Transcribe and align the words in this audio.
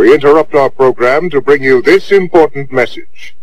We 0.00 0.14
interrupt 0.14 0.54
our 0.54 0.70
program 0.70 1.28
to 1.28 1.42
bring 1.42 1.62
you 1.62 1.82
this 1.82 2.10
important 2.10 2.72
message. 2.72 3.36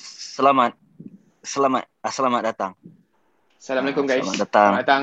Selamat. 0.00 0.72
Selamat. 1.44 1.84
ah, 2.00 2.08
Selamat 2.08 2.40
datang. 2.40 2.72
Assalamualaikum 3.60 4.08
Ah, 4.08 4.16
guys. 4.16 4.24
selamat 4.24 4.40
datang. 4.40 4.70
Selamat 4.72 4.80
datang. 4.80 5.02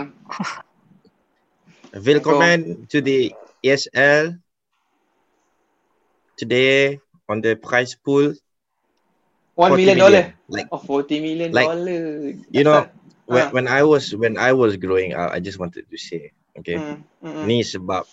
Willkommen 2.02 2.90
to 2.90 2.98
the 2.98 3.30
ESL. 3.62 4.42
Today 6.36 7.00
on 7.28 7.40
the 7.42 7.56
prize 7.56 7.96
pool, 7.96 8.36
One 9.56 9.72
40 9.72 9.80
million 9.80 9.98
dollar. 9.98 10.24
Like 10.52 10.68
Oh, 10.68 10.84
40 10.84 11.24
million 11.24 11.50
Like, 11.56 11.68
dollar. 11.72 12.04
you 12.52 12.64
know, 12.64 12.92
when, 13.24 13.44
Ah. 13.48 13.52
when 13.56 13.68
I 13.72 13.82
was 13.88 14.12
when 14.12 14.36
I 14.36 14.52
was 14.52 14.76
growing 14.76 15.16
up, 15.16 15.32
I 15.32 15.40
just 15.40 15.58
wanted 15.58 15.88
to 15.88 15.98
say, 15.98 16.36
okay, 16.60 16.76
Hmm, 16.76 17.00
hmm, 17.24 17.32
hmm. 17.40 17.44
ni 17.48 17.64
sebab 17.64 18.04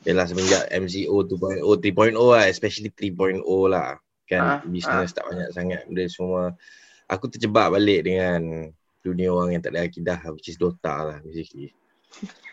Yalah 0.00 0.24
semenjak 0.24 0.64
MCO 0.72 1.28
2.0, 1.28 1.60
3.0 1.60 2.16
lah, 2.16 2.48
especially 2.48 2.88
3.0 2.88 3.44
lah. 3.68 4.00
Kan 4.24 4.40
Ah, 4.40 4.60
business 4.64 5.12
tak 5.12 5.28
banyak 5.28 5.52
sangat 5.52 5.84
benda 5.84 6.08
semua. 6.08 6.56
Aku 7.04 7.28
terjebak 7.28 7.68
balik 7.68 8.08
dengan 8.08 8.72
dunia 9.04 9.28
orang 9.28 9.52
yang 9.52 9.60
tak 9.60 9.76
ada 9.76 9.84
akidah 9.84 10.16
which 10.32 10.48
is 10.48 10.56
Dota 10.56 11.04
lah 11.04 11.18
basically. 11.20 11.76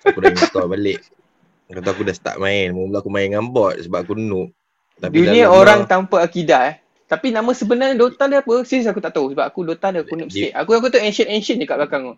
Aku 0.03 0.19
dah 0.19 0.31
install 0.35 0.67
balik. 0.67 1.07
Kata 1.71 1.87
aku 1.87 2.03
dah 2.03 2.15
start 2.15 2.35
main. 2.39 2.75
Mula 2.75 2.99
aku 2.99 3.07
main 3.07 3.31
dengan 3.31 3.47
bot 3.47 3.79
sebab 3.79 4.03
aku 4.03 4.15
noob. 4.19 4.51
Dunia 4.99 5.45
dah 5.45 5.47
lama- 5.47 5.55
orang 5.55 5.79
tanpa 5.85 6.17
akidah 6.19 6.61
eh. 6.67 6.75
Tapi 7.05 7.31
nama 7.31 7.51
sebenarnya 7.51 7.95
Dota 7.95 8.25
dia 8.25 8.41
apa? 8.41 8.61
Serius 8.61 8.83
aku 8.85 8.99
tak 8.99 9.13
tahu 9.13 9.31
sebab 9.31 9.45
aku 9.45 9.63
Dota 9.63 9.87
dia 9.89 10.01
aku 10.01 10.13
noob 10.13 10.27
Di- 10.27 10.49
sikit. 10.49 10.51
Aku 10.57 10.71
aku 10.73 10.87
tu 10.87 10.97
ancient 10.97 11.27
ancient 11.27 11.57
je 11.57 11.65
kat 11.65 11.77
belakang 11.77 12.03
tu. 12.03 12.15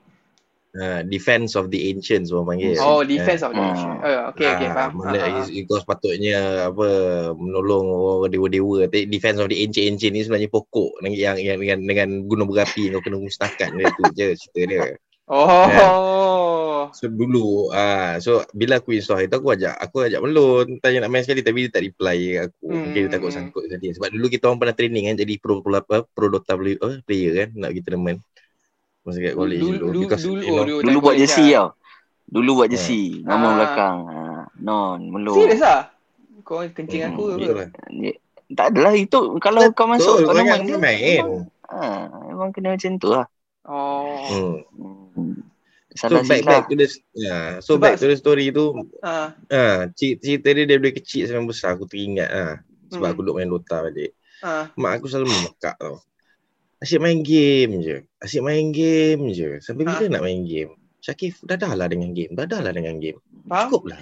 uh, 0.71 1.01
defense 1.03 1.53
of 1.53 1.67
the 1.67 1.89
ancients 1.89 2.29
orang 2.29 2.53
panggil. 2.53 2.77
Oh, 2.77 3.01
defense 3.01 3.41
of 3.41 3.51
the 3.51 3.59
Ah. 3.59 3.69
ancient. 3.69 3.95
Oh, 3.99 4.21
okay 4.29 4.47
okay 4.47 4.67
Ah, 4.67 4.73
faham. 4.75 4.91
Mana 4.95 5.17
ah, 5.19 5.41
uh, 5.41 5.63
kau 5.65 5.77
sepatutnya 5.77 6.37
apa 6.69 6.87
menolong 7.33 7.85
orang 7.89 8.29
dewa-dewa. 8.29 8.85
Tapi 8.85 9.05
defense 9.05 9.37
of 9.37 9.49
the 9.49 9.57
ancient-ancient 9.59 10.13
ni 10.13 10.21
sebenarnya 10.21 10.45
pokok 10.47 11.01
yang 11.01 11.13
yang, 11.35 11.37
yang 11.37 11.57
dengan 11.57 11.77
dengan 11.83 12.09
gunung 12.23 12.47
berapi 12.47 12.89
kau 12.89 13.01
kena 13.01 13.17
musnahkan 13.17 13.69
dia 13.73 13.89
tu 13.91 14.03
je 14.13 14.25
cerita 14.35 14.61
dia. 14.63 14.81
Oh. 15.29 15.69
So 16.93 17.05
dulu 17.07 17.69
ah 17.69 18.17
so 18.17 18.43
bila 18.51 18.77
aku 18.79 18.95
install 18.95 19.25
itu 19.25 19.35
aku 19.35 19.53
ajak 19.53 19.73
aku 19.77 20.05
ajak 20.05 20.19
melon 20.21 20.77
tanya 20.79 21.05
nak 21.05 21.11
main 21.11 21.23
sekali 21.23 21.41
tapi 21.41 21.67
dia 21.67 21.71
tak 21.73 21.83
reply 21.85 22.19
aku. 22.47 22.65
Hmm, 22.65 22.79
Mungkin 22.85 22.99
dia 23.05 23.11
takut 23.11 23.29
hmm. 23.29 23.37
sangkut 23.37 23.63
dia. 23.69 23.91
Sebab 23.95 24.09
dulu 24.11 24.25
kita 24.27 24.43
orang 24.49 24.59
pernah 24.59 24.75
training 24.75 25.03
kan 25.09 25.15
jadi 25.17 25.33
pro 25.37 25.61
pro 25.61 25.75
apa 25.75 26.05
pro 26.05 26.27
Dota 26.27 26.53
player, 26.55 26.79
uh, 26.81 26.97
player 27.03 27.31
kan 27.45 27.49
nak 27.55 27.69
pergi 27.71 27.81
tournament. 27.85 28.19
Masa 29.03 29.17
kat 29.19 29.33
college 29.33 29.61
Dulu 29.63 29.73
dulu, 29.73 29.85
dulu 29.87 29.99
because 30.05 30.23
dulu 30.23 30.41
you 30.41 30.51
know, 30.51 30.65
dulu 30.65 30.75
Dulu 30.83 30.97
buat 30.99 31.15
jersey 31.15 31.47
tau. 31.55 31.67
Dulu 32.29 32.49
buat 32.61 32.67
jersey. 32.69 33.05
Nama 33.25 33.41
Ah. 33.41 33.51
belakang. 33.57 33.97
Ah, 34.05 34.43
Non, 34.59 34.99
meluk. 35.01 35.35
Serius 35.39 35.63
ah? 35.65 35.89
Kau 36.43 36.61
kencing 36.61 37.01
Hmm, 37.05 37.09
aku 37.15 37.21
ke? 37.37 37.49
lah. 37.49 37.69
Tak 38.49 38.65
adalah 38.73 38.93
itu 38.97 39.17
kalau 39.37 39.61
kau 39.77 39.85
masuk 39.85 40.25
Betul, 40.25 40.25
kau 40.25 40.33
tu, 40.33 40.41
kau 40.41 40.81
main. 40.81 41.21
memang- 41.21 41.49
Ah, 41.69 42.09
memang 42.25 42.49
kena 42.49 42.73
macam 42.73 42.91
tu 42.97 43.07
lah. 43.13 43.25
Oh. 43.69 44.57
Hmm. 45.13 45.48
Hmm. 45.89 45.97
So 45.97 46.21
back 46.21 46.45
back 46.45 46.63
to 46.69 46.75
the 46.75 46.87
yeah. 47.13 47.57
so 47.59 47.75
Sebab- 47.75 47.81
back 47.81 47.93
to 47.97 48.05
the 48.05 48.13
story 48.13 48.53
tu 48.53 48.77
Ah. 49.01 49.33
ah 49.49 49.89
cerita, 49.89 50.21
cerita 50.21 50.47
dia 50.53 50.65
daripada 50.65 50.93
kecil 50.93 51.25
sampai 51.25 51.49
besar 51.49 51.73
aku 51.73 51.85
teringat 51.85 52.29
ah 52.29 52.53
sebab 52.87 53.01
Hmm. 53.01 53.13
aku 53.13 53.21
duduk 53.21 53.35
main 53.35 53.49
Dota 53.49 53.81
balik. 53.81 54.13
Ah. 54.39 54.69
Mak 54.73 54.91
aku 54.95 55.05
selalu 55.07 55.27
memekak 55.29 55.75
tau. 55.75 55.97
Asyik 56.79 56.97
main 56.97 57.19
game 57.19 57.81
je. 57.81 57.97
Asyik 58.17 58.39
main 58.39 58.69
game 58.69 59.33
je. 59.33 59.57
Sampai 59.59 59.83
bila 59.83 59.97
Ah. 59.97 60.07
nak 60.07 60.23
main 60.23 60.41
game? 60.41 60.71
Syakif, 60.99 61.41
dadahlah 61.41 61.89
dengan 61.89 62.13
game. 62.13 62.31
Dadahlah 62.31 62.71
dengan 62.71 63.01
game. 63.01 63.17
Faham? 63.45 63.67
Cukup 63.67 63.83
lah. 63.91 64.01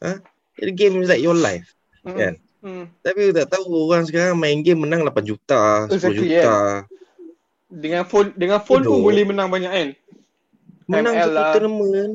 Ha? 0.00 0.18
The 0.58 0.72
game 0.72 0.98
is 0.98 1.06
like 1.06 1.20
your 1.20 1.36
life. 1.36 1.68
Hmm. 2.02 2.16
Kan? 2.16 2.34
Hmm. 2.58 2.84
Tapi 3.00 3.18
aku 3.26 3.32
tak 3.36 3.48
tahu 3.50 3.68
orang 3.86 4.06
sekarang 4.06 4.34
main 4.34 4.62
game 4.62 4.80
menang 4.80 5.02
8 5.02 5.22
juta, 5.22 5.86
10 5.86 5.94
Exactly, 5.94 6.30
juta. 6.30 6.56
Dengan 7.68 8.02
phone 8.04 8.28
dengan 8.34 8.60
phone 8.60 8.82
pun 8.82 8.98
Bodoh. 8.98 9.06
boleh 9.06 9.24
menang 9.24 9.48
banyak 9.48 9.70
kan? 9.70 9.88
Menang 10.86 11.14
ML 11.14 11.22
satu 11.22 11.34
lah. 11.34 11.52
tournament. 11.52 12.12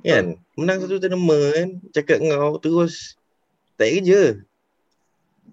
Kan? 0.00 0.24
Menang 0.54 0.78
satu 0.80 0.96
tournament. 0.96 1.70
Cakap 1.90 2.18
ngau 2.20 2.56
terus. 2.56 3.14
Tak 3.74 3.88
kerja. 3.90 4.22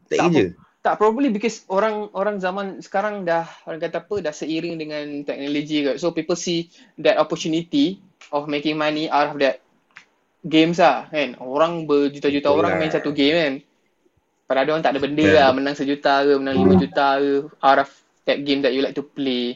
Tak 0.07 0.09
Tak 0.09 0.25
kerja. 0.29 0.45
Tak 0.79 0.99
probably 0.99 1.31
because 1.31 1.63
orang 1.67 2.11
orang 2.11 2.37
zaman 2.37 2.83
sekarang 2.83 3.23
dah 3.23 3.47
orang 3.63 3.79
kata 3.79 4.03
apa 4.03 4.19
dah 4.19 4.35
seiring 4.35 4.75
dengan 4.75 5.23
teknologi 5.23 5.79
kot. 5.81 5.95
So 5.95 6.11
people 6.11 6.35
see 6.35 6.67
that 6.99 7.15
opportunity 7.15 8.03
of 8.29 8.45
making 8.45 8.75
money 8.75 9.07
out 9.07 9.31
of 9.31 9.39
that 9.39 9.63
games 10.43 10.83
lah 10.83 11.07
kan. 11.07 11.39
Orang 11.39 11.87
berjuta-juta 11.87 12.51
Betul 12.51 12.59
orang 12.59 12.71
lah. 12.75 12.79
main 12.79 12.91
satu 12.91 13.15
game 13.15 13.35
kan. 13.35 13.53
Padahal 14.43 14.75
orang 14.75 14.83
tak 14.83 14.91
ada 14.91 14.99
benda 14.99 15.23
Ya. 15.23 15.33
lah 15.39 15.49
menang 15.55 15.71
sejuta 15.71 16.19
ke 16.19 16.35
menang 16.35 16.57
lima 16.59 16.75
juta 16.75 17.07
ke 17.15 17.31
out 17.57 17.79
of 17.79 17.89
that 18.23 18.43
game 18.43 18.59
that 18.59 18.75
you 18.75 18.83
like 18.83 18.91
to 18.91 19.07
play. 19.07 19.55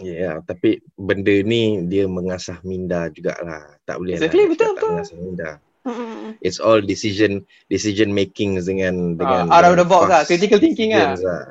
Ya, 0.00 0.14
yeah, 0.16 0.34
tapi 0.40 0.80
benda 0.96 1.34
ni 1.44 1.84
dia 1.84 2.08
mengasah 2.08 2.62
minda 2.64 3.12
jugalah. 3.12 3.76
Tak 3.84 4.00
boleh 4.00 4.16
Exactly, 4.16 4.46
lah 4.46 4.50
betul, 4.54 4.64
tak 4.64 4.74
betul. 4.78 4.90
mengasah 4.96 5.18
minda. 5.18 5.50
It's 6.38 6.62
all 6.62 6.78
decision 6.78 7.42
decision 7.66 8.14
making 8.14 8.54
dengan 8.62 9.18
dengan 9.18 9.50
Ah, 9.50 9.60
out 9.60 9.66
of 9.68 9.74
the 9.74 9.82
dengan 9.82 9.90
box 9.90 10.04
lah, 10.08 10.22
critical 10.24 10.62
thinking 10.62 10.94
lah. 10.94 11.18
lah. 11.18 11.44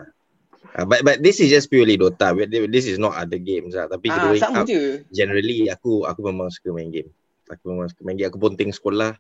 Uh, 0.72 0.88
but 0.88 1.04
but 1.04 1.20
this 1.20 1.44
is 1.44 1.52
just 1.52 1.68
purely 1.68 2.00
Dota. 2.00 2.32
This 2.48 2.88
is 2.88 2.96
not 2.96 3.20
other 3.20 3.36
games 3.36 3.76
lah. 3.76 3.92
Tapi 3.92 4.08
Ah, 4.08 4.32
growing 4.32 4.40
up, 4.40 4.64
je. 4.64 5.04
generally 5.12 5.68
aku 5.68 6.08
aku 6.08 6.32
memang 6.32 6.48
suka 6.48 6.72
main 6.72 6.88
game. 6.88 7.12
Aku 7.52 7.76
memang 7.76 7.92
suka 7.92 8.08
main 8.08 8.16
game. 8.16 8.32
Aku 8.32 8.40
ponting 8.40 8.72
sekolah, 8.72 9.20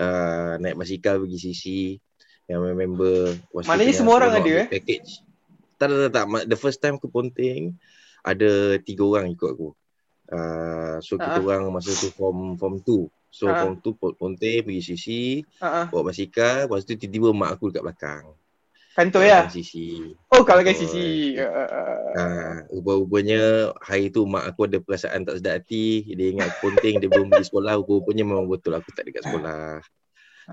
uh, 0.00 0.52
naik 0.56 0.80
basikal 0.80 1.20
pergi 1.20 1.38
CC. 1.38 1.64
Yang 2.48 2.60
member 2.72 3.36
was 3.52 3.68
Maknanya 3.68 3.92
semua 3.92 4.16
orang 4.24 4.40
ada, 4.40 4.50
eh? 4.64 4.66
Package. 4.72 5.20
Tak, 5.76 5.92
tak, 5.92 5.98
tak, 6.08 6.10
tak. 6.16 6.24
The 6.48 6.56
first 6.56 6.80
time 6.80 6.96
aku 6.96 7.12
ponting, 7.12 7.76
ada 8.26 8.50
tiga 8.82 9.06
orang 9.06 9.30
ikut 9.30 9.46
aku. 9.54 9.70
Uh, 10.26 10.98
so 10.98 11.14
kita 11.14 11.38
Ah. 11.38 11.46
orang 11.46 11.70
masa 11.70 11.94
tu 11.94 12.10
form 12.10 12.58
form 12.58 12.82
2. 12.82 13.06
So 13.30 13.46
Ah. 13.46 13.62
form 13.62 13.78
2 13.78 13.94
pon- 13.94 14.16
ponting 14.18 14.66
pergi 14.66 14.82
CC, 14.82 15.06
Ha 15.62 15.66
ah. 15.66 15.86
bawa 15.86 16.10
basikal, 16.10 16.66
lepas 16.66 16.82
tu 16.82 16.98
tiba-tiba 16.98 17.30
mak 17.30 17.54
aku 17.54 17.70
dekat 17.70 17.86
belakang. 17.86 18.24
Kantoi 18.96 19.28
lah. 19.28 19.46
Belakang 19.46 19.54
CC. 19.54 19.72
Oh 20.32 20.42
kalau 20.42 20.66
kan 20.66 20.74
sisi. 20.74 21.36
Uh, 21.38 21.94
Ah, 22.16 22.64
rupa-rupanya 22.72 23.70
hari 23.84 24.08
tu 24.08 24.24
mak 24.24 24.48
aku 24.48 24.64
ada 24.64 24.80
perasaan 24.80 25.22
tak 25.22 25.36
sedap 25.36 25.60
hati. 25.60 26.00
Dia 26.08 26.32
ingat 26.32 26.48
ponting, 26.58 26.96
dia 26.96 27.12
belum 27.12 27.28
pergi 27.28 27.52
sekolah. 27.52 27.76
Rupa-rupanya 27.76 28.24
memang 28.24 28.48
betul 28.48 28.72
aku 28.72 28.88
tak 28.96 29.04
dekat 29.04 29.20
sekolah. 29.20 29.84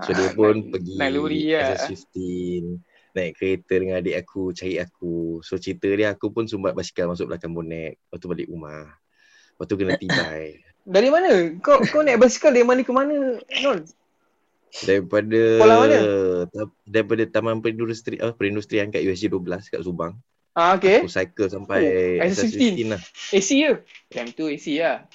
So 0.04 0.10
dia 0.12 0.28
pun 0.36 0.68
pergi 0.68 1.00
naik 1.00 1.12
lori 1.16 1.56
lah. 1.56 1.72
SS15 1.88 2.93
naik 3.14 3.38
kereta 3.38 3.74
dengan 3.78 4.02
adik 4.02 4.18
aku 4.26 4.50
cari 4.50 4.82
aku. 4.82 5.38
So 5.46 5.56
cerita 5.56 5.86
dia 5.86 6.12
aku 6.12 6.34
pun 6.34 6.50
sumbat 6.50 6.74
basikal 6.74 7.06
masuk 7.06 7.30
belakang 7.30 7.54
bonet. 7.54 7.96
Lepas 8.10 8.18
tu 8.18 8.26
balik 8.26 8.50
rumah. 8.50 8.90
Lepas 9.54 9.64
tu 9.70 9.74
kena 9.78 9.94
tibai. 10.02 10.58
Dari 10.84 11.08
mana? 11.08 11.30
Kau 11.62 11.80
kau 11.86 12.02
naik 12.02 12.20
basikal 12.20 12.50
dari 12.52 12.66
mana 12.66 12.82
ke 12.82 12.92
mana? 12.92 13.38
Non. 13.62 13.78
Daripada 14.82 15.40
mana? 15.62 15.98
daripada 16.82 17.22
Taman 17.30 17.62
Perindustri 17.62 18.18
ah 18.18 18.34
Perindustrian 18.34 18.90
kat 18.90 19.06
USJ 19.06 19.30
12 19.30 19.70
kat 19.70 19.80
Subang. 19.86 20.18
Ah 20.54 20.74
okey. 20.74 21.06
Aku 21.06 21.10
cycle 21.10 21.46
sampai 21.50 21.78
Oh, 22.18 22.26
SS15. 22.26 22.58
SS15 22.58 22.90
lah. 22.90 23.02
AC 23.34 23.48
je. 23.54 23.72
Time 24.10 24.30
tu 24.34 24.44
AC 24.50 24.66
lah. 24.82 25.06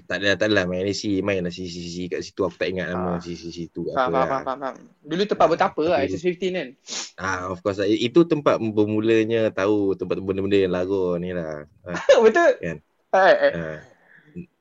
Tak 0.00 0.16
ada 0.16 0.38
tak 0.38 0.46
ada 0.48 0.62
main 0.64 0.82
AC, 0.82 1.18
main 1.18 1.40
lah 1.40 1.48
CCC 1.48 2.06
kat 2.06 2.20
situ 2.20 2.40
aku 2.40 2.54
tak 2.54 2.68
ingat 2.68 2.90
nama 2.90 3.14
Ah. 3.14 3.18
CCC 3.18 3.66
tu 3.68 3.86
Faham, 3.86 3.96
apa 4.06 4.06
faham, 4.06 4.12
lah. 4.12 4.26
faham, 4.26 4.42
faham, 4.44 4.58
faham. 4.60 4.76
Dulu 5.02 5.22
tempat 5.24 5.42
Ah, 5.42 5.50
betapa 5.50 5.82
lah, 5.82 5.98
tapi- 5.98 6.10
SS15 6.12 6.42
kan. 6.52 6.68
Ah 7.16 7.38
of 7.48 7.58
course 7.58 7.78
lah. 7.78 7.86
Itu 7.86 8.20
tempat 8.22 8.58
bermulanya 8.58 9.50
tahu 9.50 9.94
tempat 9.94 10.16
benda-benda 10.16 10.56
yang 10.56 10.70
lara 10.70 11.04
ni 11.16 11.30
lah. 11.30 11.66
Ah, 11.82 11.94
Betul? 12.24 12.50
Kan? 12.56 12.76
Eh, 13.10 13.34
eh. 13.42 13.52
ah. 13.52 13.78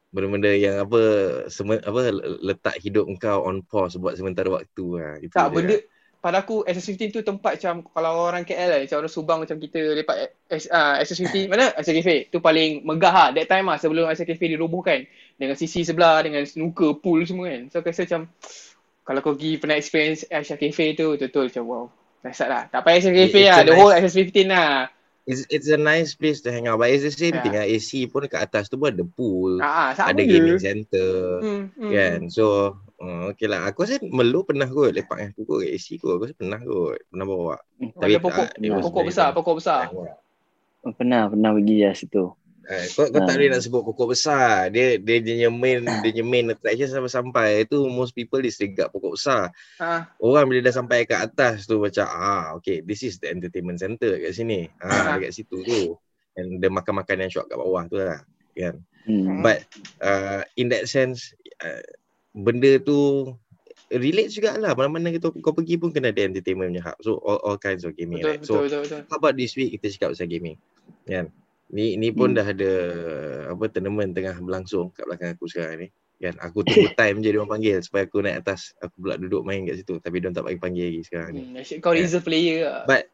Benda-benda 0.09 0.49
yang 0.51 0.81
apa 0.81 1.01
seme, 1.47 1.77
apa 1.77 2.09
letak 2.41 2.81
hidup 2.81 3.05
engkau 3.05 3.45
on 3.45 3.61
pause 3.61 3.93
buat 3.95 4.15
sementara 4.15 4.49
waktu 4.49 4.85
lah. 4.91 5.13
Itu 5.19 5.29
Tak, 5.29 5.53
dia. 5.53 5.79
Pada 6.19 6.43
aku 6.43 6.67
SS15 6.67 7.15
tu 7.15 7.21
tempat 7.23 7.55
macam 7.55 7.87
kalau 7.95 8.27
orang 8.27 8.43
KL 8.43 8.67
lah, 8.67 8.79
macam 8.83 8.97
orang 8.99 9.13
Subang 9.13 9.39
macam 9.39 9.55
kita 9.55 9.79
lepak 9.95 10.35
S, 10.51 10.67
uh, 10.67 10.99
SS15 10.99 11.47
mana? 11.47 11.71
Asal 11.79 11.95
Cafe. 11.95 12.27
Tu 12.27 12.43
paling 12.43 12.83
megah 12.83 13.13
lah 13.15 13.27
that 13.31 13.47
time 13.47 13.71
lah 13.71 13.79
sebelum 13.79 14.03
Asal 14.03 14.27
Cafe 14.27 14.51
dirobohkan. 14.51 15.07
Dengan 15.39 15.55
CC 15.55 15.87
sebelah, 15.87 16.19
dengan 16.19 16.43
snooker, 16.43 16.99
pool 16.99 17.23
semua 17.23 17.47
kan. 17.47 17.71
So 17.71 17.79
aku 17.79 17.95
rasa 17.95 18.03
macam 18.03 18.27
kalau 19.07 19.19
kau 19.23 19.33
pergi 19.39 19.57
pernah 19.57 19.79
experience 19.79 20.27
Asha 20.27 20.59
Cafe 20.59 20.91
tu, 20.93 21.15
betul-betul 21.15 21.47
macam 21.47 21.63
wow. 21.65 21.85
Dahsyat 22.19 22.49
lah. 22.51 22.63
Tak 22.67 22.83
payah 22.83 22.99
Asha 22.99 23.11
Cafe 23.15 23.41
lah, 23.47 23.59
the 23.63 23.71
nice- 23.71 23.79
whole 23.79 23.93
SS15 23.95 24.37
lah. 24.51 24.71
It's, 25.29 25.45
it's 25.53 25.69
a 25.69 25.77
nice 25.77 26.17
place 26.17 26.41
to 26.41 26.49
hang 26.49 26.65
out. 26.65 26.81
But 26.81 26.89
it's 26.89 27.05
the 27.05 27.13
same 27.13 27.37
Ya. 27.37 27.41
thing 27.45 27.53
lah. 27.53 27.63
AC 27.63 28.09
pun 28.09 28.25
dekat 28.25 28.49
atas 28.49 28.65
tu 28.65 28.81
pun 28.81 28.89
ada 28.89 29.05
pool. 29.05 29.61
Ah, 29.61 29.93
ah, 29.93 30.09
ada 30.09 30.17
je. 30.19 30.25
gaming 30.25 30.57
center. 30.57 31.37
Hmm, 31.39 31.63
hmm. 31.77 31.91
Kan. 31.93 32.19
So 32.33 32.75
Oh, 32.99 33.31
okay 33.31 33.47
lah. 33.47 33.63
Aku 33.71 33.87
rasa 33.87 33.95
Melu 34.03 34.43
pernah 34.43 34.67
kot 34.67 34.91
lepak 34.91 35.15
dengan 35.15 35.31
aku 35.31 35.41
kot 35.47 35.57
kat 35.63 35.71
AC 35.71 35.87
kot. 35.95 36.19
Aku 36.19 36.23
rasa 36.27 36.35
pernah 36.35 36.59
kot. 36.59 36.99
Pernah 37.07 37.25
bawa. 37.25 37.55
Ada 38.03 38.19
pokok, 38.19 38.45
tak, 38.51 38.81
pokok 38.83 38.99
very 38.99 39.07
besar, 39.07 39.27
pokok 39.31 39.55
besar. 39.55 39.81
Oh, 40.83 40.93
pernah, 40.95 41.31
pernah 41.31 41.55
pergi 41.55 41.77
lah 41.87 41.95
situ. 41.95 42.23
Eh, 42.69 42.85
kau, 42.93 43.09
kau 43.09 43.25
tak 43.25 43.33
Ah. 43.33 43.37
boleh 43.41 43.49
nak 43.49 43.63
sebut 43.65 43.81
pokok 43.81 44.07
besar. 44.13 44.69
Dia 44.69 45.01
dia 45.01 45.17
dia 45.25 45.49
punya 45.49 45.49
main 45.49 45.79
dia 45.81 46.11
punya 46.13 46.21
main 46.27 46.45
attraction 46.53 46.85
sampai-sampai 46.85 47.65
tu 47.65 47.81
most 47.89 48.13
people 48.13 48.37
disregard 48.45 48.93
pokok 48.93 49.17
besar. 49.17 49.49
Ha. 49.81 50.05
Orang 50.21 50.45
bila 50.53 50.61
dah 50.61 50.75
sampai 50.77 51.01
kat 51.09 51.17
atas 51.17 51.65
tu 51.65 51.81
macam 51.81 52.05
ah 52.05 52.53
okay 52.53 52.85
this 52.85 53.01
is 53.01 53.17
the 53.17 53.25
entertainment 53.25 53.81
center 53.81 54.21
kat 54.21 54.37
sini. 54.37 54.69
Ah 54.85 54.85
Ah. 54.85 55.17
dekat 55.17 55.33
situ 55.33 55.65
tu. 55.65 55.97
And 56.37 56.61
dia 56.61 56.69
makan-makan 56.69 57.25
yang 57.25 57.31
shot 57.33 57.49
kat 57.49 57.57
bawah 57.57 57.89
tu 57.89 57.97
lah. 57.97 58.21
Kan. 58.53 58.85
Hmm. 59.09 59.41
But 59.41 59.65
uh, 60.05 60.45
in 60.53 60.69
that 60.69 60.85
sense 60.85 61.33
uh, 61.65 61.81
benda 62.39 62.71
tu 62.79 63.29
relate 63.89 64.29
jugalah 64.29 64.77
mana-mana 64.77 65.09
kau, 65.17 65.33
kau 65.41 65.53
pergi 65.53 65.81
pun 65.81 65.89
kena 65.89 66.13
ada 66.13 66.21
entertainment 66.21 66.69
punya 66.69 66.83
hub. 66.85 66.97
So 67.01 67.17
all, 67.25 67.41
all 67.41 67.57
kinds 67.57 67.83
of 67.83 67.97
gaming. 67.97 68.21
Betul, 68.21 68.31
right? 68.31 68.41
So 68.45 68.53
betul, 68.61 68.65
betul, 68.65 68.81
betul. 68.85 69.01
how 69.09 69.17
about 69.17 69.35
this 69.35 69.57
week 69.57 69.73
kita 69.77 69.85
cakap 69.97 70.09
pasal 70.13 70.29
gaming. 70.29 70.57
Kan? 71.09 71.33
Ni 71.69 71.97
ni 71.97 72.09
pun 72.13 72.33
Hmm. 72.33 72.37
dah 72.37 72.47
ada 72.49 72.71
apa 73.53 73.63
tournament 73.69 74.13
tengah 74.13 74.37
berlangsung 74.41 74.93
kat 74.93 75.05
belakang 75.05 75.33
aku 75.33 75.45
sekarang 75.49 75.77
ni. 75.85 75.87
Kan 76.19 76.35
aku 76.37 76.65
tunggu 76.65 76.89
time 77.01 77.17
je 77.25 77.29
dia 77.33 77.39
orang 77.41 77.51
panggil 77.57 77.77
supaya 77.81 78.03
aku 78.05 78.17
naik 78.21 78.37
atas. 78.45 78.77
Aku 78.81 78.95
pula 79.01 79.15
duduk 79.17 79.41
main 79.41 79.65
kat 79.65 79.81
situ 79.81 79.97
tapi 79.97 80.21
dia 80.21 80.29
tak 80.33 80.45
bagi 80.45 80.61
panggil 80.61 80.85
lagi 80.85 81.01
sekarang 81.05 81.29
ni. 81.33 81.41
Hmm, 81.49 81.81
kau 81.81 81.93
reserve 81.93 82.25
player 82.25 82.69
lah. 82.69 82.83
But 82.85 83.09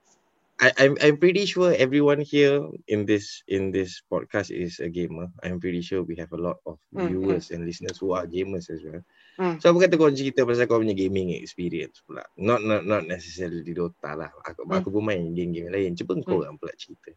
I, 0.55 0.71
I'm 0.79 0.95
I'm 1.03 1.17
pretty 1.19 1.43
sure 1.43 1.75
everyone 1.75 2.23
here 2.23 2.63
in 2.87 3.03
this 3.03 3.43
in 3.51 3.75
this 3.75 3.99
podcast 4.07 4.55
is 4.55 4.79
a 4.79 4.87
gamer. 4.87 5.27
I'm 5.43 5.59
pretty 5.59 5.83
sure 5.83 5.99
we 6.03 6.15
have 6.15 6.31
a 6.31 6.39
lot 6.39 6.63
of 6.63 6.79
Hmm, 6.95 7.11
viewers 7.11 7.51
and 7.51 7.67
listeners 7.67 7.99
who 7.99 8.15
are 8.15 8.23
gamers 8.23 8.71
as 8.71 8.79
well. 8.87 9.03
Hmm. 9.35 9.59
So 9.59 9.75
apa 9.75 9.83
kata 9.83 9.99
kau 9.99 10.07
cerita 10.15 10.47
pasal 10.47 10.71
kau 10.71 10.79
punya 10.79 10.95
gaming 10.95 11.35
experience 11.35 11.99
pula. 12.07 12.23
Not 12.39 12.63
not 12.63 12.87
not 12.87 13.03
necessarily 13.03 13.67
di 13.67 13.75
Dota 13.75 14.15
lah. 14.15 14.31
Aku 14.47 14.63
Hmm. 14.63 14.79
aku 14.79 14.87
pun 14.95 15.03
main 15.11 15.27
game-game 15.35 15.67
lain. 15.67 15.91
Cuba 15.99 16.15
kau 16.23 16.39
orang 16.39 16.55
pula 16.55 16.71
cerita. 16.79 17.11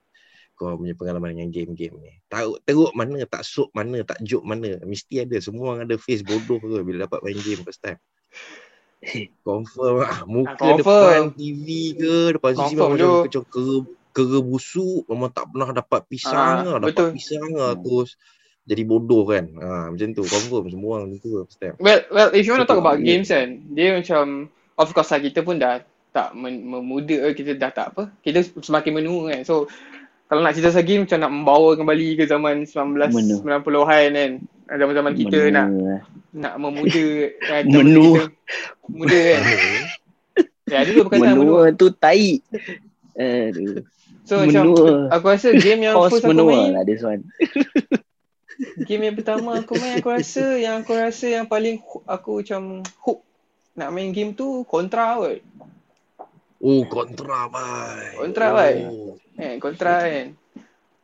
Kau 0.58 0.74
punya 0.74 0.98
pengalaman 0.98 1.38
dengan 1.38 1.50
game-game 1.54 1.94
ni. 2.02 2.12
Tahu 2.26 2.58
teruk 2.66 2.90
mana, 2.98 3.22
tak 3.30 3.46
sok 3.46 3.70
mana, 3.70 4.02
tak 4.02 4.18
joke 4.26 4.42
mana. 4.42 4.82
Mesti 4.82 5.22
ada. 5.22 5.38
Semua 5.38 5.78
orang 5.78 5.86
ada 5.86 5.94
face 5.94 6.26
bodoh 6.26 6.58
ke 6.58 6.82
bila 6.82 7.06
dapat 7.06 7.22
main 7.22 7.38
game 7.38 7.62
first 7.62 7.78
time. 7.86 8.02
Confirm 9.40 9.94
lah. 10.02 10.16
Muka 10.24 10.54
Confirm. 10.56 10.78
depan 10.78 11.18
TV 11.32 11.66
ke, 11.94 12.14
depan 12.34 12.52
sisi 12.52 12.74
memang 12.74 12.90
macam 12.92 13.10
macam 13.24 13.42
kera, 13.46 13.76
kera 14.10 14.38
busuk. 14.40 15.02
Memang 15.06 15.30
tak 15.30 15.44
pernah 15.48 15.68
dapat 15.70 16.00
pisang 16.06 16.34
Ah, 16.34 16.60
lah. 16.60 16.76
Dapat 16.78 16.88
betul. 16.90 17.08
pisang 17.14 17.48
lah 17.52 17.72
Hmm. 17.72 17.82
terus. 17.82 18.10
Jadi 18.68 18.82
bodoh 18.84 19.24
kan. 19.24 19.44
Ha, 19.54 19.68
macam 19.88 20.08
tu. 20.12 20.22
Confirm 20.22 20.64
semua 20.68 20.90
orang 20.94 21.08
macam 21.08 21.20
tu 21.20 21.30
lah 21.32 21.44
first 21.44 21.56
time. 21.56 21.76
Well, 21.78 22.00
well, 22.10 22.28
if 22.30 22.42
you 22.42 22.52
want 22.52 22.62
to 22.62 22.68
talk 22.68 22.76
about 22.76 23.00
games 23.00 23.28
kan, 23.28 23.48
dia 23.70 23.96
macam, 23.96 24.50
of 24.74 24.88
course 24.90 25.08
lah 25.08 25.18
kita 25.18 25.40
pun 25.40 25.56
dah 25.56 25.80
tak 26.10 26.34
men- 26.34 26.66
memuda, 26.66 27.32
kita 27.32 27.54
dah 27.54 27.70
tak 27.70 27.86
apa, 27.94 28.12
kita 28.20 28.42
semakin 28.58 28.92
menua 28.94 29.30
kan. 29.30 29.40
So, 29.42 29.72
kalau 30.26 30.42
nak 30.42 30.52
cerita 30.52 30.82
game 30.82 31.08
macam 31.08 31.18
nak 31.18 31.32
membawa 31.32 31.70
kembali 31.74 32.08
ke 32.14 32.24
zaman 32.24 32.68
1990-an 32.68 34.12
kan. 34.12 34.32
Zaman-zaman 34.68 35.12
kita 35.16 35.38
Menua, 35.48 35.56
nak 35.56 35.66
eh. 35.72 36.00
nak 36.36 36.54
memuda. 36.60 37.08
kan, 37.40 37.62
zaman 37.72 37.86
Menua. 37.88 38.04
kita 38.04 38.24
Muda 38.88 39.20
kan. 39.32 39.42
Ya, 40.68 40.84
dulu 40.84 41.08
perkataan 41.08 41.40
menua. 41.40 41.72
Menua 41.72 41.80
tu 41.80 41.88
tai. 41.88 42.44
Aduh. 43.16 43.88
So 44.28 44.44
macam, 44.44 44.76
Menua. 44.76 45.08
aku 45.08 45.24
rasa 45.32 45.48
game 45.56 45.88
yang 45.88 45.96
Horse 45.96 46.20
first 46.20 46.28
aku 46.28 46.44
main, 46.44 46.76
lah 46.76 46.84
this 46.84 47.00
one. 47.00 47.24
game 48.88 49.08
yang 49.08 49.16
pertama 49.16 49.64
aku 49.64 49.80
main, 49.80 49.96
aku 49.96 50.12
rasa 50.12 50.60
yang 50.60 50.84
aku 50.84 50.92
rasa 50.92 51.40
yang 51.40 51.48
paling 51.48 51.80
aku 52.04 52.44
macam 52.44 52.84
hook 53.00 53.24
nak 53.72 53.88
main 53.96 54.12
game 54.12 54.36
tu 54.36 54.68
Contra 54.68 55.16
kot. 55.16 55.40
Oh, 56.60 56.82
kontra 56.90 57.46
bhai. 57.48 58.18
Kontra, 58.18 58.46
oh. 58.52 59.14
Eh, 59.38 59.56
Contra 59.62 60.04
kan. 60.04 60.26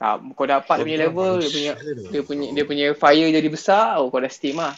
Tak, 0.04 0.36
kau 0.36 0.44
dapat 0.44 0.76
dia 0.76 0.84
punya 0.84 0.96
Kontra 1.00 1.04
level, 1.08 1.32
dia 1.34 1.48
punya 1.48 1.72
dia 2.12 2.22
punya 2.22 2.46
dia 2.52 2.64
punya 2.68 2.86
fire 2.92 3.28
jadi 3.32 3.48
besar, 3.48 3.96
oh 3.96 4.12
kau 4.12 4.20
dah 4.20 4.28
steam 4.28 4.60
lah. 4.60 4.76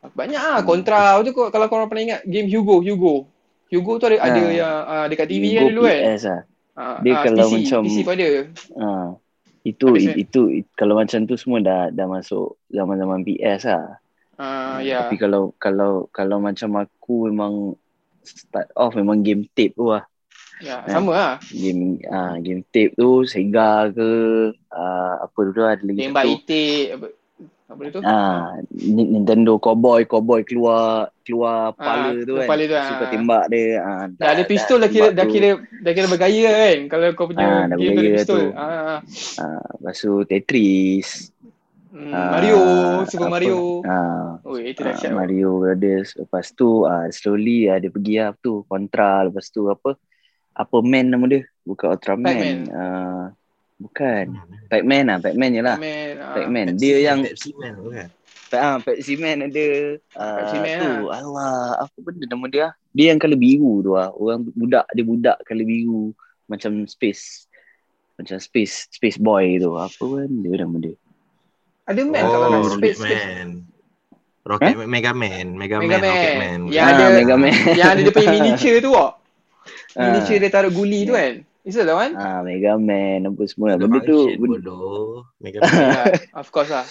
Banyak 0.00 0.38
ah 0.38 0.58
Contra 0.62 1.18
tu 1.20 1.34
kau, 1.34 1.50
kalau 1.50 1.66
korang 1.66 1.90
pernah 1.90 2.06
ingat 2.06 2.20
game 2.22 2.46
Hugo, 2.46 2.78
Hugo. 2.78 3.26
Hugo 3.66 3.98
tu 3.98 4.06
ada 4.06 4.18
ada 4.20 4.38
Ah. 4.38 4.50
yang 4.50 4.76
uh, 4.84 5.06
dekat 5.06 5.26
TV 5.26 5.42
You 5.44 5.58
kan 5.58 5.64
dulu 5.68 5.82
kan. 5.84 5.98
PS 6.00 6.22
lah. 6.22 6.40
Ah, 6.72 6.96
Dia 7.02 7.12
ah, 7.12 7.22
kalau 7.22 7.44
PC, 7.44 7.54
macam- 7.56 7.84
PC 7.84 7.98
pun 8.02 8.14
ada. 8.14 8.28
Ha. 8.78 8.88
Itu 9.60 9.84
Habis 9.92 10.04
itu, 10.16 10.16
itu 10.16 10.40
kalau 10.72 10.94
macam 10.96 11.18
tu 11.22 11.34
semua 11.34 11.58
dah 11.60 11.82
dah 11.90 12.06
masuk 12.06 12.56
zaman-zaman 12.66 13.20
PS 13.22 13.66
lah. 13.66 13.98
Ah 14.38 14.78
ya. 14.80 15.04
Tapi 15.04 15.18
kalau 15.18 15.52
kalau 15.58 16.06
kalau 16.08 16.40
macam 16.40 16.80
aku 16.80 17.28
memang 17.28 17.76
start 18.22 18.70
off 18.72 18.94
memang 18.94 19.20
game 19.20 19.44
tape 19.52 19.74
tu 19.74 19.90
lah. 19.90 20.06
Ya, 20.60 20.76
Eh. 20.82 20.92
sama 20.92 21.10
lah. 21.10 21.34
Game 21.48 21.80
ah 22.06 22.36
game 22.36 22.60
tape 22.66 22.92
tu 22.92 23.24
Sega 23.24 23.88
ke 23.88 24.10
ah, 24.68 25.24
apa 25.24 25.38
tu 25.46 25.56
ada 25.58 25.80
lagi 25.80 25.98
Tembak 25.98 26.20
satu. 26.22 26.34
itik 26.36 26.84
apa 26.92 27.06
apa 27.66 27.80
dia 27.80 27.90
tu? 27.90 28.00
Ah, 28.02 28.44
Ni- 28.68 29.08
Nintendo 29.08 29.56
Cowboy, 29.56 30.04
Cowboy 30.04 30.42
keluar 30.42 31.08
keluar 31.22 31.72
Ah, 31.72 31.78
pala 31.78 32.10
tu 32.20 32.34
kan. 32.34 32.44
kepala 32.44 32.62
tu, 32.62 32.74
Lepas 32.74 32.92
ah. 32.98 33.08
tembak 33.08 33.44
dia. 33.48 33.66
Ah, 33.78 34.04
Dah 34.10 34.28
ada 34.28 34.42
pistol 34.44 34.76
dah 34.78 34.90
kira 34.90 35.08
dah 35.10 35.24
kira 35.24 35.48
dah 35.56 35.92
kira 35.94 36.06
bergaya 36.06 36.48
kan 36.50 36.78
kalau 36.88 37.06
kau 37.14 37.26
punya 37.26 37.40
Ah, 37.40 37.62
dah 37.64 37.76
game 37.76 37.88
tu 37.88 38.00
ada 38.02 38.10
pistol. 38.12 38.36
tu. 38.36 38.44
Ah, 38.52 38.66
ah. 38.66 38.98
Ah, 39.38 39.64
lepas 39.74 39.96
tu 39.96 40.12
Tetris. 40.24 41.08
Hmm, 41.90 42.06
Ah, 42.08 42.30
Mario, 42.32 42.60
Super 43.04 43.26
apa- 43.26 43.32
Mario. 43.32 43.58
Ah, 43.82 44.38
Oh, 44.42 44.54
itu 44.56 44.78
Ah, 44.80 44.94
dah. 44.94 45.10
Mario 45.12 45.58
Brothers 45.58 46.14
Lepas 46.16 46.50
tu 46.50 46.82
ah, 46.82 47.06
Slowly 47.08 47.66
ah, 47.66 47.76
dia 47.76 47.88
pergi 47.88 48.14
lah 48.16 48.30
tu 48.36 48.62
Contra 48.64 49.26
Lepas 49.26 49.46
tu 49.48 49.66
apa 49.66 49.98
Apa 50.60 50.76
Man 50.80 51.08
nama 51.08 51.24
dia 51.24 51.42
Bukan 51.62 51.86
Ultraman 51.88 52.28
Pac-Man. 52.28 52.58
Ah, 52.70 53.24
Bukan 53.76 54.24
Pac-Man 54.68 55.04
lah 55.06 55.18
Pac-Man 55.18 55.50
je 55.50 55.62
lah 55.62 55.76
Man, 55.76 56.12
ah. 56.20 56.34
Pac-Man 56.36 56.66
Dia 56.76 56.96
yang 57.00 57.18
Pepsi 57.24 57.50
Man 57.54 57.72
tu 57.74 57.88
kan. 57.90 58.08
ah, 58.52 58.76
Pepsi 58.78 59.14
Man 59.16 59.36
ada 59.40 59.66
ah, 60.12 60.36
Pepsi 60.36 60.56
Man 60.58 60.76
tu 60.76 60.92
lah. 61.08 61.16
Allah 61.16 61.54
Apa 61.80 61.96
benda 61.98 62.24
nama 62.26 62.44
dia 62.46 62.60
ah? 62.68 62.72
Dia 62.90 63.04
yang 63.08 63.18
colour 63.18 63.38
biru 63.38 63.80
tu 63.80 63.96
lah 63.96 64.12
Orang 64.12 64.44
budak 64.50 64.84
Dia 64.90 65.00
budak 65.02 65.36
colour 65.42 65.64
biru 65.64 66.12
Macam 66.44 66.84
space 66.84 67.48
Macam 68.14 68.36
space 68.36 68.90
Space 68.90 69.16
boy 69.16 69.56
tu 69.56 69.72
Apa 69.72 70.02
benda 70.02 70.50
nama 70.50 70.76
dia 70.76 70.94
Ada 71.88 72.00
Man 72.04 72.20
kalau 72.22 72.46
nak 72.48 72.60
Oh, 72.60 72.68
space 72.68 72.76
Rocket 72.76 72.94
space. 72.98 73.24
Man. 73.24 73.48
Rocket 74.40 74.74
Man, 74.74 74.88
Mega 74.88 75.12
Man, 75.12 75.46
Mega, 75.54 75.76
Mega 75.78 75.96
Man, 75.96 76.10
Rocket 76.10 76.32
Man. 76.34 76.58
Man. 76.64 76.72
Yang 76.72 76.84
Ah, 76.84 76.90
ada 76.90 77.04
Mega 77.12 77.34
Man 77.36 77.52
yang 77.70 77.88
ada 77.88 78.00
dia 78.00 78.10
punya 78.10 78.28
miniature 78.32 78.78
tu 78.80 78.90
kok. 78.90 79.00
Ah. 79.00 79.19
Miniature 79.92 80.38
dia 80.38 80.50
taruh 80.50 80.70
guli 80.70 81.02
tu 81.02 81.12
kan. 81.12 81.42
Is 81.60 81.74
that 81.74 81.84
the 81.84 81.92
one? 81.92 82.14
Ah, 82.14 82.40
Mega 82.40 82.74
Man 82.74 83.26
Apa 83.26 83.44
semua 83.44 83.74
Ada 83.74 83.84
Benda 83.84 84.00
tu 84.00 84.32
benda, 84.32 84.58
bodoh. 84.58 85.28
Mega 85.36 85.58
Man. 85.62 86.16
of 86.32 86.48
course 86.48 86.68
lah. 86.68 86.86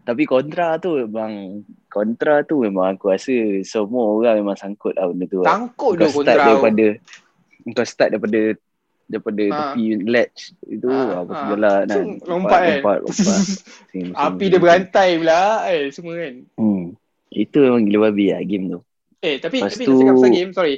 Tapi 0.00 0.22
kontra 0.22 0.76
tu 0.76 0.94
memang 0.98 1.62
kontra 1.86 2.42
tu 2.42 2.60
memang 2.60 2.94
aku 2.94 3.08
rasa 3.08 3.32
semua 3.62 4.04
orang 4.12 4.38
memang 4.38 4.54
sangkut 4.54 4.94
lah 4.94 5.06
benda 5.06 5.24
tu. 5.26 5.40
lah. 5.40 5.48
Tangkut 5.50 5.92
Kau 5.92 6.06
tu 6.06 6.12
start 6.14 6.26
kontra. 6.28 6.44
daripada 6.46 6.86
kau 7.70 7.84
start 7.84 8.08
daripada 8.10 8.40
daripada 9.06 9.42
Ha. 9.42 9.56
tepi 9.74 9.84
ledge 10.00 10.40
itu 10.64 10.86
Ha, 10.86 11.20
apa 11.20 11.32
ha. 11.32 11.42
jalan 11.48 11.82
kan. 11.82 11.88
So, 11.90 12.00
lompat 12.28 12.60
kan? 12.60 12.70
lompat, 12.76 12.98
lompat. 13.02 13.38
Api 14.24 14.44
dia 14.46 14.58
berantai 14.58 15.08
pula 15.16 15.42
eh 15.66 15.90
semua 15.90 16.14
kan. 16.16 16.34
Hmm. 16.54 16.84
Itu 17.28 17.56
memang 17.60 17.82
gila 17.82 17.98
babi 18.06 18.30
lah 18.30 18.42
game 18.42 18.64
tu. 18.68 18.78
Eh 19.18 19.36
tapi 19.36 19.58
Lepas 19.58 19.72
tapi 19.72 19.84
tu- 19.84 19.90
nak 19.90 20.00
cakap 20.00 20.14
pasal 20.16 20.30
game, 20.32 20.52
sorry. 20.52 20.76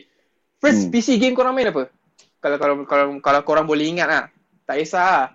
First 0.63 0.87
Hmm. 0.87 0.93
PC 0.93 1.19
game 1.19 1.35
korang 1.35 1.53
main 1.53 1.67
apa? 1.67 1.91
Kalau 2.39 2.57
kalau 2.57 2.75
kalau 2.87 3.05
kalau 3.19 3.41
korang 3.43 3.67
boleh 3.67 3.83
ingat 3.85 4.07
lah. 4.07 4.25
Tak 4.63 4.79
kisah 4.79 5.03
lah. 5.03 5.27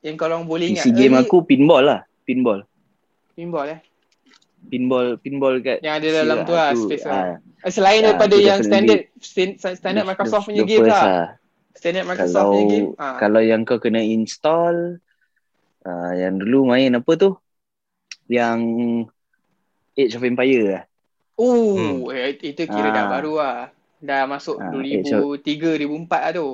Yang 0.00 0.16
korang 0.16 0.44
boleh 0.44 0.70
ingat. 0.70 0.84
PC 0.84 0.92
game 0.94 1.14
Early- 1.14 1.24
aku 1.24 1.36
pinball 1.42 1.82
lah. 1.82 2.00
Pinball. 2.22 2.62
pinball 3.32 3.66
eh. 3.66 3.80
Pinball 4.62 5.16
pinball 5.16 5.56
kat 5.58 5.80
Yang 5.80 5.94
ada 5.96 6.08
dalam 6.14 6.38
tu 6.44 6.52
lah, 6.52 6.76
space 6.76 7.08
lah. 7.08 7.16
ah, 7.16 7.36
Eh, 7.60 7.68
Selain 7.70 7.98
Ah, 7.98 8.04
daripada 8.06 8.34
tu 8.34 8.40
yang 8.42 8.60
standard 8.60 9.00
definitely 9.08 9.56
stand- 9.56 9.56
standard 9.74 10.04
the- 10.04 10.10
Microsoft 10.12 10.44
punya 10.44 10.62
game 10.62 10.84
lah. 10.84 11.36
Standard 11.72 12.04
Microsoft 12.04 12.36
Kalau 12.36 12.52
punya 12.52 12.64
game. 12.68 12.88
Kalau 13.16 13.40
yang 13.40 13.60
kau 13.64 13.78
kena 13.78 14.00
install 14.00 15.00
uh, 15.82 16.12
yang 16.14 16.36
dulu 16.36 16.68
main 16.68 16.92
apa 16.92 17.12
tu? 17.14 17.32
Yang 18.26 18.60
Age 19.94 20.14
of 20.14 20.22
Empire 20.22 20.62
lah. 20.70 20.82
Oh, 21.40 22.12
eh, 22.12 22.36
itu 22.36 22.62
kira 22.62 22.88
dah 22.90 23.04
Ah. 23.06 23.10
baru 23.10 23.32
lah. 23.34 23.58
Dah 23.98 24.24
masuk 24.24 24.56
Ah, 24.56 24.68
2003 24.70 25.40
2004 25.74 26.20
lah 26.20 26.32
tu. 26.34 26.48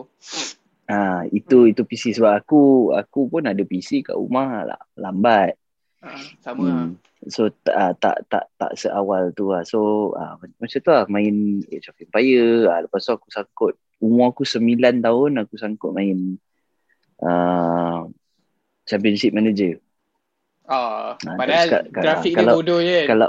Ah, 0.86 1.26
itu 1.28 1.66
itu 1.66 1.82
PC 1.82 2.14
sebab 2.14 2.32
aku 2.36 2.60
aku 2.92 3.26
pun 3.26 3.42
ada 3.42 3.58
PC 3.60 4.00
kat 4.00 4.14
rumah 4.14 4.62
lah, 4.64 4.80
lambat. 4.94 5.58
Ah, 5.98 6.14
sama 6.38 6.62
lah. 6.64 6.78
Hmm. 6.86 6.94
So 7.26 7.50
tak 7.56 7.74
ah, 7.74 7.92
tak 7.92 8.22
tak 8.28 8.46
tak 8.54 8.72
seawal 8.76 9.30
tu 9.32 9.50
lah. 9.50 9.62
So 9.62 9.78
ah, 10.14 10.34
macam 10.38 10.78
tu 10.78 10.90
lah 10.92 11.02
main 11.08 11.34
Age 11.66 11.88
of 11.88 11.98
Empire. 11.98 12.48
Ah, 12.68 12.78
lepas 12.80 13.02
tu 13.02 13.10
aku 13.10 13.26
sangkut 13.28 13.74
umur 13.98 14.30
aku 14.30 14.44
9 14.44 14.70
tahun 15.00 15.30
aku 15.40 15.54
sangkut 15.56 15.90
main 15.90 16.38
uh, 17.18 18.06
Championship 18.84 19.32
Manager. 19.32 19.82
Ah, 20.64 21.14
Ah, 21.16 21.34
padahal 21.34 21.66
cakap- 21.68 21.90
grafik 21.92 22.32
dia 22.32 22.38
kalau- 22.40 22.56
bodoh 22.56 22.78
je. 22.80 23.00
Kalau 23.06 23.28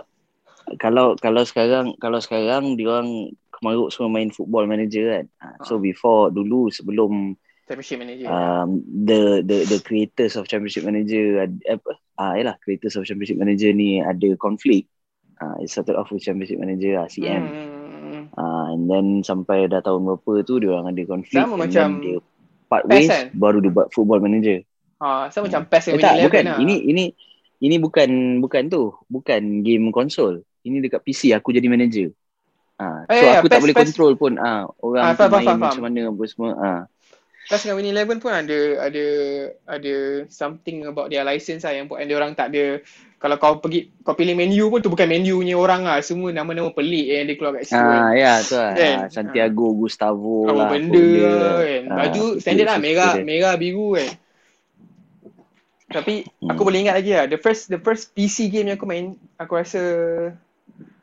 kalau 0.75 1.15
kalau 1.15 1.41
sekarang 1.41 1.95
kalau 1.95 2.19
sekarang 2.19 2.75
dia 2.75 2.91
orang 2.91 3.31
kemaruk 3.49 3.89
semua 3.89 4.11
main 4.11 4.29
football 4.29 4.63
manager 4.63 5.07
kan. 5.09 5.25
Ah, 5.39 5.55
So 5.63 5.75
Ah. 5.75 5.81
before 5.81 6.29
dulu 6.29 6.67
sebelum 6.67 7.39
Championship 7.63 7.99
manager. 7.99 8.27
um, 8.27 8.69
the 8.85 9.19
the 9.41 9.57
the 9.65 9.79
creators 9.79 10.33
of 10.33 10.45
championship 10.45 10.83
manager 10.83 11.43
ad- 11.43 11.63
apa 11.65 11.91
ah 12.15 12.33
yalah 12.33 12.55
creators 12.57 12.95
of 12.95 13.03
championship 13.03 13.35
manager 13.35 13.69
ni 13.69 13.99
ada 13.99 14.35
konflik. 14.35 14.87
Ah 15.35 15.55
it 15.57 15.67
started 15.67 15.93
off 15.93 16.07
with 16.07 16.21
championship 16.21 16.57
manager 16.57 16.95
ah, 16.97 17.07
CM. 17.07 17.43
Hmm. 17.43 18.23
Ah 18.33 18.69
and 18.69 18.87
then 18.87 19.19
sampai 19.21 19.65
dah 19.65 19.79
tahun 19.79 20.05
berapa 20.05 20.43
tu 20.43 20.57
dia 20.57 20.69
orang 20.69 20.91
ada 20.91 21.03
konflik 21.05 21.37
Sama 21.37 21.59
macam 21.59 21.99
dia 21.99 22.17
part 22.65 22.83
ways 22.85 23.05
kan? 23.05 23.31
baru 23.33 23.59
dia 23.59 23.69
buat 23.69 23.87
football 23.89 24.19
manager. 24.19 24.63
Ha, 24.97 25.27
sama 25.27 25.45
Hmm. 25.45 25.49
macam 25.51 25.61
PES 25.67 25.85
Eh, 25.89 25.99
tak, 25.99 26.13
bukan. 26.23 26.43
Lah. 26.47 26.57
Ini 26.57 26.75
ini 26.85 27.03
ini 27.59 27.75
bukan 27.77 28.09
bukan 28.39 28.63
tu. 28.65 28.95
Bukan 29.07 29.41
game 29.61 29.91
konsol. 29.91 30.46
Ini 30.67 30.77
dekat 30.81 31.01
PC 31.01 31.31
aku 31.31 31.49
jadi 31.49 31.65
manager. 31.65 32.11
Eh, 32.77 32.99
so 33.09 33.23
ya, 33.25 33.39
aku 33.39 33.47
tak 33.47 33.57
PES, 33.57 33.63
boleh 33.63 33.73
PES. 33.73 33.81
control 33.87 34.13
pun 34.13 34.31
ah 34.35 34.69
orang 34.77 35.09
tu 35.09 35.17
faham, 35.17 35.31
main 35.33 35.47
faham, 35.47 35.57
macam 35.57 35.71
faham. 35.73 35.85
mana 35.87 36.01
apa 36.07 36.23
semua. 36.25 36.49
Ah. 36.53 36.81
PES 37.47 37.61
dengan 37.63 37.75
Winning 37.75 37.95
Eleven 37.95 38.17
pun 38.17 38.29
ada 38.29 38.59
ada 38.83 39.05
ada 39.65 39.95
something 40.27 40.83
about 40.83 41.07
their 41.07 41.23
license 41.23 41.63
lah 41.63 41.71
yang 41.71 41.87
buat 41.87 42.03
dia 42.03 42.13
orang 42.13 42.35
tak 42.35 42.51
ada 42.51 42.83
kalau 43.17 43.33
kau 43.35 43.57
pergi 43.57 43.89
kau 44.03 44.13
pilih 44.13 44.35
menu 44.35 44.67
pun 44.67 44.77
tu 44.77 44.91
bukan 44.91 45.07
menu 45.07 45.39
punya 45.39 45.55
orang 45.55 45.81
lah 45.81 45.97
semua 45.99 46.29
nama-nama 46.29 46.69
pelik 46.69 47.07
yang 47.07 47.23
dia 47.23 47.33
keluar 47.33 47.55
kat 47.55 47.65
situ 47.65 47.79
Ah 47.79 47.87
kan. 47.89 48.11
ya 48.13 48.33
tu 48.41 48.53
lah. 48.53 48.71
Kan? 48.75 48.93
Ah, 48.93 49.07
Santiago 49.09 49.67
Gustavo 49.73 50.37
Apa 50.45 50.53
lah. 50.53 50.69
benda 50.69 51.07
kan. 51.57 51.81
Baju 51.89 52.23
itu 52.29 52.41
standard 52.43 52.67
lah 52.67 52.77
merah 52.77 53.13
dia. 53.15 53.23
merah 53.23 53.53
biru 53.55 53.95
kan. 53.95 54.09
Tapi 55.87 56.13
Hmm. 56.37 56.51
aku 56.51 56.61
boleh 56.61 56.79
ingat 56.83 56.95
lagi 56.95 57.11
lah 57.11 57.25
the 57.25 57.39
first 57.39 57.71
the 57.71 57.79
first 57.79 58.11
PC 58.11 58.51
game 58.51 58.67
yang 58.67 58.75
aku 58.75 58.83
main 58.83 59.05
aku 59.35 59.55
rasa 59.55 59.81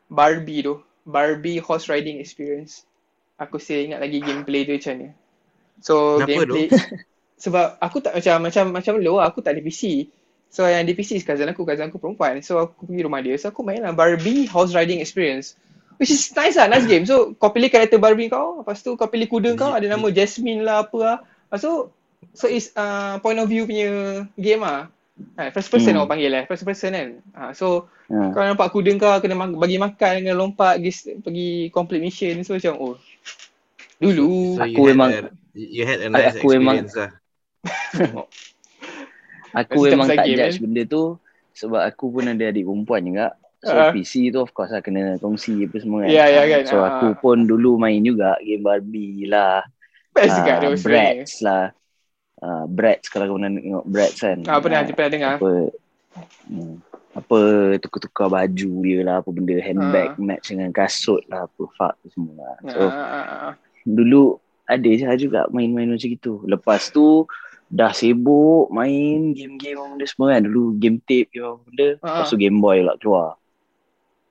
Barbie 0.09 0.61
tu. 0.65 0.81
Barbie 1.05 1.61
horse 1.61 1.85
riding 1.87 2.17
experience. 2.17 2.85
Aku 3.37 3.61
still 3.61 3.83
ingat 3.83 4.01
lagi 4.01 4.23
gameplay 4.23 4.65
dia 4.65 4.79
macam 4.79 4.93
mana. 4.95 5.09
So 5.83 5.93
Kenapa 6.23 6.29
gameplay 6.31 6.65
sebab 7.45 7.65
aku 7.83 7.97
tak 7.99 8.15
macam 8.15 8.35
macam 8.47 8.65
macam 8.71 8.93
lo 9.03 9.19
aku 9.19 9.43
tak 9.43 9.59
ada 9.59 9.61
PC. 9.61 10.09
So 10.49 10.63
yang 10.63 10.87
di 10.87 10.95
PC 10.95 11.19
cousin 11.27 11.51
aku, 11.51 11.67
cousin 11.67 11.91
aku 11.91 11.99
perempuan. 11.99 12.39
So 12.39 12.63
aku 12.63 12.87
pergi 12.87 13.03
rumah 13.03 13.19
dia. 13.19 13.35
So 13.35 13.51
aku 13.51 13.61
main 13.61 13.83
lah 13.83 13.91
Barbie 13.91 14.47
horse 14.47 14.71
riding 14.71 15.03
experience. 15.03 15.59
Which 15.95 16.11
is 16.11 16.31
nice 16.35 16.59
lah, 16.59 16.67
nice 16.67 16.87
game. 16.87 17.03
So 17.07 17.35
kau 17.35 17.51
pilih 17.51 17.71
karakter 17.71 17.99
Barbie 17.99 18.31
kau, 18.31 18.63
lepas 18.63 18.79
tu 18.83 18.95
kau 18.95 19.07
pilih 19.07 19.27
kuda 19.27 19.55
kau, 19.55 19.71
ada 19.71 19.87
nama 19.87 20.07
Jasmine 20.11 20.63
lah 20.63 20.87
apa 20.87 20.97
lah. 20.99 21.17
Lepas 21.47 21.59
tu, 21.63 21.73
so 22.35 22.45
is 22.47 22.71
uh, 22.75 23.19
point 23.23 23.39
of 23.39 23.47
view 23.47 23.67
punya 23.67 24.23
game 24.35 24.63
lah. 24.63 24.91
Ha, 25.15 25.47
first 25.49 25.71
person 25.71 25.95
Hmm. 25.95 26.03
orang 26.03 26.11
panggil 26.11 26.27
lah, 26.29 26.43
first 26.43 26.63
person 26.63 26.91
kan. 26.91 27.09
Ha, 27.31 27.51
so 27.51 27.87
Ah. 28.07 28.35
kau 28.35 28.43
nampak 28.43 28.67
kuda 28.69 28.91
kau 28.95 29.15
kena 29.17 29.35
bagi 29.55 29.79
makan, 29.79 30.21
kena 30.21 30.35
lompat, 30.35 30.75
pergi, 30.77 30.91
pergi 31.23 31.49
complete 31.71 32.03
mission. 32.03 32.43
So 32.43 32.53
macam 32.53 32.75
oh. 32.77 32.95
Dulu. 33.95 34.59
So 34.59 34.61
Aku 34.61 34.75
you 34.75 34.83
had 34.83 34.91
memang- 34.91 35.11
a, 35.11 35.19
you 35.55 35.83
had 35.83 35.99
a 36.01 36.09
nice 36.09 36.35
aku 36.35 36.47
memang- 36.51 36.83
experience 36.83 36.95
lah. 36.95 37.11
Aku 39.55 39.87
memang 39.87 40.11
tak 40.11 40.27
game, 40.27 40.35
judge 40.35 40.59
kan? 40.59 40.63
benda 40.67 40.83
tu 40.83 41.03
sebab 41.55 41.79
aku 41.79 42.11
pun 42.11 42.27
ada 42.27 42.43
adik 42.43 42.67
perempuan 42.67 43.01
juga. 43.07 43.27
So 43.63 43.71
Ah. 43.71 43.89
PC 43.89 44.29
tu 44.29 44.43
of 44.43 44.51
course 44.51 44.69
lah 44.69 44.83
kena 44.83 45.15
kongsi 45.17 45.63
apa 45.63 45.79
semua 45.79 46.03
kan. 46.03 46.11
Ya, 46.11 46.27
ya 46.27 46.43
Ah, 46.43 46.45
kan. 46.45 46.61
So 46.67 46.75
Ah. 46.77 46.85
aku 46.91 47.07
pun 47.17 47.47
dulu 47.47 47.79
main 47.79 48.03
juga 48.03 48.35
game 48.43 48.61
Barbie 48.61 49.25
lah. 49.25 49.63
Best 50.11 50.35
juga 50.37 50.59
ah. 50.59 50.75
Bratz 50.75 51.39
lah. 51.39 51.71
Uh, 52.45 52.69
Bratz 52.69 53.09
kalau 53.09 53.25
kau 53.25 53.41
pernah 53.41 53.57
tengok 53.57 53.85
Bratz 53.89 54.21
kan. 54.21 54.37
Ah, 54.45 54.61
pernah, 54.61 54.85
Ah, 54.85 54.93
pernah 54.93 55.09
dengar. 55.09 55.33
apa 55.41 55.51
hmm, 56.45 56.73
apa 57.15 57.39
tukar-tukar 57.81 58.27
baju 58.29 58.71
dia 58.85 58.99
lah 59.01 59.15
apa 59.17 59.29
benda 59.33 59.57
handbag 59.57 60.13
Ah. 60.13 60.21
match 60.21 60.53
dengan 60.53 60.69
kasut 60.69 61.25
lah 61.25 61.49
apa 61.49 61.61
fuck 61.73 61.95
semua 62.13 62.37
lah. 62.37 62.57
So 62.69 62.79
Ah, 62.85 62.93
ah, 62.93 63.25
ah, 63.25 63.39
ah. 63.49 63.53
dulu 63.81 64.37
ada 64.65 64.85
je 64.85 65.25
juga 65.25 65.49
main-main 65.49 65.89
macam 65.89 66.05
gitu. 66.05 66.45
Lepas 66.45 66.93
tu 66.93 67.25
dah 67.65 67.89
sibuk 67.89 68.69
main 68.69 69.33
game-game 69.33 69.97
benda 69.97 70.05
semua 70.05 70.37
kan. 70.37 70.45
Dulu 70.45 70.77
game 70.77 71.01
tape 71.01 71.33
ke 71.33 71.41
benda. 71.41 71.97
Ah. 72.05 72.21
Lepas 72.21 72.29
tu 72.29 72.37
Game 72.37 72.61
Boy 72.61 72.85
lah 72.85 72.93
keluar. 73.01 73.41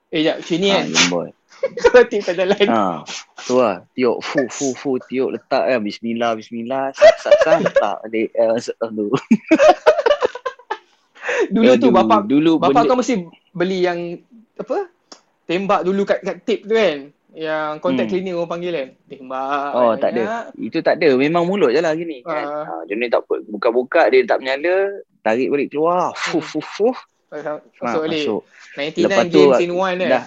Eh, 0.07 0.23
jap, 0.23 0.39
sini 0.39 0.71
Ha, 0.71 0.79
kan. 0.79 0.85
Game 0.87 1.09
Boy. 1.11 1.27
Kau 1.83 2.03
tip 2.03 2.21
tak 2.21 2.35
jalan. 2.35 2.65
Ha, 2.65 3.01
tu 3.41 3.57
lah. 3.57 3.83
Tiup, 3.91 4.19
fu, 4.19 4.45
fu, 4.47 4.67
fu, 4.71 4.91
tiup 5.01 5.31
letak 5.31 5.63
kan. 5.65 5.79
Bismillah, 5.79 6.33
bismillah. 6.33 6.91
Sat, 6.91 7.15
sat, 7.19 7.33
sat, 7.41 7.57
letak 7.61 7.97
balik. 8.03 8.29
Eh, 8.31 8.47
masuk 8.49 8.75
tu. 8.97 9.07
Dulu 11.47 11.71
tu 11.75 11.89
Aduh, 11.89 11.91
bapak 11.91 12.21
dulu 12.25 12.51
bapak 12.57 12.73
benda, 12.75 12.89
kau 12.89 12.97
mesti 12.97 13.15
beli 13.51 13.79
yang 13.81 13.99
apa? 14.55 14.89
Tembak 15.45 15.81
dulu 15.83 16.01
kat 16.03 16.19
kat 16.21 16.37
tip 16.41 16.63
tu 16.63 16.73
kan. 16.73 17.11
Yang 17.35 17.71
contact 17.83 18.07
Hmm. 18.07 18.13
cleaner 18.15 18.33
orang 18.33 18.49
panggil 18.49 18.71
kan. 18.71 18.87
Tembak. 19.05 19.69
Oh, 19.73 19.93
tak 19.93 20.09
ada. 20.11 20.23
Itu 20.55 20.79
tak 20.79 20.95
ada. 20.97 21.09
Memang 21.13 21.43
mulut 21.43 21.69
je 21.69 21.83
lah 21.83 21.91
gini. 21.91 22.23
Kan? 22.23 22.31
Ah. 22.41 22.63
Ha, 22.63 22.87
dia 22.87 22.95
ni 22.95 23.11
tak. 23.11 23.27
Buka-buka 23.27 24.07
dia 24.07 24.23
tak 24.23 24.39
menyala. 24.39 25.03
Tarik 25.19 25.51
balik 25.51 25.67
keluar. 25.69 26.15
Fu, 26.15 26.39
fu, 26.39 26.63
fu. 26.63 26.89
Masuk, 27.27 27.43
Ha, 27.43 27.83
masuk 27.83 28.01
balik. 28.07 28.23
masuk. 28.23 28.41
99 28.73 29.03
Lepas 29.03 29.23
tu, 29.27 29.41
games 29.41 29.59
in 29.59 29.71
one 29.73 29.95
kan. 29.97 30.09
Dah. 30.09 30.23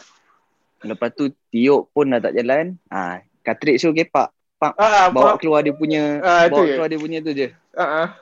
Lepas 0.80 1.10
tu 1.10 1.24
tiup 1.48 1.90
pun 1.90 2.06
dah 2.06 2.20
tak 2.20 2.32
jalan. 2.32 2.78
Ah, 2.86 3.18
cartridge 3.42 3.80
tu 3.80 3.90
kepak. 3.90 4.30
Ah, 4.58 5.06
Bawa 5.08 5.10
bawa 5.10 5.30
keluar 5.36 5.62
dia 5.62 5.70
punya 5.70 6.18
Ah, 6.18 6.46
bawa 6.46 6.62
je. 6.62 6.74
keluar 6.74 6.88
dia 6.88 6.98
punya 6.98 7.18
tu 7.18 7.30
je. 7.30 7.48
ah, 7.72 8.14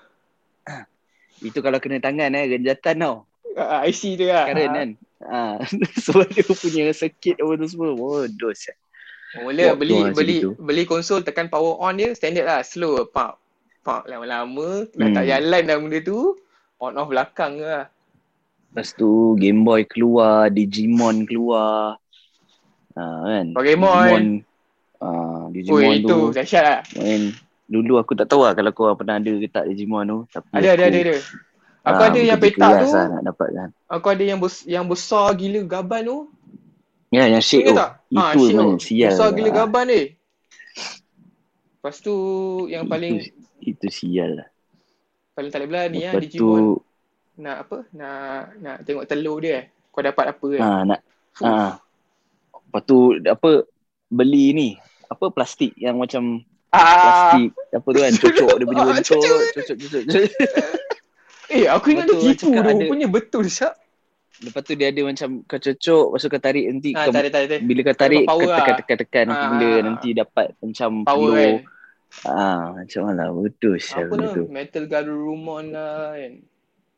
Itu 1.39 1.61
kalau 1.61 1.77
kena 1.77 1.97
tangan 1.99 2.33
eh 2.33 2.49
genjatan 2.49 2.97
tau. 2.99 3.15
ah, 3.55 3.85
IC 3.85 4.17
tu 4.17 4.25
lah. 4.25 4.45
Karen 4.47 4.71
kan. 4.71 4.91
Ah, 5.19 5.57
sebab 6.05 6.29
dia 6.29 6.45
punya 6.47 6.93
circuit 6.93 7.37
apa 7.37 7.53
tu 7.55 7.67
semua. 7.67 7.93
Bodoh. 7.93 8.53
Mula 9.37 9.63
Waktu 9.69 9.79
beli 9.79 9.97
beli 10.15 10.37
gitu. 10.39 10.51
beli 10.57 10.83
konsol 10.85 11.21
tekan 11.21 11.49
power 11.49 11.77
on 11.79 11.93
dia 11.95 12.09
standard 12.13 12.47
lah 12.47 12.61
slow 12.63 13.05
pak 13.05 13.37
pak 13.85 14.09
lama-lama 14.09 14.89
dah 14.91 15.09
tak 15.13 15.25
Hmm. 15.25 15.31
jalan 15.31 15.63
dah 15.63 15.77
benda 15.77 15.99
tu 16.01 16.19
on 16.79 16.97
off 16.97 17.09
belakang 17.09 17.61
lah. 17.61 17.93
Lepas 18.71 18.93
tu 18.93 19.09
Game 19.37 19.61
Boy 19.61 19.85
keluar, 19.85 20.49
Digimon 20.49 21.25
keluar. 21.25 21.97
Ah, 22.97 23.21
kan. 23.23 23.47
Pokemon. 23.53 23.93
Digimon. 23.93 24.25
Oh 24.97 25.43
Digimon 25.53 25.93
itu 25.95 26.09
tu 26.09 26.19
dahsyat 26.33 26.63
lah. 26.65 26.81
main 26.97 27.37
dulu 27.67 27.99
aku 27.99 28.15
tak 28.15 28.31
tahu 28.31 28.47
lah 28.47 28.55
kalau 28.55 28.71
kau 28.71 28.95
pernah 28.95 29.19
ada 29.19 29.29
ke 29.29 29.47
tak 29.47 29.69
Digimon 29.69 30.05
tu. 30.05 30.19
Tapi 30.31 30.49
Ada 30.55 30.69
ada 30.73 30.83
aku, 30.83 30.89
ada 30.89 30.99
ada. 30.99 31.17
Aku 31.87 32.03
ah, 32.03 32.09
ada 32.09 32.19
yang 32.19 32.39
petak 32.41 32.73
tu, 32.81 32.89
Lah 32.91 33.07
nak 33.09 33.23
dapat 33.25 33.49
kan. 33.53 33.69
aku 33.87 34.07
ada 34.09 34.25
yang 34.25 34.39
bes, 34.41 34.65
yang 34.65 34.83
besar 34.83 35.31
gila 35.35 35.61
gaban 35.63 36.03
tu. 36.03 36.19
Ya, 37.13 37.29
yang 37.29 37.39
shake 37.39 37.63
tu. 37.63 37.77
Tak? 37.77 38.03
Ah, 38.11 38.35
Itu 38.35 38.51
memang 38.51 38.75
tu. 38.75 38.83
sial. 38.83 39.13
Besar 39.15 39.29
gila 39.31 39.47
lah. 39.47 39.55
gaban 39.61 39.85
ni. 39.87 40.03
Lepas 41.77 41.97
tu 42.01 42.15
yang 42.67 42.83
Itu- 42.83 42.91
paling 42.91 43.15
Itu 43.61 43.87
sial 43.89 44.31
lah. 44.37 44.49
paling 45.33 45.51
tak 45.51 45.61
boleh 45.61 45.71
berani 45.71 45.99
lah 46.01 46.13
Lepas 46.13 46.23
Digimon. 46.25 46.59
tu, 46.59 46.67
Nak 47.37 47.57
apa? 47.63 47.77
Nak 47.93 48.19
nak 48.59 48.77
tengok 48.83 49.05
telur 49.05 49.37
dia 49.39 49.53
eh. 49.53 49.65
Kau 49.93 50.01
dapat 50.01 50.25
apa 50.29 50.47
kan? 50.51 50.63
ah, 50.63 50.81
nak, 50.83 51.01
Fuh. 51.33 51.73
Ah. 52.77 52.79
Lepas 52.79 52.83
tu, 52.85 52.99
apa, 53.23 53.51
beli 54.09 54.47
ni. 54.53 54.69
Apa 55.07 55.31
plastik 55.31 55.73
yang 55.77 55.97
macam 55.97 56.45
Ah, 56.69 56.83
plastik 57.33 57.51
apa 57.73 57.89
tu 57.89 57.99
kan 57.99 58.13
cocok 58.21 58.53
dia 58.53 58.67
punya 58.67 58.83
Ah, 58.83 58.89
bentuk 58.91 59.17
cucuk. 59.17 59.39
cocok 59.49 59.77
cocok 59.79 60.03
cocok 60.03 60.23
eh 61.49 61.65
aku 61.65 61.87
ingat 61.89 62.05
dia 62.05 62.17
Betul, 62.19 62.35
tipu 62.35 62.51
ada- 62.53 62.91
Punya 62.91 63.07
betul 63.09 63.45
syak. 63.47 63.75
lepas 64.39 64.61
tu 64.61 64.75
dia 64.75 64.91
ada 64.91 65.01
macam 65.01 65.29
kau 65.43 65.57
cocok 65.57 66.05
lepas 66.05 66.21
tu 66.21 66.29
kau 66.29 66.43
tarik 66.43 66.65
nanti 66.67 66.91
Ah, 66.93 67.07
kau, 67.07 67.15
ada 67.15 67.31
tak 67.31 67.43
ada. 67.47 67.57
bila 67.59 67.81
kau 67.83 67.97
tarik 67.97 68.25
kau 68.27 68.41
lah. 68.43 68.59
tekan 68.59 68.75
tekan 68.77 68.97
tekan 68.99 69.27
Ah. 69.27 69.37
benda 69.49 69.71
nanti 69.81 70.09
dapat 70.13 70.47
macam 70.59 70.91
Power 71.01 71.17
pelur 71.23 71.37
kan. 71.39 71.55
ah 72.27 72.61
macam 72.77 73.01
mana 73.07 73.23
betul 73.33 73.75
sial 73.79 74.05
Apa 74.05 74.15
tu 74.29 74.43
Metal 74.51 74.85
Garurumon 74.85 75.65
lah 75.71 76.13
kan. 76.13 76.35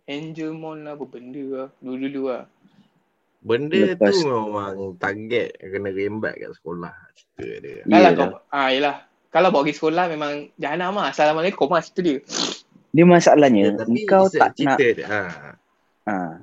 Angelmon 0.09 0.79
lah 0.81 0.93
apa 0.95 1.05
benda 1.05 1.45
lah. 1.47 1.69
Dulu-dulu 1.79 2.23
lah. 2.27 2.49
Benda 3.39 3.95
Lepas- 3.95 4.11
tu 4.13 4.27
memang 4.27 4.99
target 4.99 5.55
kena 5.57 5.89
rembat 5.89 6.35
kat 6.35 6.51
sekolah. 6.53 6.91
Cerita 7.15 7.45
dia. 7.61 7.77
Kalau 7.85 8.11
kau, 8.13 8.31
ah 8.51 8.69
yelah. 8.69 8.97
Kalau 9.29 9.49
bawa 9.49 9.63
pergi 9.63 9.77
sekolah 9.77 10.05
memang 10.09 10.33
jahanam 10.57 10.97
lah. 10.97 11.13
Assalamualaikum 11.13 11.69
lah 11.69 11.81
situ 11.81 12.01
dia. 12.01 12.19
dia 12.89 13.05
masalahnya 13.05 13.77
Ya, 13.77 14.01
kau 14.07 14.27
tak 14.27 14.57
nak 14.59 14.81
dia. 14.81 15.05
Ha. 15.05 15.21
ah 16.05 16.41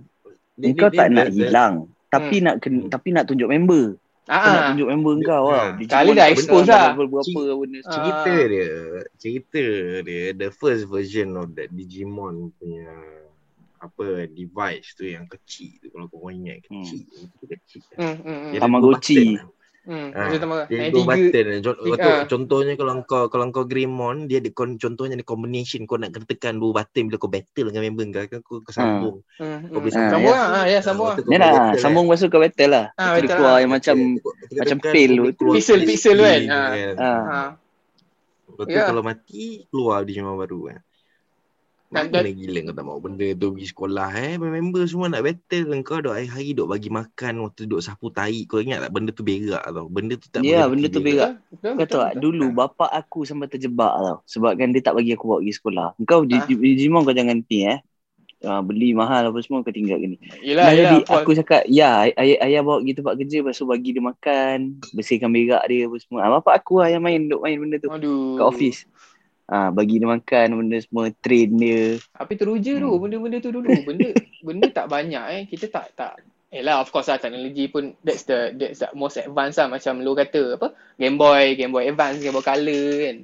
Dia- 0.56 0.72
kau 0.72 0.88
dia- 0.88 0.96
tak 0.96 1.08
dia- 1.10 1.18
nak 1.18 1.28
dia- 1.28 1.38
hilang 1.42 1.74
tapi 2.08 2.36
nak 2.38 2.56
ken, 2.62 2.74
Hmm. 2.78 2.88
tapi 2.88 3.08
nak 3.10 3.26
tunjuk 3.26 3.50
member 3.50 3.98
kau 4.24 4.30
nak 4.30 4.46
Ah, 4.56 4.66
tunjuk 4.70 4.88
member 4.88 5.14
kau 5.22 5.44
Ah. 5.44 5.50
lah 5.50 5.68
Kali 5.76 5.82
Digimon 5.82 6.16
dah 6.16 6.24
kau 6.24 6.32
expose 6.32 6.68
lah. 6.70 6.86
level 6.94 7.08
berapa 7.10 7.26
Cik- 7.28 7.58
benda 7.60 7.80
Ah. 7.82 7.92
cerita 7.92 8.34
dia 8.46 8.70
cerita 9.18 9.64
dia 10.02 10.24
the 10.32 10.50
first 10.50 10.84
version 10.86 11.28
of 11.34 11.50
that 11.52 11.68
Digimon 11.68 12.54
punya 12.56 12.88
apa 13.78 14.26
device 14.28 14.94
tu 14.94 15.04
yang 15.04 15.26
kecil 15.26 15.78
tu 15.78 15.88
kalau 15.90 16.08
kau 16.08 16.28
ingat 16.28 16.64
kecil 16.64 17.04
hmm. 17.04 17.38
tu 17.38 17.46
kecil 17.46 17.82
hmm, 17.94 18.16
hmm, 18.16 18.20
hmm. 18.26 18.52
Dia 18.52 18.60
Tamagotchi. 18.60 19.26
Hmm, 19.86 20.10
Ah, 20.18 20.34
tambah 20.34 20.66
Dia 20.66 20.90
dua 20.90 21.06
button. 21.06 21.46
Contoh, 21.62 21.86
tiga, 21.86 22.02
ah. 22.02 22.22
contohnya 22.26 22.74
kalau 22.74 23.06
kau 23.06 23.30
kalau 23.30 23.54
kau 23.54 23.70
Greymon 23.70 24.26
dia 24.26 24.42
ada 24.42 24.50
contohnya 24.50 25.14
ada 25.14 25.22
combination 25.22 25.86
kau 25.86 26.02
nak 26.02 26.10
kena 26.10 26.26
tekan 26.26 26.58
dua 26.58 26.82
button 26.82 27.06
bila 27.06 27.22
kau 27.22 27.30
battle 27.30 27.70
dengan 27.70 27.94
member 27.94 28.10
kau 28.10 28.26
kan 28.26 28.40
kau, 28.42 28.56
kau 28.66 28.74
sambung. 28.74 29.22
Hmm, 29.38 29.70
Kau 29.70 29.78
hmm. 29.78 29.86
boleh 29.86 29.94
Ah, 29.94 30.10
Sambung 30.10 30.26
ya. 30.26 30.34
lah. 30.34 30.48
Ah, 30.50 30.66
ya, 30.66 30.80
sambung 30.82 31.06
lah. 31.06 31.16
Kau 31.22 31.30
lah, 31.30 31.38
battle, 31.38 31.78
sambung 31.78 32.06
masuk 32.10 32.30
ke 32.34 32.38
battle 32.42 32.72
lah. 32.74 32.86
Ah, 32.98 32.98
Dia 32.98 33.14
battle 33.14 33.30
keluar 33.30 33.46
lah. 33.46 33.60
yang 33.62 33.72
macam 33.78 33.96
macam 34.58 34.78
kau 34.82 34.90
boleh 34.90 35.34
tu. 35.38 35.46
Pixel- 35.54 35.86
pixel 35.86 36.18
kan? 36.18 36.42
Ah. 36.50 36.66
ah. 36.98 37.06
Ah. 37.06 37.50
Lepas 38.50 38.66
tu 38.66 38.80
kalau 38.82 39.02
mati 39.06 39.46
keluar 39.70 40.02
dia 40.02 40.18
memang 40.18 40.38
baru 40.42 40.60
kan. 40.74 40.80
Dan- 41.86 42.10
Mana 42.10 42.28
gila 42.28 42.60
kau 42.62 42.76
tak 42.76 42.84
mau 42.84 42.98
benda 42.98 43.28
tu 43.32 43.54
pergi 43.54 43.68
sekolah 43.70 44.10
eh. 44.12 44.34
Member 44.36 44.84
semua 44.84 45.08
nak 45.08 45.22
battle. 45.22 45.70
Kau 45.82 46.02
duk 46.02 46.12
hari-hari 46.12 46.52
duk 46.52 46.68
bagi 46.68 46.90
makan 46.90 47.34
waktu 47.42 47.62
duk 47.66 47.80
sapu 47.80 48.10
tai. 48.10 48.44
Kau 48.44 48.58
ingat 48.58 48.82
tak 48.82 48.92
benda 48.92 49.14
tu 49.14 49.22
berak 49.22 49.64
tau. 49.64 49.86
Benda 49.88 50.14
tu 50.14 50.28
tak 50.28 50.42
Ya, 50.42 50.66
berhenti 50.66 50.72
benda 50.72 50.88
tu 50.90 51.00
berak. 51.00 51.32
Betul, 51.48 51.62
Kau 51.62 51.78
betul, 51.78 51.86
tahu 51.88 52.02
tak, 52.02 52.12
betul. 52.12 52.22
dulu 52.26 52.46
bapak 52.52 52.90
aku 52.92 53.20
sampai 53.24 53.48
terjebak 53.48 53.94
tau. 53.94 54.18
Sebab 54.26 54.52
kan 54.56 54.70
dia 54.70 54.82
tak 54.82 54.94
bagi 54.94 55.14
aku 55.14 55.26
bawa 55.26 55.40
pergi 55.40 55.54
sekolah. 55.54 55.88
Kau 56.04 56.22
di 56.22 56.36
Ah. 56.36 56.44
di 56.44 56.54
Digimon 56.58 57.02
kau 57.02 57.14
jangan 57.14 57.38
ni 57.40 57.60
eh. 57.64 57.80
Uh, 58.38 58.62
beli 58.62 58.92
mahal 58.92 59.32
apa 59.32 59.40
semua 59.40 59.62
kau 59.62 59.72
tinggal 59.72 59.98
gini. 59.98 60.22
Yelah, 60.40 60.70
Nah, 60.70 60.74
yelah. 60.76 60.92
jadi 60.92 60.98
aku 61.08 61.32
cakap, 61.34 61.66
ya 61.66 62.06
ay- 62.06 62.14
ayah, 62.14 62.38
ayah 62.46 62.62
bawa 62.62 62.78
pergi 62.78 62.94
tempat 62.94 63.14
kerja 63.16 63.38
lepas 63.42 63.56
tu 63.56 63.66
bagi 63.66 63.90
dia 63.90 64.04
makan, 64.04 64.58
bersihkan 64.92 65.30
berak 65.32 65.64
dia 65.66 65.88
apa 65.88 65.96
semua. 65.98 66.20
Ah, 66.20 66.32
bapak 66.36 66.54
aku 66.54 66.78
lah 66.78 66.90
yang 66.90 67.02
main, 67.02 67.26
duk 67.26 67.42
main 67.42 67.58
benda 67.58 67.80
tu 67.80 67.90
Aduh. 67.90 68.38
kat 68.38 68.46
office. 68.46 68.86
Ah, 69.46 69.70
bagi 69.70 70.02
dia 70.02 70.10
makan 70.10 70.58
benda 70.58 70.82
semua, 70.82 71.14
train 71.14 71.54
dia. 71.54 72.02
Tapi 72.12 72.34
teruja 72.34 72.76
tu 72.76 72.90
Hmm. 72.90 72.98
benda-benda 72.98 73.38
tu 73.38 73.54
dulu. 73.54 73.70
Benda 73.86 74.10
benda 74.46 74.66
tak 74.68 74.90
banyak 74.90 75.26
eh. 75.32 75.44
Kita 75.46 75.70
tak 75.70 75.94
tak 75.94 76.14
Yelah 76.50 76.80
of 76.80 76.88
course 76.88 77.12
lah 77.12 77.20
teknologi 77.20 77.68
pun 77.68 78.00
that's 78.00 78.24
the 78.24 78.56
that's 78.56 78.80
the 78.80 78.88
most 78.96 79.20
advanced 79.20 79.60
lah 79.60 79.68
macam 79.68 80.00
lu 80.00 80.16
kata 80.16 80.56
apa 80.56 80.72
Game 80.96 81.20
Boy, 81.20 81.54
Game 81.54 81.70
Boy 81.70 81.84
Advance, 81.86 82.24
Game 82.24 82.32
Boy 82.32 82.42
Color 82.42 82.86
kan. 83.04 83.18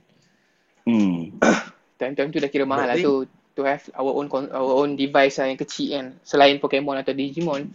Hmm. 0.84 1.20
Time-time 2.02 2.30
tu 2.30 2.38
dah 2.38 2.50
kira 2.50 2.66
mahal 2.66 2.92
lah 2.92 2.98
But 2.98 3.06
tu 3.06 3.14
to 3.52 3.62
have 3.64 3.88
our 3.94 4.12
own 4.12 4.28
con- 4.28 4.52
our 4.52 4.84
own 4.84 4.94
device 4.94 5.40
lah 5.40 5.48
yang 5.48 5.56
kecil 5.56 5.88
kan. 5.92 6.08
Selain 6.22 6.60
Pokemon 6.60 7.00
atau 7.00 7.16
Digimon. 7.16 7.72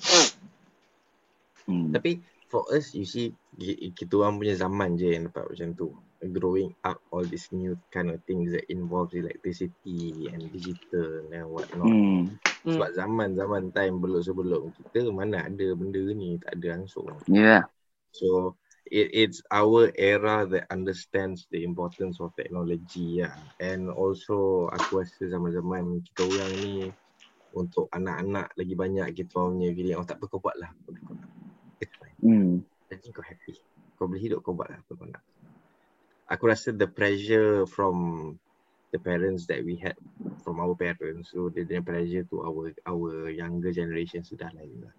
hmm. 1.64 1.88
Tapi 1.94 2.20
for 2.46 2.68
us 2.68 2.92
you 2.92 3.08
see 3.08 3.32
ki- 3.54 3.90
kita 3.90 4.12
orang 4.18 4.36
punya 4.36 4.54
zaman 4.54 4.94
je 4.94 5.08
yang 5.08 5.26
dapat 5.26 5.46
macam 5.46 5.68
tu. 5.72 5.88
Growing 6.20 6.72
up 6.84 6.96
all 7.12 7.24
these 7.24 7.48
new 7.52 7.76
kind 7.92 8.08
of 8.08 8.24
things 8.24 8.52
that 8.56 8.64
involves 8.72 9.12
electricity 9.12 10.32
and 10.32 10.48
digital 10.48 11.28
and 11.28 11.46
what 11.48 11.68
not. 11.76 11.92
Hmm. 11.92 12.32
Hmm. 12.66 12.74
Sebab 12.74 12.90
zaman-zaman 12.98 13.70
time 13.70 14.02
belum 14.02 14.24
sebelum 14.24 14.74
kita 14.74 15.06
mana 15.14 15.46
ada 15.46 15.66
benda 15.78 16.02
ni 16.16 16.34
tak 16.42 16.58
ada 16.58 16.80
langsung. 16.80 17.06
Yeah. 17.30 17.68
So 18.10 18.58
it, 18.90 19.12
it's 19.12 19.38
our 19.52 19.92
era 19.94 20.46
that 20.50 20.66
understands 20.72 21.46
the 21.52 21.62
importance 21.62 22.18
of 22.18 22.34
technology 22.34 23.22
ya. 23.22 23.30
And 23.62 23.92
also 23.92 24.66
aku 24.72 25.04
rasa 25.04 25.30
zaman-zaman 25.30 26.02
kita 26.10 26.26
orang 26.26 26.52
ni 26.58 26.90
untuk 27.54 27.86
anak-anak 27.94 28.52
lagi 28.58 28.74
banyak 28.74 29.06
kita 29.14 29.32
orang 29.38 29.62
punya 29.62 29.70
feeling 29.72 29.96
oh 29.96 30.06
tak 30.08 30.18
apa 30.18 30.24
kau 30.26 30.40
buat 30.42 30.56
lah. 30.58 30.70
Apa 30.72 30.90
kau 31.06 31.14
nak. 31.14 31.30
It's 31.78 31.94
fine. 32.00 32.18
Hmm. 32.24 32.52
Jadi 32.90 33.14
kau 33.14 33.22
happy. 33.22 33.54
Kau 33.96 34.10
boleh 34.10 34.22
hidup 34.22 34.42
kau 34.42 34.58
buat 34.58 34.68
lah 34.72 34.80
apa 34.82 34.92
kau 34.92 35.06
nak. 35.06 35.22
Aku 36.26 36.50
rasa 36.50 36.74
the 36.74 36.90
pressure 36.90 37.66
from 37.70 37.94
the 38.90 38.98
parents 38.98 39.46
that 39.46 39.62
we 39.62 39.78
had 39.78 39.94
from 40.42 40.62
our 40.62 40.74
parents 40.74 41.30
so 41.34 41.50
the, 41.50 41.66
the 41.66 41.82
pressure 41.82 42.22
to 42.26 42.42
our 42.46 42.70
our 42.86 43.30
younger 43.30 43.70
generation 43.74 44.22
sudah 44.22 44.50
lain 44.54 44.86
lah. 44.86 44.94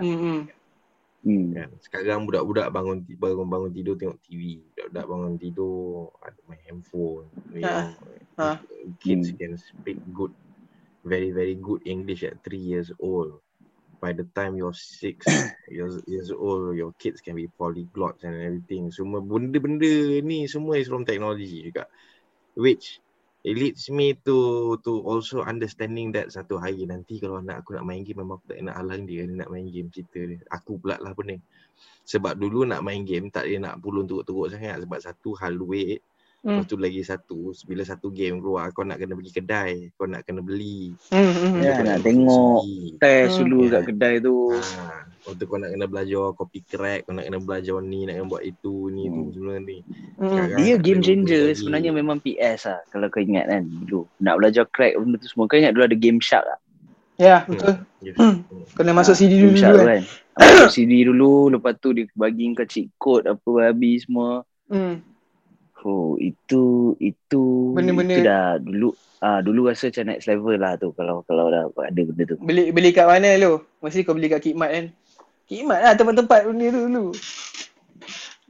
Hmm. 0.00 0.16
hmm. 0.20 0.40
Hmm. 1.20 1.52
kan. 1.52 1.68
Sekarang 1.84 2.24
budak-budak 2.24 2.72
bangun 2.72 3.04
bangun 3.04 3.48
bangun 3.48 3.70
tidur 3.76 3.96
tengok 4.00 4.20
TV. 4.24 4.64
Budak-budak 4.72 5.06
bangun 5.08 5.34
tidur 5.36 6.12
ada 6.24 6.40
main 6.48 6.60
handphone. 6.64 7.28
You 7.52 7.64
Ha. 7.64 7.68
know, 7.68 7.88
Ha. 8.40 8.50
Kids 9.04 9.32
Hmm. 9.32 9.36
can 9.36 9.52
speak 9.60 10.00
good 10.16 10.32
very 11.04 11.28
very 11.32 11.56
good 11.56 11.84
English 11.84 12.24
at 12.24 12.40
3 12.44 12.56
years 12.56 12.88
old. 13.00 13.40
By 14.00 14.16
the 14.16 14.24
time 14.32 14.56
you're 14.56 14.72
6 14.72 15.28
years, 15.68 16.00
years 16.08 16.32
old, 16.32 16.72
your 16.72 16.96
kids 16.96 17.20
can 17.20 17.36
be 17.36 17.52
polyglots 17.52 18.24
and 18.24 18.32
everything. 18.32 18.88
Semua 18.88 19.20
benda-benda 19.20 20.24
ni 20.24 20.48
semua 20.48 20.80
is 20.80 20.88
from 20.88 21.04
technology 21.04 21.68
juga. 21.68 21.84
Which 22.56 23.04
it 23.44 23.60
leads 23.60 23.92
me 23.92 24.16
to 24.24 24.76
to 24.84 24.92
also 25.04 25.44
understanding 25.44 26.16
that 26.16 26.32
satu 26.32 26.56
hari 26.56 26.88
nanti 26.88 27.20
kalau 27.20 27.44
anak 27.44 27.60
aku 27.60 27.76
nak 27.76 27.84
main 27.84 28.00
game 28.04 28.24
memang 28.24 28.40
aku 28.40 28.56
tak 28.56 28.64
nak 28.64 28.76
halang 28.80 29.04
dia, 29.04 29.28
dia 29.28 29.36
nak 29.36 29.52
main 29.52 29.68
game 29.68 29.92
cerita 29.92 30.20
dia. 30.24 30.40
Aku 30.48 30.80
pula 30.80 30.96
lah 30.96 31.12
pening. 31.12 31.44
Sebab 32.08 32.40
dulu 32.40 32.64
nak 32.64 32.80
main 32.80 33.04
game 33.04 33.28
tak 33.28 33.52
dia 33.52 33.60
nak 33.60 33.84
pulun 33.84 34.08
teruk-teruk 34.08 34.48
sangat 34.48 34.80
sebab 34.80 34.98
satu 35.00 35.36
hal 35.36 35.60
duit 35.60 36.00
Hmm. 36.40 36.56
Lepas 36.56 36.66
tu 36.66 36.76
lagi 36.76 37.00
satu, 37.00 37.38
bila 37.62 37.84
satu 37.84 38.08
game 38.08 38.40
keluar 38.40 38.72
kau 38.72 38.80
nak 38.80 38.96
kena 38.96 39.12
pergi 39.12 39.32
kedai, 39.34 39.92
kau 39.92 40.08
nak 40.08 40.24
kena 40.24 40.40
beli. 40.40 40.96
Hmm. 41.12 41.20
hmm. 41.28 41.60
Ya, 41.60 41.70
Kau 41.70 41.84
nak 41.84 42.00
tengok. 42.00 42.60
Test 42.96 43.36
Hmm. 43.36 43.40
dulu 43.44 43.58
Yeah. 43.60 43.72
kat 43.76 43.82
kedai 43.86 44.14
tu. 44.18 44.36
Ha, 44.50 44.82
lepas 45.04 45.32
tu 45.36 45.44
kau 45.44 45.56
nak 45.56 45.70
kena 45.70 45.84
belajar 45.84 46.24
copy 46.32 46.58
crack, 46.64 47.00
kau 47.04 47.12
nak 47.12 47.28
kena 47.28 47.38
belajar 47.38 47.76
ni, 47.78 48.00
nak 48.02 48.14
kena 48.16 48.26
buat 48.26 48.40
itu, 48.40 48.74
ni, 48.88 49.02
tu 49.04 49.20
Hmm. 49.20 49.30
semua 49.30 49.54
ni. 49.58 49.78
Hmm. 50.16 50.28
Sekarang 50.32 50.56
Dia 50.56 50.74
game 50.78 51.00
changer 51.00 51.42
lagi. 51.44 51.56
sebenarnya 51.60 51.90
memang 51.92 52.18
PS 52.18 52.60
lah 52.64 52.80
kalau 52.88 53.06
kau 53.06 53.20
ingat 53.20 53.44
kan 53.46 53.62
dulu. 53.84 54.08
Nak 54.16 54.34
belajar 54.36 54.64
crack 54.66 54.96
benda 54.96 55.16
tu 55.16 55.28
semua. 55.28 55.44
Kau 55.44 55.54
ingat 55.54 55.76
dulu 55.76 55.84
ada 55.84 55.94
Game 55.94 56.18
Shark 56.18 56.48
lah. 56.48 56.56
Ya, 57.14 57.44
betul. 57.44 57.84
Yes. 58.00 58.16
Hmm. 58.16 58.48
Kena 58.72 58.96
masuk 58.96 59.12
CD 59.12 59.36
Game 59.36 59.52
dulu 59.52 59.60
Shark 59.60 59.76
dulu 59.76 59.84
tu 59.84 59.88
kan. 59.92 60.00
kan. 60.00 60.02
Masuk 60.56 60.70
CD 60.72 60.92
dulu, 61.04 61.32
lepas 61.52 61.72
tu 61.76 61.92
dia 61.92 62.08
bagi 62.16 62.48
kau 62.56 62.64
cheat 62.64 62.88
code 62.96 63.28
apa 63.28 63.50
habis 63.60 64.08
semua. 64.08 64.40
Hmm. 64.66 65.04
Oh, 65.80 66.12
itu 66.20 66.92
itu 67.00 67.42
Benda-benda- 67.72 68.12
itu 68.12 68.20
dah 68.22 68.60
dulu 68.60 68.92
ah 69.20 69.40
dulu 69.40 69.68
rasa 69.68 69.88
macam 69.88 70.04
next 70.12 70.28
level 70.28 70.56
lah 70.56 70.76
tu 70.76 70.92
kalau 70.92 71.24
kalau 71.24 71.48
dah 71.48 71.68
ada 71.72 72.00
benda 72.04 72.24
tu. 72.24 72.36
Beli 72.40 72.68
beli 72.68 72.92
kat 72.92 73.08
mana 73.08 73.36
lu? 73.40 73.64
Mesti 73.80 74.04
kau 74.04 74.12
beli 74.12 74.28
kat 74.28 74.44
Kikmat 74.44 74.70
kan. 74.72 74.86
Kikmat 75.48 75.78
lah 75.80 75.92
tempat-tempat 75.96 76.40
benda 76.46 76.66
tu 76.68 76.80
dulu. 76.84 77.04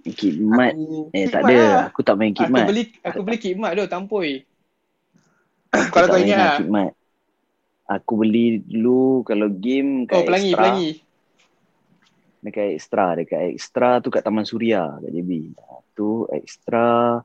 Kidmat 0.01 0.73
Aku, 0.75 1.13
eh 1.13 1.25
tak 1.29 1.43
Kikmat 1.45 1.55
ada. 1.55 1.59
lah. 1.63 1.83
Aku 1.93 2.01
tak 2.03 2.15
main 2.19 2.33
Aku 2.33 2.39
Kidmat. 2.43 2.67
beli 2.67 2.83
aku 3.05 3.21
beli 3.23 3.39
Kikmat 3.39 3.71
tu 3.79 3.85
tampoi. 3.87 4.31
Aku 5.71 5.87
Kalau 5.95 6.07
kau 6.11 6.19
ingat 6.19 6.67
lah. 6.67 6.91
Aku 7.91 8.13
beli 8.19 8.63
dulu 8.63 9.27
kalau 9.27 9.51
game 9.51 10.07
kat 10.07 10.19
Oh, 10.19 10.27
pelangi, 10.27 10.51
extra, 10.55 10.63
pelangi. 10.63 10.89
Dekat 12.41 12.67
extra 12.77 13.15
dekat 13.17 13.41
extra 13.53 14.01
tu 14.01 14.09
kat 14.09 14.25
Taman 14.25 14.45
Suria 14.49 14.97
kat 15.01 15.11
JB. 15.13 15.31
Ah, 15.61 15.81
Tu 15.93 16.25
extra 16.33 17.21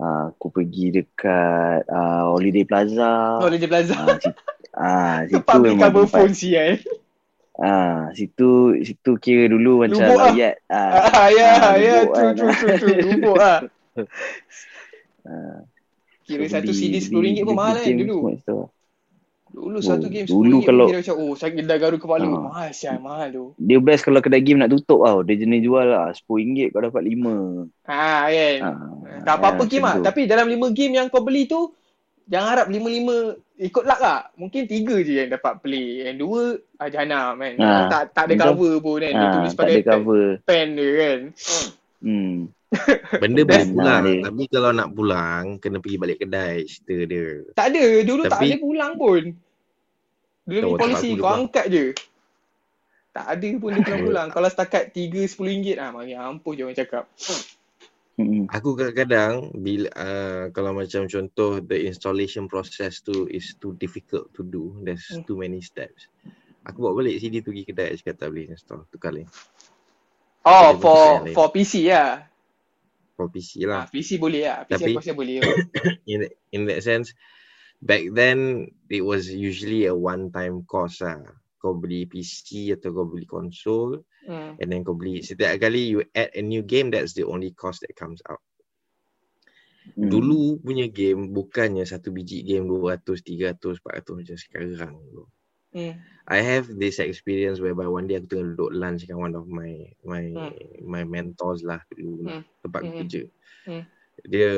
ah, 0.00 0.22
aku 0.32 0.48
pergi 0.48 1.02
dekat 1.02 1.84
ah, 1.88 2.32
Holiday 2.32 2.64
Plaza. 2.64 3.44
Legend 3.44 3.70
Plaza. 3.70 3.94
Ah, 3.96 4.16
situ, 4.22 4.40
ah, 4.74 5.16
situ 5.28 5.56
memang 5.60 5.90
cover 5.92 6.04
tempat. 6.08 6.20
phone 6.24 6.34
sial. 6.34 6.72
Ah, 7.58 8.14
situ 8.14 8.78
situ 8.86 9.10
kira 9.18 9.50
dulu 9.50 9.82
macam 9.82 9.98
Lubuk 9.98 10.16
lah. 10.16 10.30
rakyat. 10.30 10.54
Ah, 10.70 10.92
Ah, 11.18 11.28
ya, 11.34 11.48
ah, 11.58 11.74
ya, 11.74 11.98
tu, 12.06 12.24
tu, 12.38 12.46
tu, 12.54 12.66
tu, 12.78 12.88
lubuk 13.02 13.36
lah. 13.36 13.58
ah, 15.28 15.60
Kira 16.28 16.44
so 16.44 16.52
satu 16.60 16.70
CD 16.76 16.94
beli- 17.08 17.40
RM10 17.40 17.44
pun 17.48 17.56
mahal 17.56 17.76
kan 17.82 17.96
dulu. 17.98 18.18
Dulu 19.58 19.74
Oh, 19.74 19.82
satu 19.82 20.06
game 20.06 20.22
dulu 20.24 20.56
RM10 20.56 20.64
kalau- 20.64 20.86
kira 20.86 20.98
macam, 21.02 21.16
oh, 21.18 21.32
sakit 21.34 21.64
dah 21.64 21.76
garu 21.76 21.96
kepala. 21.98 22.24
Ah. 22.24 22.40
Mahal 22.40 22.70
sial, 22.70 22.96
mahal 22.98 23.28
tu. 23.28 23.44
Dia 23.58 23.78
best 23.78 24.02
kalau 24.02 24.18
kedai 24.18 24.38
game 24.38 24.56
nak 24.56 24.70
tutup 24.70 25.02
tau. 25.02 25.20
Dia 25.20 25.34
jenis 25.36 25.60
jual 25.60 25.84
lah. 25.84 26.14
RM10 26.14 26.70
kau 26.70 26.80
dapat 26.80 27.02
5. 27.02 27.66
Ha, 27.84 27.98
kan. 28.24 28.56
Ah, 28.62 28.78
tak 29.20 29.34
apa-apa 29.36 29.62
ah, 29.62 29.66
game 29.66 29.84
lah. 29.84 29.96
Tapi 30.00 30.20
dalam 30.24 30.46
lima 30.46 30.70
game 30.70 30.94
yang 30.94 31.06
kau 31.08 31.20
beli 31.20 31.44
tu, 31.44 31.74
jangan 32.24 32.48
harap 32.48 32.66
lima-lima 32.68 33.34
ikut 33.58 33.82
luck 33.82 33.98
lah. 33.98 34.30
Mungkin 34.34 34.62
tiga 34.64 34.94
je 34.98 35.18
yang 35.18 35.28
dapat 35.28 35.58
play. 35.58 36.06
Yang 36.06 36.16
dua, 36.22 36.42
ah, 36.78 36.88
jahanam 36.88 37.34
kan. 37.34 37.52
Ah, 37.58 37.84
tak, 37.90 38.02
tak 38.14 38.24
ada 38.24 38.34
cover 38.46 38.78
pun 38.78 38.98
kan. 39.00 39.10
Dia 39.10 39.18
Ah, 39.20 39.32
tulis 39.34 39.50
tak 39.50 39.58
pakai 39.58 39.74
ada 39.74 39.82
pen, 39.82 39.90
cover. 39.90 40.26
pen 40.46 40.66
dia 40.72 40.90
kan. 40.94 41.18
Hmm. 41.98 42.36
Benda 43.24 43.42
boleh 43.42 43.64
pulang, 43.66 43.80
lah 43.80 43.98
dia. 44.04 44.20
tapi 44.22 44.42
kalau 44.46 44.70
nak 44.70 44.88
pulang 44.92 45.44
kena 45.56 45.80
pergi 45.80 45.96
balik 45.96 46.20
kedai 46.20 46.62
cerita 46.62 46.94
dia. 47.02 47.26
Tak 47.56 47.66
ada. 47.72 47.84
Dulu 48.04 48.20
tak 48.22 48.32
Tapi- 48.36 48.46
ada 48.46 48.56
pulang 48.60 48.92
pun. 48.94 49.22
Dia 50.48 50.58
punya 50.58 50.72
tak 50.72 50.80
polisi, 50.80 51.08
kau 51.10 51.16
juga. 51.18 51.28
angkat 51.36 51.66
je. 51.68 51.84
Tak 53.10 53.26
ada 53.28 53.48
pun 53.54 53.68
dia 53.70 53.82
pulang-pulang. 53.82 54.28
Kalau 54.34 54.48
setakat 54.48 54.82
tiga 54.90 55.20
sepuluh 55.22 55.50
ringgit 55.50 55.76
ah, 55.76 55.90
mari 55.90 56.12
ampuh 56.12 56.52
je 56.52 56.62
orang 56.62 56.74
cakap. 56.74 57.04
Hmm. 58.14 58.48
Aku 58.48 58.74
kadang-kadang 58.74 59.54
bila 59.54 59.86
uh, 59.92 60.44
kalau 60.50 60.74
macam 60.74 61.06
contoh 61.06 61.60
the 61.60 61.86
installation 61.86 62.46
process 62.46 62.98
tu 62.98 63.28
is 63.28 63.54
too 63.54 63.76
difficult 63.76 64.26
to 64.32 64.42
do, 64.42 64.74
there's 64.80 65.06
Hmm. 65.08 65.22
too 65.22 65.36
many 65.36 65.60
steps. 65.60 66.10
Aku 66.64 66.80
bawa 66.80 66.98
balik 66.98 67.16
CD 67.16 67.38
tu 67.38 67.48
pergi 67.48 67.64
kedai 67.64 67.94
cakap 67.94 68.18
tak 68.18 68.28
boleh 68.28 68.50
install, 68.50 68.82
tukar 68.88 69.14
lain. 69.14 69.30
Oh, 70.42 70.74
Ada 70.74 70.78
for 70.78 70.98
lain. 71.22 71.32
for 71.32 71.46
PC 71.48 71.86
lah. 71.86 72.26
For 73.14 73.26
PC 73.28 73.50
Ah, 73.62 73.66
lah. 73.66 73.82
PC 73.86 74.10
boleh 74.16 74.42
lah. 74.42 74.58
PC 74.62 74.72
Tapi- 74.74 74.90
aku 74.90 75.00
rasa 75.00 75.12
boleh. 75.12 75.36
in 76.10 76.20
in 76.50 76.60
that 76.66 76.80
sense 76.80 77.14
back 77.82 78.10
then 78.14 78.66
it 78.90 79.02
was 79.02 79.30
usually 79.30 79.86
a 79.86 79.94
one 79.94 80.30
time 80.34 80.66
cost 80.66 81.02
lah 81.02 81.20
kau 81.58 81.74
beli 81.74 82.06
PC 82.06 82.70
atau 82.74 82.94
kau 82.94 83.06
beli 83.06 83.26
konsol 83.26 84.02
Hmm. 84.28 84.60
and 84.60 84.68
then 84.68 84.84
kau 84.84 84.92
beli 84.94 85.24
setiap 85.24 85.56
kali 85.58 85.94
you 85.96 86.04
add 86.12 86.28
a 86.36 86.42
new 86.44 86.60
game 86.60 86.92
that's 86.92 87.16
the 87.16 87.24
only 87.24 87.50
cost 87.56 87.80
that 87.80 87.94
comes 87.96 88.20
out. 88.28 88.42
Hmm. 89.96 90.04
Dulu 90.12 90.60
punya 90.60 90.84
game 90.92 91.32
bukannya 91.32 91.88
satu 91.88 92.12
biji 92.12 92.44
game 92.44 92.68
200, 92.68 93.24
300, 93.24 93.80
400 93.80 94.14
macam 94.20 94.36
sekarang 94.36 94.94
tu. 95.14 95.24
Hmm. 95.72 95.94
I 96.28 96.44
have 96.44 96.68
this 96.76 97.00
experience 97.00 97.56
whereby 97.56 97.88
one 97.88 98.04
day 98.04 98.20
aku 98.20 98.28
tengah 98.36 98.52
duduk 98.52 98.70
lunch 98.76 99.08
dengan 99.08 99.32
one 99.32 99.34
of 99.40 99.46
my 99.48 99.72
my 100.04 100.28
Hmm. 100.28 100.52
my 100.84 101.02
mentors 101.08 101.64
lah 101.64 101.80
dulu 101.88 102.28
Hmm. 102.28 102.42
tempat 102.60 102.82
Hmm. 102.84 102.96
kerja. 103.00 103.22
Hmm. 103.64 103.82
Dia 104.28 104.52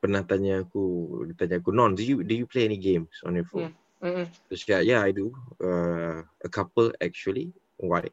pernah 0.00 0.24
tanya 0.24 0.64
aku, 0.64 0.82
dia 1.28 1.36
tanya 1.36 1.60
aku, 1.60 1.70
Non, 1.76 1.92
do 1.92 2.00
you 2.00 2.24
do 2.24 2.32
you 2.32 2.48
play 2.48 2.64
any 2.64 2.80
games 2.80 3.12
on 3.22 3.36
your 3.36 3.46
phone? 3.46 3.76
Hmm. 4.00 4.24
Terus 4.48 4.64
cakap, 4.64 4.82
yeah 4.88 5.04
I 5.04 5.12
do. 5.12 5.30
Uh, 5.60 6.24
a 6.40 6.48
couple 6.48 6.90
actually. 6.98 7.52
Why? 7.76 8.08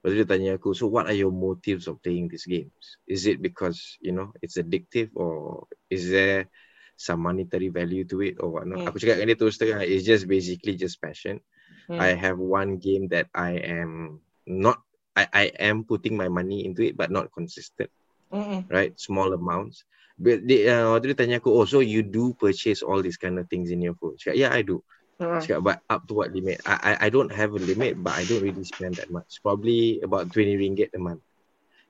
Lepas 0.00 0.08
tu 0.10 0.16
dia 0.16 0.28
tanya 0.28 0.50
aku, 0.58 0.74
so 0.74 0.88
what 0.90 1.06
are 1.06 1.16
your 1.16 1.30
motives 1.30 1.86
of 1.86 2.00
playing 2.00 2.26
these 2.32 2.48
games? 2.48 2.98
Is 3.06 3.28
it 3.30 3.38
because, 3.38 4.00
you 4.00 4.10
know, 4.10 4.32
it's 4.40 4.56
addictive 4.58 5.12
or 5.14 5.66
is 5.92 6.08
there 6.08 6.48
some 6.96 7.20
monetary 7.24 7.68
value 7.68 8.04
to 8.08 8.20
it 8.24 8.40
or 8.40 8.48
whatnot? 8.60 8.80
Hmm. 8.80 8.88
Aku 8.90 8.96
cakap 8.96 9.20
dengan 9.20 9.36
dia 9.36 9.38
terus 9.38 9.60
terang, 9.60 9.84
it's 9.84 10.08
just 10.08 10.24
basically 10.24 10.74
just 10.74 10.98
passion. 10.98 11.38
Hmm. 11.86 12.00
I 12.00 12.16
have 12.16 12.40
one 12.40 12.80
game 12.80 13.12
that 13.12 13.28
I 13.36 13.60
am 13.60 14.24
not, 14.48 14.80
I, 15.14 15.28
I 15.30 15.44
am 15.68 15.84
putting 15.84 16.16
my 16.16 16.32
money 16.32 16.64
into 16.64 16.80
it 16.80 16.96
but 16.96 17.12
not 17.12 17.28
consistent, 17.30 17.92
Hmm. 18.32 18.64
right? 18.72 18.96
Small 18.96 19.36
amounts. 19.36 19.84
But 20.20 20.44
dia, 20.44 20.68
uh, 20.68 20.92
waktu 20.92 21.16
dia 21.16 21.16
tanya 21.16 21.36
aku, 21.40 21.48
oh 21.48 21.64
so 21.64 21.80
you 21.80 22.04
do 22.04 22.36
purchase 22.36 22.84
all 22.84 23.00
these 23.00 23.16
kind 23.16 23.40
of 23.40 23.48
things 23.48 23.72
in 23.72 23.80
your 23.80 23.96
phone? 23.96 24.20
Cakap, 24.20 24.36
yeah 24.36 24.52
I 24.52 24.60
do. 24.60 24.84
Hmm. 25.16 25.40
Cakap, 25.40 25.64
but 25.64 25.80
up 25.88 26.04
to 26.04 26.12
what 26.12 26.28
limit? 26.36 26.60
I, 26.68 26.76
I 26.76 26.92
I 27.00 27.08
don't 27.08 27.32
have 27.32 27.56
a 27.56 27.60
limit, 27.60 27.96
but 27.96 28.12
I 28.12 28.28
don't 28.28 28.44
really 28.44 28.68
spend 28.68 29.00
that 29.00 29.08
much. 29.08 29.40
Probably 29.40 30.04
about 30.04 30.28
20 30.28 30.60
ringgit 30.60 30.92
a 30.92 31.00
month. 31.00 31.24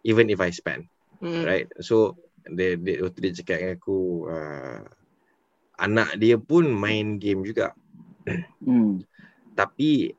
Even 0.07 0.31
if 0.31 0.38
I 0.38 0.55
spend, 0.55 0.87
Hmm. 1.19 1.43
right? 1.43 1.66
So, 1.83 2.16
dia, 2.47 2.79
dia, 2.79 3.03
waktu 3.03 3.19
dia 3.19 3.33
cakap 3.43 3.57
dengan 3.61 3.75
aku, 3.77 3.99
uh, 4.31 4.81
anak 5.83 6.16
dia 6.16 6.38
pun 6.38 6.71
main 6.71 7.19
game 7.19 7.43
juga. 7.43 7.75
Hmm. 8.61 9.03
Tapi, 9.57 10.12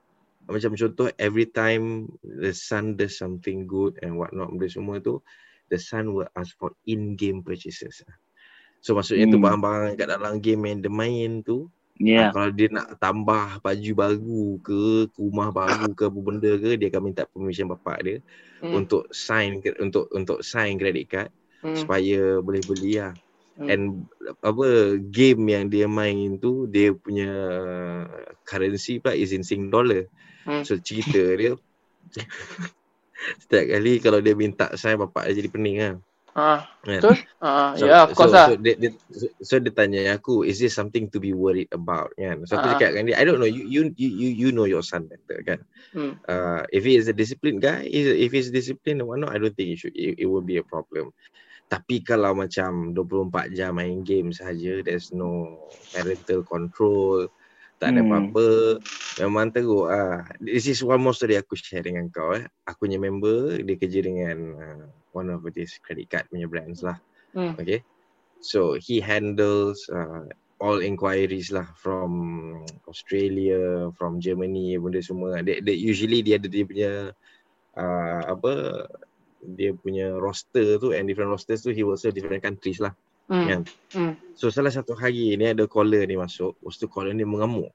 macam 0.49 0.73
contoh, 0.73 1.07
every 1.15 1.47
time 1.47 2.09
the 2.25 2.51
son 2.51 2.97
does 2.97 3.15
something 3.15 3.69
good 3.69 3.95
and 4.01 4.17
whatnot, 4.17 4.51
benda 4.51 4.67
semua 4.67 4.97
tu, 4.99 5.21
the 5.71 5.79
son 5.79 6.11
will 6.11 6.27
ask 6.35 6.51
for 6.59 6.75
in-game 6.83 7.39
purchases. 7.41 8.03
So, 8.83 8.93
maksudnya 8.93 9.31
tu 9.31 9.39
Hmm. 9.39 9.45
barang-barang 9.47 9.95
kat 9.95 10.07
dalam 10.11 10.43
game 10.43 10.67
yang 10.67 10.79
dia 10.83 10.91
main 10.91 11.31
tu, 11.41 11.71
Yeah. 12.01 12.33
Ah, 12.33 12.33
kalau 12.33 12.49
dia 12.49 12.65
nak 12.73 12.97
tambah 12.97 13.61
baju 13.61 13.91
baru 13.93 14.45
ke, 14.65 14.81
rumah 15.21 15.53
baru 15.53 15.93
ke 15.93 16.09
apa 16.09 16.17
benda 16.17 16.51
ke, 16.57 16.73
dia 16.73 16.89
akan 16.89 17.01
minta 17.13 17.29
permission 17.29 17.69
bapak 17.69 17.97
dia 18.01 18.17
Hmm. 18.57 18.73
untuk 18.81 19.05
sign 19.13 19.61
untuk 19.77 20.09
untuk 20.09 20.41
sign 20.41 20.81
credit 20.81 21.05
card 21.05 21.29
Hmm. 21.61 21.77
supaya 21.77 22.41
boleh 22.41 22.65
beli 22.65 22.97
lah. 22.97 23.13
Hmm. 23.53 23.69
And 23.69 23.81
apa 24.41 24.97
game 25.13 25.45
yang 25.45 25.69
dia 25.69 25.85
main 25.85 26.41
tu 26.41 26.65
dia 26.65 26.89
punya 26.89 27.29
currency 28.49 28.97
pula 28.97 29.13
is 29.13 29.29
in 29.29 29.45
Sing 29.45 29.69
dollar. 29.69 30.09
Hmm. 30.49 30.65
So 30.65 30.81
cerita 30.81 31.21
dia 31.37 31.53
setiap 33.41 33.65
kali 33.67 33.93
kalau 34.01 34.19
dia 34.19 34.33
minta 34.35 34.71
sign 34.77 34.97
bapak 34.99 35.29
dia 35.29 35.43
jadi 35.43 35.49
pening 35.51 35.77
lah. 35.79 35.95
Ah, 36.31 36.59
Kan? 36.87 37.01
betul? 37.03 37.17
Ah, 37.43 37.75
So, 37.75 37.85
ya, 37.87 38.03
of 38.03 38.11
course 38.15 38.31
so, 38.31 38.37
lah. 38.39 38.47
So 38.51 38.53
dia, 38.59 38.75
dia, 38.79 38.91
so, 39.11 39.25
so 39.43 39.53
dia 39.59 39.71
tanya 39.71 40.01
aku, 40.15 40.43
is 40.43 40.59
this 40.59 40.75
something 40.75 41.07
to 41.11 41.19
be 41.19 41.31
worried 41.31 41.71
about? 41.71 42.11
Kan? 42.19 42.43
So 42.47 42.59
aku 42.59 42.67
Ah. 42.67 42.75
cakap 42.75 42.95
dengan 42.95 43.11
dia, 43.11 43.17
I 43.19 43.25
don't 43.27 43.39
know, 43.39 43.47
you 43.47 43.63
you 43.63 43.81
you 43.95 44.29
you, 44.31 44.49
know 44.51 44.67
your 44.67 44.83
son 44.83 45.07
better 45.07 45.39
kan. 45.43 45.59
Hmm. 45.95 46.19
Uh, 46.27 46.63
if 46.71 46.83
he 46.83 46.95
is 46.99 47.07
a 47.07 47.15
disciplined 47.15 47.63
guy, 47.63 47.87
is- 47.87 48.19
if 48.19 48.31
he's 48.31 48.51
disciplined 48.51 49.03
and 49.03 49.07
whatnot, 49.07 49.31
I 49.35 49.39
don't 49.39 49.55
think 49.55 49.75
it 49.75 49.79
should 49.79 49.95
it, 49.95 50.19
it 50.23 50.27
will 50.27 50.43
be 50.43 50.59
a 50.59 50.65
problem. 50.65 51.11
Tapi 51.71 52.03
kalau 52.03 52.35
macam 52.35 52.91
24 52.91 53.47
jam 53.55 53.79
main 53.79 54.03
game 54.03 54.35
saja, 54.35 54.83
there's 54.83 55.15
no 55.15 55.55
parental 55.95 56.43
control, 56.43 57.31
tak 57.81 57.97
ada 57.97 58.05
Hmm. 58.05 58.13
apa-apa, 58.13 58.77
memang 59.25 59.49
teruk 59.49 59.89
ah. 59.89 60.21
This 60.37 60.69
is 60.69 60.85
one 60.85 61.01
more 61.01 61.17
story 61.17 61.33
aku 61.33 61.57
share 61.57 61.81
dengan 61.81 62.13
kau 62.13 62.37
eh. 62.37 62.45
Aku 62.69 62.85
punya 62.85 63.01
member, 63.01 63.57
dia 63.57 63.73
kerja 63.73 64.05
dengan 64.05 64.37
uh, 64.53 64.85
one 65.17 65.33
of 65.33 65.41
this 65.57 65.81
credit 65.81 66.13
card 66.13 66.29
punya 66.29 66.45
brands 66.45 66.85
lah. 66.85 67.01
Hmm. 67.33 67.57
Okay. 67.57 67.81
So 68.45 68.77
he 68.77 69.01
handles 69.01 69.89
uh, 69.89 70.29
all 70.61 70.85
inquiries 70.85 71.49
lah 71.49 71.65
from 71.73 72.61
Australia, 72.85 73.89
from 73.97 74.21
Germany, 74.21 74.77
benda 74.77 75.01
semua. 75.01 75.41
Dia, 75.41 75.57
dia 75.65 75.73
usually 75.73 76.21
dia 76.21 76.37
ada 76.37 76.45
dia 76.45 76.65
punya 76.69 76.91
uh, 77.81 78.21
apa 78.29 78.85
dia 79.41 79.73
punya 79.73 80.13
roster 80.21 80.77
tu 80.77 80.93
and 80.93 81.09
different 81.09 81.33
rosters 81.33 81.65
tu 81.65 81.73
he 81.73 81.81
will 81.81 81.97
serve 81.97 82.13
different 82.13 82.45
countries 82.45 82.77
lah. 82.77 82.93
Hmm. 83.31 83.47
Kan? 83.47 83.61
Hmm. 83.95 84.13
So 84.35 84.51
salah 84.51 84.75
satu 84.75 84.91
hari 84.91 85.39
ni 85.39 85.47
ada 85.47 85.63
caller 85.63 86.03
ni 86.03 86.19
masuk, 86.19 86.59
lepas 86.59 86.75
tu 86.75 86.91
caller 86.91 87.15
ni 87.15 87.23
mengamuk. 87.23 87.71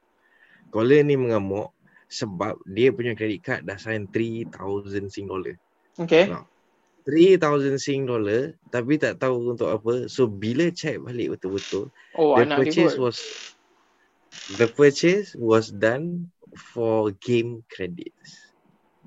Caller 0.68 1.00
ni 1.00 1.16
mengamuk 1.16 1.72
sebab 2.12 2.60
dia 2.68 2.92
punya 2.92 3.16
credit 3.16 3.40
card 3.40 3.60
dah 3.64 3.80
sign 3.80 4.04
3000 4.12 4.52
Sing 5.08 5.32
dollar. 5.32 5.56
Okay. 5.96 6.28
No. 6.28 6.44
3000 7.08 7.80
Sing 7.80 8.04
dollar 8.04 8.52
tapi 8.68 9.00
tak 9.00 9.16
tahu 9.16 9.56
untuk 9.56 9.72
apa. 9.72 10.12
So 10.12 10.28
bila 10.28 10.68
check 10.68 11.00
balik 11.00 11.40
betul-betul, 11.40 11.88
Oh, 12.20 12.36
the 12.36 12.44
purchase 12.52 13.00
was 13.00 13.16
the 14.60 14.68
purchase 14.68 15.32
was 15.40 15.72
done 15.72 16.28
for 16.52 17.16
game 17.24 17.64
credits. 17.72 18.52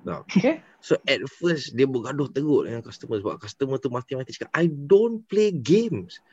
No. 0.01 0.25
Okay. 0.25 0.65
So 0.79 0.95
at 1.05 1.19
first 1.27 1.75
dia 1.75 1.85
bergaduh 1.85 2.31
teruk 2.31 2.71
dengan 2.71 2.81
customer 2.81 3.19
sebab 3.19 3.37
customer 3.37 3.77
tu 3.77 3.91
mati-mati 3.91 4.31
cakap 4.31 4.51
I 4.55 4.71
don't 4.71 5.27
play 5.27 5.51
games. 5.51 6.23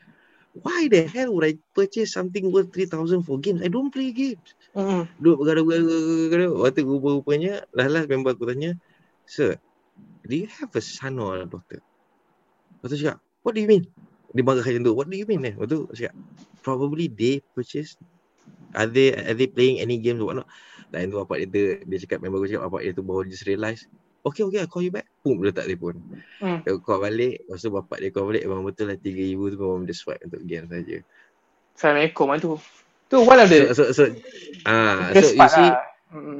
Why 0.63 0.87
the 0.89 1.05
hell 1.05 1.33
would 1.35 1.45
I 1.45 1.53
purchase 1.75 2.13
something 2.13 2.49
worth 2.49 2.73
3000 2.73 3.23
for 3.23 3.37
games? 3.37 3.61
I 3.61 3.69
don't 3.69 3.93
play 3.93 4.11
games. 4.11 4.49
Hmm. 4.73 5.05
Duduk 5.21 5.43
bergaduh-gaduh. 5.43 6.53
Waktu 6.57 6.81
rupa-rupanya, 6.85 7.65
last-last 7.73 8.07
member 8.09 8.33
aku 8.33 8.49
tanya, 8.49 8.73
Sir, 9.27 9.59
do 10.23 10.33
you 10.33 10.47
have 10.47 10.71
a 10.73 10.81
son 10.81 11.19
or 11.19 11.41
a 11.41 11.45
daughter? 11.45 11.83
Lepas 12.79 12.87
tu 12.93 12.97
cakap, 13.01 13.17
what 13.43 13.53
do 13.57 13.61
you 13.61 13.69
mean? 13.69 13.83
Dia 14.31 14.43
marah 14.45 14.61
macam 14.61 14.83
tu, 14.85 14.93
what 14.93 15.07
do 15.09 15.17
you 15.17 15.27
mean 15.27 15.43
eh? 15.45 15.53
Lepas 15.57 15.67
tu 15.67 15.79
cakap, 15.93 16.15
probably 16.61 17.09
they 17.11 17.41
purchase, 17.57 17.97
are 18.77 18.87
they, 18.87 19.13
are 19.13 19.35
they 19.35 19.49
playing 19.49 19.81
any 19.81 19.97
games 19.97 20.21
or 20.21 20.31
whatnot? 20.31 20.47
Lain 20.93 21.11
tu 21.11 21.19
bapak 21.19 21.43
dia, 21.51 21.83
dia 21.83 21.97
cakap, 22.01 22.23
member 22.23 22.39
aku 22.39 22.47
cakap, 22.47 22.63
bapak 22.71 22.81
dia 22.87 22.93
tu 22.95 23.03
baru 23.03 23.27
just 23.27 23.43
realise, 23.43 23.83
okay, 24.25 24.43
okay, 24.47 24.59
I'll 24.63 24.71
call 24.71 24.85
you 24.85 24.93
back. 24.93 25.05
Pum, 25.21 25.41
dia 25.41 25.51
letak 25.51 25.67
telefon. 25.69 25.99
Hmm. 26.41 26.63
Dia 26.63 26.79
call 26.81 27.03
balik, 27.03 27.45
lepas 27.45 27.59
tu 27.61 27.69
bapak 27.69 27.97
dia 28.01 28.09
call 28.09 28.33
balik, 28.33 28.43
memang 28.47 28.65
betul 28.65 28.89
lah 28.89 28.97
3000 28.97 29.53
tu 29.53 29.57
memang 29.61 29.83
dia 29.85 29.95
swipe 29.95 30.23
untuk 30.25 30.41
game 30.45 30.65
saja. 30.71 30.97
Assalamualaikum 31.77 32.25
lah 32.31 32.39
tu. 32.41 32.53
Tu 33.07 33.17
one 33.21 33.39
of 33.39 33.47
the 33.47 33.71
So, 33.71 33.91
so, 33.91 33.93
so, 33.93 34.03
ah, 34.67 35.13
so 35.15 35.31
you 35.31 35.47
see, 35.47 35.69
lah. 35.69 35.83
Hmm. 36.07 36.39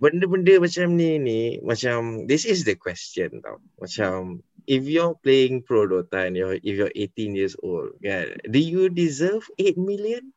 benda-benda 0.00 0.56
macam 0.56 0.96
ni 0.96 1.20
ni 1.20 1.40
macam 1.60 2.24
this 2.24 2.48
is 2.48 2.64
the 2.64 2.72
question 2.72 3.44
tau 3.44 3.60
macam 3.76 4.40
if 4.64 4.88
you're 4.88 5.12
playing 5.20 5.60
pro 5.60 5.84
dota 5.84 6.24
and 6.24 6.40
you're 6.40 6.56
if 6.64 6.74
you're 6.80 6.94
18 6.96 7.36
years 7.36 7.52
old 7.60 7.92
kan 8.00 8.32
do 8.48 8.56
you 8.56 8.88
deserve 8.88 9.44
8 9.60 9.76
million 9.76 10.32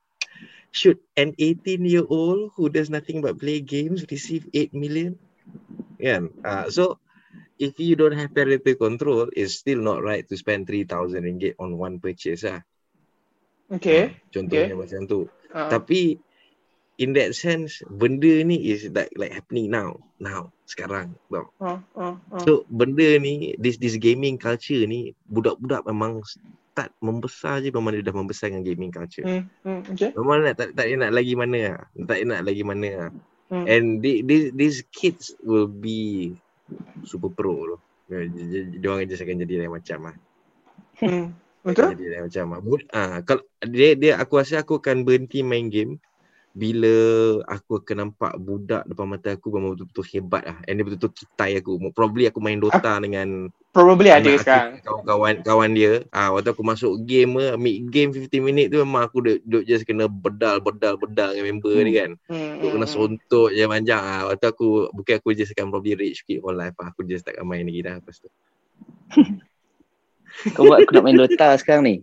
should 0.75 0.99
an 1.15 1.31
18 1.39 1.87
year 1.87 2.03
old 2.11 2.51
who 2.59 2.67
does 2.67 2.91
nothing 2.91 3.23
but 3.23 3.39
play 3.39 3.63
games 3.63 4.03
receive 4.11 4.43
8 4.51 4.75
million 4.75 5.15
kan 6.03 6.27
uh, 6.43 6.67
so 6.67 6.99
if 7.57 7.79
you 7.79 7.95
don't 7.95 8.13
have 8.13 8.29
parental 8.29 8.75
control 8.75 9.25
it's 9.33 9.55
still 9.55 9.79
not 9.79 10.03
right 10.03 10.27
to 10.27 10.35
spend 10.35 10.67
3000 10.67 11.23
ringgit 11.23 11.53
on 11.57 11.79
one 11.79 11.97
purchase 11.97 12.43
lah 12.43 12.59
Okay. 13.73 14.13
Ah, 14.13 14.29
contohnya 14.29 14.75
macam 14.77 15.01
tu 15.07 15.19
Ah. 15.49 15.69
tapi 15.69 16.17
in 16.97 17.13
that 17.13 17.33
sense 17.33 17.81
benda 17.89 18.41
ni 18.41 18.73
is 18.73 18.89
like 18.89 19.09
like 19.17 19.29
happening 19.29 19.69
now 19.69 19.97
now 20.17 20.49
sekarang 20.65 21.13
tau 21.29 21.45
Ah, 21.57 21.77
ah, 21.93 22.17
ah. 22.33 22.41
so 22.41 22.65
benda 22.69 23.17
ni 23.17 23.53
this 23.57 23.77
this 23.77 23.97
gaming 23.97 24.37
culture 24.37 24.81
ni 24.85 25.13
budak-budak 25.29 25.85
memang 25.85 26.21
start 26.25 26.89
membesar 27.01 27.61
je 27.61 27.69
memang 27.69 27.93
dia 27.93 28.05
dah 28.05 28.13
membesar 28.13 28.49
dengan 28.49 28.65
gaming 28.65 28.89
culture 28.93 29.25
Hmm. 29.25 29.45
Hmm. 29.61 29.81
Okay. 29.93 30.09
memang 30.13 30.41
nak 30.41 30.55
tak, 30.57 30.69
tak 30.73 30.85
nak 30.93 31.11
lagi 31.13 31.33
mana 31.33 31.57
lah. 31.73 31.79
tak 32.05 32.19
nak 32.25 32.41
lagi 32.45 32.63
mana 32.65 32.89
lah. 32.97 33.09
Hmm. 33.53 33.69
and 33.69 34.01
they, 34.01 34.25
they, 34.25 34.49
these 34.49 34.81
kids 34.89 35.37
will 35.45 35.69
be 35.69 36.33
super 37.05 37.29
pro 37.29 37.53
tu 37.53 37.77
dia 38.09 38.87
orang 38.89 39.05
just 39.05 39.21
akan 39.21 39.45
jadi 39.45 39.65
lain 39.65 39.73
macam 39.77 40.09
lah 40.09 40.17
Hmm. 40.97 41.33
Betul? 41.61 41.93
jadi 41.93 42.05
lain 42.17 42.23
macam 42.25 42.45
lah 42.49 42.59
ah, 42.97 43.21
kalau 43.21 43.45
dia 43.61 43.93
dia 43.93 44.17
aku 44.17 44.41
rasa 44.41 44.65
aku 44.65 44.81
akan 44.81 45.05
berhenti 45.05 45.45
main 45.45 45.69
game 45.69 46.01
bila 46.53 46.93
aku 47.43 47.81
akan 47.81 47.97
nampak 48.07 48.37
budak 48.37 48.85
depan 48.85 49.09
mata 49.09 49.33
aku 49.33 49.49
memang 49.49 49.73
betul-betul 49.73 50.05
hebat 50.07 50.45
lah. 50.45 50.57
And 50.63 50.77
dia 50.77 50.85
betul-betul 50.85 51.11
kitai 51.11 51.57
aku. 51.57 51.81
Probably 51.89 52.29
aku 52.29 52.37
main 52.37 52.61
Dota 52.61 53.01
dengan 53.01 53.49
Probably 53.73 54.13
ada 54.13 54.29
sekarang. 54.37 54.85
kawan-kawan 54.85 55.41
kawan 55.41 55.71
dia. 55.73 56.05
Ah 56.09 56.29
waktu 56.29 56.53
aku 56.53 56.61
masuk 56.61 56.93
game 57.03 57.41
ah, 57.41 57.57
mid 57.57 57.89
game 57.89 58.13
15 58.13 58.29
minit 58.39 58.69
tu 58.69 58.77
memang 58.77 59.01
aku 59.01 59.17
duduk, 59.19 59.41
duduk 59.41 59.63
just 59.65 59.81
kena 59.81 60.05
bedal 60.05 60.61
bedal 60.61 60.93
bedal 60.93 61.33
dengan 61.33 61.57
member 61.57 61.73
Hmm. 61.73 61.81
ni 61.81 61.91
kan. 61.91 62.11
Hmm, 62.29 62.61
kena 62.61 62.85
sontok 62.85 63.49
je 63.49 63.65
panjang 63.65 63.97
ah. 63.97 64.29
Waktu 64.29 64.45
aku 64.45 64.67
bukan 64.93 65.13
aku 65.17 65.33
just 65.33 65.51
akan 65.51 65.67
probably 65.67 65.97
rage 65.97 66.21
quit 66.21 66.37
for 66.37 66.53
life 66.53 66.77
ah. 66.77 66.93
Aku 66.93 67.01
just 67.01 67.25
tak 67.25 67.33
akan 67.33 67.49
main 67.49 67.65
lagi 67.65 67.81
dah 67.81 67.97
lepas 67.97 68.21
tu. 68.21 68.29
Kau 70.53 70.65
buat 70.65 70.81
aku 70.81 70.91
nak 70.91 71.03
main 71.03 71.17
Dota 71.17 71.57
sekarang 71.57 71.81
ni. 71.83 71.95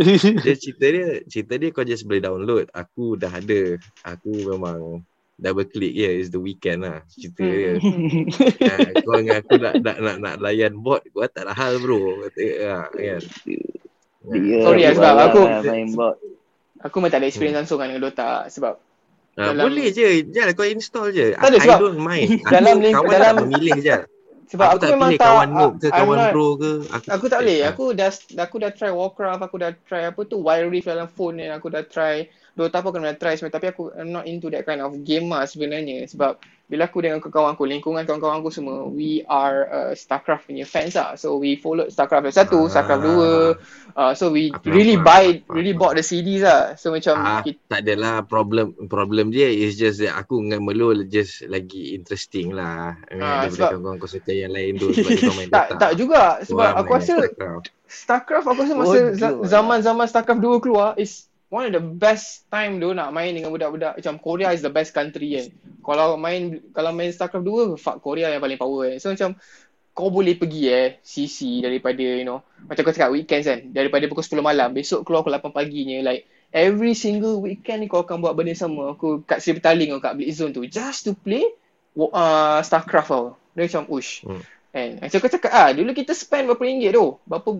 Dia 0.44 0.54
cerita 0.54 0.86
dia, 0.86 1.06
cerita 1.24 1.54
dia 1.54 1.68
kau 1.68 1.84
just 1.84 2.04
boleh 2.04 2.18
download. 2.18 2.66
Aku 2.70 3.14
dah 3.14 3.30
ada. 3.30 3.76
Aku 4.02 4.32
memang 4.48 5.04
double 5.36 5.66
click 5.66 5.92
je. 5.92 6.08
It's 6.16 6.28
the 6.28 6.38
weekend 6.38 6.82
lah 6.82 7.04
cerita 7.06 7.44
dia. 7.44 7.72
hmm. 7.76 8.24
ha, 8.64 8.74
kau 8.98 9.14
dengan 9.14 9.36
aku 9.38 9.54
nak, 9.56 9.74
nak, 9.78 9.96
nak, 9.98 10.16
nak 10.18 10.34
layan 10.38 10.74
bot, 10.74 11.04
kau 11.06 11.24
tak 11.24 11.44
ada 11.44 11.52
hal 11.52 11.76
bro. 11.78 12.00
Kata, 12.24 12.44
ha, 12.62 12.76
kan. 12.88 13.20
Dia 14.20 14.58
Sorry 14.62 14.82
lah, 14.82 14.92
sebab 14.94 15.14
aku- 15.26 15.48
main 15.64 15.88
bot. 15.92 16.16
Aku 16.80 16.94
memang 16.96 17.12
tak 17.12 17.20
ada 17.20 17.28
experience 17.28 17.56
langsung 17.58 17.76
kan 17.76 17.88
dengan 17.88 18.02
Dota 18.02 18.48
sebab 18.48 18.80
Ha, 19.38 19.54
dalam- 19.54 19.70
boleh 19.70 19.88
je. 19.88 20.26
Jangan 20.26 20.52
kau 20.52 20.66
install 20.66 21.14
je. 21.14 21.26
Tak 21.32 21.44
ada, 21.44 21.56
I 21.56 21.62
sebab 21.62 21.78
don't 21.78 22.00
mind. 22.00 22.28
Aku, 22.40 22.50
dalam 22.50 22.76
link- 22.82 22.96
kawan 22.98 23.08
dalam- 23.08 23.36
tak 23.36 23.44
memilih 23.46 23.78
je. 23.78 23.96
Sebab 24.50 24.66
aku, 24.66 24.74
aku, 24.74 24.82
tak 24.82 24.90
memang 24.90 25.10
pilih 25.14 25.20
tak 25.22 25.28
kawan 25.30 25.48
noob 25.54 25.72
ke 25.78 25.88
kawan 25.94 26.18
not- 26.18 26.32
pro 26.34 26.48
ke. 26.58 26.70
Aku 27.06 27.26
tak 27.30 27.38
boleh. 27.46 27.58
Aku 27.70 27.84
dah 27.94 28.10
aku 28.34 28.56
dah 28.58 28.70
try 28.74 28.90
Warcraft, 28.90 29.42
aku 29.46 29.56
dah 29.62 29.70
try 29.86 30.02
apa 30.10 30.20
tu 30.26 30.36
Wild 30.42 30.68
Rift 30.74 30.90
dalam 30.90 31.06
phone 31.06 31.34
ni, 31.38 31.46
aku 31.46 31.70
dah 31.70 31.86
try 31.86 32.26
Dota 32.52 32.78
pun 32.78 32.90
aku 32.90 33.00
dah 33.00 33.14
try 33.14 33.34
sebenarnya 33.34 33.56
tapi 33.56 33.66
aku 33.68 33.82
I'm 33.92 34.10
not 34.10 34.24
into 34.24 34.48
that 34.48 34.62
kind 34.62 34.78
of 34.78 34.92
game 35.00 35.26
lah 35.26 35.44
sebenarnya 35.44 36.04
sebab 36.04 36.38
bila 36.66 36.86
aku 36.86 37.02
dengan 37.02 37.18
kawan 37.18 37.58
aku, 37.58 37.66
lingkungan 37.66 38.06
kawan-kawan 38.06 38.38
aku 38.38 38.54
semua, 38.54 38.86
we 38.86 39.26
are 39.26 39.66
uh, 39.66 39.90
StarCraft 39.90 40.46
punya 40.46 40.62
fans 40.62 40.94
lah. 40.94 41.18
So 41.18 41.34
we 41.34 41.58
followed 41.58 41.90
StarCraft 41.90 42.30
1, 42.30 42.46
Ah. 42.46 42.70
StarCraft 42.70 43.02
2. 43.02 43.98
Uh, 43.98 44.14
so 44.14 44.30
we 44.30 44.54
Aku 44.54 44.70
really 44.70 44.94
nampak, 44.94 45.02
buy, 45.02 45.24
nampak, 45.34 45.50
really 45.50 45.74
bought 45.74 45.98
the 45.98 46.06
CDs 46.06 46.46
lah. 46.46 46.78
So 46.78 46.94
macam 46.94 47.18
Ah, 47.18 47.42
kita, 47.42 47.58
tak 47.66 47.82
adalah 47.82 48.22
problem 48.22 48.70
problem 48.86 49.34
dia 49.34 49.50
is 49.50 49.74
just 49.74 49.98
that 49.98 50.14
aku 50.14 50.38
dengan 50.38 50.62
Melo 50.62 50.94
just 51.02 51.42
lagi 51.44 51.90
interesting 51.90 52.54
lah. 52.54 52.94
I 53.02 53.12
mean, 53.12 53.18
Ah, 53.18 53.26
daripada 53.42 53.50
sebab- 53.50 53.70
kawan-kawan 53.72 53.96
kau 53.98 54.06
suka 54.08 54.30
yang 54.32 54.52
lain 54.52 54.72
tu 54.76 54.86
sebab 54.92 55.10
dia 55.10 55.22
kau 55.26 55.34
main 55.34 55.48
tak 55.58 55.66
tak 55.74 55.92
juga 55.98 56.22
sebab 56.40 56.70
aku 56.76 56.90
rasa 56.94 57.12
StarCraft. 57.18 57.66
StarCraft 57.90 58.46
aku 58.46 58.60
rasa 58.62 58.74
masa 58.78 58.98
lah. 59.10 59.30
zaman-zaman 59.42 60.04
StarCraft 60.06 60.38
2 60.38 60.62
keluar 60.62 60.94
is 60.94 61.26
one 61.50 61.68
of 61.68 61.74
the 61.74 61.82
best 61.82 62.46
time 62.48 62.78
tu 62.78 62.94
nak 62.94 63.10
main 63.10 63.34
dengan 63.34 63.50
budak-budak 63.50 63.98
macam 63.98 64.14
Korea 64.22 64.54
is 64.54 64.62
the 64.62 64.72
best 64.72 64.94
country 64.94 65.36
kan. 65.36 65.46
Kalau 65.82 66.14
main 66.16 66.62
kalau 66.70 66.94
main 66.94 67.10
StarCraft 67.10 67.76
2 67.76 67.82
fuck 67.82 67.98
Korea 68.00 68.30
yang 68.30 68.40
paling 68.40 68.56
power 68.56 68.94
kan. 68.94 68.98
So 69.02 69.10
macam 69.10 69.36
kau 69.90 70.08
boleh 70.08 70.38
pergi 70.38 70.70
eh 70.70 70.88
CC 71.02 71.60
daripada 71.60 72.00
you 72.00 72.22
know 72.22 72.46
macam 72.70 72.86
kau 72.86 72.94
cakap 72.94 73.10
weekends 73.10 73.50
kan 73.50 73.74
daripada 73.74 74.06
pukul 74.06 74.22
10 74.22 74.40
malam 74.40 74.70
besok 74.70 75.02
keluar 75.02 75.26
pukul 75.26 75.36
8 75.36 75.50
paginya 75.50 75.98
like 76.06 76.30
every 76.54 76.94
single 76.94 77.42
weekend 77.42 77.82
ni 77.82 77.90
kau 77.90 78.06
akan 78.06 78.22
buat 78.22 78.38
benda 78.38 78.54
sama 78.54 78.94
aku 78.94 79.26
kat 79.26 79.42
Sri 79.42 79.58
Petaling 79.58 79.90
kau 79.98 80.00
kat 80.00 80.14
Blitz 80.14 80.38
Zone 80.38 80.54
tu 80.54 80.62
just 80.70 81.10
to 81.10 81.12
play 81.18 81.42
uh, 81.98 82.58
StarCraft 82.62 83.10
tau. 83.10 83.26
Dia 83.58 83.66
macam 83.66 83.84
ush. 83.90 84.22
Hmm. 84.22 84.42
Kan? 84.70 84.90
Macam 85.02 85.18
kau 85.18 85.30
cakap 85.30 85.50
ah 85.50 85.70
dulu 85.74 85.90
kita 85.90 86.14
spend 86.14 86.46
berapa 86.46 86.62
ringgit 86.62 86.94
tu? 86.94 87.18
Berapa 87.26 87.50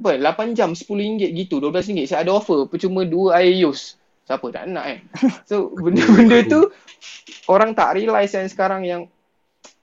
apa 0.00 0.16
8 0.16 0.56
jam 0.56 0.72
10 0.72 0.88
ringgit 0.88 1.30
gitu 1.36 1.60
12 1.60 1.92
ringgit. 1.92 2.06
Saya 2.08 2.24
ada 2.24 2.40
offer 2.40 2.64
percuma 2.64 3.04
2 3.04 3.36
air 3.36 3.52
use 3.52 4.00
siapa 4.30 4.46
tak 4.54 4.70
nak 4.70 4.84
kan 4.86 4.98
so 5.42 5.74
benda-benda 5.82 6.46
tu 6.46 6.70
orang 7.50 7.74
tak 7.74 7.98
realise 7.98 8.30
yang 8.30 8.46
sekarang 8.46 8.86
yang 8.86 9.02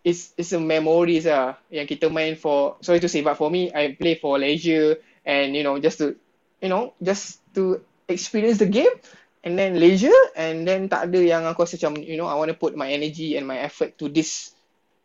it's 0.07 0.31
it's 0.39 0.55
a 0.55 0.61
memories 0.61 1.27
lah. 1.27 1.59
Yang 1.67 1.99
kita 1.99 2.07
main 2.07 2.39
for 2.39 2.79
sorry 2.79 3.03
to 3.03 3.11
say 3.11 3.19
but 3.19 3.35
for 3.35 3.51
me 3.51 3.67
I 3.75 3.91
play 3.99 4.15
for 4.15 4.39
leisure 4.39 5.03
and 5.27 5.51
you 5.51 5.67
know 5.67 5.75
just 5.83 5.99
to 5.99 6.15
you 6.63 6.71
know 6.71 6.95
just 7.03 7.43
to 7.59 7.83
experience 8.07 8.63
the 8.63 8.71
game 8.71 8.95
and 9.43 9.59
then 9.59 9.75
leisure 9.75 10.15
and 10.39 10.63
then 10.63 10.87
tak 10.87 11.11
ada 11.11 11.19
yang 11.19 11.43
aku 11.43 11.67
rasa 11.67 11.75
macam 11.75 11.99
you 12.07 12.15
know 12.15 12.31
I 12.31 12.39
want 12.39 12.47
to 12.47 12.55
put 12.55 12.79
my 12.79 12.87
energy 12.87 13.35
and 13.35 13.43
my 13.43 13.59
effort 13.59 13.99
to 13.99 14.07
this 14.07 14.55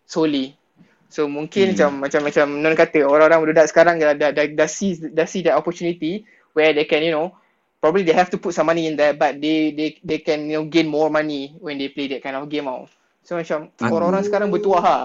solely 0.06 0.54
So 1.12 1.28
mungkin 1.28 1.76
Hmm. 1.76 1.76
macam 1.76 1.90
macam 2.08 2.20
macam 2.24 2.46
non 2.64 2.72
kata 2.72 3.04
orang-orang 3.04 3.52
budak 3.52 3.68
sekarang 3.68 4.00
dah 4.00 4.16
dah, 4.16 4.32
dah 4.32 4.48
dah 4.48 4.64
see 4.64 4.96
dah 4.96 5.28
see 5.28 5.44
that 5.44 5.60
opportunity 5.60 6.24
where 6.56 6.72
they 6.72 6.88
can 6.88 7.04
you 7.04 7.12
know 7.12 7.36
probably 7.84 8.00
they 8.00 8.16
have 8.16 8.32
to 8.32 8.40
put 8.40 8.56
some 8.56 8.64
money 8.64 8.88
in 8.88 8.96
there 8.96 9.12
but 9.12 9.36
they 9.36 9.76
they 9.76 10.00
they 10.00 10.24
can 10.24 10.48
you 10.48 10.56
know 10.56 10.64
gain 10.64 10.88
more 10.88 11.12
money 11.12 11.52
when 11.60 11.76
they 11.76 11.92
play 11.92 12.08
that 12.08 12.24
kind 12.24 12.32
of 12.32 12.48
game 12.48 12.64
out. 12.64 12.88
So 13.20 13.36
macam 13.36 13.68
Aku- 13.76 13.92
orang-orang 13.92 14.24
sekarang 14.24 14.48
bertuah 14.48 14.80
lah. 14.80 15.04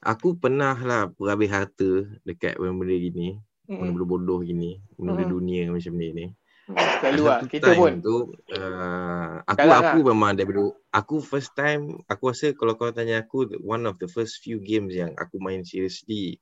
Aku 0.00 0.38
pernah 0.38 0.78
lah 0.78 1.10
berhabis 1.10 1.50
harta 1.50 2.06
dekat 2.22 2.54
benda-benda 2.56 2.94
gini. 2.96 3.28
Mm-mm. 3.66 3.82
Benda-benda 3.82 4.06
bodoh 4.06 4.40
gini. 4.40 4.78
Benda-benda 4.94 5.26
Mm. 5.26 5.34
dunia 5.34 5.62
macam 5.68 5.92
ni 5.92 6.06
ni. 6.14 6.26
Luar. 6.68 7.40
Satu 7.40 7.48
Kita 7.48 7.72
pun. 7.72 7.96
tu 7.98 8.16
uh, 8.50 9.40
aku 9.42 9.56
Kalah 9.56 9.80
aku 9.88 9.98
memang 10.04 10.32
daripada 10.32 10.60
aku 10.90 11.16
first 11.18 11.52
time 11.52 11.96
aku 12.04 12.28
rasa 12.28 12.52
kalau 12.52 12.74
kau 12.74 12.90
tanya 12.90 13.22
aku 13.22 13.48
one 13.58 13.84
of 13.84 13.96
the 13.96 14.06
first 14.06 14.38
few 14.38 14.60
games 14.60 14.92
yang 14.92 15.16
aku 15.16 15.38
main 15.38 15.64
seriously 15.64 16.36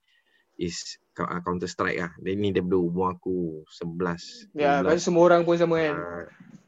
is 0.56 0.74
uh, 1.16 1.38
Counter 1.40 1.66
Strike 1.66 1.96
lah. 1.96 2.10
Dan 2.18 2.40
ni 2.40 2.50
daripada 2.50 2.76
umur 2.76 3.14
aku 3.14 3.62
11. 3.70 4.50
Ya, 4.52 4.80
12. 4.80 4.82
macam 4.82 5.00
semua 5.00 5.22
orang 5.24 5.42
pun 5.42 5.56
sama 5.56 5.76
kan. 5.78 5.94
Uh, 5.94 6.24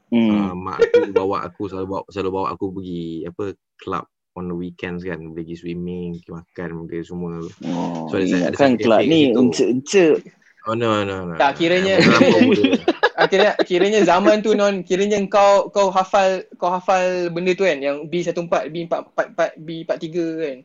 Hmm. 0.09 0.25
uh, 0.25 0.53
mak 0.57 0.81
aku 0.81 1.05
bawa 1.21 1.37
aku 1.43 1.69
selalu 1.69 1.85
bawa 1.87 2.01
selalu 2.09 2.29
bawa 2.33 2.47
aku 2.49 2.73
pergi 2.73 3.29
apa 3.29 3.53
club 3.77 4.05
on 4.33 4.49
the 4.49 4.57
weekends 4.57 5.05
kan 5.05 5.21
pergi 5.37 5.53
swimming 5.53 6.17
pergi 6.17 6.33
makan 6.33 6.69
pergi 6.81 7.05
semua 7.05 7.37
Oh, 7.61 8.09
So, 8.09 8.17
ada- 8.17 8.49
ada 8.49 8.57
kelab 8.73 8.81
cafe 8.95 9.05
ni 9.05 9.29
encik-encik. 9.29 10.25
oh 10.65 10.73
no 10.73 11.05
no 11.05 11.29
no 11.29 11.37
Tak, 11.37 11.61
kiranya-. 11.61 12.01
Akhirnya 13.29 13.53
kiranya 13.61 14.01
zaman 14.01 14.41
tu 14.41 14.57
non 14.57 14.81
kiranya 14.81 15.21
kau 15.29 15.69
kau 15.69 15.93
hafal 15.93 16.49
kau 16.57 16.73
hafal 16.73 17.29
benda 17.29 17.53
tu 17.53 17.69
kan 17.69 17.77
yang 17.77 18.09
B14 18.09 18.73
B44 18.73 19.39
B43 19.61 20.07
kan. 20.41 20.57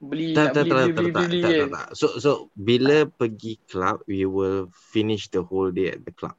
Beli 0.00 0.32
nak 0.32 0.56
tak, 0.56 0.64
tak, 0.64 0.64
beli 0.64 0.70
tak, 0.70 0.70
beli 0.70 0.80
tak, 0.80 0.94
beli, 0.94 1.10
tak, 1.12 1.24
beli 1.26 1.40
tak, 1.42 1.50
kan. 1.50 1.58
tak, 1.58 1.70
tak. 1.74 1.88
So, 1.98 2.06
so 2.16 2.30
bila 2.56 3.04
pergi 3.04 3.58
club, 3.68 4.00
we 4.06 4.24
will 4.24 4.70
finish 4.72 5.28
the 5.28 5.42
whole 5.44 5.68
day 5.68 5.92
at 5.92 6.00
the 6.06 6.14
club. 6.14 6.38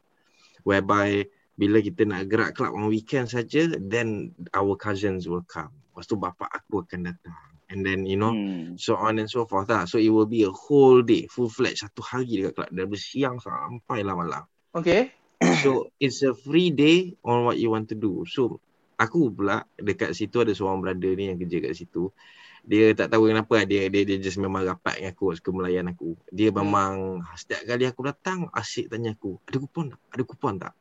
Whereby 0.66 1.30
bila 1.60 1.78
kita 1.78 2.10
nak 2.10 2.26
gerak 2.26 2.58
club 2.58 2.74
on 2.74 2.90
weekend 2.90 3.30
saja, 3.30 3.70
then 3.78 4.34
our 4.58 4.74
cousins 4.74 5.30
will 5.30 5.46
come. 5.46 5.70
Lepas 5.94 6.10
tu 6.10 6.18
bapak 6.18 6.50
aku 6.50 6.88
akan 6.88 7.14
datang. 7.14 7.38
And 7.70 7.86
then 7.86 8.04
you 8.10 8.18
know, 8.18 8.34
Hmm. 8.34 8.76
so 8.82 8.98
on 8.98 9.22
and 9.22 9.30
so 9.30 9.46
forth 9.46 9.70
lah. 9.70 9.86
So 9.86 10.02
it 10.02 10.10
will 10.10 10.28
be 10.28 10.44
a 10.44 10.52
whole 10.52 11.06
day, 11.06 11.30
full 11.30 11.48
fledged 11.48 11.86
satu 11.86 12.02
hari 12.02 12.42
dekat 12.42 12.58
club 12.58 12.70
dari 12.74 12.98
siang 12.98 13.38
sampai 13.38 14.02
lah 14.02 14.18
malam. 14.18 14.44
Okay. 14.72 15.12
So 15.60 15.92
it's 16.00 16.24
a 16.24 16.32
free 16.32 16.72
day 16.72 17.20
on 17.28 17.44
what 17.44 17.60
you 17.60 17.74
want 17.74 17.92
to 17.92 17.98
do. 17.98 18.24
So 18.30 18.64
aku 18.96 19.34
pula 19.34 19.68
dekat 19.76 20.14
situ 20.14 20.40
ada 20.46 20.54
seorang 20.54 20.80
brother 20.80 21.12
ni 21.18 21.28
yang 21.28 21.40
kerja 21.42 21.58
kat 21.60 21.74
situ. 21.76 22.14
Dia 22.62 22.94
tak 22.94 23.10
tahu 23.10 23.34
kenapa 23.34 23.58
lah, 23.58 23.66
dia 23.66 23.90
dia 23.90 24.06
dia 24.06 24.22
just 24.22 24.38
memang 24.38 24.62
rapat 24.62 25.02
dengan 25.02 25.18
aku 25.18 25.34
suka 25.34 25.50
melayan 25.50 25.90
aku. 25.90 26.14
Dia 26.30 26.54
memang 26.54 27.26
setiap 27.34 27.66
kali 27.66 27.90
aku 27.90 28.02
datang 28.06 28.48
asyik 28.54 28.86
tanya 28.94 29.18
aku, 29.18 29.42
ada 29.50 29.58
kupon 29.58 29.86
tak? 29.92 30.02
Ada 30.14 30.24
kupon 30.24 30.54
tak? 30.62 30.74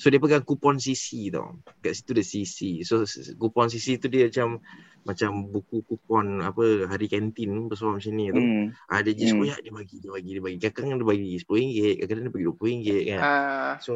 So 0.00 0.08
dia 0.08 0.16
pegang 0.16 0.48
kupon 0.48 0.80
CC 0.80 1.28
tau. 1.28 1.60
Kat 1.84 1.92
situ 1.92 2.16
ada 2.16 2.24
CC. 2.24 2.58
So 2.88 3.04
kupon 3.36 3.68
CC 3.68 4.00
tu 4.00 4.08
dia 4.08 4.32
macam 4.32 4.64
macam 5.00 5.48
buku 5.48 5.80
kupon 5.88 6.44
apa 6.44 6.84
hari 6.84 7.08
kantin 7.08 7.66
besar 7.66 7.96
macam 7.96 8.12
ni 8.12 8.28
tu. 8.28 8.36
Hmm. 8.36 8.66
Ah 8.84 9.00
dia 9.00 9.16
just 9.16 9.32
Hmm. 9.32 9.48
koyak 9.48 9.58
dia 9.64 9.72
bagi, 9.72 9.96
dia 9.96 10.10
bagi, 10.12 10.30
dia 10.36 10.42
bagi. 10.44 10.56
Kadang-kadang 10.60 10.98
dia 11.00 11.08
bagi 11.08 11.26
RM10, 11.40 11.64
kadang-kadang 12.04 12.24
dia 12.24 12.32
bagi 12.36 12.46
RM20 12.46 12.86
kan. 13.08 13.20
Ah 13.20 13.74
So 13.80 13.92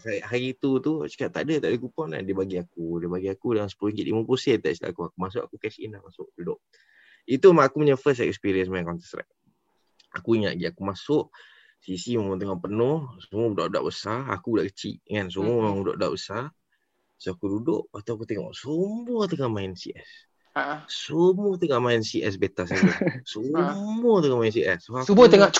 hari, 0.00 0.18
hari 0.24 0.48
tu 0.56 0.80
tu 0.80 1.04
cakap 1.06 1.28
tak 1.36 1.42
ada 1.44 1.54
tak 1.60 1.68
ada 1.70 1.76
kupon 1.76 2.16
kan 2.16 2.22
dia 2.24 2.32
bagi 2.32 2.56
aku 2.56 2.98
dia 2.98 3.08
bagi 3.08 3.28
aku 3.28 3.46
dalam 3.52 3.68
RM10 3.68 4.04
50 4.08 4.36
sen 4.40 4.56
tak 4.58 4.72
silap 4.72 4.90
aku 4.96 5.02
aku 5.12 5.16
masuk 5.20 5.42
aku 5.44 5.54
cash 5.60 5.78
in 5.78 5.92
lah 5.92 6.00
masuk 6.00 6.26
duduk 6.34 6.56
itu 7.26 7.46
mak 7.52 7.68
aku 7.68 7.82
punya 7.82 7.98
first 7.98 8.22
experience 8.22 8.70
main 8.70 8.86
Counter 8.86 9.02
Strike 9.02 9.28
aku 10.14 10.40
ingat 10.40 10.56
lagi 10.56 10.70
aku 10.70 10.82
masuk 10.82 11.24
CC 11.84 12.16
memang 12.16 12.40
tengah 12.40 12.56
penuh 12.56 13.04
semua 13.20 13.52
budak-budak 13.52 13.82
besar 13.84 14.24
aku 14.32 14.56
budak 14.56 14.72
kecil 14.72 14.96
kan 15.04 15.28
semua 15.28 15.52
Hmm. 15.52 15.60
memang 15.60 15.76
budak-budak 15.84 16.10
besar 16.16 16.42
so 17.18 17.34
aku 17.34 17.44
duduk 17.60 17.90
lepas 17.90 18.00
tu 18.00 18.10
aku 18.14 18.24
tengok 18.24 18.52
semua 18.54 19.20
tengah 19.26 19.50
main 19.50 19.76
CS 19.76 20.08
ah. 20.56 20.80
semua 20.88 21.60
tengah 21.60 21.78
main 21.84 22.00
CS 22.00 22.40
beta 22.40 22.64
saja 22.64 22.80
semua 23.32 24.16
tengah 24.24 24.38
main 24.40 24.52
CS 24.52 24.88
so, 24.88 24.96
aku- 24.96 25.04
Semua 25.12 25.26
tengah 25.28 25.50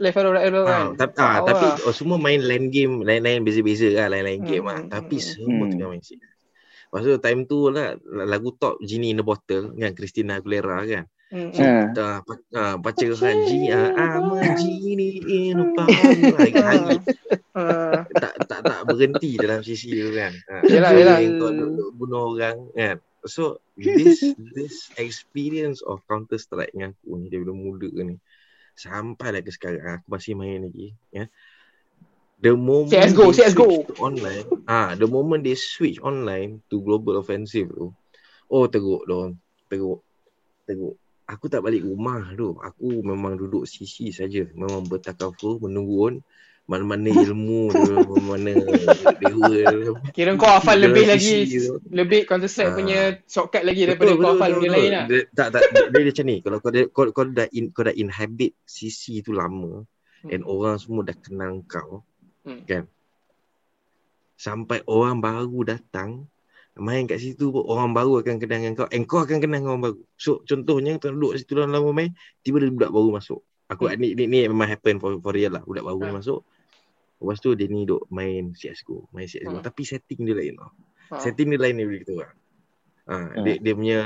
left 0.00 0.16
arrow 0.16 0.32
right 0.32 0.48
arrow 0.48 0.64
kan. 0.64 0.80
Ah, 0.80 0.88
tapi, 0.96 1.14
ah, 1.20 1.40
tapi 1.44 1.66
lah. 1.68 1.86
oh, 1.86 1.94
semua 1.94 2.16
main 2.16 2.40
land 2.40 2.66
game 2.72 3.04
lain-lain 3.04 3.44
beza-beza 3.44 3.88
kan 3.92 4.08
lain-lain 4.12 4.40
Hmm, 4.40 4.48
game 4.48 4.66
lah. 4.66 4.80
hmm, 4.80 4.90
Tapi 4.90 5.16
hmm, 5.20 5.28
semua 5.28 5.64
hmm. 5.68 5.70
tengah 5.76 5.88
main 5.92 6.02
CS. 6.02 6.32
Lepas 6.90 7.00
tu 7.06 7.12
time 7.22 7.40
tu 7.46 7.58
lah 7.70 7.94
lagu 8.26 8.50
top 8.58 8.74
Genie 8.82 9.14
in 9.14 9.22
the 9.22 9.24
Bottle 9.24 9.76
kan 9.78 9.92
Christina 9.94 10.40
Aguilera 10.40 10.82
kan. 10.88 11.04
Hmm. 11.30 11.50
Ha. 11.54 11.94
Dah 11.94 12.18
uh, 12.26 12.74
baca 12.82 13.06
kan 13.14 13.36
G 13.46 13.70
I'm 13.70 14.34
a 14.34 14.40
genie 14.58 15.22
in 15.22 15.62
a 15.62 15.66
bottle. 15.70 16.34
Hari-hari 16.34 16.98
Ah, 17.50 18.06
tak 18.14 18.46
tak 18.46 18.62
tak 18.62 18.80
berhenti 18.86 19.34
dalam 19.34 19.58
sisi 19.66 19.90
tu 19.90 20.14
kan. 20.14 20.30
Ha, 20.30 20.70
Yelah, 20.70 20.90
kau 20.94 20.98
yelah. 21.02 21.18
Bunuh 21.98 22.22
orang 22.30 22.56
kan. 22.78 22.96
So 23.28 23.60
this 23.76 24.24
this 24.36 24.88
experience 24.96 25.84
of 25.84 26.00
Counter 26.08 26.40
Strike 26.40 26.72
dengan 26.72 26.96
aku 26.96 27.20
ni 27.20 27.28
daripada 27.28 27.52
muda 27.52 27.88
ni 28.04 28.16
sampai 28.76 29.28
lah 29.36 29.40
ke 29.44 29.52
sekarang 29.52 30.00
aku 30.00 30.06
masih 30.08 30.32
main 30.38 30.64
lagi 30.64 30.96
ya. 31.12 31.28
The 32.40 32.56
moment 32.56 32.88
CS:GO, 32.88 33.28
they 33.28 33.44
CS:GO. 33.44 33.68
switch 33.68 33.88
to 33.92 33.96
online, 34.00 34.46
ah, 34.72 34.96
the 34.96 35.04
moment 35.04 35.44
they 35.44 35.52
switch 35.52 36.00
online 36.00 36.64
to 36.72 36.80
global 36.80 37.20
offensive 37.20 37.68
tu, 37.68 37.92
oh 38.48 38.64
teruk 38.64 39.04
dong, 39.04 39.36
teruk, 39.68 40.00
teruk. 40.64 40.96
Aku 41.28 41.46
tak 41.46 41.62
balik 41.62 41.84
rumah 41.84 42.32
tu. 42.34 42.56
Aku 42.58 43.06
memang 43.06 43.38
duduk 43.38 43.62
sisi 43.62 44.10
saja. 44.10 44.50
Memang 44.50 44.82
bertakafur, 44.88 45.62
menurun. 45.62 46.18
Mana-mana 46.70 47.10
ilmu 47.10 47.74
tu, 47.74 48.14
mana 48.22 48.54
dewa 49.18 49.50
tu. 49.74 49.92
Kira 50.14 50.38
kau 50.38 50.46
hafal 50.46 50.78
lebih 50.78 51.02
lagi 51.02 51.50
tu. 51.50 51.82
lebih 51.90 52.22
Counter 52.22 52.46
Strike 52.46 52.70
Ah. 52.70 52.76
punya 52.78 52.98
shortcut 53.26 53.66
lagi 53.66 53.90
daripada 53.90 54.14
kau 54.14 54.38
hafal 54.38 54.50
benda 54.54 54.78
lain 54.78 54.90
lah. 54.94 55.04
Dia, 55.10 55.20
tak, 55.34 55.48
tak. 55.50 55.62
Dia, 55.66 55.82
dia 55.90 56.10
macam 56.14 56.24
ni. 56.24 56.36
Kalau 56.38 56.58
kau, 56.62 56.70
dah- 56.70 56.88
kau, 56.88 57.04
kau, 57.10 57.24
dah 57.26 57.46
in, 57.50 57.74
kau 57.74 57.82
dah 57.82 57.90
inhabit 57.90 58.54
sisi 58.62 59.18
tu 59.18 59.34
lama 59.34 59.82
Hmm. 60.22 60.30
and 60.30 60.42
orang 60.46 60.78
semua 60.78 61.02
dah 61.02 61.16
kenal 61.16 61.58
kau, 61.66 62.06
Hmm. 62.46 62.62
kan? 62.62 62.84
Sampai 64.36 64.80
orang 64.86 65.18
baru 65.18 65.66
datang, 65.66 66.24
main 66.78 67.04
kat 67.04 67.18
situ 67.18 67.50
pun 67.50 67.66
orang 67.66 67.92
baru 67.92 68.22
akan 68.22 68.38
kenal 68.38 68.56
dengan 68.56 68.74
kau 68.74 68.88
and 68.88 69.04
kau 69.04 69.20
akan 69.20 69.36
kenal 69.36 69.58
dengan 69.58 69.70
orang 69.74 69.84
baru. 69.84 69.98
So 70.16 70.40
contohnya 70.46 70.96
kau 70.96 71.10
duduk 71.10 71.36
situ 71.36 71.52
dalam 71.52 71.72
lama 71.72 71.90
main, 71.90 72.14
tiba 72.40 72.56
ada 72.56 72.70
budak 72.70 72.88
baru 72.88 73.10
masuk. 73.12 73.40
Aku 73.66 73.86
Hmm. 73.86 73.98
ni, 73.98 74.14
ni, 74.14 74.24
ni 74.26 74.38
memang 74.44 74.66
happen 74.66 74.96
for, 74.96 75.18
for 75.20 75.30
real 75.30 75.52
lah. 75.52 75.62
Budak 75.62 75.82
baru 75.82 76.00
Ah. 76.04 76.14
masuk. 76.16 76.40
Lepas 77.20 77.36
tu 77.38 77.52
dia 77.52 77.68
ni 77.68 77.84
duk 77.84 78.08
main 78.08 78.50
CSGO. 78.50 79.12
Main 79.12 79.28
CSGO. 79.28 79.60
Hmm. 79.60 79.64
Tapi 79.64 79.82
setting 79.84 80.24
dia 80.24 80.32
lain 80.32 80.56
tau. 80.56 80.72
Ha. 81.12 81.20
Setting 81.20 81.52
dia 81.52 81.60
lain 81.60 81.74
daripada 81.76 81.98
kita 82.00 82.12
orang. 82.16 82.34
Ha, 83.10 83.14
dia, 83.42 83.54
dia 83.58 83.72
punya 83.74 84.00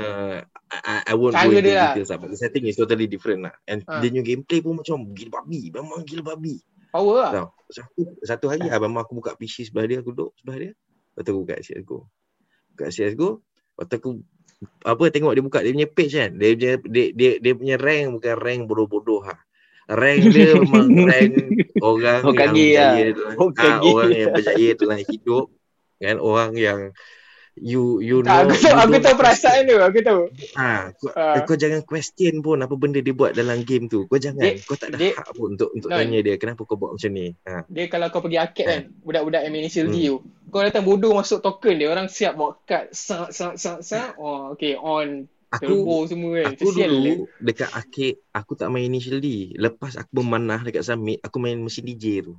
I, 0.65 1.13
I- 1.13 1.17
won't 1.17 1.37
Cara 1.37 1.45
go 1.45 1.53
into 1.53 1.61
dia 1.61 1.75
lah. 1.77 1.91
details 1.93 2.09
lah. 2.09 2.17
But 2.17 2.29
the 2.33 2.39
setting 2.41 2.63
is 2.65 2.75
totally 2.75 3.05
different 3.05 3.45
lah. 3.45 3.53
And 3.63 3.85
Ha. 3.85 4.01
dia 4.01 4.09
punya 4.09 4.23
gameplay 4.25 4.59
pun 4.59 4.73
macam 4.75 4.95
gila 5.13 5.31
babi. 5.39 5.61
Memang 5.69 6.01
gila 6.03 6.23
babi. 6.25 6.57
Power 6.89 7.15
lah. 7.15 7.31
Tahu. 7.31 7.47
Satu, 7.65 8.01
satu 8.21 8.45
hari 8.49 8.65
abang 8.67 8.91
mak 8.91 9.05
aku 9.05 9.17
buka 9.17 9.33
PC 9.33 9.69
sebelah 9.69 9.85
dia, 9.85 9.97
aku 10.01 10.11
duduk 10.11 10.31
sebelah 10.37 10.57
dia. 10.59 10.71
Lepas 11.13 11.21
tu 11.21 11.29
aku 11.31 11.39
buka 11.45 11.55
CSGO. 11.59 11.99
Buka 12.73 12.85
CSGO. 12.89 13.29
Lepas 13.39 13.85
tu 13.85 13.95
aku 13.95 14.09
apa 14.81 15.03
tengok 15.11 15.31
dia 15.35 15.43
buka 15.43 15.59
dia 15.61 15.71
punya 15.71 15.89
page 15.89 16.13
kan. 16.15 16.31
Dia 16.35 16.49
punya 16.55 16.73
dia 16.81 17.05
dia, 17.13 17.31
dia 17.37 17.53
punya 17.53 17.75
rank 17.77 18.05
bukan 18.17 18.35
rank 18.35 18.61
bodoh-bodoh 18.65 19.21
ha. 19.23 19.35
Rank 19.87 20.21
dia 20.27 20.49
memang 20.57 20.87
rank 21.05 21.31
orang 21.79 22.17
yang 22.17 22.25
Hokage 22.25 22.65
lah. 22.73 22.91
berjaya 22.91 23.05
dalam, 23.11 23.35
Hokage. 23.35 23.69
ah, 23.69 23.79
orang 23.85 24.09
yang 24.11 24.29
berjaya 24.31 24.69
dalam 24.73 24.99
hidup 24.99 25.45
kan 25.95 26.15
orang 26.17 26.51
yang 26.53 26.79
you 27.55 27.83
you 27.99 28.19
know 28.19 28.35
aku 28.43 28.51
tahu, 28.51 28.67
you 28.67 28.75
aku 28.75 28.95
tahu 28.99 29.15
perasaan 29.15 29.63
tu, 29.63 29.77
aku 29.77 29.99
tahu. 30.01 30.21
Ha, 30.55 30.91
kau, 30.91 31.07
Ah. 31.13 31.39
kau 31.39 31.55
jangan 31.55 31.81
question 31.81 32.41
pun 32.41 32.59
apa 32.59 32.73
benda 32.73 32.99
dia 32.99 33.13
buat 33.13 33.31
dalam 33.31 33.63
game 33.63 33.87
tu. 33.87 34.03
Kau 34.05 34.17
jangan. 34.17 34.43
Dia- 34.43 34.59
kau 34.59 34.75
tak 34.75 34.91
ada 34.91 34.97
dia- 34.99 35.15
hak 35.15 35.31
pun 35.31 35.55
untuk 35.55 35.71
untuk 35.71 35.87
No. 35.87 35.95
tanya 35.95 36.19
dia 36.19 36.35
kenapa 36.35 36.61
kau 36.61 36.75
buat 36.75 36.91
macam 36.91 37.11
ni. 37.11 37.31
Ha. 37.45 37.63
Dia 37.65 37.85
kalau 37.87 38.09
kau 38.09 38.19
pergi 38.19 38.37
arcade 38.37 38.67
kan, 38.67 38.81
budak-budak 38.99 39.39
yang 39.39 39.53
main 39.53 39.63
initial 39.63 39.87
Hmm. 39.87 39.95
tu. 39.95 40.15
Kau 40.49 40.61
datang 40.61 40.83
bodoh 40.83 41.15
masuk 41.15 41.39
token 41.39 41.75
dia, 41.75 41.87
orang 41.87 42.07
siap 42.07 42.35
buat 42.35 42.59
card. 42.65 42.91
Sa 42.91 43.31
sa 43.31 43.55
sa 43.55 43.79
sa. 43.79 44.11
Oh, 44.17 44.51
okay, 44.51 44.75
on. 44.75 45.31
Aku 45.61 45.71
Turbo 45.71 46.03
semua 46.09 46.31
kan. 46.41 46.45
aku 46.51 46.67
dia. 46.75 46.87
dulu 46.91 47.13
dekat 47.39 47.69
arcade 47.71 48.17
aku 48.35 48.51
tak 48.59 48.67
main 48.71 48.85
initial 48.87 49.23
D. 49.23 49.55
Lepas 49.55 49.95
aku 49.95 50.11
memanah 50.19 50.59
dekat 50.61 50.83
summit, 50.83 51.23
aku 51.23 51.37
main 51.39 51.55
mesin 51.59 51.87
DJ 51.87 52.27
tu. 52.27 52.35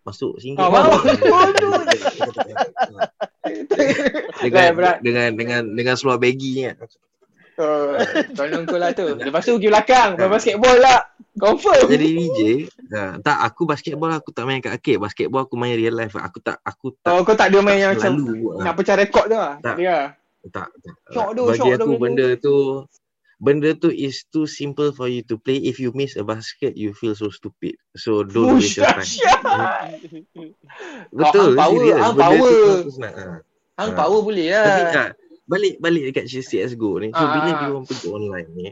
Masuk 0.00 0.40
singgit. 0.40 0.64
Ah, 0.64 0.72
wow. 0.72 0.96
dengan, 4.40 4.72
berat. 4.72 4.96
dengan 5.04 5.28
dengan 5.36 5.60
dengan 5.76 5.94
seluar 5.98 6.16
baggy 6.16 6.64
kan. 6.64 6.76
Oh, 7.60 7.92
tolong 8.32 8.64
kau 8.64 8.80
lah 8.80 8.96
tu. 8.96 9.04
Lepas 9.20 9.44
tu 9.44 9.60
pergi 9.60 9.68
belakang, 9.68 10.16
main 10.16 10.32
basketball 10.32 10.80
lah. 10.80 11.12
Confirm. 11.36 11.92
Jadi 11.92 12.08
DJ, 12.16 12.40
ha, 12.96 13.20
tak 13.20 13.36
aku 13.44 13.68
basketball 13.68 14.12
aku 14.16 14.32
tak 14.32 14.48
main 14.48 14.64
kat 14.64 14.80
arcade. 14.80 14.96
Basketball 14.96 15.44
aku 15.44 15.60
main 15.60 15.76
real 15.76 15.92
life. 15.92 16.16
Aku 16.16 16.40
tak 16.40 16.56
aku 16.64 16.96
tak 17.04 17.12
Oh, 17.12 17.20
kau 17.20 17.36
tak 17.36 17.52
ada 17.52 17.60
main 17.60 17.76
yang 17.76 17.92
macam 17.92 18.16
lah. 18.16 18.64
nak 18.64 18.74
pecah 18.80 18.96
rekod 18.96 19.28
tu 19.28 19.36
lah. 19.36 19.60
Tak. 19.60 19.76
Ya. 19.76 20.19
Tak, 20.46 20.72
tak. 20.74 20.96
Syok 21.10 21.28
tu, 21.30 21.42
Bagi 21.44 21.58
syok 21.58 21.68
tu 21.68 21.76
aku 21.76 21.90
main 21.90 22.00
benda 22.00 22.26
tu 22.34 22.54
benda 23.36 23.70
tu 23.72 23.88
is 23.88 24.24
too 24.26 24.44
simple 24.44 24.88
for 24.90 25.06
you 25.06 25.20
to 25.22 25.36
play. 25.36 25.56
If 25.58 25.76
you 25.76 25.92
miss 25.92 26.12
a 26.14 26.22
basket, 26.22 26.72
you 26.74 26.92
feel 26.92 27.12
so 27.12 27.28
stupid. 27.28 27.76
So 27.94 28.20
don't 28.22 28.56
waste 28.56 28.76
Push 28.76 28.76
your 28.76 28.86
time. 28.86 29.00
dahsyat. 29.00 29.40
Betul, 31.10 31.48
hang 31.50 31.58
power, 31.58 31.84
hang 31.94 32.14
Benda 32.14 32.36
tu 32.36 32.40
power. 32.40 32.76
aku 32.78 32.90
senang. 32.90 33.14
Ha. 33.14 33.24
Hang 33.76 33.90
Ah. 33.90 33.96
power 33.96 34.20
boleh 34.20 34.46
Tapi 34.50 34.82
lah. 34.82 34.92
tak, 34.92 35.08
balik 35.46 35.74
balik 35.78 36.02
dekat 36.06 36.24
CSGO 36.28 37.00
ni. 37.00 37.08
So 37.10 37.18
Ah, 37.18 37.30
bila 37.34 37.50
dia 37.54 37.68
orang 37.68 37.84
pergi 37.84 38.08
online 38.08 38.48
ni, 38.52 38.68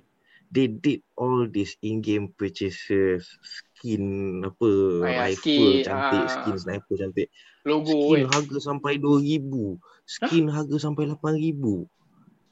they 0.49 0.67
did 0.67 1.01
all 1.15 1.45
this 1.45 1.77
in-game 1.81 2.29
purchases, 2.31 3.25
skin 3.41 4.05
apa, 4.43 4.69
Ah, 5.01 5.09
ya, 5.09 5.19
rifle 5.27 5.41
skin, 5.43 5.81
cantik, 5.83 6.23
ah. 6.23 6.29
skin 6.31 6.57
sniper 6.59 6.95
cantik. 6.99 7.29
Logo 7.65 7.89
Skin 7.91 8.25
kan. 8.25 8.33
harga 8.35 8.57
sampai 8.63 8.93
2000, 8.97 9.81
skin 10.09 10.49
harga 10.49 10.81
sampai 10.81 11.05
8000. 11.13 11.85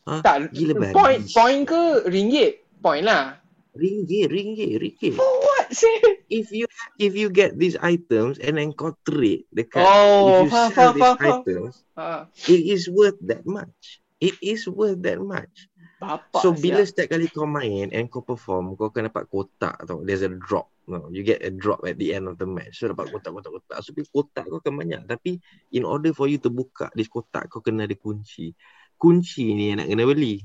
Tak, 0.06 0.52
Gila 0.54 0.92
point, 0.92 1.24
babi. 1.24 1.34
point 1.34 1.60
ke 1.66 1.82
ringgit? 2.06 2.52
Point 2.78 3.02
lah. 3.02 3.40
Ringgit, 3.74 4.30
ringgit, 4.30 4.78
ringgit. 4.78 5.18
What 5.18 5.68
sih? 5.74 5.98
if 6.26 6.50
you 6.50 6.66
if 6.98 7.14
you 7.14 7.30
get 7.30 7.54
these 7.54 7.78
items 7.78 8.38
and 8.42 8.58
then 8.58 8.74
kau 8.74 8.94
trade 9.06 9.46
dekat 9.54 9.82
Oh, 9.82 10.42
if 10.42 10.50
you 10.50 10.50
faham, 10.50 10.70
sell 10.74 10.90
faham, 10.90 10.94
these 10.94 11.14
faham. 11.14 11.40
items 11.42 11.74
Ha, 11.94 12.08
it 12.50 12.62
is 12.66 12.82
worth 12.90 13.18
that 13.22 13.46
much 13.46 14.02
it 14.18 14.34
is 14.42 14.66
worth 14.66 14.98
that 15.06 15.22
much 15.22 15.70
bapak 15.96 16.40
so 16.40 16.52
bila 16.52 16.84
siap. 16.84 16.88
setiap 16.92 17.06
kali 17.16 17.26
kau 17.26 17.44
main 17.44 17.88
and 17.88 18.06
kau 18.06 18.20
perform 18.20 18.76
kau 18.76 18.92
akan 18.92 19.08
dapat 19.08 19.24
kotak 19.26 19.74
tau. 19.82 20.04
There's 20.04 20.20
a 20.20 20.30
drop 20.30 20.68
no 20.86 21.08
you 21.10 21.24
get 21.24 21.42
a 21.42 21.50
drop 21.50 21.82
at 21.82 21.96
the 21.96 22.12
end 22.12 22.26
of 22.26 22.36
the 22.36 22.44
match. 22.44 22.78
So 22.78 22.88
dapat 22.88 23.10
kotak 23.10 23.32
kotak 23.32 23.52
kotak 23.56 23.76
so 23.80 23.90
kotak 23.90 24.44
kau 24.46 24.60
akan 24.60 24.74
banyak. 24.76 25.00
Tapi 25.04 25.40
in 25.72 25.82
order 25.82 26.12
for 26.12 26.28
you 26.28 26.36
to 26.36 26.48
buka 26.48 26.92
this 26.92 27.08
kotak 27.08 27.48
kau 27.48 27.58
kena 27.58 27.88
ada 27.88 27.96
kunci. 27.96 28.52
Kunci 28.94 29.52
ni 29.52 29.72
yang 29.72 29.80
nak 29.80 29.88
kena 29.88 30.04
beli. 30.04 30.40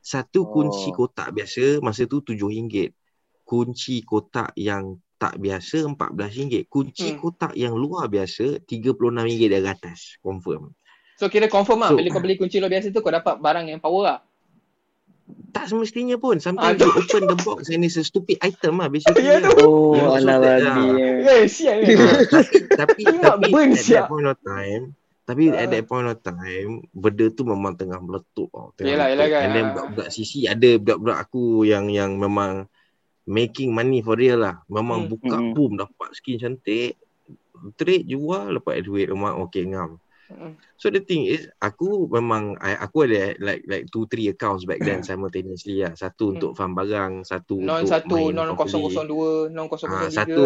Satu 0.00 0.48
kunci 0.48 0.88
Oh. 0.90 1.04
kotak 1.04 1.30
biasa 1.30 1.78
masa 1.80 2.08
tu 2.08 2.24
RM7 2.24 2.88
kunci 3.44 4.00
kotak 4.00 4.56
yang 4.56 4.96
tak 5.20 5.36
biasa 5.36 5.84
RM14 5.84 6.64
kunci 6.64 7.12
Hmm. 7.12 7.20
kotak 7.20 7.52
yang 7.52 7.76
luar 7.76 8.08
biasa 8.08 8.64
RM36 8.64 9.52
dari 9.52 9.68
atas. 9.68 10.16
Confirm. 10.24 10.72
So 11.20 11.28
kira 11.28 11.52
confirm 11.52 11.84
lah. 11.84 11.92
So- 11.92 12.00
Bila 12.00 12.08
kau 12.08 12.24
beli 12.24 12.36
kunci 12.40 12.56
luar 12.56 12.72
biasa 12.72 12.88
tu 12.88 13.04
kau 13.04 13.12
dapat 13.12 13.36
barang 13.36 13.68
yang 13.68 13.76
power 13.76 14.02
lah. 14.02 14.18
Tak 15.50 15.66
semestinya 15.66 16.14
pun 16.14 16.36
sometimes 16.36 16.76
Ah, 16.76 16.84
you 16.84 16.92
open 16.92 17.22
the 17.26 17.38
box 17.38 17.68
and 17.68 17.82
it's 17.82 17.94
a 17.94 18.02
stupid 18.02 18.38
item 18.38 18.76
lah 18.76 18.86
basically 18.86 19.22
Ya 19.22 19.38
lah. 19.38 19.50
Oh, 19.58 19.92
Yeah, 19.92 20.06
so 20.06 20.16
alah 20.16 20.36
that- 20.38 20.60
babi. 20.62 20.84
ah. 20.86 21.32
Eh, 21.32 21.44
sial 21.46 21.76
ni. 21.80 21.94
Ah, 21.94 22.20
tapi 22.76 23.02
tapi 23.16 23.48
burn 23.48 23.70
at 23.70 23.78
siap. 23.78 23.96
that 23.96 24.08
point 24.08 24.26
of 24.26 24.38
time 24.40 24.82
tapi 25.22 25.42
at 25.48 25.62
Ah. 25.62 25.70
that 25.70 25.84
point 25.84 26.06
of 26.06 26.18
time 26.20 26.70
benda 26.90 27.26
tu 27.28 27.42
memang 27.42 27.72
tengah 27.72 27.98
meletup 27.98 28.48
tau 28.48 28.74
tengah 28.74 28.88
Yelah, 28.88 29.06
yelah 29.08 29.26
kan. 29.28 29.40
and 29.40 29.52
then 29.52 29.66
budak-budak 29.68 30.08
sisi 30.08 30.44
ada 30.44 30.70
budak-budak 30.76 31.18
aku 31.20 31.42
yang 31.62 31.86
yang 31.86 32.14
memang 32.14 32.66
making 33.24 33.70
money 33.70 34.00
for 34.00 34.14
real 34.14 34.38
lah 34.38 34.58
memang 34.66 35.06
Hmm. 35.06 35.10
buka 35.10 35.36
Hmm. 35.36 35.52
boom 35.52 35.72
dapat 35.76 36.10
skin 36.12 36.36
cantik 36.36 36.98
trade 37.74 38.04
jual 38.04 38.50
dapat 38.52 38.82
duit 38.82 39.06
rumah 39.06 39.36
okey 39.40 39.66
ngam. 39.66 40.00
So 40.80 40.88
the 40.88 41.02
thing 41.02 41.26
is 41.26 41.50
aku 41.58 42.08
memang 42.08 42.56
I, 42.56 42.78
aku 42.78 43.04
ada 43.04 43.34
like 43.36 43.66
like 43.66 43.84
two 43.90 44.06
three 44.06 44.30
accounts 44.30 44.64
back 44.64 44.80
then 44.80 45.02
simultaneously 45.02 45.82
lah. 45.82 45.92
Satu 45.92 46.30
Hmm. 46.30 46.34
untuk 46.38 46.50
farm 46.54 46.72
barang, 46.72 47.12
satu 47.22 47.58
Non 47.60 47.82
untuk 47.84 47.90
satu, 47.92 48.16
main 48.16 48.32
non 48.32 48.54
properly. 48.54 48.94
002, 49.50 49.52
non 49.52 49.66
003 49.66 49.84
Ah, 49.84 50.06
lah. 50.06 50.10
satu 50.10 50.44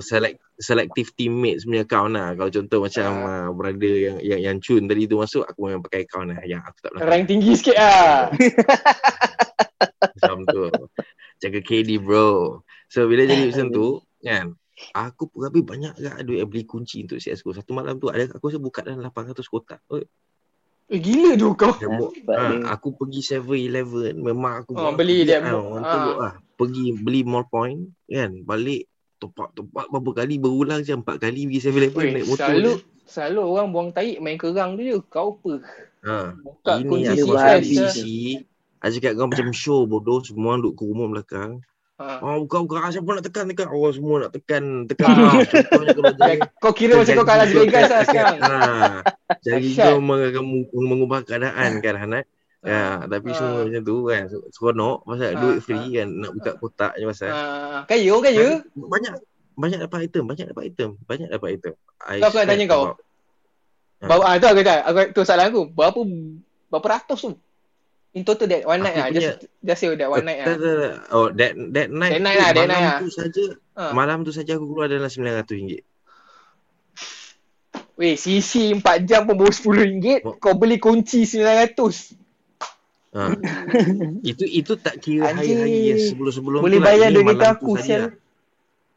select 0.00 0.38
selective 0.56 1.10
teammates 1.18 1.66
punya 1.66 1.82
account 1.82 2.14
lah. 2.14 2.32
Kalau 2.32 2.48
contoh 2.48 2.78
macam 2.80 3.10
uh, 3.20 3.48
brother 3.50 3.94
yang 3.98 4.16
yang 4.22 4.40
yang 4.40 4.56
Chun 4.62 4.86
tadi 4.86 5.04
tu 5.04 5.18
masuk 5.18 5.42
aku 5.42 5.60
memang 5.68 5.82
pakai 5.82 6.06
account 6.06 6.32
lah 6.32 6.40
yang 6.46 6.62
aku 6.62 6.78
tak 6.80 6.90
pernah 6.94 7.04
Rank 7.10 7.24
tinggi 7.26 7.52
sikit 7.52 7.76
lah. 7.76 8.30
macam 10.14 10.36
tu. 10.46 10.64
Jaga 11.42 11.60
KD 11.60 12.00
bro. 12.00 12.62
So 12.88 13.04
bila 13.04 13.26
jadi 13.26 13.50
macam 13.50 13.66
tu 13.68 13.86
kan 14.26 14.54
Aku 14.92 15.26
pun 15.26 15.40
habis 15.42 15.62
banyak 15.62 15.94
gak 15.94 16.20
duit 16.22 16.44
beli 16.44 16.64
kunci 16.64 17.00
untuk 17.00 17.16
CSGO. 17.16 17.54
Satu 17.54 17.72
malam 17.72 17.96
tu 17.96 18.12
ada 18.12 18.26
aku 18.26 18.50
rasa 18.50 18.58
buka 18.58 18.82
dalam 18.82 19.00
800 19.00 19.40
kotak. 19.44 19.80
Oh, 19.88 20.02
Eh, 20.84 21.00
gila 21.00 21.32
tu 21.32 21.56
kau. 21.56 21.72
Dia 21.72 21.88
ha, 21.88 21.96
dia. 22.52 22.68
aku 22.68 22.92
pergi 22.92 23.24
7-Eleven 23.24 24.20
memang 24.20 24.60
aku 24.60 24.76
Oh, 24.76 24.92
beli 24.92 25.24
dia, 25.24 25.40
ah. 25.40 25.56
orang 25.56 25.80
teruk 25.82 26.16
lah. 26.18 26.34
Pergi 26.54 26.84
beli 26.92 27.24
mall 27.24 27.48
point 27.48 27.88
kan 28.04 28.44
balik 28.44 28.84
top 29.16 29.32
up 29.40 29.56
top 29.56 29.72
up 29.72 29.88
berapa 29.88 30.20
kali 30.20 30.36
berulang 30.36 30.84
je 30.84 30.92
empat 30.92 31.16
kali 31.18 31.48
pergi 31.48 31.72
7-Eleven 31.72 31.96
Weh, 31.96 32.12
naik 32.12 32.26
motor 32.28 32.44
selalu 32.46 32.70
je. 32.70 32.84
selalu 33.08 33.40
orang 33.40 33.68
buang 33.72 33.88
tahi 33.90 34.20
main 34.20 34.36
kerang 34.36 34.76
tu 34.76 34.84
je. 34.84 34.96
Kau 35.08 35.28
apa? 35.34 35.52
Ha. 36.04 36.16
Buka 36.36 36.72
Ini 36.76 36.84
kunci 36.84 37.12
si 37.88 38.12
Aku 38.76 38.92
cakap 38.92 39.12
kau 39.16 39.24
macam 39.24 39.48
show 39.56 39.88
bodoh 39.88 40.20
semua 40.20 40.52
orang 40.52 40.60
duduk 40.60 40.74
ke 40.76 40.82
rumah 40.84 41.08
belakang 41.08 41.64
Ha. 41.94 42.18
Oh, 42.18 42.42
kau 42.44 42.66
kau 42.66 42.82
siapa 42.84 43.06
nak 43.06 43.22
tekan 43.22 43.46
tekan. 43.46 43.70
Oh, 43.70 43.86
semua 43.88 44.26
nak 44.26 44.34
tekan 44.34 44.82
tekan. 44.84 45.14
Ah, 45.14 45.38
kalau 45.86 46.10
jadi 46.12 46.42
Kau 46.58 46.74
kira 46.74 46.98
macam 46.98 47.14
kau 47.14 47.22
kat 47.24 47.36
Las 47.38 47.50
Vegas 47.52 47.86
lah 47.86 48.02
sekarang. 48.02 48.38
Ha. 48.40 48.56
Jadi 49.40 49.68
kau 49.72 49.98
meng- 50.00 50.70
mengubah 50.72 51.22
keadaan 51.22 51.78
kan 51.84 51.94
Hanat. 51.96 52.26
Ya, 52.60 53.04
tapi 53.04 53.30
Ah. 53.30 53.36
semua 53.36 53.62
macam 53.62 53.82
tu 53.84 53.96
kan. 54.04 54.22
Seronok 54.50 54.96
pasal 55.04 55.28
Ah, 55.28 55.38
duit 55.38 55.58
free 55.60 55.86
kan 55.94 56.08
nak 56.10 56.30
buka 56.32 56.50
kotak 56.56 56.92
je 56.96 57.04
pasal. 57.06 57.30
Ha. 57.30 57.42
Kaya 57.86 58.10
orang 58.10 58.24
kaya. 58.24 58.46
Banyak 58.74 59.12
banyak 59.54 59.78
dapat 59.80 59.98
item, 60.02 60.22
banyak 60.26 60.46
dapat 60.50 60.64
item, 60.66 60.90
banyak 61.00 61.28
dapat 61.28 61.48
item. 61.52 61.72
Kau 61.94 62.26
aku 62.26 62.36
nak 62.36 62.48
tanya 62.48 62.64
kau. 62.66 62.82
about- 62.84 62.98
Ha. 63.94 64.06
Berapa 64.10 64.24
ah 64.26 64.34
tu 64.34 64.46
aku 64.48 64.60
tak. 64.60 64.78
Aku 64.82 64.98
tu 65.14 65.20
soalan 65.22 65.46
aku. 65.46 65.62
Berapa 65.70 66.00
berapa 66.68 66.86
ratus 66.90 67.20
tu? 67.22 67.30
In 68.14 68.22
total 68.22 68.46
that 68.46 68.62
one 68.62 68.78
night 68.80 68.94
ah. 68.94 69.06
punya- 69.06 69.18
Just 69.34 69.38
just 69.60 69.78
say 69.80 69.90
that 69.90 70.06
one 70.06 70.22
night 70.22 70.38
ah. 70.40 70.46
tak, 70.46 70.56
tak. 70.56 70.94
Oh, 71.10 71.28
that 71.28 71.52
that 71.68 71.88
night, 71.90 72.12
That 72.12 72.22
night 72.22 72.38
lah, 72.38 72.50
that 72.52 72.68
night 72.68 72.84
lah. 72.84 72.98
tu 72.98 73.10
saja, 73.10 73.44
Ha. 73.74 73.90
malam 73.90 74.22
tu 74.22 74.30
saja 74.30 74.54
aku 74.54 74.66
keluar 74.66 74.86
dalam 74.86 75.04
RM900. 75.04 75.82
Weh, 77.94 78.14
CC 78.14 78.52
4 78.72 78.82
jam 79.04 79.22
pun 79.24 79.34
baru 79.36 79.50
RM10. 79.50 80.22
Oh. 80.22 80.34
Kau 80.34 80.54
beli 80.54 80.78
kunci 80.78 81.22
900. 81.24 82.14
Ha. 83.14 83.30
itu 84.30 84.44
itu 84.44 84.72
tak 84.76 84.98
kira 84.98 85.30
hari-hari 85.32 85.90
yang 85.90 86.00
sebelum-sebelum 86.04 86.58
Boleh 86.60 86.70
tu 86.72 86.82
lah. 86.82 86.86
bayar 86.88 87.08
duit 87.08 87.26
kereta 87.28 87.48
aku, 87.52 87.72
sial. 87.76 88.14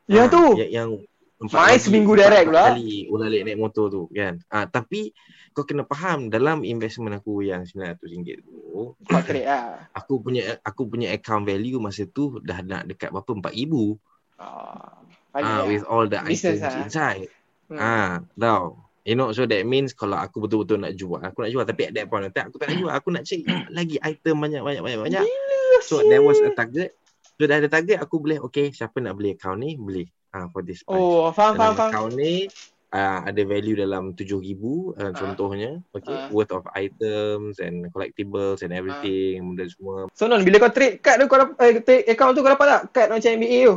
Ya 0.06 0.26
Ah, 0.26 0.28
tu. 0.28 0.44
Yang, 0.56 0.70
yang 0.72 0.90
empat 1.38 1.58
pagi, 1.70 1.80
seminggu 1.80 2.14
empat- 2.14 2.24
direct 2.26 2.48
empat 2.48 2.54
pula. 2.54 2.64
Kali 2.74 2.94
ulang 3.08 3.30
naik 3.30 3.60
motor 3.60 3.86
tu 3.88 4.04
kan. 4.10 4.34
Ah 4.50 4.66
tapi 4.66 5.14
kau 5.54 5.66
kena 5.66 5.86
faham 5.86 6.30
dalam 6.30 6.62
investment 6.62 7.18
aku 7.18 7.42
yang 7.42 7.66
RM900 7.66 8.46
tu, 8.46 8.94
Kau 8.94 9.22
trade 9.26 9.50
lah. 9.50 9.90
aku 9.90 10.22
punya 10.22 10.62
aku 10.62 10.86
punya 10.86 11.10
account 11.10 11.50
value 11.50 11.82
masa 11.82 12.06
tu 12.06 12.38
dah 12.42 12.62
nak 12.62 12.86
dekat 12.86 13.10
berapa 13.10 13.34
4000 13.34 13.98
Ah, 14.38 15.02
ah 15.34 15.42
ah, 15.42 15.62
with 15.66 15.82
all 15.90 16.06
the 16.06 16.22
Business 16.22 16.62
items 16.62 16.70
ah. 16.70 16.82
inside. 16.86 17.30
Hmm. 17.74 17.80
Ah, 17.82 18.12
tahu. 18.38 18.78
You 19.02 19.16
know, 19.16 19.34
so 19.34 19.50
that 19.50 19.66
means 19.66 19.98
kalau 19.98 20.14
aku 20.14 20.44
betul-betul 20.44 20.78
nak 20.78 20.94
jual, 20.94 21.18
aku 21.18 21.42
nak 21.42 21.50
jual 21.50 21.66
tapi 21.66 21.90
at 21.90 21.94
that 21.96 22.06
point 22.06 22.28
time 22.30 22.52
aku 22.52 22.60
tak 22.60 22.70
nak 22.70 22.78
jual, 22.78 22.92
aku 22.92 23.08
nak 23.10 23.24
cari 23.24 23.42
lagi 23.78 23.98
item 23.98 24.36
banyak 24.38 24.62
banyak 24.62 24.82
banyak 24.84 25.00
banyak. 25.00 25.24
So 25.82 26.06
there 26.06 26.22
was 26.22 26.38
a 26.38 26.52
target. 26.52 26.94
So 27.34 27.46
dah 27.46 27.58
ada 27.58 27.66
target 27.66 27.98
aku 27.98 28.20
boleh 28.20 28.38
okay 28.38 28.70
siapa 28.70 28.98
nak 28.98 29.16
beli 29.16 29.34
account 29.34 29.58
ni 29.58 29.74
beli 29.74 30.06
ah 30.38 30.46
for 30.48 30.62
this 30.62 30.82
price. 30.82 30.94
Oh, 30.96 31.30
faham, 31.32 31.54
faham, 31.54 31.58
dalam 31.58 31.74
faham. 31.74 31.90
account 31.90 32.12
ni 32.14 32.46
uh, 32.90 33.20
ada 33.24 33.42
value 33.44 33.74
dalam 33.76 34.14
7000 34.14 34.38
uh, 34.94 35.02
Ah. 35.02 35.12
contohnya 35.12 35.72
okay 35.92 36.14
Ah. 36.14 36.30
worth 36.30 36.52
of 36.52 36.64
items 36.72 37.58
and 37.58 37.90
collectibles 37.90 38.62
and 38.62 38.70
everything 38.72 39.42
benda 39.44 39.66
semua 39.68 40.06
So 40.14 40.26
Non, 40.26 40.42
bila 40.42 40.60
kau 40.60 40.70
trade 40.70 41.00
card 41.00 41.18
tu 41.18 41.26
kau 41.26 41.38
dapat, 41.38 41.56
eh, 41.60 41.82
trade 41.82 42.06
account 42.08 42.32
tu 42.32 42.42
kau 42.42 42.50
dapat 42.50 42.68
tak? 42.68 42.82
Card 42.92 43.10
macam 43.12 43.30
NBA 43.34 43.60
tu. 43.66 43.76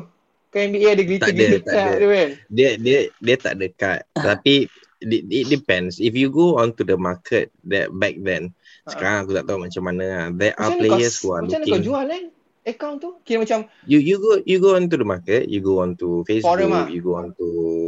Kan 0.49 0.61
NBA 0.69 0.89
ada 0.91 1.03
glitter-glitter 1.03 1.61
tak 1.61 1.71
ada. 1.71 1.77
card 1.77 1.95
tu 1.97 2.09
kan. 2.09 2.29
dia 2.51 2.71
dia 2.77 2.99
dia 3.17 3.37
tak 3.37 3.53
ada 3.55 3.67
card 3.73 4.03
tapi 4.13 4.55
it, 5.01 5.23
it 5.25 5.47
depends 5.49 5.97
if 5.97 6.13
you 6.13 6.29
go 6.29 6.59
onto 6.59 6.83
the 6.83 6.95
market 6.95 7.49
that 7.65 7.89
back 7.93 8.21
then 8.21 8.51
Ah. 8.81 8.91
sekarang 8.91 9.17
aku 9.23 9.33
tak 9.33 9.45
tahu 9.45 9.59
macam 9.61 9.83
mana 9.85 10.07
there 10.33 10.57
are 10.57 10.69
Macam 10.69 10.81
players 10.81 11.15
kau, 11.15 11.23
who 11.23 11.29
are 11.31 11.43
macam 11.43 11.53
mana 11.53 11.63
kau 11.63 11.71
looking 11.71 11.87
jual 11.87 12.05
kan? 12.05 12.25
Account 12.61 13.01
tu? 13.01 13.11
Kira 13.25 13.41
macam 13.41 13.65
you 13.89 13.97
you 13.99 14.21
go 14.21 14.37
you 14.45 14.61
go 14.61 14.77
onto 14.77 14.95
the 14.95 15.05
market 15.05 15.49
you 15.49 15.65
go 15.65 15.81
onto 15.81 16.21
Facebook 16.29 16.45
Forum 16.61 16.77
ah? 16.77 16.87
you 16.93 17.01
go 17.01 17.17
onto 17.17 17.47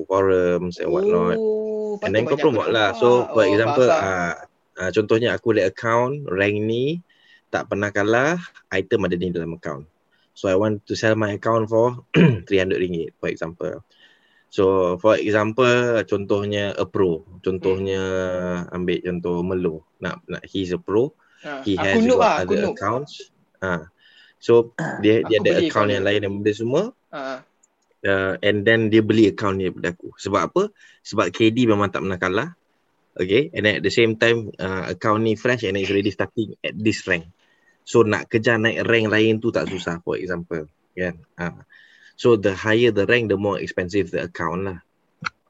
forums 0.08 0.80
and 0.80 0.88
whatnot 0.88 1.36
Oh, 1.36 2.00
And 2.00 2.16
then 2.16 2.24
kau 2.24 2.40
patut 2.40 2.44
promote 2.48 2.72
banyak 2.72 2.74
lah. 2.74 2.88
kau 2.96 2.98
So 2.98 3.08
for 3.36 3.44
Oh, 3.44 3.50
example, 3.52 3.84
faham, 3.84 4.00
faham. 4.00 4.32
ah 4.80 4.88
uh, 4.88 4.90
contohnya 4.96 5.28
aku 5.36 5.52
ada 5.52 5.68
account 5.68 6.24
rank 6.24 6.56
ni 6.56 7.04
tak 7.52 7.68
pernah 7.68 7.92
kalah, 7.92 8.40
item 8.72 9.04
ada 9.04 9.12
ni 9.12 9.28
dalam 9.28 9.52
account. 9.52 9.84
So 10.32 10.48
I 10.48 10.56
want 10.56 10.88
to 10.88 10.96
sell 10.96 11.12
my 11.12 11.36
account 11.36 11.68
for 11.68 12.00
RM300 12.48 13.12
for 13.20 13.28
example. 13.28 13.84
So 14.48 14.96
for 14.96 15.20
example, 15.20 16.00
contohnya 16.08 16.72
a 16.72 16.88
pro. 16.88 17.20
Contohnya 17.44 18.00
ambil 18.72 19.04
contoh 19.04 19.44
Melo. 19.44 19.84
Nak 20.00 20.24
nak 20.24 20.40
he's 20.48 20.72
a 20.72 20.80
pro. 20.80 21.12
Ah, 21.44 21.60
He 21.60 21.76
has 21.76 22.00
aku 22.00 22.08
got 22.08 22.20
lah, 22.24 22.34
aku 22.40 22.52
other 22.56 22.64
noob. 22.64 22.72
accounts. 22.72 23.12
Ah. 23.60 23.91
So 24.42 24.74
dia 24.98 25.22
dia 25.22 25.38
Aku 25.38 25.46
ada 25.46 25.50
beli 25.54 25.70
account 25.70 25.70
account 25.70 25.88
yang 25.94 26.02
dia. 26.02 26.08
lain 26.10 26.20
dan 26.26 26.30
benda 26.42 26.52
semua 26.52 26.82
Ah, 27.14 27.38
uh, 28.02 28.34
and 28.42 28.66
then 28.66 28.90
dia 28.90 28.98
beli 28.98 29.30
account 29.30 29.62
ni 29.62 29.70
daripada 29.70 29.94
aku. 29.94 30.10
Sebab 30.18 30.40
apa? 30.50 30.62
Sebab 31.06 31.30
KD 31.30 31.70
memang 31.70 31.92
tak 31.94 32.02
pernah 32.02 32.18
kalah. 32.18 32.50
Okay. 33.14 33.52
And 33.52 33.62
then 33.62 33.78
at 33.78 33.84
the 33.84 33.92
same 33.92 34.16
time, 34.16 34.50
uh, 34.56 34.90
account 34.90 35.22
ni 35.22 35.36
fresh 35.36 35.62
and 35.62 35.76
it's 35.76 35.92
already 35.92 36.10
starting 36.10 36.56
at 36.64 36.72
this 36.74 37.04
rank. 37.06 37.28
So 37.84 38.02
nak 38.02 38.32
kejar 38.32 38.56
naik 38.58 38.82
rank 38.88 39.06
lain 39.12 39.38
tu 39.38 39.52
tak 39.52 39.68
susah 39.68 40.00
for 40.00 40.16
example. 40.16 40.66
Kan? 40.96 41.20
Uh, 41.36 41.62
so 42.16 42.34
the 42.34 42.56
higher 42.56 42.90
the 42.90 43.04
rank, 43.04 43.28
the 43.28 43.36
more 43.36 43.60
expensive 43.60 44.08
the 44.10 44.26
account 44.26 44.66
lah. 44.66 44.78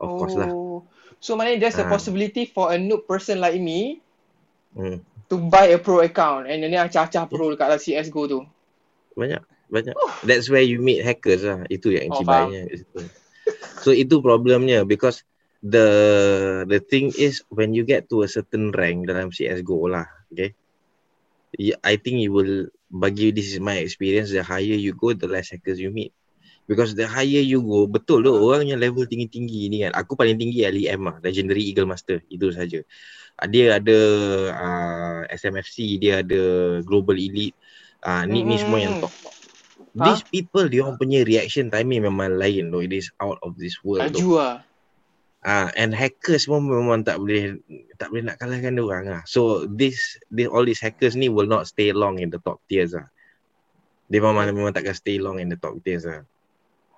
Of 0.02 0.10
course 0.18 0.34
lah. 0.34 0.50
Oh. 0.50 0.82
So 1.22 1.38
maknanya 1.38 1.70
there's 1.70 1.78
a 1.78 1.86
Ah. 1.86 1.92
possibility 1.94 2.44
for 2.44 2.74
a 2.74 2.76
noob 2.76 3.06
person 3.06 3.38
like 3.38 3.56
me 3.56 4.02
Hmm. 4.74 4.98
to 5.30 5.36
buy 5.38 5.70
a 5.70 5.78
pro 5.78 6.02
account 6.02 6.50
and 6.50 6.66
then 6.66 6.74
acah-acah 6.74 7.30
pro 7.30 7.54
dekat 7.54 7.78
CSGO 7.78 8.22
tu. 8.26 8.40
Banyak. 9.16 9.42
Banyak. 9.72 9.94
That's 10.28 10.52
where 10.52 10.64
you 10.64 10.80
meet 10.80 11.00
hackers 11.00 11.44
lah. 11.44 11.64
Itu 11.68 11.92
yang 11.92 12.12
Oh, 12.12 12.20
cibainya. 12.20 12.68
So 13.82 13.90
itu 13.90 14.22
problemnya 14.22 14.86
because 14.86 15.24
the 15.64 15.86
the 16.68 16.78
thing 16.78 17.10
is 17.16 17.42
when 17.50 17.72
you 17.74 17.82
get 17.82 18.06
to 18.12 18.22
a 18.22 18.28
certain 18.30 18.70
rank 18.74 19.08
dalam 19.10 19.32
CSGO 19.32 19.90
lah, 19.90 20.06
okay? 20.30 20.54
I 21.82 21.94
think 22.00 22.22
you 22.24 22.32
will 22.32 22.72
bagi 22.92 23.32
this 23.32 23.52
is 23.52 23.60
my 23.60 23.80
experience 23.80 24.32
the 24.32 24.44
higher 24.44 24.76
you 24.76 24.92
go 24.92 25.12
the 25.16 25.28
less 25.28 25.52
hackers 25.52 25.80
you 25.80 25.92
meet. 25.92 26.12
Because 26.70 26.94
the 26.94 27.10
higher 27.10 27.42
you 27.42 27.58
go, 27.58 27.90
betul 27.90 28.22
tu 28.22 28.30
orang 28.30 28.70
yang 28.70 28.78
level 28.78 29.02
tinggi-tinggi 29.02 29.66
ni 29.66 29.82
kan. 29.82 29.98
Aku 29.98 30.14
paling 30.14 30.38
tinggi 30.38 30.62
LEM 30.62 31.10
lah, 31.10 31.16
Legendary 31.18 31.66
Eagle 31.66 31.90
Master. 31.90 32.22
Itu 32.30 32.54
saja. 32.54 32.78
Ah, 33.34 33.50
Dia 33.50 33.82
ada 33.82 33.98
uh, 34.54 35.20
SMFC, 35.26 35.98
dia 35.98 36.22
ada 36.22 36.40
Global 36.86 37.18
Elite. 37.18 37.58
Ah 38.02 38.26
ni 38.26 38.42
ni 38.42 38.58
semua 38.58 38.82
yang 38.82 38.98
Hmm. 38.98 39.06
top. 39.06 39.14
These 39.92 40.24
people 40.32 40.66
dia 40.72 40.80
orang 40.82 40.96
punya 40.96 41.20
reaction 41.22 41.68
timing 41.68 42.08
memang 42.08 42.34
lain 42.40 42.72
loh. 42.72 42.80
It 42.82 42.96
is 42.96 43.12
out 43.20 43.38
of 43.44 43.54
this 43.60 43.78
world. 43.84 44.10
Laju 44.10 44.28
lah. 44.40 44.54
Ah 45.42 45.68
and 45.74 45.90
hackers 45.94 46.46
pun 46.46 46.66
memang 46.66 47.02
tak 47.02 47.18
boleh 47.18 47.58
tak 47.98 48.10
boleh 48.10 48.26
nak 48.26 48.38
kalahkan 48.40 48.74
dia 48.74 48.82
orang 48.82 49.04
ah. 49.10 49.22
So 49.28 49.68
this, 49.68 50.18
this 50.32 50.50
all 50.50 50.66
these 50.66 50.82
hackers 50.82 51.14
ni 51.14 51.30
will 51.30 51.50
not 51.50 51.68
stay 51.70 51.90
long 51.94 52.18
in 52.18 52.32
the 52.32 52.42
top 52.42 52.58
tiers 52.66 52.94
ah. 52.94 53.06
Dia 54.10 54.18
memang 54.18 54.48
memang 54.50 54.74
takkan 54.74 54.96
stay 54.96 55.18
long 55.22 55.38
in 55.38 55.50
the 55.50 55.58
top 55.58 55.78
tiers 55.82 56.08
ah. 56.08 56.24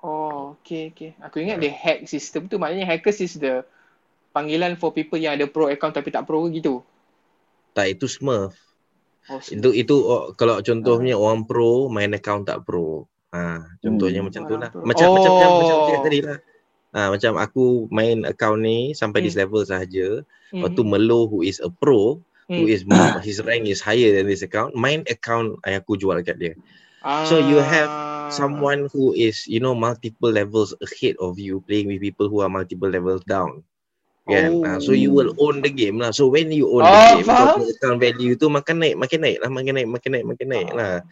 Oh, 0.04 0.60
okay, 0.60 0.92
okay. 0.92 1.16
Aku 1.24 1.40
ingat 1.40 1.64
dia 1.64 1.72
hack 1.72 2.04
system 2.04 2.44
tu 2.48 2.60
maknanya 2.60 2.84
hackers 2.84 3.24
is 3.24 3.40
the 3.40 3.64
panggilan 4.36 4.76
for 4.76 4.92
people 4.92 5.16
yang 5.16 5.40
ada 5.40 5.48
pro 5.48 5.72
account 5.72 5.96
tapi 5.96 6.12
tak 6.12 6.28
pro 6.28 6.44
gitu. 6.52 6.84
Tak 7.72 7.90
itu 7.90 8.06
smurf. 8.06 8.54
Oh, 9.32 9.40
Itu 9.40 9.72
itu 9.72 9.96
oh, 9.96 10.36
kalau 10.36 10.60
contohnya 10.60 11.16
orang 11.16 11.48
pro 11.48 11.88
main 11.88 12.12
account 12.12 12.44
tak 12.44 12.62
pro. 12.68 13.08
Ah 13.32 13.64
contohnya 13.80 14.20
Hmm. 14.20 14.28
macam 14.28 14.42
tu 14.44 14.54
lah. 14.60 14.68
Orang 14.68 14.84
pro. 14.84 14.88
Macam 14.88 15.06
macam 15.16 15.30
macam 15.34 15.50
macam 15.58 15.76
Oh. 15.80 16.04
tadi 16.04 16.18
lah. 16.20 16.38
Ah 16.94 17.08
macam 17.10 17.32
aku 17.40 17.64
main 17.90 18.22
account 18.28 18.60
ni 18.60 18.92
sampai 18.92 19.24
Hmm. 19.24 19.26
this 19.26 19.36
level 19.40 19.62
sahaja. 19.64 20.22
Hmm. 20.52 20.62
Lepas 20.62 20.70
tu 20.76 20.82
Melo 20.84 21.26
who 21.26 21.40
is 21.42 21.58
a 21.58 21.72
pro 21.72 22.20
who 22.46 22.68
Hmm. 22.68 22.74
is 22.76 22.84
more, 22.84 23.16
his 23.24 23.40
rank 23.40 23.64
is 23.64 23.80
higher 23.80 24.12
than 24.12 24.28
this 24.28 24.44
account 24.44 24.76
main 24.76 25.00
account 25.08 25.56
yang 25.64 25.80
aku 25.80 25.96
jual 25.96 26.20
kat 26.20 26.36
dia 26.36 26.52
so 27.24 27.40
you 27.40 27.56
have 27.56 27.88
Ah. 27.88 28.28
someone 28.28 28.84
who 28.92 29.16
is 29.16 29.48
you 29.48 29.56
know 29.56 29.72
multiple 29.72 30.28
levels 30.28 30.76
ahead 30.84 31.16
of 31.24 31.40
you 31.40 31.64
playing 31.64 31.88
with 31.88 32.04
people 32.04 32.28
who 32.28 32.44
are 32.44 32.52
multiple 32.52 32.88
levels 32.88 33.24
down 33.24 33.64
kan 34.24 34.48
Oh. 34.48 34.64
Ah, 34.64 34.78
so 34.80 34.96
you 34.96 35.12
will 35.12 35.36
own 35.36 35.60
the 35.60 35.68
game 35.68 36.00
lah 36.00 36.08
so 36.08 36.24
when 36.26 36.48
you 36.48 36.64
own 36.66 36.80
Oh, 36.80 36.88
the 36.88 37.20
game 37.20 37.28
faham. 37.28 37.60
account 37.60 37.98
value 37.98 38.32
tu 38.34 38.48
makin 38.48 38.80
naik 38.80 38.96
makin 38.96 39.20
naik 39.20 39.38
lah 39.38 39.52
makin 39.52 39.72
naik 39.74 39.88
makin 39.88 40.10
naik 40.12 40.26
makin 40.26 40.48
naik 40.48 40.70
lah 40.72 41.04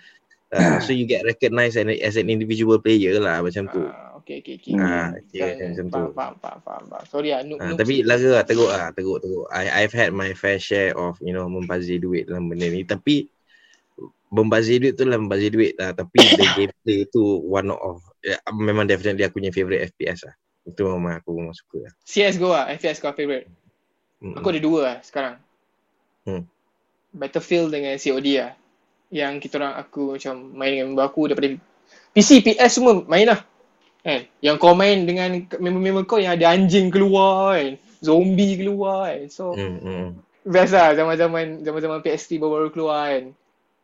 Ah, 0.53 0.77
so 0.79 0.93
you 0.93 1.09
get 1.09 1.25
recognized 1.25 1.81
as, 1.81 1.89
as 2.05 2.21
an 2.21 2.29
individual 2.29 2.77
player 2.77 3.17
lah 3.17 3.41
macam 3.41 3.65
tu 3.69 3.81
Ah, 3.81 4.21
okay, 4.21 4.45
okay, 4.45 4.61
okay. 4.61 4.77
Ah, 4.77 5.09
okay. 5.11 5.41
kira 5.57 5.73
macam 5.73 5.87
tu. 5.89 6.03
Faham, 6.13 6.35
faham, 6.37 6.59
faham, 6.61 6.85
faham. 6.93 7.05
Sorry 7.09 7.33
lah, 7.33 7.41
noob, 7.41 7.57
Ah, 7.57 7.73
noob 7.73 7.81
tapi 7.81 8.05
lara 8.05 8.29
lah, 8.37 8.45
teruk 8.45 8.69
lah, 8.69 8.93
teruk, 8.93 9.19
teruk. 9.19 9.49
I, 9.49 9.81
I've 9.81 9.97
had 9.97 10.13
my 10.13 10.37
fair 10.37 10.61
share 10.61 10.93
of, 10.93 11.17
you 11.19 11.33
know, 11.33 11.49
membazir 11.49 11.99
duit 11.99 12.29
dalam 12.29 12.53
benda 12.53 12.69
ni. 12.69 12.85
Tapi, 12.85 13.27
membazir 14.29 14.79
duit 14.79 14.95
tu 14.95 15.09
lah 15.09 15.17
membazir 15.17 15.51
duit 15.51 15.73
lah. 15.75 15.97
Tapi, 15.97 16.21
the 16.21 16.45
gameplay 16.61 17.09
tu 17.09 17.21
one 17.43 17.73
of, 17.73 17.99
ya, 18.21 18.37
memang 18.53 18.85
definitely 18.85 19.25
aku 19.25 19.41
punya 19.41 19.51
favourite 19.51 19.89
FPS 19.89 20.29
lah. 20.29 20.37
Itu 20.63 20.87
memang 20.87 21.19
aku 21.19 21.31
memang 21.35 21.55
suka 21.55 21.91
lah. 21.91 21.93
CSGO 22.07 22.51
lah, 22.51 22.67
FPS 22.71 23.03
kau 23.03 23.11
favourite. 23.11 23.51
Mm. 24.23 24.39
Aku 24.39 24.47
ada 24.55 24.61
dua 24.63 24.81
lah 24.87 24.97
sekarang. 25.03 25.35
Hmm. 26.23 26.47
Battlefield 27.11 27.75
dengan 27.75 27.99
COD 27.99 28.29
lah. 28.39 28.53
Yang 29.13 29.33
kita 29.45 29.61
orang 29.61 29.75
aku 29.77 30.17
macam 30.17 30.35
main 30.55 30.71
dengan 30.73 30.87
member 30.95 31.05
aku 31.05 31.29
daripada 31.29 31.59
PC, 32.15 32.41
PS 32.41 32.79
semua 32.79 33.03
main 33.05 33.27
lah. 33.27 33.43
Kan? 34.07 34.31
Yang 34.39 34.57
kau 34.63 34.75
main 34.75 35.05
dengan 35.05 35.47
member-member 35.59 36.07
kau 36.07 36.23
yang 36.23 36.39
ada 36.39 36.55
anjing 36.55 36.89
keluar 36.89 37.59
kan. 37.59 37.77
Zombie 38.03 38.59
keluar 38.59 39.11
kan. 39.11 39.21
So, 39.29 39.55
Mm, 39.59 39.79
mm. 39.83 40.07
best 40.47 40.75
lah 40.75 40.95
zaman-zaman 40.95 41.63
zaman-zaman 41.63 42.03
PS3 42.03 42.39
baru-baru 42.39 42.71
keluar 42.71 43.03
kan. 43.11 43.25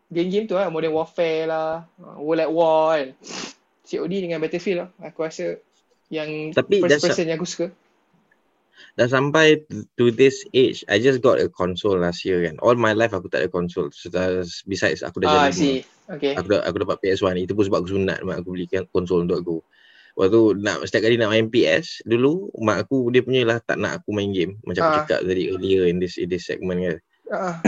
Game-game 0.08 0.48
tu 0.48 0.56
lah, 0.56 0.72
Modern 0.72 0.96
Warfare 0.96 1.44
lah, 1.44 1.84
World 2.16 2.40
at 2.40 2.50
War 2.50 2.96
kan. 2.96 3.08
COD 3.84 4.12
dengan 4.24 4.40
Battlefield 4.40 4.78
lah. 4.86 4.88
Aku 5.12 5.26
rasa 5.26 5.60
yang 6.08 6.52
Tapi 6.52 6.80
first 6.82 7.00
a- 7.00 7.04
person 7.08 7.24
yang 7.28 7.38
aku 7.38 7.48
suka. 7.48 7.66
Dah 8.94 9.10
sampai 9.10 9.62
to 9.98 10.10
this 10.10 10.46
age, 10.54 10.82
I 10.86 11.02
just 11.02 11.18
got 11.18 11.42
a 11.42 11.50
console 11.50 11.98
last 11.98 12.22
year 12.22 12.42
kan. 12.46 12.58
All 12.62 12.78
my 12.78 12.94
life 12.94 13.10
aku 13.10 13.26
tak 13.26 13.42
ada 13.42 13.50
console. 13.50 13.90
So, 13.90 14.10
besides 14.66 15.02
aku 15.02 15.22
dah 15.22 15.28
Ah, 15.28 15.38
jadi 15.50 15.54
see. 15.54 15.76
Okay. 16.08 16.34
aku 16.34 16.56
dah, 16.56 16.62
aku 16.62 16.82
dapat 16.86 16.96
PS1 17.02 17.36
itu 17.42 17.52
pun 17.54 17.66
sebab 17.66 17.82
aku 17.82 17.90
sunat 17.94 18.22
mak 18.22 18.42
aku 18.42 18.54
belikan 18.54 18.86
konsol 18.90 19.26
untuk 19.26 19.38
aku. 19.42 19.56
Waktu 20.18 20.62
nak 20.62 20.82
setiap 20.82 21.06
kali 21.06 21.14
nak 21.14 21.30
main 21.30 21.46
PS 21.46 22.02
dulu 22.02 22.50
mak 22.58 22.86
aku 22.86 23.10
dia 23.10 23.22
punya 23.22 23.46
lah 23.46 23.58
tak 23.62 23.78
nak 23.78 24.02
aku 24.02 24.10
main 24.14 24.30
game 24.34 24.58
macam 24.66 24.82
aku 24.82 24.90
Ah. 24.90 24.98
cakap 25.06 25.20
tadi 25.26 25.46
earlier 25.50 25.86
in 25.86 25.98
this 26.02 26.18
in 26.18 26.26
this 26.26 26.46
segment 26.46 26.78
kan. 26.82 26.96
Ah, 27.28 27.60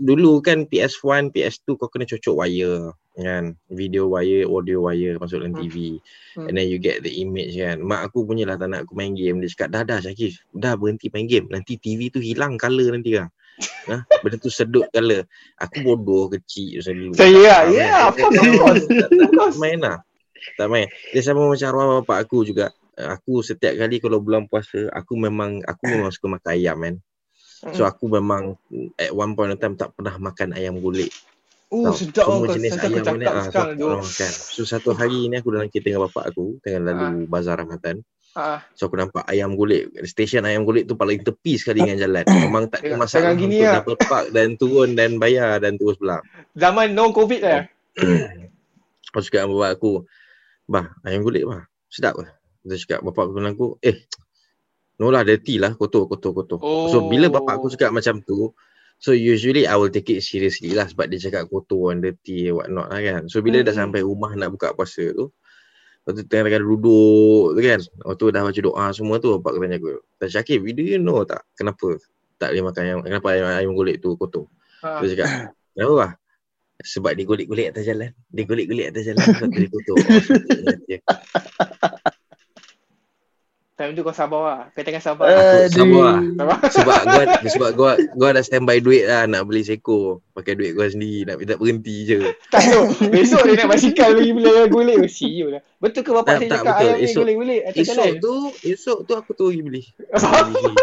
dulu 0.00 0.38
kan 0.38 0.70
PS1, 0.70 1.34
PS2 1.34 1.74
kau 1.74 1.90
kena 1.90 2.06
cocok 2.06 2.34
wire 2.34 2.94
kan. 3.14 3.54
Video 3.70 4.10
wire, 4.10 4.46
audio 4.46 4.86
wire 4.86 5.18
masuk 5.18 5.42
dalam 5.42 5.54
Hmm. 5.54 5.62
TV. 5.66 5.76
Hmm. 6.34 6.46
And 6.50 6.54
then 6.58 6.66
you 6.70 6.78
get 6.78 7.02
the 7.02 7.10
image 7.18 7.54
kan. 7.58 7.82
Mak 7.82 8.10
aku 8.10 8.26
punya 8.26 8.46
lah 8.46 8.58
tak 8.58 8.70
nak 8.70 8.86
aku 8.86 8.94
main 8.98 9.14
game. 9.14 9.38
Dia 9.42 9.50
cakap 9.50 9.68
dah 9.74 9.82
dah 9.86 9.98
Syakif. 10.02 10.42
Dah 10.54 10.74
berhenti 10.74 11.10
main 11.10 11.26
game. 11.26 11.46
Nanti 11.50 11.78
TV 11.78 12.10
tu 12.10 12.18
hilang 12.18 12.58
colour 12.58 12.94
nanti 12.94 13.18
lah. 13.18 13.30
Ha? 13.86 14.00
Benda 14.24 14.34
tu 14.40 14.50
sedut 14.50 14.82
colour. 14.90 15.28
Aku 15.62 15.84
bodoh 15.84 16.26
kecil 16.26 16.82
macam 16.82 16.94
dulu. 16.98 17.12
Of 18.10 18.14
tak 18.18 19.30
course. 19.30 19.58
main 19.62 19.78
lah. 19.78 19.98
Tak 20.58 20.66
main. 20.72 20.86
Dia 21.14 21.20
sama 21.22 21.46
macam 21.46 21.66
arwah 21.70 21.86
bapak 22.02 22.26
aku 22.26 22.42
juga. 22.42 22.74
Aku 22.94 23.42
setiap 23.46 23.74
kali 23.78 23.98
kalau 23.98 24.18
bulan 24.18 24.46
puasa, 24.50 24.86
aku 24.90 25.14
memang 25.18 25.62
aku 25.66 25.82
memang 25.86 26.10
suka 26.10 26.26
makan 26.34 26.50
ayam 26.50 26.76
kan. 26.82 26.94
Hmm. 27.64 27.72
So 27.72 27.88
aku 27.88 28.12
memang 28.12 28.60
at 29.00 29.08
one 29.08 29.32
point 29.32 29.56
in 29.56 29.58
time 29.58 29.74
tak 29.80 29.96
pernah 29.96 30.20
makan 30.20 30.52
ayam 30.52 30.84
golek. 30.84 31.08
Oh, 31.72 31.90
Tahu, 31.90 31.96
sedap 31.96 32.24
semua 32.28 32.46
jenis 32.52 32.72
ayam 32.76 33.16
ni 33.16 33.24
ah, 33.26 33.40
aku 33.40 33.50
tak 33.50 33.66
pernah 33.74 33.98
makan. 34.04 34.32
So 34.52 34.60
satu 34.68 34.90
hari 34.92 35.26
ni 35.32 35.34
aku 35.40 35.48
dalam 35.50 35.72
kereta 35.72 35.88
dengan 35.90 36.06
bapak 36.06 36.24
aku 36.30 36.60
tengah 36.60 36.92
lalu 36.92 37.24
bazar 37.26 37.56
Ramadan. 37.58 38.04
Ah, 38.34 38.60
So 38.76 38.86
aku 38.86 39.00
nampak 39.00 39.24
ayam 39.26 39.56
golek. 39.56 39.90
Stesen 40.04 40.44
ayam 40.44 40.68
golek 40.68 40.84
tu 40.86 40.94
paling 40.94 41.24
tepi 41.24 41.56
sekali 41.56 41.82
dengan 41.82 41.98
jalan. 42.04 42.24
Memang 42.46 42.64
tak 42.68 42.84
ada 42.84 42.94
masalah 43.00 43.32
untuk 43.32 43.48
lah. 43.48 43.74
double 43.80 43.98
park 44.06 44.26
dan 44.30 44.48
turun 44.60 44.92
dan 44.92 45.16
bayar 45.16 45.56
dan 45.58 45.80
terus 45.80 45.96
pulang. 45.96 46.22
zaman 46.54 46.92
no 46.92 47.10
covid 47.10 47.40
lah. 47.42 47.62
Aku 49.14 49.22
cakap 49.22 49.46
dengan 49.46 49.54
bapak 49.54 49.70
aku, 49.78 49.92
Bah, 50.66 50.90
ayam 51.06 51.22
golek 51.22 51.46
bah. 51.46 51.62
Sedap 51.86 52.18
ke? 52.18 52.26
Dia 52.66 52.74
cakap, 52.80 53.06
bapak 53.06 53.30
aku 53.30 53.32
bilang 53.38 53.54
aku, 53.54 53.78
eh, 53.78 54.02
no 55.00 55.10
lah, 55.10 55.26
dirty 55.26 55.58
lah, 55.58 55.74
kotor, 55.74 56.06
kotor, 56.06 56.32
kotor. 56.34 56.58
Oh. 56.62 56.86
So 56.90 57.06
bila 57.10 57.26
bapak 57.32 57.58
aku 57.58 57.72
cakap 57.74 57.90
macam 57.90 58.22
tu, 58.22 58.54
so 58.98 59.10
usually 59.10 59.66
I 59.66 59.74
will 59.74 59.90
take 59.90 60.10
it 60.14 60.22
seriously 60.22 60.70
lah 60.74 60.86
sebab 60.86 61.10
dia 61.10 61.18
cakap 61.18 61.50
kotor 61.50 61.90
and 61.90 62.00
dirty 62.02 62.50
what 62.54 62.70
not 62.70 62.90
lah 62.94 63.00
kan. 63.02 63.26
So 63.26 63.42
bila 63.42 63.62
dah 63.66 63.74
Hmm. 63.74 63.90
sampai 63.90 64.06
rumah 64.06 64.32
nak 64.38 64.54
buka 64.54 64.72
puasa 64.76 65.10
tu, 65.14 65.34
Waktu 66.04 66.28
tengah-tengah 66.28 66.60
duduk 66.60 67.56
tu 67.56 67.60
kan 67.64 67.80
Waktu 68.04 68.24
dah 68.28 68.44
baca 68.44 68.60
doa 68.60 68.92
semua 68.92 69.16
tu 69.24 69.40
Bapak 69.40 69.56
aku 69.56 69.64
tanya 69.64 69.80
aku 69.80 70.04
Tak 70.20 70.28
Syakib, 70.36 70.60
do 70.76 70.84
you 70.84 71.00
know 71.00 71.24
tak 71.24 71.48
Kenapa 71.56 71.96
tak 72.36 72.52
boleh 72.52 72.60
makan 72.68 72.82
ayam 72.84 72.98
Kenapa 73.00 73.26
ayam, 73.32 73.46
ayam 73.48 73.72
golek 73.72 74.04
tu 74.04 74.12
kotor 74.20 74.44
Ah. 74.84 75.00
Dia 75.00 75.16
cakap 75.16 75.56
Kenapa 75.72 75.92
bah 75.96 76.12
Sebab 76.84 77.16
dia 77.16 77.24
golek-golek 77.24 77.72
atas 77.72 77.88
jalan 77.88 78.12
Dia 78.28 78.44
golek-golek 78.44 78.92
atas 78.92 79.02
jalan 79.08 79.24
Sebab 79.24 79.48
tu 79.48 79.58
dia 79.64 79.70
kotor 79.72 79.96
oh. 80.04 80.12
Time 83.74 83.90
tu 83.90 84.06
kau 84.06 84.14
sabar 84.14 84.42
lah. 84.44 84.60
Kau 84.70 84.80
tengah 84.80 85.02
sabar. 85.02 85.26
Aku 85.26 85.66
sabar 85.68 86.02
lah 86.06 86.20
Sabar. 86.30 86.58
Sebab 86.78 86.98
gua 87.04 87.22
sebab 87.50 87.70
gua 87.74 87.90
gua 88.14 88.28
dah 88.30 88.40
standby 88.40 88.78
duit 88.78 89.02
lah 89.02 89.26
nak 89.26 89.44
beli 89.44 89.62
seko 89.62 90.22
pakai 90.30 90.54
duit 90.54 90.72
gua 90.72 90.86
sendiri 90.86 91.26
nak 91.26 91.42
tak 91.42 91.58
berhenti 91.58 92.06
je. 92.06 92.18
Tak 92.54 92.62
tu. 92.62 92.80
Besok 93.10 93.42
dia 93.44 93.54
naik 93.56 93.68
basikal 93.68 94.14
lagi 94.14 94.30
beli 94.30 94.46
golek. 94.70 94.96
Oh, 94.96 95.10
siul 95.10 95.48
lah. 95.50 95.62
Betul 95.76 96.00
ke 96.00 96.10
bapak 96.12 96.26
Tak, 96.28 96.38
saya 96.38 96.48
tak, 96.48 96.58
cakap 96.60 96.70
betul. 96.72 96.78
ayam 96.80 96.94
ni 96.94 97.02
Esok- 97.02 97.18
golek-golek 97.18 97.60
atas 97.64 97.76
Esok 97.76 97.94
jalan? 97.98 98.14
tu 98.16 98.34
esok 98.62 98.98
tu 99.02 99.12
aku 99.12 99.30
tu 99.32 99.44
pergi 99.50 99.62
beli. 99.64 99.82
Beli. 100.54 100.74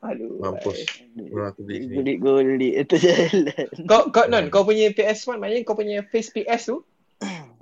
Aduh. 0.00 0.32
Mampus. 0.40 0.78
Memang 1.12 1.46
aku 1.46 1.60
beli 1.62 1.76
sendiri. 1.80 1.96
Golik-golik 2.18 2.74
atas 2.82 2.98
jalan. 2.98 3.66
Kau 3.86 4.02
kau 4.10 4.26
non, 4.26 4.44
kau 4.48 4.66
punya 4.66 4.90
PS1 4.90 5.38
maknanya 5.38 5.62
kau 5.62 5.76
punya 5.76 6.02
face 6.02 6.32
PS 6.32 6.62
tu 6.66 6.82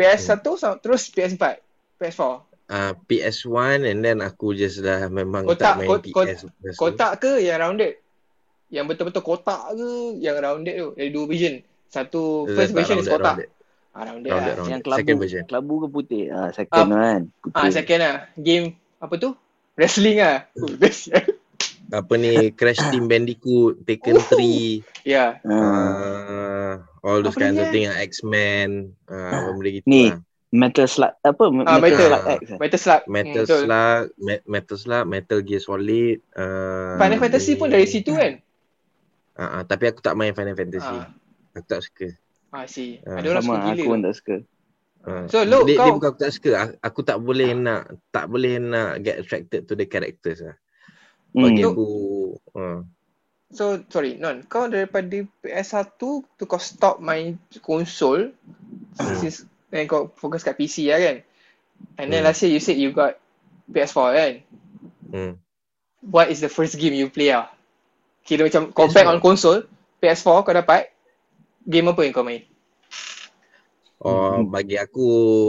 PS1 0.01 0.41
sama- 0.57 0.81
terus 0.81 1.12
PS4, 1.12 1.61
PS4. 1.99 2.49
Ah 2.69 2.93
PS1 2.95 3.81
and 3.83 4.01
then 4.01 4.21
aku 4.21 4.53
just 4.53 4.79
dah 4.79 5.09
memang 5.09 5.43
Kotak, 5.43 5.57
tak 5.59 5.75
main 5.79 5.89
kot- 5.89 6.05
kot- 6.07 6.29
PS. 6.29 6.41
tu. 6.45 6.49
Kotak 6.77 7.12
ke 7.19 7.41
yang 7.41 7.59
rounded? 7.59 7.97
Yang 8.69 8.85
betul-betul 8.87 9.25
kotak 9.25 9.73
ke 9.73 9.89
yang 10.19 10.37
rounded 10.37 10.75
tu? 10.75 10.89
Dari 10.93 11.09
dua 11.09 11.25
version. 11.25 11.55
Satu 11.87 12.45
Tak, 12.45 12.53
first 12.53 12.71
tak, 12.71 12.77
version 12.77 12.97
is 12.97 13.05
rounded, 13.05 13.16
kotak. 13.16 13.35
rounded. 13.35 13.49
Ah, 13.91 14.03
rounded, 14.05 14.29
Rounded, 14.29 14.45
lah. 14.45 14.55
rounded. 14.55 14.69
Yang 14.69 14.83
kelabu, 14.85 15.01
Second 15.01 15.19
version. 15.19 15.43
kelabu 15.45 15.75
ke 15.75 15.87
putih? 15.89 16.23
Ah, 16.29 16.49
second 16.53 16.77
Ah. 16.85 16.93
kan. 16.93 17.21
Putih. 17.41 17.57
Ah, 17.59 17.69
second 17.73 17.99
lah. 17.99 18.16
Game 18.37 18.66
apa 18.99 19.14
tu? 19.16 19.31
Wrestling 19.75 20.19
lah. 20.19 20.37
Oh, 20.61 20.69
best. 20.71 21.09
Apa 21.89 22.12
ni 22.14 22.33
Crash 22.53 22.85
Team 22.87 23.09
Bandicoot, 23.09 23.81
Taken 23.83 24.14
Oh. 24.14 24.29
3, 24.29 24.85
Ah. 25.01 25.01
ya. 25.03 25.25
uh, 25.41 26.73
all 27.01 27.25
those 27.25 27.33
Apa 27.33 27.43
kinds 27.43 27.57
of 27.57 27.64
eh? 27.64 27.73
thing 27.73 27.89
X-Men, 27.89 28.69
uh, 29.07 29.49
benda 29.49 29.71
gitu 29.73 29.87
Ni. 29.87 30.12
lah. 30.12 30.21
Metal 30.49 30.86
Slug 30.86 31.12
apa? 31.18 31.44
Ah, 31.62 31.76
Metal 31.76 31.78
Metal. 31.78 32.07
Slug 32.09 32.24
X. 32.26 32.40
eh? 32.46 32.59
Metal 32.59 32.78
Slug. 32.78 33.03
Metal 33.07 33.42
betul. 33.42 33.61
Slug, 33.61 34.01
Me- 34.16 34.44
Metal 34.46 34.76
Slug, 34.76 35.05
Metal 35.07 35.40
Gear 35.40 35.61
Solid. 35.61 36.16
Uh, 36.32 36.96
Final 36.96 37.18
Fantasy 37.18 37.53
pun 37.55 37.68
dari 37.68 37.84
situ 37.84 38.11
kan? 38.11 38.40
Uh, 39.34 39.42
uh, 39.42 39.62
tapi 39.62 39.84
aku 39.86 40.01
tak 40.01 40.14
main 40.14 40.32
Final 40.32 40.55
Fantasy. 40.55 40.88
Ah, 40.90 41.12
Aku 41.53 41.66
tak 41.66 41.80
suka. 41.80 42.09
ah 42.49 42.64
see. 42.64 42.96
Ah, 43.03 43.18
Ada 43.18 43.26
orang 43.30 43.42
Sama, 43.42 43.53
suka 43.53 43.61
aku 43.61 43.76
gila. 43.76 43.84
pun 43.86 43.99
tak 44.01 44.14
suka. 44.14 44.36
Uh, 44.99 45.24
So, 45.26 45.38
Lu, 45.42 45.59
dia, 45.62 45.68
dia 45.68 45.76
kau- 45.78 45.94
bukan 45.94 46.09
aku 46.09 46.18
tak 46.18 46.32
suka. 46.32 46.51
Aku, 46.59 46.72
aku 46.80 47.01
tak 47.03 47.18
boleh 47.18 47.51
nak 47.53 47.80
tak 48.09 48.24
boleh 48.26 48.55
nak 48.57 48.90
get 48.99 49.16
attracted 49.18 49.61
to 49.62 49.72
the 49.72 49.84
characters 49.84 50.40
lah. 50.40 50.57
Bagi 51.30 51.61
Hmm. 51.61 51.70
aku 51.70 51.86
uh, 52.55 52.80
So, 53.49 53.80
sorry, 53.86 54.16
Non. 54.16 54.44
Kau 54.44 54.64
daripada 54.64 55.09
PS1 55.38 55.96
tu 55.96 56.20
kau 56.38 56.57
stop 56.57 56.99
main 56.99 57.36
konsol 57.59 58.32
Hmm. 58.94 59.12
since 59.14 59.44
then 59.69 59.85
kau 59.87 60.09
fokus 60.16 60.43
kat 60.43 60.57
PC 60.57 60.89
lah 60.89 61.01
kan? 61.01 61.16
And 61.99 62.09
then 62.11 62.23
Hmm. 62.23 62.29
last 62.31 62.43
year 62.43 62.53
you 62.53 62.61
said 62.62 62.79
you 62.79 62.91
got 62.91 63.19
PS4 63.69 64.09
kan? 64.14 64.33
hmm. 65.09 65.33
What 66.09 66.31
is 66.31 66.39
the 66.39 66.49
first 66.49 66.79
game 66.79 66.95
you 66.95 67.11
play 67.11 67.35
ah? 67.35 67.51
Kira 68.23 68.47
macam 68.47 68.71
compare 68.71 69.05
PS4. 69.05 69.12
on 69.12 69.19
console, 69.19 69.61
PS4 69.99 70.47
kau 70.47 70.55
dapat, 70.55 70.93
game 71.64 71.91
apa 71.91 72.01
yang 72.07 72.14
kau 72.14 72.23
main? 72.23 72.45
Oh, 73.99 74.47
Hmm. 74.47 74.55
bagi 74.55 74.79
aku 74.79 75.07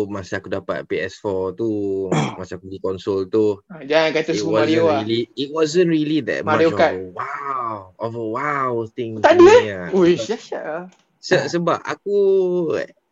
masa 0.09 0.41
aku 0.41 0.49
dapat 0.49 0.82
PS4 0.89 1.53
tu, 1.53 1.70
masa 2.39 2.57
aku 2.57 2.65
beli 2.65 2.82
konsol 2.82 3.30
tu, 3.30 3.61
Ah, 3.70 3.86
Jangan 3.86 4.09
kata 4.09 4.30
wasn't 4.34 4.57
Mario 4.57 4.84
lah. 4.89 5.05
really 5.05 5.22
it 5.38 5.49
wasn't 5.53 5.89
really 5.93 6.20
that 6.26 6.41
Mario 6.41 6.74
much 6.74 6.82
Kart. 6.82 6.97
of 6.97 6.97
a 6.97 7.05
wow, 7.13 7.74
of 8.01 8.11
a 8.17 8.26
wow 8.26 8.72
thing. 8.89 9.22
Tak 9.22 9.38
ada, 9.38 9.45
lah. 9.45 9.93
Ui, 9.93 10.17
syah-syah 10.17 10.63
lah. 10.65 10.86
Se- 11.22 11.45
sebab 11.45 11.78
aku 11.86 12.17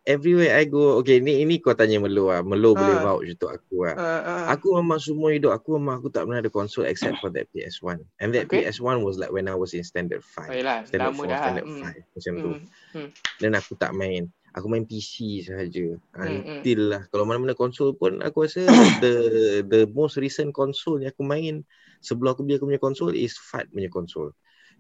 everywhere 0.08 0.56
I 0.56 0.64
go, 0.66 0.96
okay 0.98 1.20
ni 1.20 1.44
ini 1.44 1.60
kau 1.60 1.76
tanya 1.76 2.00
Melo 2.00 2.32
lah. 2.32 2.40
Melo 2.40 2.72
boleh 2.72 2.96
Ah. 2.98 3.04
vouch 3.04 3.28
untuk 3.28 3.52
aku 3.52 3.84
lah. 3.84 3.96
Ah, 4.00 4.22
ah. 4.24 4.44
Aku 4.56 4.80
memang 4.80 4.98
semua 4.98 5.36
hidup 5.36 5.52
aku 5.52 5.76
memang 5.76 6.00
aku 6.00 6.08
tak 6.08 6.24
pernah 6.24 6.40
ada 6.40 6.48
konsol 6.48 6.88
except 6.88 7.20
for 7.20 7.28
that 7.30 7.52
PS1. 7.52 8.00
And 8.18 8.32
that 8.32 8.48
Okay. 8.48 8.64
PS1 8.64 9.04
was 9.04 9.20
like 9.20 9.30
when 9.30 9.46
I 9.46 9.54
was 9.54 9.76
in 9.76 9.84
standard 9.84 10.24
Oh, 10.24 10.48
5. 10.48 10.56
yelah, 10.56 10.88
Standard 10.88 11.12
lama 11.12 11.22
4, 11.22 11.28
dah. 11.28 11.40
standard 11.44 11.66
Hmm. 11.68 11.82
5 11.84 12.04
macam 12.16 12.34
tu. 12.40 12.52
Hmm. 12.96 13.10
Dan 13.38 13.52
aku 13.54 13.72
tak 13.76 13.92
main. 13.92 14.24
Aku 14.56 14.66
main 14.66 14.88
PC 14.88 15.46
sahaja. 15.46 15.86
Hmm, 16.18 16.42
Until 16.42 16.82
lah. 16.90 17.02
Kalau 17.12 17.28
mana-mana 17.28 17.54
konsol 17.54 17.94
pun 17.94 18.24
aku 18.24 18.48
rasa 18.48 18.64
the 19.04 19.14
the 19.62 19.86
most 19.92 20.18
recent 20.18 20.50
console 20.50 20.98
yang 20.98 21.12
aku 21.12 21.22
main 21.22 21.62
sebelum 22.00 22.34
aku 22.34 22.42
beli 22.42 22.58
aku 22.58 22.66
punya 22.66 22.82
konsol 22.82 23.12
is 23.12 23.38
FAT 23.38 23.70
punya 23.70 23.92
konsol. 23.92 24.32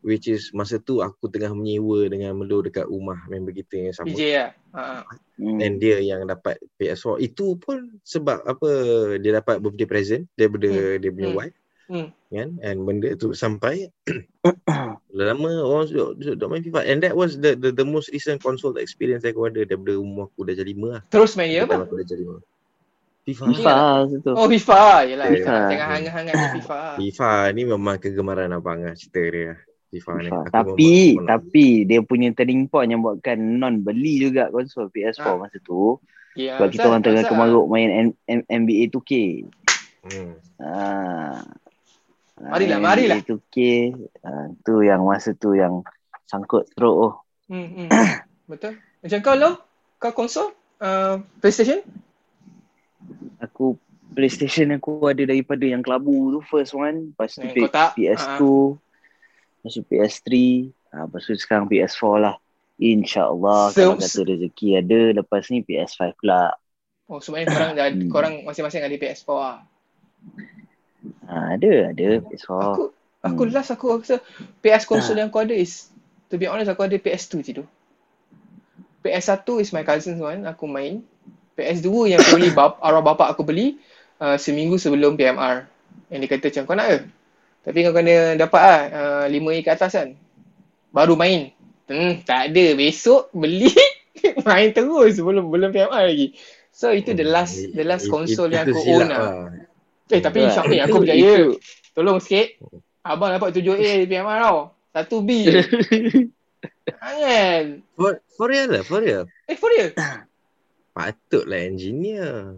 Which 0.06 0.30
is 0.30 0.54
masa 0.54 0.78
tu 0.78 1.02
aku 1.02 1.26
tengah 1.28 1.52
menyewa 1.52 2.06
dengan 2.06 2.38
Melo 2.38 2.62
dekat 2.62 2.86
rumah 2.86 3.18
member 3.28 3.52
kita 3.52 3.90
yang 3.90 3.96
sama. 3.96 4.08
PJ 4.10 4.22
lah. 4.34 4.50
Ah, 4.72 5.02
ah. 5.04 5.18
Hmm. 5.38 5.58
And 5.62 5.78
dia 5.78 6.02
yang 6.02 6.26
dapat 6.26 6.58
PS4 6.78 7.22
Itu 7.22 7.58
pun 7.58 8.02
sebab 8.02 8.42
apa 8.42 8.70
Dia 9.18 9.38
dapat 9.38 9.62
birthday 9.62 9.86
present 9.86 10.24
Daripada 10.34 10.66
Hmm. 10.66 10.98
dia 10.98 11.10
punya 11.14 11.30
Hmm. 11.30 11.38
wife 11.38 11.58
Hmm. 11.88 12.08
kan 12.28 12.50
And 12.60 12.78
benda 12.84 13.14
tu 13.16 13.32
sampai 13.32 13.88
Lama 15.14 15.52
orang 15.64 15.88
duduk, 15.88 16.20
duduk, 16.20 16.36
duduk 16.36 16.48
main 16.50 16.62
FIFA 16.62 16.82
And 16.84 17.00
that 17.02 17.14
was 17.14 17.38
the 17.38 17.54
the, 17.54 17.70
the 17.72 17.86
most 17.86 18.10
recent 18.10 18.42
console 18.42 18.76
experience 18.78 19.24
Aku 19.24 19.46
ada 19.46 19.62
Daripada 19.62 19.96
umur 19.96 20.28
aku 20.28 20.46
dah 20.46 20.54
jadi 20.54 20.74
lima 20.74 21.00
lah 21.00 21.02
Terus 21.08 21.38
main 21.38 21.54
apa? 21.58 21.86
Aku 21.86 21.96
dah 21.96 22.06
jadi 22.06 22.22
lima 22.26 22.38
FIFA 23.24 23.44
FIFA 23.52 23.76
tu. 24.24 24.32
Oh, 24.34 24.48
FIFA. 24.48 24.84
Yelah, 25.04 25.28
FIFA. 25.28 25.56
tengah 25.68 25.88
hangat-hangat 25.92 26.36
FIFA. 26.56 26.80
FIFA 26.96 27.32
ni 27.52 27.62
memang 27.68 27.96
kegemaran 28.00 28.52
abang 28.52 28.80
lah 28.82 28.96
Cerita 28.96 29.20
dia 29.20 29.54
FIFA 29.88 30.12
ni 30.14 30.22
FIFA. 30.24 30.38
Aku 30.38 30.52
Tapi 30.52 30.90
memang- 31.14 31.28
tapi 31.28 31.66
dia 31.84 32.00
punya 32.02 32.30
turning 32.32 32.66
point 32.66 32.88
yang 32.88 33.00
buatkan 33.00 33.38
non 33.38 33.80
beli 33.80 34.20
juga 34.20 34.48
konsol 34.48 34.88
PS4 34.88 35.24
Ah. 35.24 35.38
masa 35.38 35.58
tu 35.60 35.98
Ya, 36.34 36.54
sebab 36.56 36.70
kita 36.70 36.82
Azhar, 36.84 36.92
orang 36.92 37.04
tengah 37.04 37.24
kemaruk 37.26 37.66
main 37.66 37.90
M- 37.90 38.18
M- 38.30 38.48
NBA 38.48 38.88
2K. 38.88 39.12
hmm. 40.04 40.34
Ah. 40.58 41.42
Marilah, 42.38 42.78
Ah, 42.78 42.84
marilah. 42.84 43.18
NBA 43.18 43.26
2K 43.26 43.58
ah, 44.22 44.48
tu 44.62 44.74
yang 44.80 45.02
masa 45.02 45.34
tu 45.34 45.52
yang 45.52 45.82
sangkut 46.24 46.70
teruk 46.72 46.94
oh. 46.94 47.14
Hmm, 47.48 47.66
hmm. 47.66 47.90
Betul. 48.52 48.78
Macam 49.02 49.20
kau 49.20 49.34
lo? 49.34 49.50
Kau 49.98 50.14
konsol? 50.14 50.54
uh, 50.78 51.18
PlayStation? 51.42 51.82
Aku 53.40 53.78
PlayStation 54.12 54.70
aku 54.72 55.02
ada 55.04 55.24
daripada 55.24 55.62
yang 55.62 55.82
kelabu 55.82 56.12
tu 56.34 56.40
first 56.44 56.74
one. 56.74 57.14
Lepas 57.14 57.34
tu 57.34 57.42
Eh, 57.42 57.50
P- 57.52 57.66
kau 57.66 57.72
tak? 57.72 57.98
PS2. 59.58 59.64
Lepas 59.64 59.72
tu 59.74 59.82
PS3. 59.84 60.28
Ah, 60.88 61.04
lepas 61.06 61.22
tu 61.22 61.34
sekarang 61.36 61.66
PS4 61.66 62.04
lah. 62.18 62.36
InsyaAllah 62.78 63.74
So- 63.74 63.82
kalau 63.82 63.96
kata 63.98 64.20
rezeki 64.24 64.68
ada. 64.78 65.00
Lepas 65.16 65.50
ni 65.50 65.62
PS5 65.62 66.14
pula. 66.16 66.54
Oh, 67.08 67.18
sebenarnya 67.18 67.48
korang 67.50 67.72
dah, 67.74 67.88
Hmm. 67.88 68.10
korang 68.12 68.34
masing-masing 68.44 68.84
ada 68.84 68.96
PS4 68.96 69.30
lah. 69.32 69.58
Ah, 71.26 71.56
ada, 71.56 71.92
ada 71.92 72.08
PS4. 72.22 72.52
Aku 72.76 72.84
aku 73.20 73.42
Hmm. 73.44 73.52
last 73.52 73.72
aku 73.72 73.86
rasa 73.98 74.20
PS 74.62 74.84
console 74.84 75.16
Ah. 75.16 75.20
yang 75.24 75.30
aku 75.30 75.40
ada 75.42 75.56
is 75.56 75.88
to 76.28 76.36
be 76.36 76.46
honest 76.46 76.68
aku 76.68 76.84
ada 76.84 76.96
PS2 76.96 77.34
je 77.42 77.52
tu. 77.56 77.66
PS1 79.02 79.48
is 79.58 79.72
my 79.72 79.82
cousin's 79.82 80.20
one, 80.20 80.44
aku 80.44 80.68
main. 80.68 81.00
PS2 81.56 81.88
yang 82.08 82.20
aku 82.20 82.38
beli 82.38 82.52
bap, 82.52 82.78
arwah 82.84 83.02
bapak 83.02 83.34
aku 83.34 83.42
beli 83.42 83.80
uh, 84.20 84.36
seminggu 84.36 84.76
sebelum 84.76 85.16
PMR. 85.16 85.64
Yang 86.12 86.20
dia 86.20 86.30
kata 86.30 86.46
macam 86.46 86.64
kau 86.64 86.76
nak 86.76 86.88
ke? 86.88 86.98
Tapi 87.64 87.84
kau 87.84 87.94
kena 87.96 88.36
dapat 88.36 88.62
lah 88.62 88.82
uh, 88.92 89.26
5A 89.28 89.60
ke 89.64 89.70
atas 89.74 89.92
kan. 89.96 90.10
Baru 90.92 91.16
main. 91.20 91.52
Hmm, 91.88 92.20
tak 92.24 92.52
ada. 92.52 92.66
Besok 92.76 93.32
beli 93.32 93.72
main 94.48 94.72
terus 94.72 95.16
sebelum 95.20 95.48
belum 95.48 95.72
PMR 95.72 96.10
lagi. 96.10 96.36
So 96.72 96.94
itu 96.94 97.18
the 97.18 97.26
last 97.26 97.58
the 97.74 97.84
last 97.84 98.08
It- 98.08 98.14
console 98.14 98.54
it- 98.54 98.56
yang 98.60 98.66
aku 98.70 98.80
own 98.86 99.08
lah. 99.10 99.20
lah. 99.50 100.14
Eh 100.14 100.22
tapi. 100.24 100.48
Syam 100.52 100.70
ni 100.70 100.78
aku 100.80 101.04
berjaya. 101.04 101.52
Tolong 101.98 102.22
sikit. 102.22 102.62
Abang 103.02 103.32
dapat 103.34 103.56
7A 103.56 104.06
PMR 104.06 104.38
tau. 104.44 104.58
1B. 104.98 105.30
Jangan. 106.88 107.64
For, 107.98 108.22
for 108.38 108.48
real 108.50 108.70
lah, 108.70 108.84
for 108.86 109.02
real. 109.02 109.26
Eh 109.46 109.58
for 109.58 109.70
real? 109.70 109.94
Patutlah 110.98 111.62
engineer. 111.62 112.58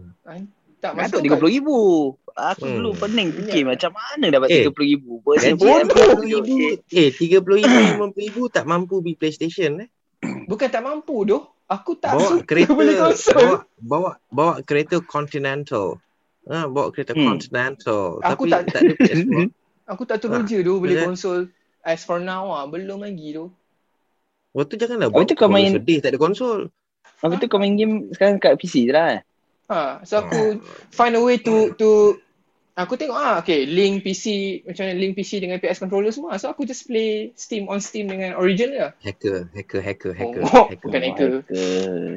Tak 0.80 0.96
Masuk 0.96 1.20
masuk 1.20 1.44
RM30,000. 1.44 2.19
Aku 2.32 2.62
Hmm. 2.62 2.74
dulu 2.76 2.90
pening 2.96 3.28
fikir 3.30 3.62
macam 3.64 3.90
mana 3.90 4.26
dapat 4.28 4.48
Eh, 4.48 4.64
RM30,000. 4.64 5.04
Versi 5.20 5.46
Gaji 5.46 5.56
bodoh. 5.56 5.78
RM20,000 5.80 6.50
Eh 6.90 7.08
RM30,000 7.10 7.74
RM50,000 7.96 8.36
tak 8.50 8.64
mampu 8.64 8.94
beli 8.98 9.14
PlayStation 9.14 9.72
eh 9.78 9.88
Bukan 10.20 10.68
tak 10.68 10.80
mampu 10.80 11.24
doh. 11.24 11.42
Aku 11.66 11.94
tak 11.94 12.12
Bawa 12.12 12.28
suka 12.28 12.42
kereta 12.44 12.72
beli 12.72 12.94
konsol. 12.94 13.34
bawa, 13.36 13.56
bawa 13.80 14.10
bawa 14.28 14.52
kereta 14.60 14.98
Continental 15.00 16.02
ha, 16.44 16.66
Bawa 16.66 16.90
kereta 16.90 17.12
Hmm. 17.12 17.30
Continental 17.30 18.18
Aku 18.20 18.44
Tapi 18.44 18.50
tak- 18.50 18.66
tak, 18.68 18.80
ada 18.82 18.94
PS4 18.96 19.30
Aku 19.90 20.02
tak 20.04 20.18
teruja 20.20 20.58
doh 20.60 20.78
beli 20.78 20.94
betul. 20.94 21.06
konsol. 21.08 21.40
As 21.80 22.02
for 22.02 22.18
now 22.18 22.46
ah, 22.48 22.62
belum 22.64 23.00
lagi 23.00 23.32
doh. 23.32 23.50
Waktu 24.52 24.76
janganlah 24.76 25.08
Habis 25.08 25.16
buat 25.16 25.26
tu 25.26 25.34
kau 25.36 25.48
main- 25.48 25.72
sedih 25.72 25.98
tak 25.98 26.10
ada 26.10 26.18
konsol 26.18 26.68
Habis 27.18 27.36
tu 27.38 27.46
kau 27.46 27.56
main 27.56 27.74
game 27.74 28.10
sekarang 28.10 28.36
kat 28.36 28.54
PC 28.56 28.84
je 28.84 28.92
lah. 28.92 29.22
Ha, 29.70 30.02
so 30.02 30.18
aku 30.18 30.58
find 30.90 31.14
a 31.14 31.22
way 31.22 31.38
to 31.38 31.70
to 31.74 32.18
aku 32.72 32.96
tengok 32.96 33.14
ah 33.14 33.38
okay 33.38 33.62
link 33.62 34.02
PC 34.02 34.24
macam 34.64 34.82
mana 34.82 34.98
link 34.98 35.14
PC 35.14 35.38
dengan 35.38 35.56
PS 35.56 35.78
controller 35.78 36.10
semua. 36.10 36.34
So 36.36 36.50
aku 36.50 36.64
just 36.64 36.84
play 36.84 37.30
Steam 37.34 37.66
on 37.66 37.78
Steam 37.78 38.06
dengan 38.06 38.34
Origin 38.34 38.72
je. 38.72 38.88
Hacker 39.00 39.46
Hacker 39.52 39.78
Hacker 39.80 40.12
Hacker, 40.12 40.42
Oh, 40.44 40.66
hacker. 40.66 40.82
bukan 40.82 41.00
hacker. 41.00 41.30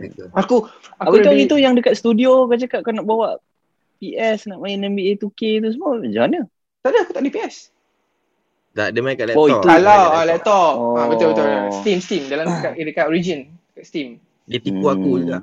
Hacker. 0.01 0.27
Aku 0.33 0.65
aku 0.97 1.15
tu 1.15 1.29
lebih- 1.29 1.45
itu 1.45 1.55
yang 1.55 1.73
dekat 1.73 1.93
studio 1.93 2.43
kau 2.43 2.57
cakap 2.57 2.81
kau 2.81 2.89
nak 2.89 3.05
bawa 3.05 3.37
PS 3.99 4.49
nak 4.49 4.57
main 4.57 4.81
NBA 4.81 5.15
2K 5.15 5.61
tu 5.61 5.69
semua 5.71 5.95
macam 5.95 6.21
mana? 6.25 6.39
tak 6.81 6.89
ada 6.89 6.99
aku 6.99 7.11
tak 7.11 7.21
ada 7.21 7.31
PS. 7.31 7.55
Tak 8.73 8.87
dia 8.89 8.99
main 8.99 9.13
kat 9.13 9.29
Oh, 9.31 9.45
laptop 9.45 9.45
itu. 9.45 9.53
Dia 9.61 9.69
main 9.69 9.77
Kalau 9.77 10.01
ah, 10.09 10.25
laptop. 10.25 10.73
Oh. 10.75 10.97
Ah, 10.97 11.05
betul 11.05 11.27
betul. 11.31 11.45
Steam 11.79 11.99
Steam 12.01 12.23
dalam 12.25 12.49
dekat, 12.49 12.73
dekat 12.75 13.05
Origin 13.05 13.39
kat 13.71 13.85
Steam. 13.85 14.17
Dia 14.43 14.57
tipu 14.57 14.83
aku 14.85 15.05
Hmm. 15.07 15.21
juga 15.21 15.37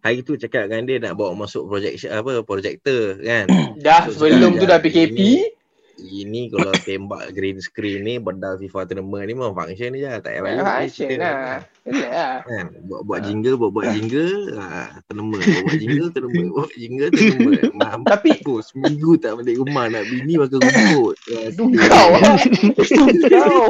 Hari 0.00 0.18
tu 0.22 0.32
cakap 0.34 0.64
dengan 0.64 0.82
dia 0.82 0.96
nak 0.98 1.12
bawa 1.12 1.36
masuk 1.36 1.66
projection 1.66 2.08
apa 2.10 2.40
projector 2.40 3.18
kan 3.18 3.44
Dah 3.78 4.08
So, 4.08 4.24
sebelum 4.24 4.56
tu 4.56 4.64
dah 4.64 4.78
PKP. 4.78 5.12
ini- 5.12 5.52
Ini 6.00 6.48
kalau 6.48 6.72
tembak 6.74 7.28
green 7.30 7.60
screen 7.60 8.00
ni 8.00 8.16
Bedal 8.16 8.56
FIFA 8.56 8.88
tournament 8.88 9.20
ni 9.20 9.36
memang 9.36 9.52
function 9.52 9.92
je 9.92 10.08
Tak 10.08 10.32
payah 10.32 10.64
Fashion 10.80 11.20
lah. 11.20 11.60
Yalah. 11.82 12.40
kan 12.40 12.66
buat 12.82 13.04
buat 13.04 13.20
jingle 13.22 13.56
buat 13.56 13.68
buat 13.70 13.86
jingle 13.90 14.32
ah 14.56 14.88
tournament 15.04 15.44
buat 15.44 15.60
buat 15.60 15.76
jingle 15.76 16.08
tournament 16.08 16.48
buat 16.50 16.72
jingle 16.72 17.08
tournament 17.10 17.60
mampus 17.76 18.08
Tapi 18.08 18.30
seminggu 18.40 19.10
tak 19.16 19.32
balik 19.36 19.60
rumah 19.60 19.84
nak 19.86 20.04
bini 20.06 20.34
makan 20.34 20.56
rumput 20.58 21.14
Itu 21.52 21.62
kau 21.68 22.08
lah. 22.14 22.36
Itu 22.40 22.82
kau. 23.28 23.64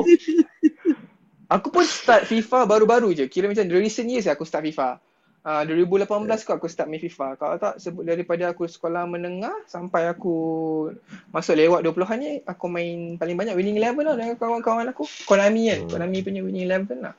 Aku 1.51 1.67
pun 1.69 1.83
start 1.83 2.23
FIFA 2.25 2.63
baru-baru 2.65 3.11
je. 3.13 3.27
Kira 3.27 3.51
macam 3.51 3.67
the 3.67 3.75
recent 3.75 4.07
years 4.07 4.31
aku 4.31 4.47
start 4.47 4.63
FIFA. 4.63 5.03
Uh, 5.41 5.65
2018 5.65 6.45
kot 6.45 6.61
aku 6.61 6.69
start 6.69 6.93
main 6.93 7.01
FIFA. 7.01 7.41
Kalau 7.41 7.57
tak 7.57 7.81
sebut 7.81 8.05
daripada 8.05 8.53
aku 8.53 8.69
sekolah 8.69 9.09
menengah 9.09 9.65
sampai 9.65 10.13
aku 10.13 10.37
masuk 11.33 11.57
lewat 11.57 11.81
20-an 11.81 12.19
ni 12.21 12.31
aku 12.45 12.69
main 12.69 13.17
paling 13.17 13.41
banyak 13.41 13.57
winning 13.57 13.81
eleven 13.81 14.05
lah 14.05 14.21
dengan 14.21 14.37
kawan-kawan 14.37 14.93
aku. 14.93 15.09
Konami 15.25 15.73
kan. 15.73 15.79
Hmm. 15.81 15.91
Konami 15.97 16.19
punya 16.21 16.45
winning 16.45 16.69
eleven 16.69 17.01
lah. 17.01 17.17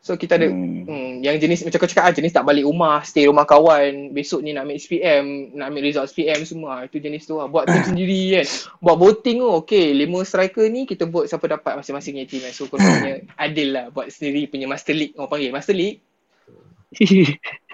So 0.00 0.16
kita 0.16 0.40
ada 0.40 0.48
Hmm. 0.48 0.88
Hmm, 0.88 1.12
yang 1.20 1.36
jenis 1.36 1.60
macam 1.60 1.76
kau 1.76 1.90
cakap 1.92 2.08
ah, 2.08 2.14
jenis 2.16 2.32
tak 2.32 2.48
balik 2.48 2.64
rumah, 2.64 3.04
stay 3.04 3.28
rumah 3.28 3.44
kawan, 3.44 4.16
besok 4.16 4.40
ni 4.40 4.56
nak 4.56 4.64
ambil 4.64 4.80
SPM, 4.80 5.52
nak 5.52 5.68
ambil 5.68 5.82
result 5.84 6.08
SPM 6.08 6.40
semua. 6.48 6.88
Itu 6.88 6.96
jenis 6.96 7.28
tu 7.28 7.36
lah. 7.36 7.52
Buat 7.52 7.68
team 7.68 7.84
sendiri 7.92 8.40
kan. 8.40 8.46
Buat 8.80 8.96
voting 8.96 9.44
tu, 9.44 9.48
okay, 9.52 9.92
lima 9.92 10.24
striker 10.24 10.64
ni 10.72 10.88
kita 10.88 11.04
vote 11.04 11.28
siapa 11.28 11.44
dapat 11.44 11.76
masing-masing 11.84 12.16
punya 12.16 12.26
team 12.26 12.40
kan. 12.40 12.52
So 12.56 12.72
kau 12.72 12.80
punya 12.80 13.20
adil 13.44 13.68
lah 13.76 13.84
buat 13.92 14.08
sendiri 14.08 14.48
punya 14.48 14.64
Master 14.64 14.96
League. 14.96 15.12
Orang 15.20 15.28
panggil 15.28 15.52
Master 15.52 15.76
League. 15.76 16.00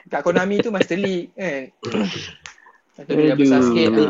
Kat 0.06 0.20
Konami 0.20 0.60
tu 0.60 0.68
Master 0.68 0.96
League 0.96 1.32
kan. 1.32 1.72
Atau 2.96 3.12
dia 3.12 3.26
dah 3.26 3.36
besar 3.36 3.60
sikit. 3.62 3.86
Tapi- 3.90 4.08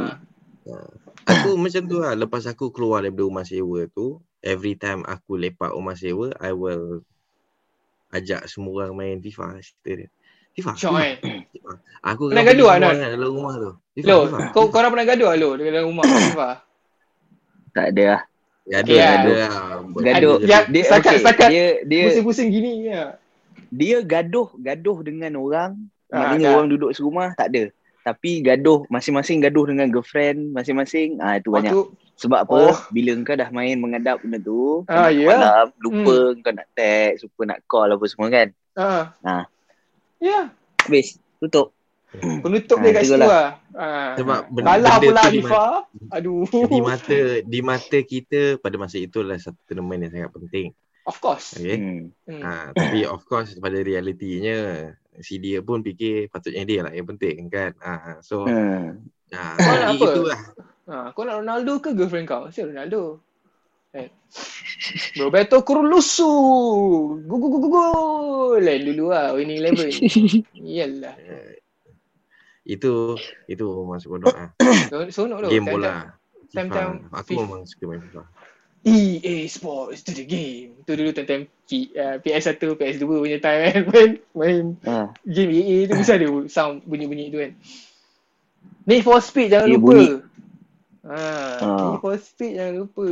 ah. 0.67 0.91
aku 1.25 1.51
macam 1.55 1.83
tu 1.85 1.97
lah 1.97 2.13
lepas 2.13 2.43
aku 2.45 2.69
keluar 2.69 3.01
daripada 3.01 3.23
rumah 3.23 3.43
sewa 3.43 3.87
tu 3.89 4.15
every 4.41 4.75
time 4.75 5.03
aku 5.03 5.35
lepak 5.35 5.71
rumah 5.71 5.95
sewa 5.95 6.31
I 6.37 6.51
will 6.51 7.03
ajak 8.09 8.47
semua 8.47 8.85
orang 8.85 8.95
main 8.95 9.19
FIFA 9.19 9.59
cerita 9.59 9.91
dia 9.97 10.09
FIFA, 10.53 10.73
Syok 10.73 10.93
kan. 10.93 11.15
FIFA. 11.45 11.73
aku 12.01 12.23
Pernah 12.31 12.45
gaduh, 12.45 12.69
Anon? 12.69 12.89
orang 12.89 12.99
dalam 13.13 13.31
rumah 13.31 13.53
tu 13.55 13.71
FIFA, 13.93 14.07
Lo, 14.07 14.17
FIFA. 14.23 14.39
kau 14.51 14.65
korang 14.69 14.91
pernah 14.91 15.07
gaduh 15.07 15.29
tak 15.29 15.37
lo 15.37 15.49
dalam 15.55 15.85
rumah 15.85 16.05
FIFA? 16.25 16.49
tak 17.71 17.87
ada 17.91 18.05
lah. 18.09 18.23
Gaduh, 18.67 18.83
Okay, 18.89 18.99
gaduh 18.99 19.13
ah. 19.31 19.39
lah. 19.39 19.51
Gaduh. 19.87 20.03
gaduh. 20.03 20.37
Ya- 20.43 20.67
Dia 20.67 20.83
Setakat- 20.83 21.07
okay, 21.07 21.17
setakat 21.21 21.49
dia 21.49 21.65
dia 21.85 22.03
Pusing-pusing 22.09 22.49
gini 22.49 22.71
ya. 22.85 23.15
Dia 23.69 24.01
gaduh 24.01 24.51
gaduh 24.57 24.99
dengan 25.01 25.35
orang 25.37 25.71
Ah, 26.07 26.31
maknanya 26.31 26.47
dah. 26.47 26.55
orang 26.63 26.69
duduk 26.71 26.91
serumah 26.95 27.35
tak 27.35 27.51
ada. 27.51 27.65
Tapi 28.07 28.39
gaduh 28.39 28.87
masing-masing 28.87 29.43
gaduh 29.43 29.67
dengan 29.67 29.91
girlfriend 29.91 30.55
masing-masing 30.55 31.19
ah 31.19 31.35
itu 31.35 31.51
banyak. 31.51 31.75
Sebab 32.17 32.47
apa? 32.47 32.57
Oh. 32.73 32.79
Bila 32.89 33.13
kau 33.21 33.35
dah 33.35 33.51
main 33.51 33.77
mengadap 33.77 34.23
benda 34.23 34.39
tu, 34.39 34.87
Ah, 34.87 35.11
tengah 35.11 35.11
ya. 35.13 35.27
malam, 35.29 35.67
lupa 35.77 36.17
kau 36.39 36.53
nak 36.55 36.69
text, 36.73 37.27
lupa 37.27 37.43
nak 37.45 37.59
call 37.67 37.93
apa 37.93 38.05
semua 38.07 38.29
kan. 38.31 38.49
ah. 38.79 39.05
Ah. 39.21 39.45
Ya, 40.17 40.49
Habis, 40.81 41.19
tutup. 41.43 41.75
penutup 42.17 42.81
dia 42.81 42.95
kat 42.95 43.03
itu 43.05 43.13
situ 43.13 43.21
lah. 43.21 43.61
Ah. 43.77 44.15
Sebab 44.17 44.39
benda, 44.49 44.67
Kalah 44.73 44.97
benda 44.97 45.11
pula 45.13 45.23
mata, 45.27 45.67
Aduh. 46.17 46.47
di 46.49 46.81
mata 46.81 47.19
di 47.45 47.61
mata 47.61 47.99
kita 48.01 48.41
pada 48.57 48.77
masa 48.81 48.97
itu 48.97 49.21
adalah 49.21 49.37
satu 49.37 49.59
tournament 49.67 50.07
yang 50.09 50.13
sangat 50.15 50.31
penting. 50.33 50.67
Of 51.07 51.17
course. 51.19 51.55
Okay? 51.55 51.79
Hmm. 52.27 52.43
Ha, 52.43 52.75
tapi 52.75 53.07
of 53.07 53.23
course 53.25 53.55
pada 53.57 53.79
realitinya 53.79 54.91
si 55.17 55.39
dia 55.39 55.63
pun 55.63 55.81
fikir 55.81 56.27
patutnya 56.29 56.67
dia 56.67 56.81
lah 56.83 56.91
yang 56.91 57.07
penting 57.07 57.47
kan. 57.47 57.73
Ha, 57.79 58.19
so 58.21 58.43
Hmm. 58.43 59.07
ha, 59.31 59.55
Kau 59.55 59.71
nak 59.73 59.89
apa? 59.89 60.05
itulah. 60.05 60.41
Ha, 60.87 60.95
kau 61.11 61.23
nak 61.23 61.37
Ronaldo 61.41 61.79
ke 61.79 61.91
girlfriend 61.93 62.27
kau? 62.27 62.47
Siapa 62.47 62.71
Ronaldo? 62.71 63.23
Eh. 63.95 64.11
Roberto 65.17 65.63
Curlusu. 65.63 66.29
Gu 67.23 67.35
gu 67.35 67.49
gu 67.49 67.59
gu 67.59 67.69
gu. 67.71 67.85
Lain 68.59 68.83
dulu 68.85 69.05
lah 69.09 69.33
winning 69.33 69.57
eleven. 69.59 69.89
Iyalah. 70.59 71.15
Eh, 71.17 71.63
itu 72.67 73.15
itu 73.47 73.65
masuk 73.87 74.19
bodoh 74.19 74.35
ah. 74.35 74.51
So, 74.91 75.07
sonok 75.09 75.47
tu. 75.47 75.55
Game 75.55 75.65
bola. 75.65 76.13
time-time 76.53 77.03
FIFA. 77.03 77.15
Aku 77.15 77.29
FIFA. 77.31 77.43
memang 77.43 77.63
suka 77.65 77.85
main 77.87 78.01
FIFA. 78.05 78.23
EA 78.87 79.51
Sports 79.51 80.07
to 80.07 80.15
the 80.15 80.23
game. 80.23 80.79
Tu 80.87 80.95
dulu 80.95 81.11
time-time 81.11 81.51
P, 81.67 81.91
uh, 81.93 82.23
PS1, 82.23 82.55
PS2 82.55 83.03
punya 83.03 83.39
time 83.43 83.61
kan. 83.67 83.81
Main, 83.91 84.11
main 84.31 84.65
Ah. 84.87 85.11
game 85.27 85.51
EA 85.51 85.91
tu 85.91 85.95
mesti 85.99 86.15
ada 86.15 86.27
sound 86.47 86.87
bunyi-bunyi 86.87 87.29
tu 87.29 87.43
kan. 87.43 87.53
Need 88.87 89.03
for 89.03 89.19
Speed 89.19 89.51
jangan 89.51 89.67
Dia 89.67 89.75
lupa. 89.75 89.87
bunyi. 89.91 90.07
Ha, 91.03 91.19
Ah. 91.59 91.91
Need 91.91 91.99
for 91.99 92.15
Speed 92.17 92.53
jangan 92.55 92.75
lupa. 92.79 93.09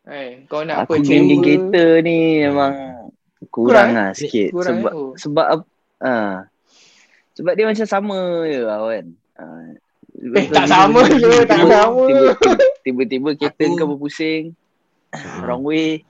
Hai, 0.00 0.42
kau 0.44 0.66
nak 0.66 0.76
Aku 0.82 0.98
apa 0.98 1.06
game-game 1.06 1.70
kereta 1.70 1.84
ni 2.02 2.18
memang 2.42 2.72
Kurang, 3.46 3.54
kurang 3.54 3.88
eh? 3.88 3.94
lah 3.94 4.10
sikit. 4.12 4.48
Kurang, 4.50 4.82
sebab 4.82 4.90
eh? 4.90 4.98
Oh. 4.98 5.12
sebab 5.14 5.46
ah. 6.02 6.36
sebab 7.32 7.52
dia 7.54 7.66
macam 7.70 7.86
sama 7.86 8.18
je 8.44 8.60
lah 8.66 8.78
kan. 8.82 9.06
Ah. 9.38 9.70
Eh, 10.20 10.46
tak 10.52 10.68
sama 10.68 11.00
je, 11.08 11.48
tak 11.48 11.64
sama. 11.64 12.04
tiba- 12.04 12.36
Tiba-tiba 12.80 13.28
kereta 13.34 13.64
Aku- 13.64 13.76
kau 13.76 13.88
berpusing. 13.88 14.52
Ha. 15.12 15.42
Wrong 15.42 15.64
way. 15.64 16.04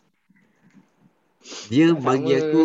Dia 1.70 1.94
Tak 1.94 2.02
bagi 2.02 2.34
sama. 2.36 2.42
aku 2.44 2.61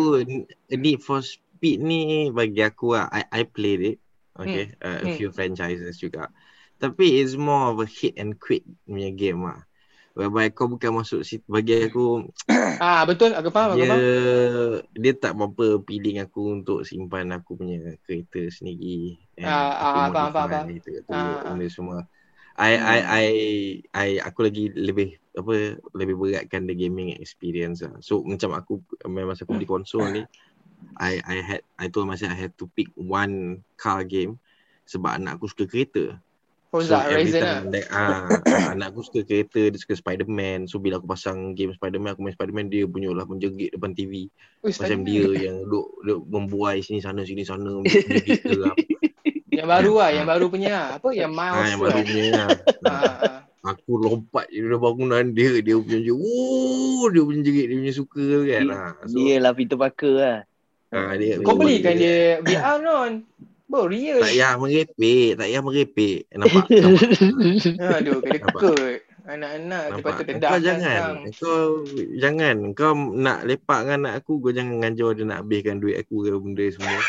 Need 0.68 0.98
for 1.00 1.22
speed 1.22 1.80
ni 1.80 2.28
bagi 2.28 2.60
aku 2.60 2.92
lah, 2.92 3.06
I, 3.08 3.22
I 3.30 3.42
played 3.46 3.82
it. 3.84 3.98
Okay, 4.36 4.76
uh, 4.84 5.00
a 5.00 5.08
Hmm. 5.08 5.16
few 5.16 5.32
franchises 5.32 5.96
juga. 5.96 6.28
Tapi 6.76 7.24
it's 7.24 7.40
more 7.40 7.72
of 7.72 7.80
a 7.80 7.88
hit 7.88 8.20
and 8.20 8.36
quit 8.36 8.60
punya 8.84 9.08
game 9.08 9.40
lah. 9.40 9.64
Whereby 10.16 10.44
kau 10.56 10.66
bukan 10.72 10.92
masuk 10.98 11.20
situ, 11.28 11.44
bagi 11.56 11.72
aku 11.88 12.00
Ah 12.86 13.00
betul, 13.08 13.30
aku 13.38 13.48
faham, 13.54 13.70
aku 13.76 13.84
dia 13.84 13.90
faham. 13.90 14.04
dia 15.02 15.12
tak 15.22 15.32
berapa 15.38 15.64
appealing 15.80 16.16
aku 16.24 16.40
untuk 16.60 16.78
simpan 16.88 17.26
aku 17.36 17.50
punya 17.60 17.76
kereta 18.04 18.40
sendiri. 18.52 19.16
And 19.40 19.50
Ah, 19.50 19.70
aku 19.82 19.96
ah, 20.06 20.10
faham, 20.12 20.32
faham, 20.34 20.50
faham. 20.50 20.68
Ah, 21.10 21.42
ah. 21.46 21.56
benda 21.56 21.66
semua. 21.70 21.98
I, 22.58 22.72
I, 22.80 22.98
Hmm. 22.98 23.08
I, 23.20 23.26
I, 23.94 24.08
aku 24.24 24.48
lagi 24.48 24.72
lebih 24.74 25.14
apa 25.38 25.76
lebih 25.94 26.16
beratkan 26.18 26.64
the 26.66 26.74
gaming 26.74 27.14
experience 27.20 27.84
lah. 27.84 27.94
So 28.02 28.24
macam 28.24 28.56
aku 28.56 28.80
masa 29.08 29.44
aku 29.46 29.54
beli 29.60 29.68
konsol 29.68 30.10
ni, 30.16 30.22
I, 31.00 31.20
I 31.24 31.36
had, 31.44 31.62
I 31.78 31.86
told 31.92 32.08
myself 32.08 32.32
I 32.32 32.38
had 32.38 32.54
to 32.60 32.66
pick 32.76 32.90
one 32.96 33.64
car 33.78 34.02
game 34.08 34.40
sebab 34.88 35.20
anak 35.20 35.38
aku 35.40 35.46
suka 35.52 35.64
kereta. 35.68 36.18
Forza 36.66 36.98
every 37.04 37.24
Horizon 37.24 37.40
lah. 37.40 37.54
time 37.54 37.66
that, 37.70 37.84
ah, 37.88 38.26
ah, 38.42 38.66
anak 38.74 38.86
aku 38.90 39.00
suka 39.00 39.20
kereta, 39.22 39.62
dia 39.66 39.78
suka 39.78 39.94
Spiderman. 39.94 40.66
So 40.66 40.76
bila 40.76 40.98
aku 40.98 41.06
pasang 41.06 41.52
game 41.52 41.72
Spiderman, 41.72 42.10
aku 42.10 42.20
main 42.20 42.32
Spiderman, 42.32 42.66
dia 42.66 42.84
punya 42.84 43.10
lah 43.10 43.22
menjegit 43.22 43.70
depan 43.70 43.92
TV. 43.92 44.26
Ui, 44.60 44.68
Macam 44.68 44.74
Spiderman. 44.74 45.06
dia 45.06 45.24
yang 45.42 45.56
duk, 45.64 45.86
duk 46.02 46.20
membuai 46.24 46.80
sini 46.80 46.98
sana 46.98 47.22
sini 47.22 47.42
sana 47.42 47.70
menjegit 47.80 48.42
gelap. 48.42 48.76
Yang 49.46 49.68
baru 49.68 49.92
lah, 49.96 50.10
yang 50.10 50.26
baru 50.26 50.44
punya 50.46 50.70
lah. 50.70 50.86
Apa? 50.98 51.08
Yang 51.10 51.32
Miles 51.32 51.56
Ah, 51.56 51.66
yang 51.66 51.78
tu 51.78 51.84
baru 51.84 51.96
lah. 51.96 52.04
punya 52.04 52.22
lah. 52.30 52.48
Ah, 52.86 52.92
ah. 52.92 53.40
Aku 53.66 53.98
lompat 53.98 54.46
je 54.46 54.62
dari 54.62 54.78
bangunan 54.78 55.24
dia, 55.28 55.58
dia 55.58 55.74
punya 55.74 55.98
je, 56.00 56.14
oh, 56.14 57.10
dia 57.10 57.18
punya 57.18 57.42
jerit, 57.42 57.66
dia 57.66 57.76
punya 57.76 57.94
suka 57.94 58.22
kan. 58.44 58.62
Ah, 58.68 58.94
so, 59.02 59.16
Dia 59.16 59.34
lah 59.38 59.52
Peter 59.52 59.74
Parker 59.74 60.12
lah. 60.14 60.38
ah, 60.88 61.12
dia, 61.14 61.42
Kau 61.42 61.54
belikan 61.54 61.94
dia 61.94 62.38
VR 62.40 62.78
non. 62.78 63.26
Bro, 63.66 63.90
real. 63.90 64.22
Tak 64.22 64.30
payah 64.30 64.52
merepek, 64.54 65.28
tak 65.34 65.46
payah 65.50 65.62
merepek. 65.62 66.18
Nampak? 66.30 66.64
nampak? 66.70 67.10
Aduh, 67.98 68.18
kena 68.22 68.38
kekut. 68.38 68.98
Anak-anak 69.26 69.82
Nampak? 69.90 70.02
patut 70.06 70.22
Kau 70.22 70.34
dedahkan 70.38 70.60
jangan, 70.62 70.82
sekarang. 70.86 71.18
kau 71.34 71.66
jangan, 72.14 72.56
kau 72.78 72.92
nak 73.10 73.38
lepak 73.42 73.78
dengan 73.82 73.98
anak 74.06 74.12
aku, 74.22 74.32
kau 74.38 74.52
jangan 74.54 74.74
ngajar 74.78 75.10
dia 75.18 75.24
nak 75.26 75.38
habiskan 75.42 75.76
duit 75.82 75.96
aku 75.98 76.14
ke 76.22 76.30
benda 76.38 76.66
semua. 76.70 76.98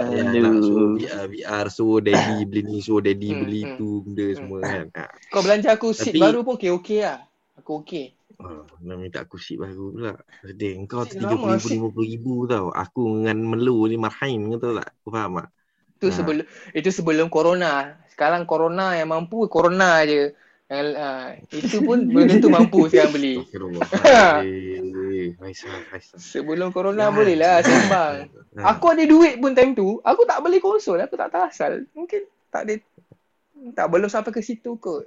Ya, 0.00 0.24
nak 0.24 0.64
suruh. 0.64 0.96
VR, 0.96 1.28
VR, 1.28 1.66
suruh 1.68 2.00
daddy 2.00 2.40
beli 2.48 2.64
ni, 2.64 2.80
suruh 2.80 3.04
daddy 3.04 3.36
Hmm, 3.36 3.40
beli 3.44 3.60
hmm. 3.68 3.76
tu, 3.76 4.00
benda 4.00 4.26
semua 4.32 4.58
kan. 4.64 4.86
Ha. 4.96 5.04
Kau 5.28 5.44
belanja 5.44 5.76
aku 5.76 5.92
seat 5.92 6.16
Tapi- 6.16 6.24
baru 6.24 6.40
pun 6.40 6.56
okey-okey 6.56 7.04
lah. 7.04 7.20
Aku 7.60 7.84
okey. 7.84 8.16
Oh, 8.40 8.64
nak 8.80 8.96
minta 8.96 9.20
aku 9.20 9.36
seat 9.36 9.60
baru 9.60 9.92
pula. 9.92 10.16
Sedih. 10.40 10.80
Kau 10.88 11.04
tiga 11.04 11.36
puluh 11.36 11.52
ribu, 11.52 11.68
lima 11.68 11.88
puluh 11.92 12.08
ribu 12.08 12.34
tau. 12.48 12.72
Aku 12.72 13.20
dengan 13.20 13.44
Melu 13.44 13.76
ni 13.92 14.00
marhain 14.00 14.40
kau 14.48 14.56
tahu 14.56 14.72
tak? 14.80 14.88
Kau 15.04 15.12
faham 15.12 15.44
tak? 15.44 15.48
Itu 16.00 16.08
Ha. 16.08 16.16
sebelum 16.16 16.44
itu 16.72 16.88
sebelum 16.88 17.28
corona. 17.28 18.00
Sekarang 18.08 18.48
corona 18.48 18.96
yang 18.96 19.12
mampu 19.12 19.44
corona 19.52 20.00
je. 20.08 20.32
Yang, 20.70 20.88
uh, 20.96 21.28
itu 21.52 21.76
pun 21.84 21.98
belum 22.14 22.24
tentu 22.24 22.48
mampu 22.48 22.88
sekarang 22.88 23.12
beli. 23.12 23.36
Sebelum 26.16 26.72
corona 26.72 27.10
Ya, 27.10 27.12
boleh 27.12 27.36
lah 27.36 27.60
sembang. 27.60 28.32
Ha. 28.56 28.60
Aku 28.72 28.96
ada 28.96 29.04
duit 29.04 29.36
pun 29.36 29.52
time 29.52 29.76
tu, 29.76 30.00
aku 30.00 30.24
tak 30.24 30.40
beli 30.40 30.56
konsol, 30.56 30.96
aku 31.04 31.20
tak 31.20 31.36
tahu 31.36 31.44
asal. 31.44 31.84
Mungkin 31.92 32.24
tak 32.48 32.64
ada 32.64 32.74
tak 33.76 33.86
belum 33.92 34.08
sampai 34.08 34.32
ke 34.32 34.40
situ 34.40 34.80
kot. 34.80 35.04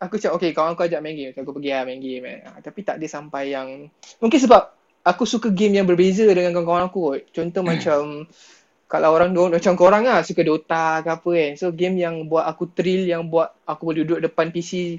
Aku 0.00 0.16
cakap 0.16 0.40
okay 0.40 0.56
kawan 0.56 0.72
aku 0.72 0.88
ajak 0.88 1.04
main 1.04 1.12
game, 1.12 1.36
aku 1.36 1.52
pergi 1.56 1.76
lah 1.76 1.84
main 1.84 2.00
game 2.00 2.24
eh. 2.24 2.38
Tapi 2.64 2.80
tak 2.80 2.96
ada 2.96 3.06
sampai 3.08 3.52
yang 3.52 3.92
mungkin 4.20 4.40
sebab 4.40 4.72
aku 5.04 5.28
suka 5.28 5.52
game 5.52 5.76
yang 5.76 5.84
berbeza 5.88 6.24
dengan 6.24 6.56
kawan-kawan 6.56 6.88
aku 6.88 6.98
kot. 7.12 7.20
Contoh 7.36 7.62
macam 7.70 8.24
kalau 8.86 9.12
orang 9.12 9.34
dua 9.34 9.50
macam 9.50 9.74
korang 9.74 10.02
lah 10.02 10.22
suka 10.22 10.42
Dota 10.42 11.02
ke 11.02 11.10
apa 11.10 11.28
kan. 11.28 11.52
So 11.54 11.70
game 11.70 11.96
yang 11.96 12.26
buat 12.26 12.46
aku 12.46 12.70
thrill 12.70 13.02
yang 13.02 13.26
buat 13.26 13.50
aku 13.62 13.82
boleh 13.84 14.02
duduk 14.02 14.22
depan 14.22 14.48
PC 14.48 14.94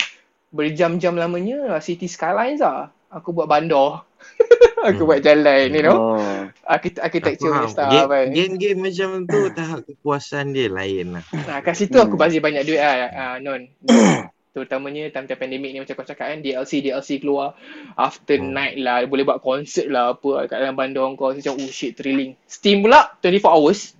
berjam-jam 0.47 1.15
lamanya 1.15 1.75
lah 1.75 1.79
City 1.79 2.05
Skylines 2.05 2.59
lah. 2.59 2.91
Aku 3.07 3.31
buat 3.31 3.47
bandar. 3.47 4.03
aku 4.87 5.03
Hmm. 5.03 5.09
buat 5.09 5.19
jalan, 5.21 5.67
you 5.71 5.83
know. 5.83 5.95
Oh. 6.19 6.43
Architect- 6.67 6.99
Architecture 6.99 7.47
punya 7.49 7.69
stuff 7.71 7.87
Game- 7.87 8.11
kan. 8.11 8.27
Game-game 8.29 8.79
macam 8.83 9.09
tu 9.23 9.39
tahap 9.49 9.79
kepuasan 9.83 10.51
dia 10.51 10.67
lain 10.67 11.15
lah. 11.15 11.23
Nah, 11.47 11.59
kat 11.63 11.75
situ 11.75 11.95
aku 11.95 12.19
Hmm. 12.19 12.23
bazir 12.27 12.43
banyak 12.43 12.63
duit 12.63 12.79
lah, 12.79 12.95
uh, 13.07 13.35
Non. 13.39 13.61
Terutamanya 14.57 15.13
time-time 15.13 15.37
pandemik 15.37 15.69
ni 15.69 15.77
macam 15.77 15.93
kau 15.93 16.01
cakap 16.03 16.33
kan, 16.33 16.41
DLC, 16.41 16.81
DLC 16.81 17.21
keluar. 17.21 17.53
After 17.93 18.41
Hmm. 18.41 18.57
night 18.57 18.81
lah, 18.81 19.05
boleh 19.05 19.21
buat 19.21 19.37
konsert 19.37 19.85
lah 19.85 20.17
apa 20.17 20.49
kat 20.49 20.57
dalam 20.57 20.73
bandar 20.73 21.05
kau. 21.13 21.29
Macam, 21.29 21.53
oh 21.53 21.69
shit, 21.69 21.93
thrilling. 21.93 22.33
Steam 22.43 22.81
pula, 22.81 23.13
24 23.21 23.53
hours. 23.53 23.93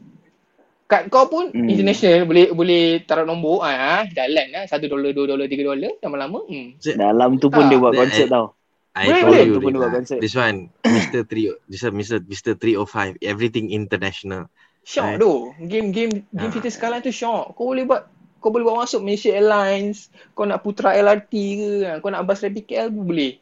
Kat 0.88 1.12
kau 1.12 1.28
pun 1.28 1.51
Hmm. 1.51 1.68
international 1.68 2.26
boleh 2.26 2.49
boleh 2.49 2.84
taruh 3.03 3.28
nombor 3.28 3.60
ah 3.60 4.08
jalan 4.08 4.47
lah 4.49 4.64
1 4.66 4.88
dolar 4.88 5.12
2 5.12 5.28
dolar 5.28 5.43
3 5.43 5.60
dolar 5.60 5.93
lama-lama 5.99 6.39
hmm 6.47 6.80
Dalam 6.95 7.36
tu 7.38 7.51
pun 7.51 7.68
Tak. 7.68 7.70
dia 7.70 7.78
buat 7.78 7.91
konsert 7.93 8.28
tau. 8.32 8.55
I 8.95 9.12
Boleh, 9.12 9.20
told 9.20 9.30
boleh. 9.30 9.43
you 9.43 9.53
pun 9.53 9.74
buat 9.76 9.84
Rina. 9.84 9.97
konsert. 9.99 10.20
This 10.24 10.34
one, 10.34 10.58
Mr. 10.82 11.22
3, 11.22 11.53
this 11.68 11.84
one, 11.84 11.93
Mr. 11.93 12.18
Mr. 12.24 12.51
305, 12.55 13.20
everything 13.22 13.70
international. 13.70 14.47
Shock 14.82 15.05
Right. 15.05 15.20
tu. 15.20 15.32
Game-game 15.62 16.12
game 16.24 16.49
Ah. 16.49 16.49
cerita 16.49 16.72
sekarang 16.72 17.03
tu 17.03 17.12
shock. 17.12 17.51
Kau 17.53 17.68
boleh 17.68 17.84
buat 17.84 18.08
kau 18.47 18.55
boleh 18.55 18.63
buat 18.63 18.87
masuk 18.87 19.03
Malaysia 19.03 19.35
Airlines, 19.35 20.07
kau 20.31 20.47
nak 20.47 20.63
Putra 20.63 20.95
LRT 20.95 21.33
ke, 21.35 21.69
kau 21.99 22.07
nak 22.07 22.23
bus 22.23 22.39
rapid 22.39 22.63
KL 22.63 22.87
pun 22.95 23.03
boleh. 23.03 23.35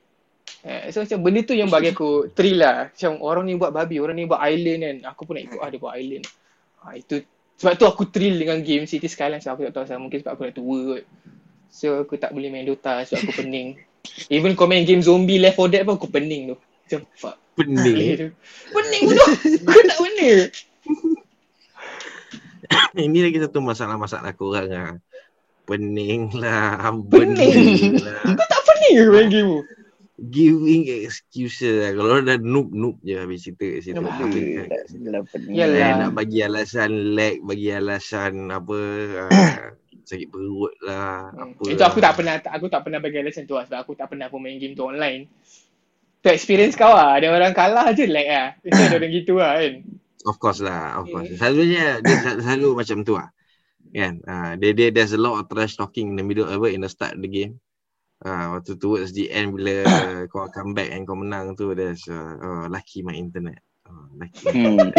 Eh, 0.65 0.89
so 0.89 1.05
macam 1.05 1.21
benda 1.21 1.45
tu 1.45 1.53
yang 1.53 1.69
bagi 1.69 1.93
aku 1.93 2.33
thrill 2.33 2.57
lah. 2.57 2.89
Macam 2.89 3.21
orang 3.21 3.45
ni 3.45 3.53
buat 3.53 3.69
babi, 3.69 4.01
orang 4.01 4.17
ni 4.17 4.25
buat 4.25 4.41
island 4.41 4.81
kan. 4.81 5.13
Aku 5.13 5.29
pun 5.29 5.37
nak 5.37 5.45
ikut 5.45 5.61
ah 5.61 5.69
dia 5.69 5.77
buat 5.77 5.93
island. 5.93 6.25
Ah, 6.81 6.97
itu 6.97 7.21
sebab 7.61 7.73
tu 7.77 7.85
aku 7.85 8.09
thrill 8.09 8.33
dengan 8.41 8.57
game 8.65 8.89
City 8.89 9.05
Skylines. 9.05 9.45
Aku 9.45 9.61
tak 9.61 9.77
tahu 9.77 9.85
asal 9.85 10.01
mungkin 10.01 10.25
sebab 10.25 10.33
aku 10.33 10.41
dah 10.49 10.55
tua 10.57 10.79
kot. 10.89 11.03
So 11.69 12.01
aku 12.01 12.17
tak 12.17 12.33
boleh 12.33 12.49
main 12.49 12.65
Dota 12.65 13.05
sebab 13.05 13.29
aku 13.29 13.45
pening. 13.45 13.77
Even 14.33 14.57
kau 14.57 14.65
main 14.65 14.89
game 14.89 15.05
zombie 15.05 15.37
Left 15.37 15.61
4 15.61 15.69
Dead 15.69 15.85
pun 15.85 16.01
aku 16.01 16.09
pening 16.09 16.49
tu. 16.49 16.57
Macam 16.57 16.99
fuck. 17.13 17.37
Pening. 17.53 18.33
Pening 18.73 19.01
bodoh. 19.05 19.29
Kau 19.69 19.81
tak 19.85 19.99
pening. 20.01 20.49
Ini 22.95 23.19
lagi 23.27 23.37
satu 23.43 23.59
masalah-masalah 23.59 24.31
korang 24.39 24.71
lah. 24.71 24.91
Pening 25.67 26.31
lah. 26.39 26.79
Pening. 27.11 27.99
Lah. 27.99 28.23
Kau 28.39 28.47
tak 28.47 28.61
pening 28.63 28.93
ke 28.95 29.11
main 29.11 29.27
game 29.27 29.47
tu? 29.51 29.61
Giving 30.31 30.87
excuses 31.03 31.75
lah. 31.83 31.91
Kalau 31.91 32.23
dah 32.23 32.39
noob-noob 32.39 33.03
je 33.03 33.19
habis 33.19 33.43
cerita 33.43 33.67
kat 33.67 33.81
situ. 33.83 33.99
Tak 33.99 34.15
boleh. 34.15 34.71
Dalam 35.03 35.23
pening. 35.27 35.53
Yalah. 35.59 35.75
Eh, 35.75 35.91
nak 36.07 36.11
bagi 36.15 36.39
alasan 36.39 36.91
lag, 37.19 37.35
bagi 37.43 37.67
alasan 37.75 38.33
apa, 38.47 38.79
uh, 39.27 39.75
sakit 40.09 40.31
perut 40.31 40.71
lah, 40.87 41.35
Hmm. 41.35 41.51
apa. 41.51 41.63
Itu 41.67 41.83
aku 41.83 41.99
tak 41.99 42.15
pernah 42.15 42.39
aku 42.39 42.65
tak 42.71 42.81
pernah 42.87 43.03
bagi 43.03 43.19
alasan 43.19 43.43
tu 43.43 43.59
lah 43.59 43.67
sebab 43.67 43.79
aku 43.83 43.91
tak 43.99 44.07
pernah 44.07 44.31
pun 44.31 44.39
main 44.39 44.55
game 44.55 44.71
tu 44.71 44.87
online. 44.87 45.27
Tu 46.23 46.31
experience 46.31 46.79
kau 46.79 46.95
lah. 46.95 47.19
Ada 47.19 47.35
orang 47.35 47.51
kalah 47.51 47.91
je 47.91 48.07
lag 48.07 48.23
lah. 48.23 48.47
Itu 48.63 48.79
ada 48.79 48.95
orang 48.95 49.11
gitu 49.11 49.33
lah 49.35 49.59
kan. 49.59 49.73
Of 50.25 50.41
course 50.41 50.59
lah, 50.59 50.97
of 50.97 51.05
course. 51.07 51.29
Hmm. 51.29 51.37
Selalunya 51.37 52.01
dia 52.01 52.15
sel- 52.25 52.41
selalu 52.41 52.69
macam 52.73 52.97
tu 53.05 53.13
lah. 53.13 53.29
Kan? 53.93 54.19
Uh, 54.25 54.51
dia, 54.57 54.73
dia, 54.73 54.87
there's 54.89 55.13
a 55.13 55.21
lot 55.21 55.37
of 55.37 55.45
trash 55.47 55.77
talking 55.77 56.11
in 56.11 56.17
the 56.17 56.25
middle 56.25 56.49
of 56.49 56.59
it, 56.65 56.73
in 56.73 56.81
the 56.81 56.89
start 56.89 57.15
of 57.15 57.21
the 57.21 57.29
game. 57.29 57.61
Uh, 58.19 58.57
waktu 58.57 58.79
towards 58.79 59.13
the 59.13 59.29
end 59.29 59.53
bila 59.53 59.85
kau 60.33 60.49
come 60.49 60.73
back 60.73 60.89
and 60.89 61.05
kau 61.05 61.13
menang 61.13 61.53
tu, 61.53 61.71
there's 61.77 62.03
uh, 62.09 62.35
oh, 62.41 62.65
lucky 62.67 63.05
my 63.05 63.13
internet. 63.13 63.61
Oh, 63.85 64.09
lucky. 64.17 64.49
Hmm. 64.49 64.89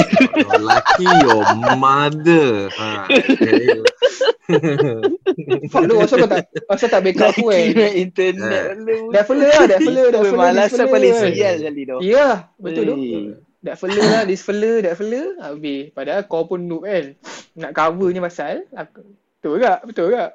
Oh, 0.46 0.60
lucky 0.62 1.06
your 1.26 1.42
mother. 1.74 2.70
Ha, 2.70 3.10
Fuck 5.66 5.82
tu 5.90 5.94
asal 5.98 6.16
kau 6.22 6.30
tak 6.30 6.46
asal 6.72 6.86
tak 6.86 7.02
backup 7.02 7.34
aku 7.34 7.50
kan. 7.50 7.62
Kira 7.74 7.88
internet 7.98 8.64
Eh. 8.72 8.78
lu. 8.78 9.10
Dah 9.10 9.22
fella 9.26 9.44
lah, 9.50 9.64
dah 9.66 9.78
fella, 9.82 10.02
dah 10.06 10.22
fella. 10.22 10.44
this 10.46 10.54
alasan 10.54 10.78
fella 10.78 10.92
paling 10.94 11.12
kan. 11.12 11.30
sial 11.34 11.56
kali 11.66 11.82
tu. 11.82 11.96
Ya, 12.06 12.28
betul 12.62 12.82
tu. 12.86 12.94
Dah 13.66 13.74
fella 13.74 13.98
lah, 13.98 14.22
this 14.22 14.46
fella, 14.46 14.78
dah 14.78 14.94
fella. 14.94 15.22
Habis. 15.42 15.90
Padahal 15.90 16.22
kau 16.30 16.46
pun 16.46 16.62
noob 16.62 16.86
kan. 16.86 17.18
Nak 17.58 17.74
cover 17.74 18.14
ni 18.14 18.22
pasal. 18.22 18.62
Aku, 18.70 19.02
betul 19.42 19.58
tak? 19.58 19.78
Betul 19.82 20.06
tak? 20.14 20.30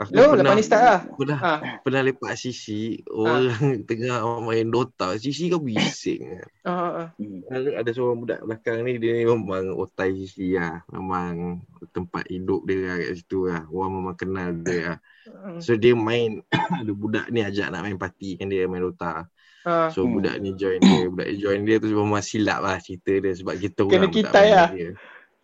Aku 0.00 0.16
Lo, 0.16 0.32
lepas 0.32 0.56
ni 0.56 0.64
start 0.64 0.80
lah. 0.80 1.00
Dah 1.28 1.40
Ha. 1.44 1.52
pernah 1.84 2.00
lepak 2.00 2.32
sisi 2.32 3.04
orang 3.12 3.52
tengah 3.88 4.24
main 4.40 4.64
Dota. 4.72 5.12
Sisi 5.20 5.52
kau 5.52 5.60
bising. 5.60 6.40
Ah, 6.64 6.72
ah, 6.72 6.92
ah. 7.04 7.08
Hmm. 7.20 7.44
Ada, 7.52 7.84
ada 7.84 7.90
seorang 7.92 8.24
budak 8.24 8.40
belakang 8.48 8.80
ni 8.80 8.96
dia 8.96 9.28
memang 9.28 9.76
otai 9.76 10.16
sisi 10.16 10.56
lah. 10.56 10.80
Memang 10.88 11.60
tempat 11.92 12.24
hidup 12.32 12.64
dia 12.64 12.80
lah 12.80 12.96
kat 12.96 13.12
situ 13.20 13.38
lah. 13.44 13.68
Orang 13.68 14.00
memang 14.00 14.16
kenal 14.16 14.56
dia 14.56 14.80
lah. 14.80 14.98
Hmm. 15.28 15.60
So 15.60 15.76
dia 15.76 15.92
main, 15.92 16.40
ada 16.80 16.92
budak 16.96 17.28
ni 17.28 17.44
ajak 17.44 17.68
nak 17.68 17.84
main 17.84 18.00
parti 18.00 18.40
kan 18.40 18.48
dia 18.48 18.64
main 18.64 18.80
Dota. 18.80 19.28
Ah. 19.60 19.92
So 19.92 20.08
Hmm. 20.08 20.16
budak 20.16 20.40
ni 20.40 20.56
join 20.56 20.80
dia, 20.80 21.04
budak 21.12 21.26
ni 21.28 21.36
join 21.36 21.60
dia 21.68 21.76
tu 21.76 21.92
memang 21.92 22.24
silap 22.24 22.64
lah 22.64 22.80
cerita 22.80 23.12
dia 23.12 23.32
sebab 23.36 23.54
kita 23.60 23.84
Kena 23.84 24.08
orang 24.08 24.12
tak 24.12 24.16
kitai 24.16 24.40
main 24.40 24.56
lah. 24.56 24.70
dia. 24.72 24.90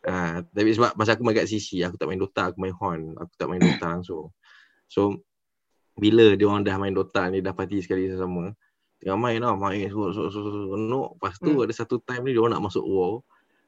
Ha, 0.06 0.14
tapi 0.46 0.70
sebab 0.70 0.90
masa 0.94 1.18
aku 1.18 1.22
main 1.26 1.34
kat 1.34 1.50
sisi, 1.50 1.82
aku 1.82 1.98
tak 1.98 2.06
main 2.06 2.16
Dota, 2.16 2.48
aku 2.48 2.62
main 2.62 2.72
Horn. 2.72 3.18
Aku 3.18 3.32
tak 3.34 3.46
main 3.50 3.58
Dota 3.58 3.86
langsung. 3.90 4.30
So 4.86 5.20
bila 5.96 6.32
dia 6.32 6.46
orang 6.46 6.62
dah 6.62 6.78
main 6.78 6.94
Dota 6.94 7.26
ni 7.28 7.42
dah 7.42 7.52
parti 7.52 7.82
sekali 7.82 8.06
sama, 8.14 8.54
tengah 9.02 9.18
main 9.18 9.42
lah, 9.42 9.52
main 9.58 9.90
so 9.90 10.14
so 10.14 10.30
so 10.30 10.38
so, 10.46 10.50
so 10.72 10.74
no. 10.78 11.18
Lepas 11.18 11.36
tu 11.36 11.50
Hmm. 11.52 11.64
ada 11.66 11.72
satu 11.74 11.98
time 12.00 12.22
ni 12.24 12.32
dia 12.32 12.40
orang 12.40 12.54
nak 12.56 12.70
masuk 12.70 12.84
war. 12.86 13.20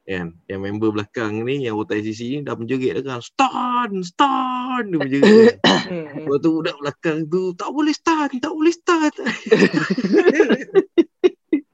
Kan? 0.09 0.32
Yang 0.48 0.61
member 0.64 0.88
belakang 0.90 1.44
ni, 1.44 1.68
yang 1.68 1.76
otak 1.76 2.00
sisi 2.00 2.32
ni 2.32 2.38
dah 2.40 2.56
menjerit 2.56 2.96
dah 2.96 3.04
kan. 3.04 3.20
Stun! 3.20 3.90
Stun! 4.00 4.82
Dia 4.88 4.98
menjerit. 4.98 5.54
kan. 5.61 5.80
Hmm, 5.84 6.04
hmm. 6.09 6.24
Lepas 6.24 6.38
tu 6.40 6.48
budak 6.50 6.76
belakang 6.80 7.18
tu, 7.28 7.42
tak 7.52 7.68
boleh 7.68 7.92
stun! 7.92 8.30
Tak 8.40 8.52
boleh 8.52 8.72
stun! 8.72 9.12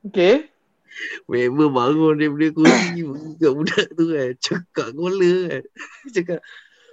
Okay. 0.04 0.46
member 1.26 1.70
bangun 1.70 2.14
daripada 2.18 2.46
kursi 2.54 3.02
kat 3.38 3.52
budak 3.54 3.86
tu 3.94 4.04
kan. 4.10 4.30
Cekak 4.38 4.88
kepala 4.94 5.32
kan. 5.50 5.62
Cakap, 6.10 6.38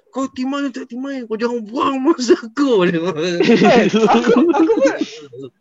kau 0.10 0.26
timai 0.30 0.70
tak 0.70 0.90
timai, 0.90 1.22
kau 1.26 1.38
jangan 1.38 1.62
buang 1.62 2.02
masa 2.02 2.34
aku. 2.34 2.86
Dia 2.86 2.98
Eh, 2.98 3.86
aku, 3.90 4.42
aku 4.42 4.74
pun, 4.78 4.94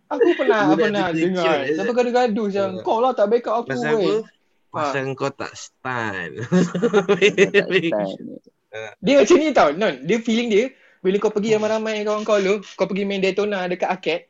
aku 0.08 0.28
pernah, 0.36 0.60
Budak 0.72 0.80
pernah 0.88 1.06
dengar. 1.12 1.56
eh. 1.64 1.76
Sampai 1.76 1.94
gaduh-gaduh 1.96 2.46
macam, 2.48 2.68
Ah. 2.68 2.82
kau 2.84 2.98
lah 3.04 3.12
tak 3.12 3.26
backup 3.28 3.64
aku 3.64 3.76
weh. 3.76 4.20
Pasal 4.70 5.18
kau 5.18 5.34
tak 5.34 5.52
stun. 5.58 6.30
Start. 7.90 8.18
Dia 9.02 9.18
macam 9.18 9.36
ni 9.42 9.50
tau, 9.50 9.68
Non. 9.74 9.94
Dia 10.06 10.22
feeling 10.22 10.46
dia, 10.46 10.70
bila 11.02 11.18
kau 11.18 11.34
pergi 11.34 11.58
ramai-ramai 11.58 12.06
kawan 12.06 12.22
kau 12.22 12.38
lu, 12.38 12.62
kau 12.78 12.86
pergi 12.86 13.02
main 13.02 13.18
Daytona 13.18 13.66
dekat 13.66 13.90
arcade, 13.90 14.24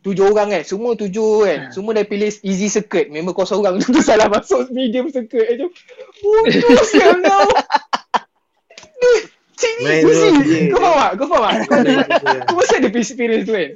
tujuh 0.00 0.32
orang 0.32 0.48
kan, 0.48 0.62
semua 0.64 0.96
tujuh 0.96 1.44
kan, 1.44 1.60
semua 1.68 1.92
dah 1.92 2.08
pilih 2.08 2.32
easy 2.40 2.72
circuit, 2.72 3.12
member 3.12 3.36
kau 3.36 3.44
seorang 3.44 3.76
tu 3.84 4.00
salah 4.00 4.32
masuk 4.32 4.72
medium 4.72 5.12
circuit 5.12 5.60
macam, 5.60 5.68
sial 6.88 7.20
kau. 7.20 7.48
Dude, 8.96 9.28
sini, 9.60 9.92
tu, 10.00 10.08
je. 10.08 10.28
Kau 10.72 10.80
faham 10.80 10.96
tak? 10.96 11.12
Kau 11.20 11.26
faham 11.28 11.42
tak? 11.44 11.68
Kau 11.68 11.76
kau 12.48 12.54
mesti 12.56 12.74
ada 12.80 12.88
experience 12.96 13.44
tu 13.44 13.52
kan. 13.52 13.70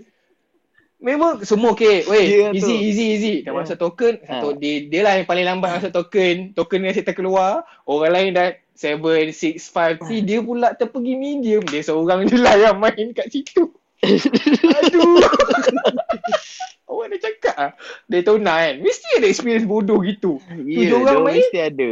Memang 1.07 1.39
semua 1.41 1.71
okay. 1.71 2.03
Weh, 2.03 2.25
Ya, 2.27 2.51
easy, 2.51 2.67
tu. 2.67 2.83
easy, 2.83 3.05
easy. 3.15 3.35
Dah 3.41 3.55
Ya. 3.55 3.57
masuk 3.57 3.79
token. 3.79 4.15
Ha. 4.21 4.43
Satu, 4.43 4.49
dia, 4.53 4.83
dia 4.85 5.01
lah 5.01 5.15
yang 5.15 5.25
paling 5.25 5.47
lambat 5.47 5.79
masuk 5.79 5.93
token. 5.95 6.51
Token 6.51 6.83
dia 6.83 6.91
asyik 6.91 7.07
terkeluar. 7.07 7.63
Orang 7.85 8.11
lain 8.11 8.35
dah 8.35 8.51
7, 8.75 8.99
6, 9.31 9.31
5. 9.57 10.03
Si 10.03 10.17
dia 10.21 10.43
pula 10.43 10.75
terpergi 10.75 11.15
medium. 11.15 11.63
Dia 11.63 11.81
seorang 11.81 12.27
je 12.27 12.37
lah 12.37 12.59
yang 12.59 12.77
main 12.77 13.15
kat 13.15 13.31
situ. 13.31 13.71
Aduh. 14.03 15.23
Awak 16.87 17.07
dah 17.09 17.19
cakap 17.21 17.55
ah. 17.57 17.73
Daytona 18.07 18.53
kan. 18.61 18.75
Mesti 18.79 19.07
ada 19.17 19.27
experience 19.27 19.65
bodoh 19.65 19.99
gitu. 20.01 20.43
Ya, 20.61 20.85
Tujuh 20.85 20.97
orang 20.97 21.07
dia 21.09 21.23
main? 21.23 21.39
mesti 21.39 21.59
ada. 21.61 21.91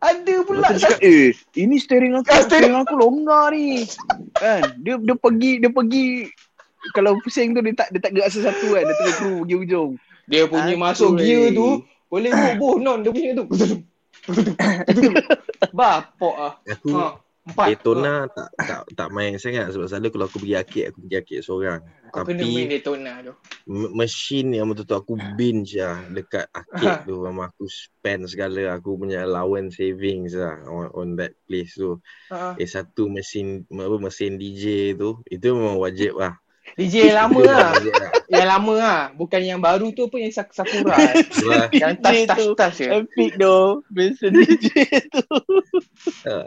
Ada 0.00 0.34
pula. 0.42 0.66
Dia 0.66 0.80
cakap, 0.80 1.00
eh, 1.02 1.28
ini 1.54 1.76
steering 1.76 2.14
aku, 2.16 2.26
Ah, 2.26 2.40
steering 2.40 2.72
aku 2.74 2.94
longgar 2.94 3.52
ni. 3.52 3.84
Kan? 4.32 4.80
Dia 4.80 4.96
dia 4.96 5.12
pergi, 5.14 5.60
dia 5.60 5.68
pergi 5.68 6.24
kalau 6.96 7.20
pusing 7.20 7.52
tu 7.52 7.60
dia 7.60 7.76
tak 7.76 7.88
dia 7.92 8.00
tak 8.00 8.12
gerak 8.16 8.32
satu 8.32 8.66
kan, 8.72 8.84
dia 8.88 8.96
terus 8.96 9.14
kru 9.20 9.44
pergi 9.44 9.56
ujung. 9.56 9.90
Dia 10.30 10.46
punya 10.46 10.74
Aduh, 10.74 10.80
masuk 10.80 11.10
gear 11.18 11.50
tu. 11.52 11.68
Boleh 12.10 12.30
boh 12.60 12.78
non 12.78 13.02
dia 13.02 13.12
punya 13.12 13.32
tu. 13.38 13.46
Bapok 15.78 16.36
ah. 16.38 16.54
Aku 16.66 16.90
Ha. 16.90 17.06
Empat. 17.40 17.72
Daytona 17.72 18.28
tak 18.28 18.52
tak 18.52 18.80
tak 18.92 19.08
main 19.16 19.40
sangat 19.40 19.72
sebab 19.72 19.88
selalu 19.88 20.12
kalau 20.12 20.26
aku 20.28 20.44
pergi 20.44 20.60
arcade 20.60 20.86
aku 20.92 20.98
pergi 21.08 21.16
arcade 21.16 21.42
seorang. 21.42 21.80
Kau 22.12 22.24
kena 22.28 22.44
main 22.44 22.52
Tapi 22.52 22.68
Daytona 22.68 23.12
tu. 23.24 23.32
mesin 23.96 24.46
yang 24.52 24.66
betul-betul 24.68 24.98
aku 25.00 25.14
binge 25.40 25.72
lah 25.80 26.04
dekat 26.12 26.52
arcade 26.52 27.08
tu 27.08 27.16
memang 27.24 27.48
aku 27.48 27.64
spend 27.64 28.28
segala 28.28 28.76
aku 28.76 29.00
punya 29.00 29.24
allowance 29.24 29.80
savings 29.80 30.36
lah 30.36 30.60
on, 30.68 30.92
on 30.92 31.08
that 31.16 31.32
place 31.48 31.80
tu. 31.80 31.96
Ha. 32.28 32.60
Eh 32.60 32.68
satu 32.68 33.08
mesin 33.08 33.64
apa 33.72 33.96
mesin 33.96 34.36
DJ 34.36 34.92
tu 35.00 35.24
itu 35.24 35.56
memang 35.56 35.80
wajib 35.80 36.20
lah. 36.20 36.36
DJ 36.80 36.94
yang 37.06 37.18
lama 37.20 37.40
lah. 37.42 37.68
lah. 37.76 38.10
Yang 38.26 38.46
lama 38.48 38.74
lah. 38.74 39.00
Bukan 39.12 39.40
yang 39.40 39.60
baru 39.60 39.90
tu 39.90 40.06
apa 40.06 40.16
yang 40.16 40.30
Sak- 40.30 40.50
Sakura. 40.50 40.96
Yang 41.72 41.94
touch 41.98 42.14
DJ 42.14 42.24
touch 42.24 42.38
tu. 42.38 42.48
touch 42.54 42.76
je. 42.78 42.86
Epic 42.88 43.32
doh. 43.36 43.84
Benson 43.86 44.32
DJ 44.32 44.68
tu. 45.10 45.26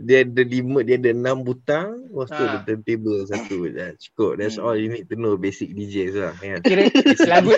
Dia 0.00 0.24
ada 0.24 0.42
lima, 0.42 0.80
dia 0.80 0.96
ada 0.96 1.12
enam 1.12 1.44
butang, 1.44 2.08
lepas 2.08 2.28
tu 2.28 2.40
Ha. 2.40 2.48
ada 2.48 2.58
turntable 2.64 3.20
satu 3.24 3.68
je. 3.68 3.86
Cukup. 4.00 4.32
That's 4.34 4.56
Hmm. 4.56 4.64
all 4.64 4.74
you 4.74 4.88
need 4.88 5.06
to 5.06 5.14
know 5.14 5.36
basic 5.36 5.70
DJs 5.70 6.14
lah. 6.16 6.32
Kan? 6.34 6.58
Kira 6.60 6.88
lagu 7.32 7.52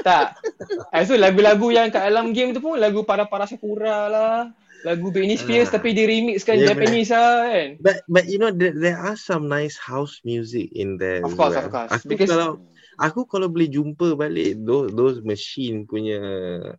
tak. 0.00 0.40
Ah, 0.88 1.04
so 1.04 1.14
lagu-lagu 1.14 1.68
yang 1.68 1.88
kat 1.88 2.02
dalam 2.02 2.32
game 2.32 2.50
tu 2.50 2.58
pun 2.58 2.74
lagu 2.74 3.04
para-para 3.04 3.44
Sakura 3.44 4.08
lah. 4.08 4.36
Lagu 4.82 5.08
Britney 5.08 5.36
Spears 5.36 5.68
Ah. 5.68 5.76
tapi 5.76 5.92
dia 5.92 6.04
remixkan 6.04 6.56
Ya, 6.56 6.72
Japanese 6.72 7.10
lah 7.10 7.46
kan. 7.46 7.68
But 7.78 7.96
but 8.06 8.24
you 8.26 8.36
know 8.36 8.48
there, 8.48 8.72
there 8.72 8.96
are 8.96 9.14
some 9.14 9.44
nice 9.44 9.76
house 9.76 10.20
music 10.22 10.72
in 10.72 10.96
there. 10.96 11.20
Of 11.20 11.34
course, 11.34 11.52
well. 11.52 11.64
of 11.64 11.70
course. 11.70 11.90
Aku 11.92 12.06
Because- 12.08 12.30
kalau 12.30 12.48
aku 12.96 13.20
kalau 13.24 13.48
boleh 13.48 13.66
jumpa 13.66 14.12
balik 14.14 14.60
those 14.60 14.92
those 14.92 15.18
machine 15.20 15.84
punya 15.84 16.20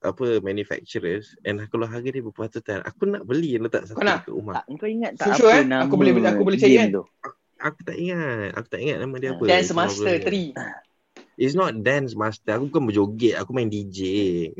apa 0.01 0.37
manufacturers 0.39 1.33
and 1.43 1.61
kalau 1.67 1.85
harga 1.85 2.09
dia 2.09 2.21
berpatutan, 2.21 2.81
aku 2.81 3.05
nak 3.05 3.25
beli 3.25 3.57
letak 3.57 3.85
satu 3.85 4.01
nak? 4.01 4.25
kat 4.25 4.33
rumah. 4.33 4.53
Tak, 4.61 4.65
kau 4.77 4.89
ingat 4.89 5.11
tak 5.17 5.25
So 5.25 5.31
apa 5.31 5.39
sure, 5.41 5.53
eh? 5.53 5.63
nama 5.65 5.81
Aku 5.85 5.95
boleh- 5.97 6.13
aku 6.17 6.43
boleh 6.43 6.57
cari, 6.57 6.73
game 6.73 6.81
kan? 6.81 6.97
tu? 6.97 7.03
Aku 7.61 7.79
tak 7.85 7.93
ingat. 7.93 8.49
Aku 8.57 8.67
tak 8.73 8.79
ingat 8.81 8.97
nama 8.97 9.15
dia 9.21 9.29
apa. 9.33 9.43
Dance 9.45 9.71
Master 9.71 10.17
problem. 10.17 10.57
3. 10.57 10.90
It's 11.35 11.53
not 11.53 11.73
dance 11.77 12.13
master. 12.13 12.53
Aku 12.53 12.67
bukan 12.67 12.83
berjoget. 12.85 13.33
Aku 13.35 13.49
main 13.49 13.65
DJ. 13.65 13.99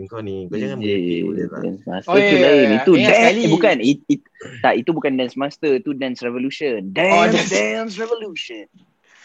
Kau 0.06 0.20
ni, 0.20 0.48
kau 0.48 0.56
jangan 0.56 0.80
DJ, 0.80 0.88
berjoget 0.88 1.22
boleh 1.22 1.46
tak? 1.46 1.62
Dance 1.62 1.84
Master 1.86 2.10
Oh, 2.10 2.16
tu 2.16 2.22
ya, 2.24 2.32
ya, 2.32 2.40
lain. 2.42 2.56
ya. 2.64 2.78
Itu 2.78 2.92
Ingat 2.92 3.02
dance, 3.04 3.20
sekali. 3.20 3.42
eh, 3.42 3.50
bukan. 3.50 3.76
It, 3.82 4.00
it, 4.08 4.22
tak, 4.60 4.74
itu 4.76 4.90
bukan 4.92 5.12
Dance 5.14 5.36
Master. 5.36 5.72
Itu 5.74 5.92
Dance 5.94 6.20
Revolution. 6.22 6.80
Dance, 6.90 7.14
Oh, 7.14 7.26
dance- 7.28 7.52
dance 7.52 7.94
Revolution. 7.96 8.66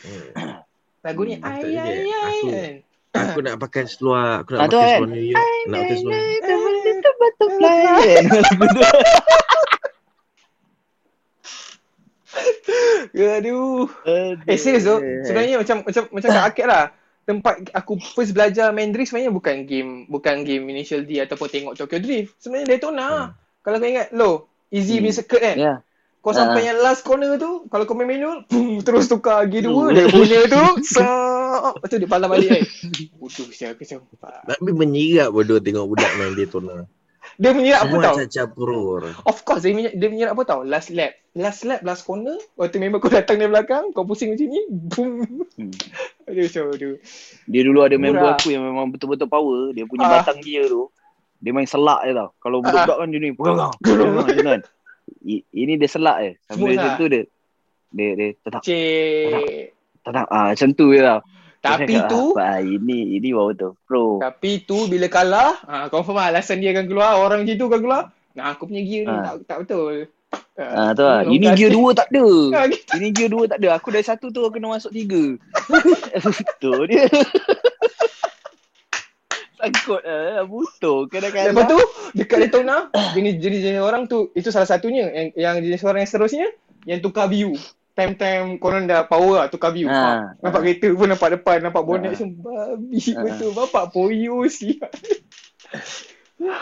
Hmm. 0.02 0.60
Lagu 1.00 1.20
ni 1.22 1.34
Hmm, 1.34 1.46
ai 1.46 1.60
juga. 1.62 1.82
ai 1.82 1.96
Aku- 2.36 2.50
kan. 2.50 2.74
Aku 3.16 3.38
nak 3.40 3.56
pakai 3.58 3.82
seluar. 3.86 4.42
Aku 4.42 4.50
nak 4.52 4.60
Ah, 4.60 4.66
pakai 4.66 4.76
kan? 4.76 4.90
seluar 4.92 5.08
New 5.08 5.24
York. 5.24 5.46
Nak 5.64 5.78
pakai 5.78 5.96
seluar. 5.96 6.20
Butterfly. 7.16 8.04
Aduh. 13.16 13.88
Eh 14.44 14.58
serius 14.58 14.84
tu. 14.84 14.96
Sebenarnya 15.24 15.56
macam 15.56 15.76
macam 15.82 16.02
macam 16.10 16.28
kat 16.28 16.42
arcade 16.46 16.68
lah. 16.68 16.84
Tempat 17.26 17.74
aku 17.74 17.98
first 17.98 18.30
belajar 18.30 18.70
main 18.70 18.94
drift 18.94 19.10
sebenarnya 19.10 19.34
bukan 19.34 19.56
game 19.66 19.90
bukan 20.06 20.46
game 20.46 20.62
Initial 20.70 21.02
D 21.02 21.18
ataupun 21.18 21.50
tengok 21.50 21.74
Tokyo 21.74 21.98
Drift. 21.98 22.38
Sebenarnya 22.38 22.70
Daytona. 22.70 23.08
Hmm. 23.10 23.28
Kalau 23.60 23.76
kau 23.82 23.90
ingat 23.90 24.14
lo, 24.14 24.30
easy 24.70 24.96
Hmm. 24.96 25.02
punya 25.02 25.14
circuit 25.18 25.42
kan. 25.42 25.56
Ya. 25.58 25.74
Kau 26.22 26.30
sampai 26.30 26.62
Ah. 26.62 26.66
yang 26.70 26.78
last 26.82 27.02
corner 27.02 27.34
tu, 27.34 27.66
kalau 27.66 27.82
kau 27.82 27.94
main 27.94 28.06
manual, 28.06 28.42
boom, 28.50 28.78
terus 28.80 29.06
tukar 29.06 29.42
gear 29.46 29.66
2 29.66 29.90
Hmm. 29.90 29.90
dia 29.90 30.06
punya 30.06 30.38
tu. 30.46 30.62
Lepas 31.74 31.88
tu 31.90 31.96
dia 31.98 32.06
palang 32.06 32.30
balik 32.30 32.46
kan. 32.46 32.62
Bodoh 33.18 33.46
sial 33.50 33.74
aku 33.74 33.82
macam. 33.82 33.98
Tapi 34.46 34.70
menyirap 34.70 35.34
bodoh 35.34 35.58
tengok 35.58 35.86
budak 35.86 36.10
main 36.14 36.30
Daytona. 36.30 36.86
Dia 37.36 37.52
menyerap 37.52 37.80
apa 37.82 37.88
Semua 37.90 38.02
tau? 38.02 38.16
campur. 38.26 39.00
Of 39.22 39.38
course 39.42 39.60
dia 39.60 39.70
menyerap, 39.70 39.94
dia 39.94 40.08
menyerap 40.08 40.32
apa 40.32 40.44
tau? 40.46 40.60
Last 40.62 40.88
lap. 40.90 41.12
Last 41.32 41.62
lap, 41.62 41.80
last 41.82 42.02
corner. 42.02 42.36
Waktu 42.54 42.76
member 42.78 42.96
kau 42.96 43.08
datang 43.08 43.36
dari 43.36 43.46
belakang, 43.46 43.92
kau 43.92 44.02
pusing 44.02 44.32
macam 44.32 44.46
ni. 44.46 44.60
Boom. 44.68 45.12
Hmm. 45.54 45.72
Aduh, 46.26 46.42
aduh. 46.66 46.96
Dia 47.44 47.60
dulu 47.62 47.78
ada 47.80 47.94
member 47.94 48.18
Murah. 48.24 48.34
aku 48.34 48.50
yang 48.50 48.64
memang 48.64 48.88
betul-betul 48.88 49.26
power. 49.26 49.70
Dia 49.70 49.84
punya 49.84 50.04
Ah. 50.04 50.12
batang 50.18 50.40
gear 50.40 50.66
tu. 50.66 50.88
Dia 51.38 51.52
main 51.52 51.64
selak 51.64 52.02
je 52.02 52.12
tau. 52.12 52.32
Kalau 52.36 52.58
Ah. 52.58 52.62
budak-budak 52.64 52.96
kan 52.96 53.06
dia 53.06 53.20
ni. 53.20 53.30
Pegang 53.36 53.70
pegang. 53.78 54.46
Kan. 54.48 54.60
Ini 55.52 55.72
dia 55.76 55.86
selak 55.86 56.16
je. 56.18 56.30
Semua 56.42 56.50
Sambil 56.50 56.66
macam 56.72 56.82
selak. 56.82 56.96
tu 56.96 57.06
dia. 57.06 57.22
Dia, 57.88 58.08
dia 58.12 58.28
tetap, 58.36 58.60
Cik. 58.60 59.64
tetap. 60.02 60.26
Ah, 60.26 60.50
macam 60.50 60.68
tu 60.72 60.86
je 60.90 61.00
tau. 61.00 61.20
Tapi 61.66 61.94
cakap, 61.98 62.10
tu, 62.10 62.22
ah, 62.38 62.58
ini 62.62 63.18
ini 63.18 63.28
baru 63.34 63.50
betul. 63.50 63.72
Pro. 63.82 64.04
tapi 64.22 64.50
tu 64.62 64.86
bila 64.86 65.06
kalah, 65.10 65.58
ha, 65.66 65.74
confirm 65.90 66.22
lah 66.22 66.30
alasan 66.30 66.62
dia 66.62 66.70
akan 66.70 66.86
keluar, 66.86 67.18
orang 67.18 67.42
macam 67.42 67.56
tu 67.58 67.66
akan 67.66 67.80
keluar. 67.82 68.02
Nah, 68.36 68.52
aku 68.52 68.68
punya 68.68 68.82
gear 68.84 69.02
ni 69.08 69.14
Ah. 69.16 69.22
tak, 69.24 69.34
tak 69.48 69.58
betul. 69.64 70.06
Ah, 70.56 70.92
tu 70.96 71.04
lah. 71.04 71.20
Ini 71.24 71.36
Ini 71.36 71.46
gear 71.56 71.70
dua 71.72 71.90
tak 71.92 72.08
ada. 72.12 72.26
Ha, 72.52 72.58
gitu. 72.72 72.92
Ini 72.96 73.08
gear 73.12 73.30
dua 73.32 73.44
tak 73.48 73.58
ada. 73.60 73.68
Aku 73.76 73.88
dari 73.92 74.04
satu 74.04 74.28
tu 74.32 74.40
kena 74.52 74.76
masuk 74.76 74.92
tiga. 74.92 75.36
Betul 76.24 76.88
dia. 76.88 77.08
Sangkut 79.56 80.02
lah. 80.04 80.44
Butuh. 80.44 81.08
Kadang-kadang. 81.08 81.56
Lepas 81.56 81.64
tu, 81.68 81.78
dekat 82.12 82.38
Daytona, 82.44 82.92
jenis-jenis 83.16 83.80
orang 83.80 84.04
tu, 84.04 84.28
itu 84.36 84.52
salah 84.52 84.68
satunya. 84.68 85.08
Yang, 85.08 85.28
yang 85.36 85.54
jenis 85.64 85.80
orang 85.84 86.04
yang 86.04 86.10
seterusnya, 86.12 86.46
yang 86.84 87.00
tukar 87.00 87.28
view. 87.32 87.56
Time-time 87.96 88.60
korang 88.60 88.84
dah 88.84 89.02
power 89.02 89.34
lah, 89.34 89.46
tukar 89.48 89.72
view. 89.72 89.88
Ah. 89.88 90.36
Ha. 90.36 90.44
Nampak 90.44 90.60
kereta 90.62 90.92
pun 90.92 91.08
nampak 91.08 91.30
depan, 91.32 91.58
nampak 91.58 91.80
bonnet 91.80 92.12
Ah. 92.12 92.14
macam 92.14 92.30
babi 92.36 93.00
Ah. 93.08 93.22
betul. 93.24 93.50
Bapak 93.50 93.84
poyo 93.88 94.44
siap. 94.46 94.92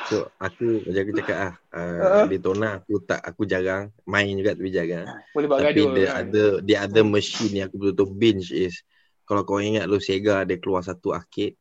So 0.07 0.30
aku 0.39 0.87
macam 0.87 1.01
aku 1.03 1.12
cakap 1.18 1.37
ah 1.37 1.55
Uh-uh. 1.74 2.22
uh, 2.22 2.24
Daytona 2.24 2.78
aku 2.78 3.03
tak 3.03 3.18
aku 3.18 3.43
jarang 3.43 3.91
main 4.05 4.30
juga 4.30 4.55
tapi 4.55 4.70
jarang. 4.70 5.11
Boleh 5.35 5.47
buat 5.51 5.59
Tapi 5.59 5.74
gaduh. 5.74 5.91
dia 5.93 6.07
kan. 6.07 6.14
ada 6.22 6.45
dia 6.62 6.78
ada 6.80 7.01
machine 7.03 7.53
yang 7.53 7.66
aku 7.66 7.76
betul-betul 7.82 8.09
binge 8.14 8.49
is 8.49 8.87
kalau 9.24 9.43
kau 9.43 9.59
ingat 9.59 9.85
lu 9.85 9.99
Sega 9.99 10.47
dia 10.47 10.57
keluar 10.57 10.80
satu 10.80 11.11
arcade 11.11 11.59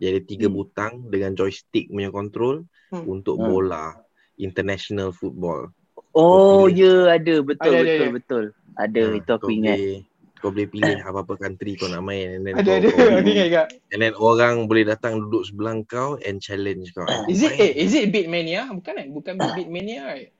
dia 0.00 0.08
ada 0.08 0.24
tiga 0.24 0.48
Hmm. 0.48 0.56
butang 0.56 0.92
dengan 1.06 1.36
joystick 1.36 1.86
punya 1.86 2.08
control 2.08 2.64
Hmm. 2.88 3.04
untuk 3.04 3.36
Hmm. 3.36 3.44
bola 3.46 3.92
international 4.34 5.12
football. 5.12 5.68
Oh 6.16 6.66
ya 6.66 7.14
ada 7.14 7.34
betul 7.40 7.72
Ada, 7.74 7.82
betul 7.86 8.06
ada. 8.08 8.14
betul. 8.16 8.44
Ada 8.74 9.02
Ah, 9.06 9.14
itu 9.14 9.30
aku 9.30 9.46
kau 9.46 9.50
ingat. 9.54 9.76
Boleh, 9.78 9.94
kau 10.40 10.50
boleh 10.50 10.68
pilih 10.72 10.96
apa-apa 11.04 11.34
country 11.38 11.72
kau 11.76 11.86
nak 11.86 12.02
main 12.02 12.40
and 12.40 12.42
then 12.48 12.54
Ada 12.58 12.66
kau, 12.66 12.74
ada. 12.80 12.88
kau 12.90 13.18
Aku 13.20 13.30
ingat 13.30 13.46
juga. 13.52 13.64
and 13.90 14.00
then 14.02 14.14
orang 14.18 14.54
boleh 14.66 14.84
datang 14.88 15.22
duduk 15.22 15.42
sebelah 15.46 15.76
kau 15.86 16.18
and 16.26 16.42
challenge 16.42 16.90
kau. 16.96 17.06
Is 17.30 17.44
it 17.44 17.54
eh 17.60 17.72
is 17.78 17.92
it 17.94 18.10
Beatmania? 18.10 18.66
Bukan 18.74 18.92
kan? 18.96 19.06
Bukan 19.12 19.34
Beatmania 19.54 20.02
right? 20.08 20.30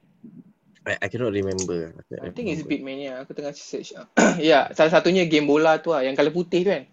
I, 0.89 0.97
I 0.97 1.07
cannot 1.13 1.37
remember. 1.37 1.93
I 2.19 2.33
think 2.33 2.49
it's 2.51 2.65
Beatmania. 2.65 3.21
Aku 3.23 3.37
tengah 3.37 3.53
search. 3.53 3.93
ya, 3.95 4.03
yeah, 4.41 4.65
salah 4.73 4.91
satunya 4.91 5.29
game 5.29 5.45
bola 5.47 5.77
tu 5.79 5.93
lah 5.93 6.03
yang 6.03 6.17
colour 6.17 6.33
putih 6.33 6.65
tu 6.65 6.71
kan. 6.73 6.85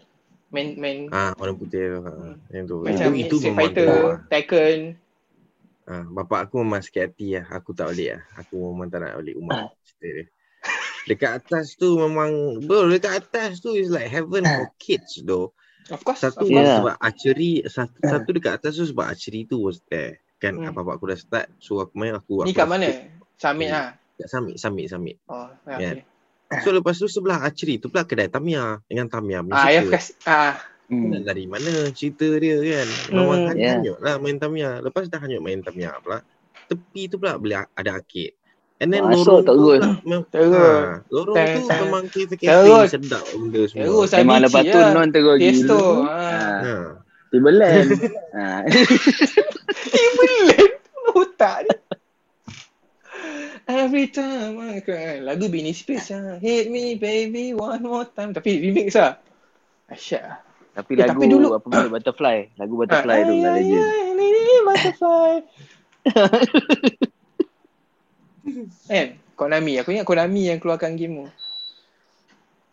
Main 0.52 0.76
main 0.78 0.98
Ah, 1.10 1.32
warna 1.40 1.56
putih 1.56 1.82
tu. 1.88 2.00
Ha. 2.04 2.12
Yang 2.52 2.66
tu. 2.68 2.76
macam 2.84 3.12
itu 3.16 3.26
itu 3.26 3.36
Street 3.40 3.56
Fighter, 3.56 3.88
lah. 3.88 4.18
Tekken. 4.28 4.80
Ah, 5.88 6.04
bapak 6.04 6.52
aku 6.52 6.68
memang 6.68 6.84
sikit 6.84 7.08
hati 7.08 7.40
lah. 7.40 7.48
Aku 7.48 7.72
tak 7.72 7.96
balik 7.96 8.20
lah. 8.20 8.24
Aku 8.44 8.76
memang 8.76 8.92
tak 8.92 9.08
nak 9.08 9.24
balik 9.24 9.40
rumah. 9.40 9.72
Cerita 9.88 10.08
dia. 10.12 10.26
Dekat 11.08 11.32
atas 11.40 11.80
tu 11.80 11.96
memang 11.96 12.60
bro, 12.60 12.92
dekat 12.92 13.24
atas 13.24 13.64
tu 13.64 13.72
is 13.72 13.88
like 13.88 14.12
heaven 14.12 14.44
for 14.44 14.68
kids 14.76 15.24
though. 15.24 15.56
Of 15.88 16.04
course. 16.04 16.20
Satu 16.20 16.44
of 16.44 16.52
Yeah. 16.52 16.60
course. 16.60 16.76
sebab 16.76 16.96
archery, 17.00 17.52
satu, 17.64 17.98
satu 18.04 18.30
dekat 18.36 18.60
atas 18.60 18.76
tu 18.76 18.84
sebab 18.84 19.08
archery 19.08 19.48
tu 19.48 19.64
was 19.64 19.80
there. 19.88 20.20
Kan 20.38 20.60
Hmm. 20.60 20.76
apa-apa 20.76 21.00
aku 21.00 21.08
dah 21.08 21.16
start, 21.16 21.48
so 21.58 21.80
aku 21.80 21.96
main 21.96 22.12
aku 22.12 22.44
Ni 22.44 22.52
aku 22.52 22.60
kat 22.60 22.68
mana? 22.68 22.88
Summit 23.40 23.70
lah. 23.72 23.96
Kat 24.20 24.28
Summit, 24.28 24.56
Summit, 24.60 24.86
Summit. 24.92 25.16
Oh, 25.32 25.48
ya, 25.64 25.80
Yeah. 25.80 25.94
okay. 26.52 26.60
So 26.68 26.76
lepas 26.76 27.00
tu 27.00 27.08
sebelah 27.08 27.40
archery 27.40 27.80
tu 27.80 27.88
pula 27.88 28.04
kedai 28.04 28.28
Tamiya 28.28 28.84
dengan 28.84 29.08
Tamiya 29.08 29.40
Ah, 29.56 29.72
ya, 29.72 29.88
ah, 30.28 30.60
Hmm. 30.88 31.12
Nak 31.12 31.22
dari 31.22 31.44
mana 31.44 31.68
cerita 31.92 32.24
dia 32.34 32.56
kan 32.58 32.88
Hmm. 33.10 33.28
hmm, 33.28 33.52
Yeah. 33.54 33.76
hanyut 33.76 33.98
lah 34.00 34.16
main 34.18 34.36
Tamiya 34.36 34.80
Lepas 34.80 35.08
dah 35.08 35.20
hanyut 35.20 35.40
main 35.40 35.60
Tamiya 35.60 36.00
pula 36.00 36.24
Tepi 36.66 37.08
tu 37.08 37.18
pula 37.18 37.36
boleh 37.36 37.60
ada 37.68 37.92
arcade 37.94 38.40
And 38.78 38.88
then 38.88 39.04
Masuk 39.04 39.20
lorong 39.20 39.42
tu 39.42 39.48
terus. 39.50 39.82
mem- 40.06 40.28
Terus. 40.30 40.54
ha, 40.54 41.02
Lorong 41.10 41.36
tu 41.36 41.60
memang 41.68 42.04
Terus. 42.08 42.88
sedap 42.88 43.24
benda 43.28 43.62
semua 43.66 43.84
terus 43.84 44.10
Memang 44.14 44.40
lepas 44.40 44.64
tu 44.64 44.78
lah. 44.78 44.92
non 44.94 45.10
terus 45.10 45.38
gila. 45.38 45.76
Ah. 45.76 45.90
Ha. 46.06 46.62
ha. 46.62 46.76
Timberland. 47.28 47.90
ha. 48.38 48.48
Timberland. 49.84 50.72
Otak 51.10 51.58
dia. 51.64 51.76
Every 53.68 54.08
time 54.08 54.56
I 54.62 54.80
cry. 54.80 55.20
Lagu 55.20 55.52
Britney 55.52 55.74
Spears 55.74 56.08
lah. 56.08 56.38
Hit 56.38 56.70
me 56.70 56.96
baby 56.96 57.52
one 57.52 57.82
more 57.82 58.08
time. 58.08 58.32
Tapi 58.32 58.62
remix 58.62 58.96
lah. 58.96 59.20
Asyik 59.90 60.22
lah. 60.22 60.40
Tapi 60.78 60.92
Eh, 60.94 60.98
lagu 61.02 61.18
tapi 61.18 61.26
dulu- 61.26 61.58
apa 61.58 61.66
benda 61.66 61.90
Butterfly. 61.90 62.38
Lagu 62.54 62.74
Butterfly 62.78 63.18
tu 63.26 63.34
Ah, 63.34 63.42
lah 63.42 63.52
legend. 63.58 63.82
ay, 63.82 64.14
ay, 64.14 64.60
Butterfly. 64.62 65.32
Kan? 68.86 69.08
Konami. 69.38 69.74
Aku 69.82 69.90
ingat 69.90 70.06
Konami 70.06 70.50
yang 70.50 70.62
keluarkan 70.62 70.94
game 70.94 71.26
tu. 71.26 71.28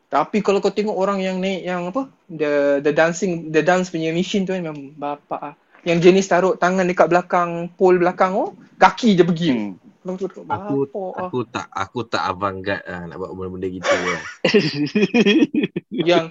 Tapi 0.08 0.44
kalau 0.44 0.60
kau 0.60 0.70
tengok 0.70 0.94
orang 0.94 1.18
yang 1.18 1.40
naik 1.40 1.64
yang 1.64 1.88
apa? 1.88 2.06
The 2.28 2.78
the 2.78 2.92
dancing 2.92 3.50
the 3.50 3.64
dance 3.64 3.90
punya 3.90 4.14
machine 4.14 4.44
tu 4.44 4.52
kan 4.52 4.62
memang 4.62 4.94
bapak 4.94 5.40
ah. 5.42 5.54
Yang 5.82 6.08
jenis 6.08 6.30
taruh 6.30 6.54
tangan 6.54 6.86
dekat 6.86 7.08
belakang 7.10 7.68
pole 7.74 7.98
belakang 7.98 8.32
tu, 8.32 8.46
kaki 8.78 9.16
je 9.16 9.24
pergi. 9.26 9.48
Hmm. 9.52 9.72
Aku 10.04 10.84
ah. 10.92 11.24
aku 11.24 11.38
tak 11.48 11.66
aku 11.72 12.04
tak 12.04 12.22
avant-garde 12.28 12.84
lah 12.84 13.08
nak 13.08 13.16
buat 13.16 13.32
benda-benda 13.32 13.68
gitu 13.72 13.88
lah. 13.88 14.22
Yang 16.10 16.24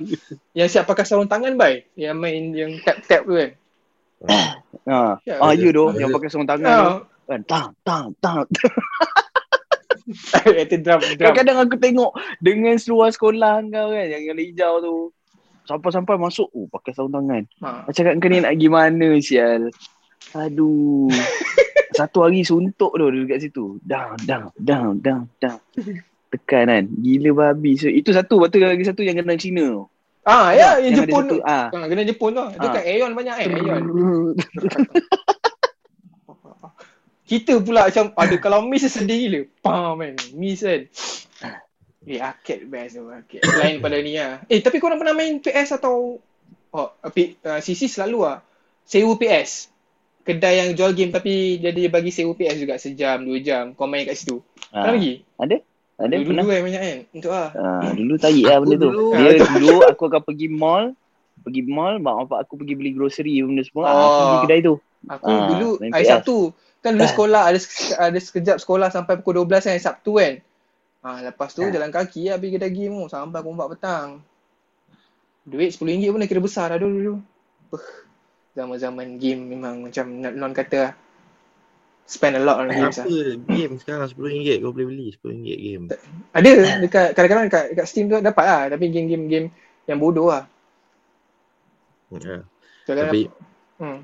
yang 0.53 0.67
siap 0.69 0.85
pakai 0.85 1.09
sarung 1.09 1.25
tangan 1.25 1.57
bai. 1.57 1.81
Yang 1.97 2.15
main 2.21 2.43
yang 2.53 2.71
tap-tap 2.85 3.25
tu 3.25 3.33
kan. 3.33 3.49
ha. 4.29 5.17
Ya, 5.23 5.39
Ah, 5.39 5.55
you 5.55 5.71
tu 5.71 5.87
ada. 5.89 5.95
yang 5.95 6.11
pakai 6.11 6.29
sarung 6.29 6.45
tangan 6.45 6.69
tu. 6.69 6.85
Ah. 6.85 6.99
Kan 7.23 7.41
tang 7.49 7.69
tang 7.81 8.05
tang. 8.21 8.45
Itu 10.67 10.75
drum 10.83 10.99
drum. 10.99 11.15
Kadang-kadang 11.17 11.57
aku 11.63 11.75
tengok 11.79 12.11
dengan 12.43 12.75
seluar 12.75 13.09
sekolah 13.09 13.63
kau 13.71 13.89
kan 13.89 14.05
yang 14.05 14.23
yang 14.27 14.37
hijau 14.37 14.73
tu. 14.83 14.95
Sampai-sampai 15.63 16.19
masuk, 16.19 16.51
oh 16.51 16.67
pakai 16.67 16.91
sarung 16.91 17.15
tangan. 17.15 17.47
Ha. 17.63 17.87
Macam 17.87 18.01
kat 18.03 18.15
kau 18.19 18.27
ni 18.27 18.43
nak 18.43 18.51
pergi 18.53 18.67
mana 18.69 19.09
sial. 19.23 19.61
Aduh. 20.31 21.11
Satu 21.99 22.25
hari 22.25 22.41
suntuk 22.41 22.95
tu 22.97 23.05
dekat 23.13 23.43
situ. 23.43 23.77
Down, 23.85 24.17
down, 24.25 24.49
down, 24.57 24.97
down, 24.97 25.29
down. 25.37 25.59
Tekan 26.33 26.65
kan. 26.65 26.85
Gila 26.89 27.29
babi. 27.37 27.77
So, 27.77 27.85
itu 27.85 28.09
satu. 28.09 28.41
Lepas 28.41 28.49
tu 28.49 28.57
lagi 28.57 28.81
satu 28.81 29.05
yang 29.05 29.21
kena 29.21 29.37
Cina 29.37 29.61
tu. 29.69 29.85
Ah 30.23 30.55
ya, 30.55 30.79
yang 30.79 30.95
ada 30.95 31.03
Jepun 31.03 31.23
satu, 31.27 31.35
tu. 31.35 31.37
Ah. 31.43 31.67
Ha, 31.69 31.85
kena 31.85 32.01
Jepun 32.07 32.31
tu. 32.31 32.45
Itu 32.55 32.65
Ah. 32.65 32.73
kat 32.73 32.83
Aeon 32.87 33.11
banyak 33.11 33.35
eh, 33.43 33.47
Aeon. 33.51 33.83
Kita 37.29 37.59
pula 37.63 37.87
macam 37.87 38.11
ada 38.15 38.35
kalau 38.39 38.59
miss 38.67 38.87
sedih 38.87 39.19
gila. 39.27 39.41
Pam 39.63 39.99
kan. 39.99 40.15
Miss 40.35 40.63
kan. 40.63 40.87
Eh 42.03 42.19
arcade 42.19 42.67
best 42.67 42.99
tu 42.99 43.07
arcade. 43.07 43.43
Lain 43.43 43.79
pada 43.79 43.99
ni 43.99 44.19
lah. 44.19 44.43
Eh 44.51 44.59
tapi 44.59 44.79
korang 44.79 44.99
pernah 44.99 45.15
main 45.15 45.39
PS 45.39 45.79
atau 45.79 46.19
oh, 46.71 46.89
P, 47.11 47.39
uh, 47.43 47.59
CC 47.63 47.87
selalu 47.87 48.27
lah. 48.27 48.39
Sewa 48.83 49.15
PS. 49.15 49.71
Kedai 50.23 50.55
yang 50.57 50.69
jual 50.71 50.91
game 50.91 51.11
tapi 51.11 51.59
dia 51.59 51.69
dia 51.69 51.87
bagi 51.87 52.07
sewa 52.07 52.31
PS 52.31 52.55
juga 52.57 52.75
sejam, 52.77 53.19
dua 53.19 53.37
jam. 53.37 53.75
Kau 53.75 53.85
main 53.85 54.03
kat 54.03 54.15
situ. 54.15 54.39
Ah. 54.69 54.81
Pernah 54.81 54.93
pergi? 54.95 55.13
Ada 55.35 55.55
Dulu 56.09 56.25
pernah. 56.25 56.43
kan 56.43 56.63
banyak 56.63 56.81
kan. 56.81 56.99
Untuk 57.11 57.31
lah. 57.31 57.49
Ah, 57.53 57.91
dulu 57.91 58.13
tarik 58.17 58.43
lah 58.43 58.57
benda 58.57 58.75
tu. 58.77 58.89
dulu- 58.89 59.13
Dia 59.13 59.31
dulu 59.45 59.75
aku 59.85 60.03
akan 60.05 60.21
pergi 60.21 60.47
mall. 60.49 60.85
Pergi 61.35 61.61
mall, 61.61 61.93
mak 61.97 62.13
bapak 62.23 62.39
aku 62.41 62.53
pergi 62.55 62.73
beli 62.73 62.91
grocery 62.91 63.35
benda 63.41 63.61
semua. 63.61 63.83
Ah, 63.83 63.91
aku 63.91 63.99
Oh. 63.99 64.19
pergi 64.23 64.39
kedai 64.41 64.59
tu. 64.61 64.75
Aku 65.05 65.23
Ah, 65.23 65.47
dulu 65.49 65.69
hari. 65.83 66.07
Sabtu 66.07 66.37
kan 66.79 66.91
dulu 66.93 67.03
sekolah 67.05 67.41
ada 67.45 67.59
ada 68.01 68.17
sekejap 68.17 68.57
sekolah 68.57 68.87
sampai 68.89 69.13
pukul 69.19 69.43
12 69.43 69.59
kan 69.61 69.75
Sabtu 69.77 70.11
kan. 70.17 70.33
Ah 70.99 71.19
lepas 71.21 71.51
tu 71.51 71.61
Ah. 71.61 71.67
jalan 71.67 71.91
kaki 71.91 72.27
lah 72.27 72.39
pergi 72.39 72.53
kedai 72.53 72.71
game 72.71 72.95
tu 72.97 73.07
sampai 73.07 73.37
pukul 73.37 73.53
4 73.53 73.69
petang. 73.69 74.07
Duit 75.43 75.69
RM10 75.69 76.07
pun 76.07 76.19
dah 76.19 76.27
kira 76.27 76.39
besar 76.39 76.65
dah 76.69 76.79
dulu 76.79 76.95
dulu. 76.95 77.15
Zaman-zaman 78.53 79.17
game 79.17 79.49
memang 79.57 79.89
macam 79.89 80.05
non 80.21 80.53
kata 80.53 80.77
lah. 80.77 80.93
Spend 82.03 82.35
a 82.37 82.41
lot 82.43 82.61
on 82.61 82.69
games 82.69 82.99
lah. 82.99 83.07
Game 83.49 83.79
sekarang 83.79 84.11
RM10 84.11 84.59
kau 84.61 84.75
boleh 84.75 84.87
beli 84.91 85.07
RM10 85.17 85.57
game. 85.57 85.85
Ada 86.35 86.49
dekat 86.83 87.07
kadang-kadang 87.15 87.45
dekat, 87.49 87.65
dekat 87.73 87.87
Steam 87.87 88.11
tu 88.11 88.19
dapat 88.19 88.45
lah 88.45 88.61
tapi 88.75 88.91
game-game 88.91 89.25
game 89.31 89.47
yang 89.89 89.97
bodoh 89.97 90.29
lah. 90.29 90.45
Ha. 92.13 92.45
Kadang 92.85 93.09
Tapi 93.09 93.21
hmm. 93.81 93.99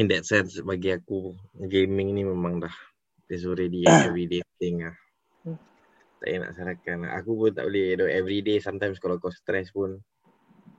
in 0.00 0.06
that 0.08 0.24
sense 0.24 0.56
bagi 0.64 0.94
aku 0.94 1.36
gaming 1.68 2.16
ni 2.16 2.22
memang 2.24 2.62
dah 2.62 2.72
is 3.32 3.48
already 3.48 3.88
an 3.88 4.12
everyday 4.12 4.44
thing 4.60 4.84
lah. 4.84 4.96
Hmm. 5.44 5.58
Tak 6.20 6.26
payah 6.28 6.38
nak 6.38 6.52
salahkan. 6.54 6.98
Aku 7.18 7.30
pun 7.34 7.50
tak 7.56 7.66
boleh. 7.66 7.96
Though 7.96 8.12
everyday 8.12 8.60
sometimes 8.60 9.00
kalau 9.00 9.16
kau 9.16 9.32
stress 9.32 9.72
pun 9.72 9.98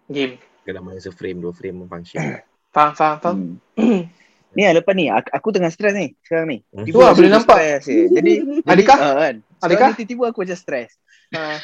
game. 0.08 0.38
Kena 0.64 0.80
main 0.80 0.98
se-frame, 0.98 1.38
dua 1.38 1.52
frame 1.52 1.80
pun 1.80 1.90
function. 1.90 2.20
Faham 2.74 2.92
faham 2.92 3.18
faham. 3.20 3.38
Hmm. 3.78 4.04
Ni 4.54 4.62
lah 4.64 4.74
lepas 4.76 4.94
ni 4.94 5.10
aku, 5.10 5.30
aku 5.30 5.48
tengah 5.50 5.70
stres 5.70 5.94
ni 5.94 6.14
sekarang 6.22 6.46
ni. 6.48 6.58
Hmm. 6.70 6.86
Tiba 6.86 7.00
lah, 7.02 7.14
boleh 7.14 7.30
nampak. 7.32 7.58
Stress, 7.58 7.82
je. 7.84 8.06
Jadi 8.08 8.34
Adakah? 8.64 8.66
Jadi, 8.70 8.84
ah, 8.86 9.16
kan. 9.16 9.36
Adakah? 9.36 9.66
Adakah? 9.66 9.90
Tiba-tiba 9.96 10.24
aku 10.30 10.40
macam 10.42 10.58
stres. 10.58 10.92
Ha. 11.34 11.58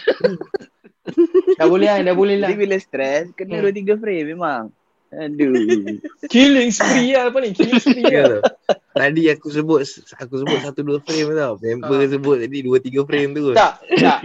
dah 1.54 1.68
boleh 1.68 1.88
lah, 1.88 1.98
dah 2.02 2.16
boleh 2.16 2.36
lah. 2.36 2.50
Jadi 2.50 2.56
bila 2.58 2.76
stres 2.78 3.30
kena 3.34 3.58
Hmm. 3.58 3.62
dua 3.62 3.72
tiga 3.72 3.94
frame 3.94 4.26
memang. 4.28 4.64
Aduh. 5.10 5.54
Killing 6.34 6.70
spree 6.70 7.14
lah 7.14 7.30
apa 7.30 7.38
ni? 7.42 7.50
Killing 7.54 7.78
spree 7.78 8.06
Ya 8.06 8.26
lah. 8.26 8.42
tau. 8.42 8.78
Tadi 9.00 9.22
aku 9.30 9.48
sebut 9.50 9.80
aku 10.16 10.34
sebut 10.38 10.58
satu 10.60 10.80
dua 10.82 10.98
frame 11.00 11.34
tau. 11.34 11.58
Member 11.58 11.98
Ah. 11.98 12.08
sebut 12.08 12.38
tadi 12.40 12.58
dua 12.62 12.78
tiga 12.78 13.02
frame 13.06 13.32
tu. 13.34 13.54
Tak, 13.54 13.82
tak. 13.98 14.20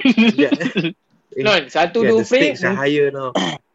Eh, 1.35 1.43
Non, 1.43 1.67
satu 1.67 2.01
yeah, 2.01 2.11
dua 2.13 2.21
the 2.21 2.29
frame. 2.29 2.55
stakes 2.55 2.65
are 2.69 2.77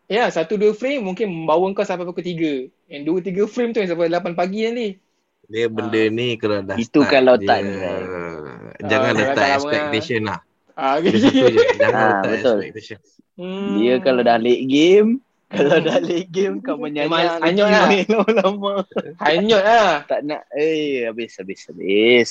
Ya, 0.10 0.26
satu 0.34 0.58
dua 0.58 0.74
frame 0.74 1.06
mungkin 1.06 1.30
membawa 1.30 1.70
kau 1.78 1.86
sampai 1.86 2.02
pukul 2.10 2.26
tiga. 2.26 2.66
Yang 2.90 3.02
dua 3.06 3.20
tiga 3.22 3.44
frame 3.46 3.72
tu 3.72 3.80
yang 3.86 3.90
sampai 3.94 4.10
lapan 4.10 4.34
pagi 4.34 4.66
nanti. 4.66 4.88
Dia 5.50 5.66
benda 5.70 6.02
ni 6.10 6.38
kalau 6.38 6.62
dah 6.66 6.78
Itu 6.78 7.06
start, 7.06 7.14
kalau 7.14 7.36
dia, 7.38 7.50
tak 7.50 7.60
Jangan 8.90 9.12
Ah, 9.14 9.18
letak 9.18 9.36
tak 9.38 9.48
lama. 9.50 9.58
expectation 9.58 10.22
lah. 10.26 10.40
Ah, 10.74 10.96
Dia 10.98 11.14
satu 11.14 11.46
je. 11.46 11.62
Jangan 11.78 12.06
letak 12.10 12.30
betul. 12.34 12.58
expectation. 12.58 12.98
Hmm. 13.38 13.68
Dia 13.78 13.96
kalau 14.02 14.22
dah 14.26 14.38
late 14.42 14.66
game, 14.66 15.10
kalau 15.50 15.76
Hmm. 15.76 15.84
dah 15.84 15.98
late 16.00 16.30
game 16.30 16.56
kau 16.60 16.78
menyanyi 16.78 17.10
Memang 17.10 17.42
hanyut 17.42 17.68
lah. 17.68 17.88
lama-lama. 18.14 18.74
hanyut 19.20 19.62
lah. 19.62 19.90
Tak 20.06 20.20
nak 20.22 20.46
eh 20.52 21.04
habis 21.04 21.34
habis 21.36 21.66
habis. 21.66 22.30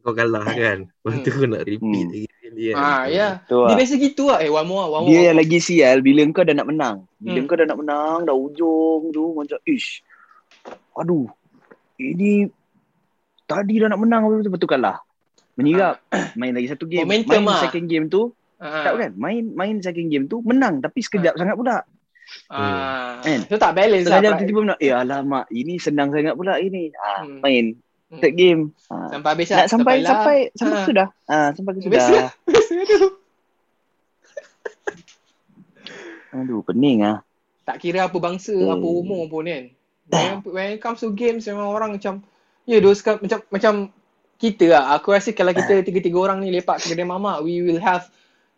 Kau 0.00 0.10
kalah 0.10 0.48
kan. 0.48 0.88
Lepas 0.88 1.14
tu 1.20 1.30
kau 1.30 1.44
nak 1.44 1.62
repeat 1.62 1.80
Hmm. 2.02 2.12
lagi. 2.14 2.24
Dia, 2.54 2.72
Ah, 2.72 3.04
ya. 3.04 3.42
Tu 3.42 3.52
Dia 3.52 3.66
lah. 3.66 3.76
biasa 3.76 3.94
gitu 3.98 4.22
lah. 4.26 4.38
Eh, 4.38 4.48
one 4.48 4.64
more, 4.64 4.86
one 4.86 5.02
more. 5.02 5.10
Dia 5.10 5.28
yang 5.28 5.36
lagi 5.36 5.58
sial 5.58 5.98
bila 6.00 6.22
kau 6.30 6.40
dah 6.40 6.54
nak 6.54 6.64
menang. 6.64 6.96
Bila 7.16 7.36
Hmm. 7.36 7.46
kau 7.46 7.56
dah 7.56 7.66
nak 7.66 7.78
menang, 7.78 8.18
dah 8.24 8.32
ujung 8.32 9.02
tu 9.10 9.24
macam 9.34 9.58
ish. 9.64 10.00
Aduh. 10.94 11.26
Ini 11.94 12.48
tadi 13.44 13.74
dah 13.76 13.88
nak 13.88 14.00
menang 14.00 14.24
betul 14.24 14.50
betul 14.50 14.68
kalah. 14.68 15.04
Menyirap. 15.54 16.00
Main 16.34 16.52
lagi 16.52 16.66
satu 16.66 16.84
game. 16.84 17.04
Momentum 17.04 17.42
main 17.42 17.50
ah. 17.50 17.60
second 17.60 17.86
game 17.86 18.06
tu, 18.08 18.32
Ah, 18.56 18.80
tak 18.82 18.92
kan? 18.96 19.10
Main 19.14 19.52
main 19.52 19.76
second 19.78 20.08
game 20.08 20.24
tu 20.24 20.40
menang 20.40 20.78
tapi 20.78 20.98
sekejap 20.98 21.34
sangat 21.34 21.52
pula. 21.54 21.82
Ah, 22.46 23.20
Kan? 23.20 23.44
tu 23.44 23.56
tak 23.56 23.72
balance 23.72 24.04
lah. 24.04 24.18
Pak. 24.18 24.24
tiba-tiba 24.38 24.60
nak, 24.66 24.78
eh 24.78 24.90
alamak, 24.90 25.44
ini 25.50 25.74
senang 25.76 26.08
sangat 26.08 26.34
pula 26.34 26.56
ini. 26.56 26.92
Ah, 26.94 27.22
Hmm. 27.22 27.40
main 27.40 27.76
Hmm. 28.06 28.20
third 28.20 28.34
game. 28.34 28.60
Ah. 28.86 29.08
Sampai 29.08 29.30
habis 29.32 29.48
lah. 29.48 29.56
Nak 29.56 29.68
sampai 29.68 29.94
sampai 30.00 30.36
sampai 30.52 30.72
Ah. 30.72 30.78
ke 30.78 30.86
sudah. 30.86 31.08
Ah, 31.24 31.48
sampai 31.50 31.70
ke 31.74 31.88
Biasa. 31.88 32.06
sudah. 32.06 32.28
Biasa 32.48 32.72
tu. 32.94 33.08
Aduh, 36.32 36.60
pening 36.62 36.98
ah. 37.00 37.22
Tak 37.64 37.80
kira 37.80 38.04
apa 38.04 38.16
bangsa, 38.18 38.52
Hmm. 38.52 38.74
apa 38.74 38.86
umur 38.86 39.24
pun 39.26 39.46
kan. 39.46 39.64
When, 40.04 40.32
when 40.44 40.68
it 40.70 40.80
comes 40.80 41.00
to 41.00 41.08
games 41.10 41.48
memang 41.48 41.64
orang 41.66 41.96
macam 41.96 42.20
ya 42.64 42.76
yeah, 42.76 42.80
those 42.80 43.00
kind- 43.00 43.18
macam 43.18 43.40
macam 43.48 43.72
kita 44.36 44.68
lah. 44.68 44.92
Aku 44.94 45.10
rasa 45.10 45.32
kalau 45.32 45.50
kita 45.50 45.80
tiga-tiga 45.80 46.18
orang 46.18 46.38
ni 46.38 46.52
lepak 46.52 46.76
ke 46.76 46.92
kedai 46.92 47.04
mamak, 47.04 47.40
we 47.40 47.62
will 47.62 47.80
have 47.80 48.04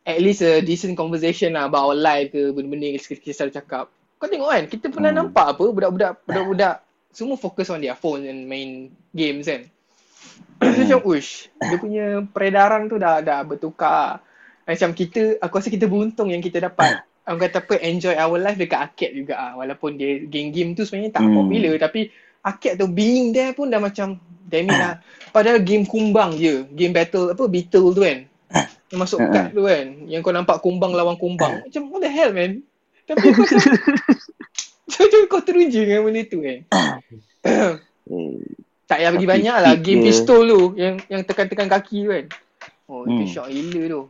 at 0.07 0.23
least 0.23 0.41
a 0.41 0.63
decent 0.63 0.95
conversation 0.95 1.59
lah 1.59 1.67
about 1.67 1.91
our 1.91 1.99
life 1.99 2.31
ke 2.31 2.55
benda-benda 2.55 2.95
yang 2.95 3.03
kita, 3.03 3.35
selalu 3.35 3.53
cakap. 3.59 3.85
Kau 4.17 4.31
tengok 4.31 4.49
kan, 4.49 4.65
kita 4.71 4.87
pernah 4.89 5.11
Hmm. 5.11 5.19
nampak 5.29 5.59
apa 5.59 5.63
budak-budak 5.67 6.23
budak-budak 6.25 6.75
semua 7.11 7.35
fokus 7.35 7.67
on 7.69 7.83
their 7.83 7.99
phone 7.99 8.23
and 8.23 8.47
main 8.47 8.95
games 9.11 9.51
kan. 9.51 9.67
So, 10.63 10.73
macam 10.73 11.01
ush, 11.05 11.53
dia 11.59 11.77
punya 11.77 12.05
peredaran 12.25 12.89
tu 12.89 12.97
dah 12.97 13.21
dah 13.21 13.45
bertukar. 13.45 14.25
Macam 14.65 14.97
kita, 14.97 15.37
aku 15.37 15.61
rasa 15.61 15.69
kita 15.69 15.85
beruntung 15.85 16.33
yang 16.33 16.41
kita 16.41 16.65
dapat 16.65 17.03
orang 17.27 17.43
kata 17.43 17.59
apa 17.59 17.75
enjoy 17.83 18.15
our 18.15 18.39
life 18.39 18.55
dekat 18.55 18.79
arcade 18.87 19.15
juga 19.19 19.35
ah 19.35 19.53
walaupun 19.59 19.99
dia 19.99 20.23
game-game 20.25 20.79
tu 20.79 20.87
sebenarnya 20.87 21.19
tak 21.19 21.27
Hmm. 21.27 21.35
popular 21.35 21.75
tapi 21.77 22.01
arcade 22.41 22.79
tu 22.79 22.87
being 22.87 23.35
there 23.35 23.51
pun 23.51 23.67
dah 23.67 23.83
macam 23.83 24.15
damn 24.47 24.71
it 24.71 24.79
lah 24.79 25.03
padahal 25.35 25.59
game 25.59 25.83
kumbang 25.83 26.39
je 26.39 26.63
game 26.71 26.95
battle 26.95 27.35
apa 27.35 27.51
beetle 27.51 27.91
tu 27.91 28.07
kan 28.07 28.31
yang 28.87 29.01
masuk 29.01 29.19
Ha, 29.19 29.25
ha. 29.25 29.33
kad 29.33 29.47
tu 29.51 29.63
kan 29.63 29.87
yang 30.07 30.21
kau 30.21 30.31
nampak 30.31 30.59
kumbang 30.59 30.93
lawan 30.93 31.15
kumbang. 31.15 31.63
Macam 31.63 31.83
what 31.89 32.01
the 32.01 32.09
hell 32.09 32.31
man? 32.31 32.63
Tapi 33.05 33.19
kau 33.25 33.35
macam 33.37 33.59
macam 35.03 35.21
kau 35.27 35.43
teruja 35.43 35.81
dengan 35.83 36.03
benda 36.03 36.23
tu 36.25 36.39
kan? 36.41 36.59
Eh, 38.07 38.39
tak 38.87 38.99
payah 38.99 39.11
bagi 39.13 39.23
Tapi 39.23 39.35
banyak 39.35 39.57
lah. 39.57 39.73
Game 39.77 39.99
dia- 40.01 40.07
pistol 40.09 40.47
tu 40.47 40.61
yang 40.75 40.95
yang 41.07 41.23
tekan-tekan 41.23 41.67
kaki 41.67 42.03
tu 42.03 42.11
kan. 42.11 42.25
Oh 42.87 43.03
itu 43.03 43.23
Hmm. 43.23 43.27
shock 43.29 43.47
gila 43.49 43.83
tu. 43.85 44.03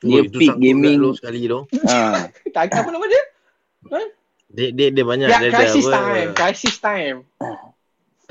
Dia 0.00 0.20
tu 0.24 0.32
peak 0.34 0.56
gaming. 0.56 0.96
sekali 1.12 1.44
tu. 1.44 1.60
ah. 1.86 2.24
tak 2.56 2.72
apa 2.72 2.88
nama 2.88 3.04
dia. 3.04 3.22
Dia 4.48 4.68
dia 4.72 4.88
dia 4.90 5.04
banyak. 5.04 5.28
Ya, 5.28 5.38
dia 5.38 5.52
crisis 5.52 5.84
time, 5.84 6.28
crisis 6.32 6.76
time. 6.76 7.16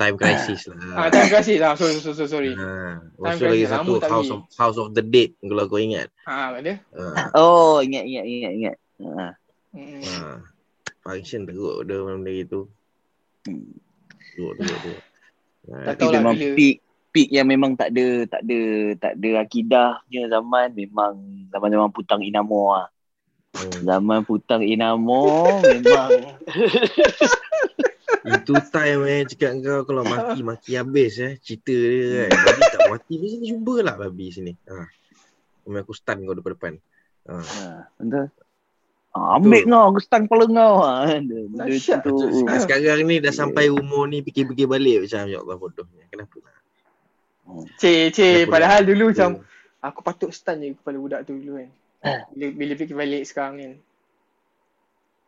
Time 0.00 0.16
crisis 0.16 0.64
lah. 0.64 0.80
Ah, 0.96 1.08
time 1.12 1.28
crisis 1.28 1.60
lah. 1.60 1.76
Sorry, 1.76 2.00
sorry, 2.00 2.16
sorry. 2.16 2.28
sorry. 2.30 2.52
Ha, 2.56 3.04
Time 3.04 3.36
tu 3.36 3.44
lagi 3.44 3.60
crisis, 3.60 3.68
satu 3.68 3.92
House 4.00 4.30
of 4.32 4.40
House 4.56 4.78
of 4.80 4.96
the 4.96 5.04
Dead 5.04 5.36
kalau 5.38 5.68
kau 5.68 5.76
ingat. 5.76 6.08
Ah, 6.24 6.56
ada. 6.56 6.80
Ha, 6.96 7.36
Oh, 7.36 7.84
ingat 7.84 8.08
ingat 8.08 8.24
ingat 8.24 8.52
ingat. 8.56 8.76
Ah. 8.98 9.32
Hmm. 9.70 10.00
ha. 10.00 10.40
Function 11.00 11.44
teruk 11.44 11.84
dia 11.84 12.00
benda 12.00 12.32
itu. 12.32 12.64
Hmm. 13.44 13.76
Teruk 14.32 14.56
teruk 14.56 14.78
teruk. 14.80 15.00
Ha, 15.68 15.72
Tak 15.84 15.94
Tapi 15.94 16.00
tahu 16.00 16.08
lah 16.08 16.16
memang 16.16 16.34
bila. 16.34 16.56
peak 16.56 16.76
peak 17.10 17.28
yang 17.28 17.44
memang 17.44 17.70
tak 17.76 17.92
ada 17.92 18.06
tak 18.24 18.40
ada 18.40 18.60
tak 18.96 19.12
ada 19.18 19.30
akidah 19.36 19.90
punya 20.00 20.24
zaman 20.30 20.68
memang 20.72 21.12
zaman-zaman 21.50 21.90
putang 21.92 22.24
Inamo 22.24 22.62
ah. 22.72 22.88
hmm. 23.52 23.84
Zaman 23.84 24.20
putang 24.24 24.64
Inamo 24.64 25.24
memang 25.68 26.08
Itu 28.20 28.52
time 28.68 29.00
eh 29.08 29.20
cakap 29.24 29.50
kau 29.64 29.80
kalau 29.88 30.04
mati 30.04 30.40
mati 30.50 30.70
habis 30.76 31.16
eh 31.20 31.32
cerita 31.40 31.72
dia 31.72 32.28
kan. 32.28 32.30
Babi 32.44 32.62
tak 32.68 32.80
mati 32.92 33.12
mesti 33.16 33.36
ni 33.40 33.46
jumpa 33.52 33.74
lah 33.80 33.94
babi 33.96 34.26
sini. 34.28 34.52
Ha. 34.68 34.84
Memang 35.64 35.82
aku 35.84 35.92
stun 35.96 36.18
kau 36.28 36.36
depan-depan. 36.36 36.74
Ha. 37.28 37.34
ah, 37.40 37.80
betul. 37.96 38.26
Ah, 39.10 39.36
ambil 39.40 39.62
kau 39.66 39.84
aku 39.96 40.00
stun 40.04 40.22
kepala 40.28 40.44
kau. 40.46 40.74
Benda 41.08 41.38
Dahsyat. 41.64 42.00
tu. 42.04 42.14
Sekarang, 42.60 43.08
ni 43.08 43.18
dah 43.24 43.32
sampai 43.32 43.72
umur 43.72 44.06
ni 44.06 44.20
fikir-fikir 44.20 44.68
balik 44.68 45.08
macam 45.08 45.24
ya 45.26 45.40
Allah 45.40 45.56
bodohnya. 45.56 46.04
Kenapa? 46.12 46.36
Cik, 47.80 48.14
cik. 48.14 48.46
Kenapa 48.46 48.52
Padahal 48.52 48.80
dah? 48.84 48.88
dulu 48.92 49.04
macam 49.10 49.30
aku 49.80 50.00
patut 50.04 50.30
stun 50.30 50.60
je 50.60 50.76
kepala 50.76 50.96
budak 51.00 51.20
tu 51.24 51.40
dulu 51.40 51.64
kan. 51.64 51.70
Bila, 52.36 52.46
bila 52.52 52.72
fikir 52.76 52.96
balik 52.96 53.22
sekarang 53.24 53.54
kan. 53.58 53.72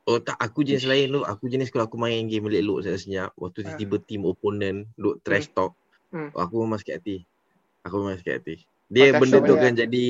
Oh 0.03 0.18
tak, 0.18 0.34
aku 0.34 0.62
jenis 0.62 0.82
lain 0.82 1.07
lu. 1.09 1.22
Aku 1.22 1.46
jenis 1.46 1.70
kalau 1.70 1.86
aku 1.86 1.94
main 1.94 2.26
game 2.26 2.42
elok-elok 2.44 2.78
saya 2.82 2.98
senyap. 2.98 3.30
Waktu 3.34 3.62
Ah. 3.62 3.66
tiba-tiba 3.72 3.96
team 4.00 4.22
opponent 4.24 4.90
duk 4.94 5.22
trash 5.22 5.46
talk. 5.48 5.78
Hmm. 6.11 6.34
Aku 6.34 6.59
memang 6.61 6.76
sakit 6.76 6.94
hati. 6.96 7.16
Aku 7.82 8.03
memang 8.03 8.18
sakit 8.18 8.34
hati. 8.34 8.57
Dia 8.86 9.09
Makan 9.09 9.20
benda 9.22 9.38
tu 9.40 9.55
akan 9.55 9.72
jadi 9.78 10.07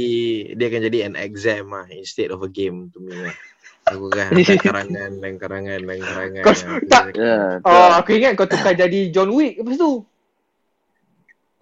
dia 0.51 0.67
akan 0.67 0.83
jadi 0.83 0.99
an 1.05 1.15
exam 1.15 1.71
lah 1.71 1.87
instead 1.89 2.29
of 2.29 2.41
a 2.41 2.49
game 2.49 2.89
to 2.89 2.99
me 2.99 3.13
lah. 3.13 3.37
Aku 3.85 4.09
kan 4.09 4.33
hantar 4.35 4.59
karangan 4.59 5.11
dan 5.19 5.33
karangan 5.37 5.81
dan 5.81 5.99
karangan. 6.01 6.43
Kau- 6.43 6.57
Aku 6.57 6.87
tak. 6.89 7.05
Ya, 7.13 7.37
Oh, 7.63 7.91
aku 7.93 8.11
ingat 8.13 8.33
kau 8.35 8.49
tukar 8.49 8.73
jadi 8.73 9.13
John 9.13 9.31
Wick 9.31 9.61
lepas 9.61 9.77
tu. 9.77 10.03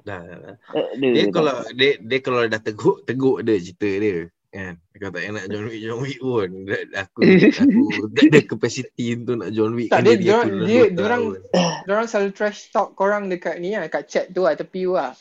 Dah, 0.01 0.17
dah, 0.19 0.39
dah. 0.41 0.57
Eh, 0.97 1.13
Dia 1.13 1.25
kalau 1.29 1.55
dia, 1.73 2.01
dia 2.01 2.19
kalau 2.21 2.41
dah 2.43 2.57
teguk, 2.59 3.05
teguk 3.05 3.43
dia 3.43 3.59
cerita 3.59 3.85
dia. 3.91 4.17
Kan? 4.51 4.75
Kau 4.93 5.09
tak 5.09 5.23
nak 5.31 5.47
John 5.47 5.65
Wick, 5.65 5.79
John 5.79 5.99
Wick 6.03 6.19
pun. 6.19 6.49
Dah- 6.67 7.07
Aku, 7.07 7.19
aku 7.63 7.83
tak 8.11 8.25
ada 8.27 8.41
capacity 8.43 9.07
untuk 9.15 9.39
nak 9.39 9.51
John 9.51 9.73
Wick. 9.73 9.89
Tak, 9.89 10.03
kan 10.03 10.05
dia- 10.05 10.19
dia- 10.19 10.43
dia- 10.43 10.51
dua 10.51 10.87
diorang- 10.91 11.25
tahun. 11.55 11.83
Diorang 11.87 12.07
selalu 12.07 12.31
trash 12.33 12.61
talk 12.69 12.89
korang 12.93 13.27
dekat 13.27 13.57
ni 13.57 13.73
lah, 13.73 13.87
kat 13.87 14.05
chat 14.05 14.27
tu 14.29 14.43
lah, 14.43 14.53
tepi 14.53 14.85
tu 14.85 14.93
lah. 14.93 15.15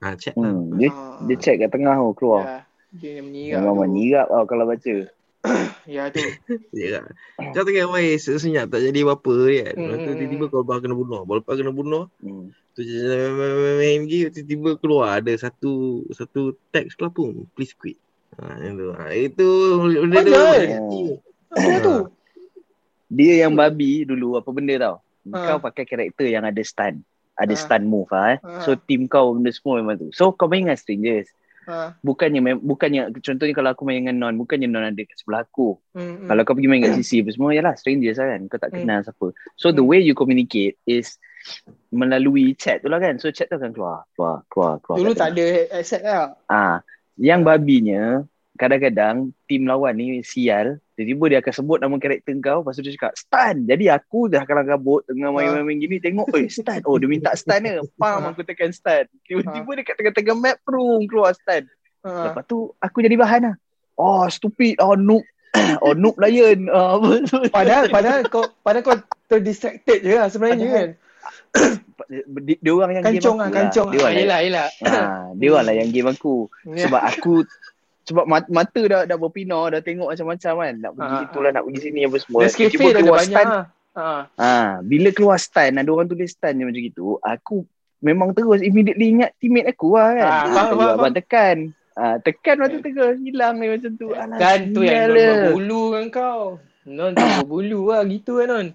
Ha, 0.00 0.14
chat 0.14 0.32
lah. 0.34 0.48
Hmm, 0.48 0.78
dia 0.78 0.88
Ah. 0.88 1.18
dia 1.20 1.36
check 1.36 1.58
kat 1.58 1.68
tengah 1.68 1.92
tu 1.92 2.14
keluar. 2.14 2.42
Ya, 2.42 2.58
dia 2.92 3.10
yang 3.12 3.26
menyirap 3.26 3.58
Memang 3.60 3.76
menyirap 3.84 4.26
tau 4.28 4.44
kalau 4.46 4.64
baca. 4.64 4.96
Ya 5.88 6.02
tu. 6.08 6.22
Ya. 6.72 7.02
Kau 7.36 7.64
tengah 7.64 7.86
main 7.88 8.14
senyap 8.16 8.70
tak 8.70 8.80
jadi 8.82 8.98
apa-apa 9.02 9.34
kan. 9.50 9.74
Hmm, 9.74 9.82
Lepas 9.84 9.98
tu 9.98 10.06
hmm, 10.06 10.16
tiba-tiba 10.16 10.44
kau 10.46 10.62
abang 10.62 10.78
kena 10.78 10.94
bunuh. 10.94 11.20
Baru 11.24 11.42
lepas 11.42 11.54
kena 11.54 11.72
bunuh, 11.72 12.04
Hmm. 12.22 12.54
tu 12.72 12.80
je 12.80 13.02
main 13.76 14.06
game 14.06 14.30
tiba-tiba 14.30 14.78
keluar 14.78 15.18
ada 15.18 15.34
satu 15.34 16.06
satu 16.08 16.54
teks 16.70 16.94
tu 16.94 17.02
apa? 17.02 17.24
Please 17.52 17.74
quit. 17.74 17.98
Ha, 18.38 18.44
itu. 18.62 18.86
Ha, 18.94 19.04
itu 19.10 19.48
benda 20.06 20.20
tu. 20.22 20.38
Apa 21.50 21.78
tu? 21.80 21.94
Dia 23.10 23.42
yang 23.42 23.58
babi 23.58 24.06
dulu 24.06 24.38
apa 24.38 24.50
benda 24.54 24.74
tau. 24.78 24.96
Ha. 25.34 25.38
Kau 25.44 25.58
pakai 25.58 25.82
karakter 25.82 26.30
yang 26.30 26.46
ada 26.46 26.62
stun. 26.62 27.02
Ada 27.34 27.54
Ha. 27.56 27.58
stun 27.58 27.82
move 27.90 28.06
ah. 28.14 28.34
Eh. 28.34 28.38
Ha. 28.38 28.62
So 28.62 28.78
team 28.78 29.10
kau 29.10 29.34
benda 29.34 29.50
semua 29.50 29.82
memang 29.82 29.98
tu. 29.98 30.08
So 30.14 30.30
kau 30.30 30.46
main 30.46 30.62
dengan 30.62 30.78
strangers. 30.78 31.26
Ha. 31.66 31.98
Bukannya 32.00 32.56
bukannya 32.56 33.10
contohnya 33.18 33.52
kalau 33.52 33.70
aku 33.74 33.82
main 33.82 34.00
dengan 34.00 34.16
non, 34.16 34.34
bukannya 34.38 34.70
non 34.70 34.86
ada 34.86 35.02
kat 35.02 35.18
sebelah 35.18 35.42
aku. 35.42 35.76
Hmm, 35.92 36.22
hmm. 36.22 36.28
Kalau 36.30 36.42
kau 36.46 36.54
pergi 36.54 36.70
main 36.70 36.80
kat 36.80 36.94
sisi 36.96 37.20
apa 37.20 37.30
semua 37.34 37.50
yalah 37.50 37.74
strangers 37.74 38.16
lah 38.16 38.30
kan. 38.30 38.40
Kau 38.46 38.58
tak 38.62 38.70
kenal 38.72 39.02
siapa. 39.02 39.26
So 39.58 39.74
the 39.74 39.82
Hmm. 39.82 39.90
way 39.90 40.00
you 40.00 40.14
communicate 40.14 40.78
is 40.86 41.18
melalui 41.90 42.54
chat 42.54 42.78
tu 42.80 42.88
lah 42.88 43.02
kan. 43.02 43.18
So 43.18 43.28
chat 43.30 43.50
tu 43.50 43.58
akan 43.58 43.74
keluar, 43.74 44.06
keluar, 44.14 44.46
keluar, 44.46 44.78
keluar. 44.78 44.96
Dulu 45.02 45.12
tak 45.12 45.34
tengah. 45.34 45.46
ada 45.66 45.76
accept 45.76 46.04
lah. 46.04 46.26
Ah, 46.46 46.76
yang 47.20 47.44
babinya 47.44 48.24
kadang-kadang 48.56 49.32
tim 49.44 49.64
lawan 49.64 49.96
ni 49.96 50.20
sial, 50.20 50.80
tiba-tiba 50.92 51.24
dia 51.28 51.38
akan 51.40 51.52
sebut 51.54 51.78
nama 51.80 51.96
karakter 51.96 52.36
kau, 52.40 52.60
lepas 52.60 52.76
tu 52.76 52.84
dia 52.84 52.92
cakap 52.92 53.12
stun. 53.16 53.56
Jadi 53.64 53.88
aku 53.88 54.28
dah 54.28 54.44
kalang 54.44 54.68
kabut 54.68 55.00
tengah 55.04 55.32
main-main 55.32 55.76
gini 55.76 55.96
tengok, 55.96 56.28
eh 56.36 56.48
stun. 56.48 56.80
Oh 56.84 57.00
dia 57.00 57.08
minta 57.08 57.32
stun 57.32 57.60
ke? 57.60 57.80
Pam 57.96 58.20
Ah. 58.20 58.32
aku 58.32 58.44
tekan 58.44 58.68
stun. 58.68 59.08
Tiba-tiba 59.24 59.70
dia 59.76 59.84
kat 59.84 59.94
tengah-tengah 59.96 60.36
map 60.36 60.56
prung 60.60 61.04
keluar 61.04 61.32
stun. 61.32 61.64
Ha. 62.04 62.32
Lepas 62.32 62.44
tu 62.44 62.72
aku 62.76 63.00
jadi 63.00 63.16
bahan 63.16 63.52
lah. 63.52 63.56
Oh 63.96 64.28
stupid, 64.28 64.76
oh 64.80 64.92
noob. 64.92 65.24
oh 65.84 65.96
noob 65.96 66.20
lion. 66.20 66.68
Ah, 66.68 67.00
apa 67.00 67.08
tu. 67.24 67.36
Padahal 67.48 67.88
padahal 67.88 68.20
kau 68.28 68.44
padahal 68.60 68.84
kau 68.84 68.96
terdistracted 69.24 70.04
je 70.04 70.16
lah 70.16 70.28
sebenarnya 70.28 70.56
Padahal- 70.60 70.76
kan. 70.76 70.90
dia, 72.40 72.56
dia 72.56 72.72
orang 72.72 72.90
yang 72.92 73.04
Kancong 73.04 73.20
game 73.32 73.36
lah, 73.36 73.46
aku 73.46 73.56
kancong 73.56 73.88
Dia 73.88 73.96
lah. 73.96 74.04
orang, 74.04 74.14
Yelah, 74.16 74.38
yelah. 74.40 74.66
ah, 74.82 75.24
dia 75.32 75.48
orang 75.48 75.64
lah 75.64 75.74
yang 75.76 75.88
game 75.88 76.08
aku. 76.08 76.34
Sebab 76.82 77.02
aku 77.02 77.34
sebab 78.00 78.24
mat- 78.26 78.50
mata 78.50 78.82
dah 78.82 79.02
dah 79.04 79.14
berpinar 79.14 79.70
dah 79.70 79.78
tengok 79.78 80.08
macam-macam 80.08 80.52
kan 80.56 80.74
nak 80.80 80.92
pergi 80.92 81.14
Ah, 81.14 81.22
itulah 81.22 81.50
nak 81.52 81.62
pergi 81.62 81.80
sini 81.80 82.00
apa 82.02 82.16
semua 82.18 82.40
Nescafe 82.40 82.58
Tiba-tiba 82.66 82.80
dah 82.80 82.90
ada 82.90 82.98
keluar 82.98 83.18
banyak 83.20 83.30
stun 83.30 83.46
lah. 83.46 83.64
Ha. 83.92 84.06
ha, 84.36 84.52
bila 84.80 85.08
keluar 85.10 85.38
stun 85.38 85.72
ada 85.74 85.88
orang 85.88 86.08
tulis 86.08 86.28
stun 86.28 86.52
je 86.52 86.64
macam 86.64 86.82
gitu 86.82 87.06
aku 87.20 87.56
memang 88.00 88.28
terus 88.32 88.60
immediately 88.60 89.06
ingat 89.12 89.30
teammate 89.36 89.68
aku 89.68 89.94
lah 89.94 90.08
kan 90.12 90.26
Ah, 90.26 90.42
faham, 90.42 90.54
Kata, 90.56 90.74
faham, 90.74 90.96
abang 90.96 91.14
tekan 91.14 91.56
ah, 91.92 92.16
tekan 92.18 92.54
lepas 92.56 92.68
tu 92.72 92.78
terus 92.80 93.16
hilang 93.20 93.54
ni 93.54 93.66
macam 93.68 93.90
tu 93.94 94.06
Alah, 94.10 94.38
Kan 94.38 94.58
tu 94.72 94.80
yang 94.80 94.96
non 95.04 95.12
dia. 95.12 95.28
berbulu 95.44 95.82
kan 95.92 96.04
kau. 96.08 96.42
Non 96.82 97.10
tak 97.12 97.28
berbulu 97.38 97.80
lah 97.86 98.02
gitu 98.04 98.32
kan 98.38 98.46
non. 98.48 98.66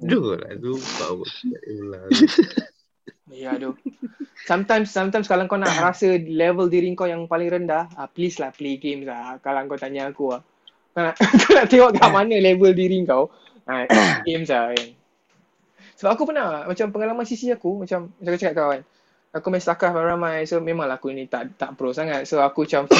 Bodoh 0.00 0.36
lah 0.36 0.52
tu. 0.62 0.76
Ya 3.32 3.56
aduh. 3.56 3.72
Sometimes 4.44 4.92
sometimes 4.92 5.24
kalau 5.30 5.48
kau 5.48 5.56
nak 5.56 5.72
rasa 5.80 6.20
level 6.20 6.68
diri 6.68 6.92
kau 6.92 7.08
yang 7.08 7.24
paling 7.24 7.48
rendah, 7.48 7.88
ah, 7.96 8.08
please 8.10 8.36
lah 8.36 8.52
play 8.52 8.76
games 8.76 9.08
lah. 9.08 9.40
Kalau 9.40 9.64
kau 9.64 9.80
tanya 9.80 10.12
aku 10.12 10.36
lah. 10.36 10.42
Kau 10.92 11.00
nak, 11.06 11.14
kau 11.46 11.52
nak 11.56 11.66
tengok 11.72 11.96
kat 11.96 12.10
mana 12.12 12.36
level 12.36 12.72
diri 12.76 13.00
kau, 13.08 13.32
ah, 13.64 13.86
games 14.28 14.52
lah 14.52 14.76
kan. 14.76 14.88
Sebab 16.00 16.10
aku 16.16 16.24
pernah, 16.32 16.64
macam 16.64 16.88
pengalaman 16.92 17.28
sisi 17.28 17.52
aku, 17.52 17.84
macam 17.84 18.08
macam 18.16 18.32
aku 18.32 18.40
cakap 18.40 18.54
kau 18.56 18.70
kan. 18.72 18.82
Aku 19.30 19.46
main 19.46 19.62
StarCraft 19.62 19.94
ramai, 19.94 20.42
so 20.42 20.58
memanglah 20.58 20.98
aku 20.98 21.14
ni 21.14 21.30
tak 21.30 21.54
tak 21.54 21.78
pro 21.78 21.94
sangat. 21.94 22.26
So 22.26 22.42
aku 22.42 22.66
macam 22.66 22.90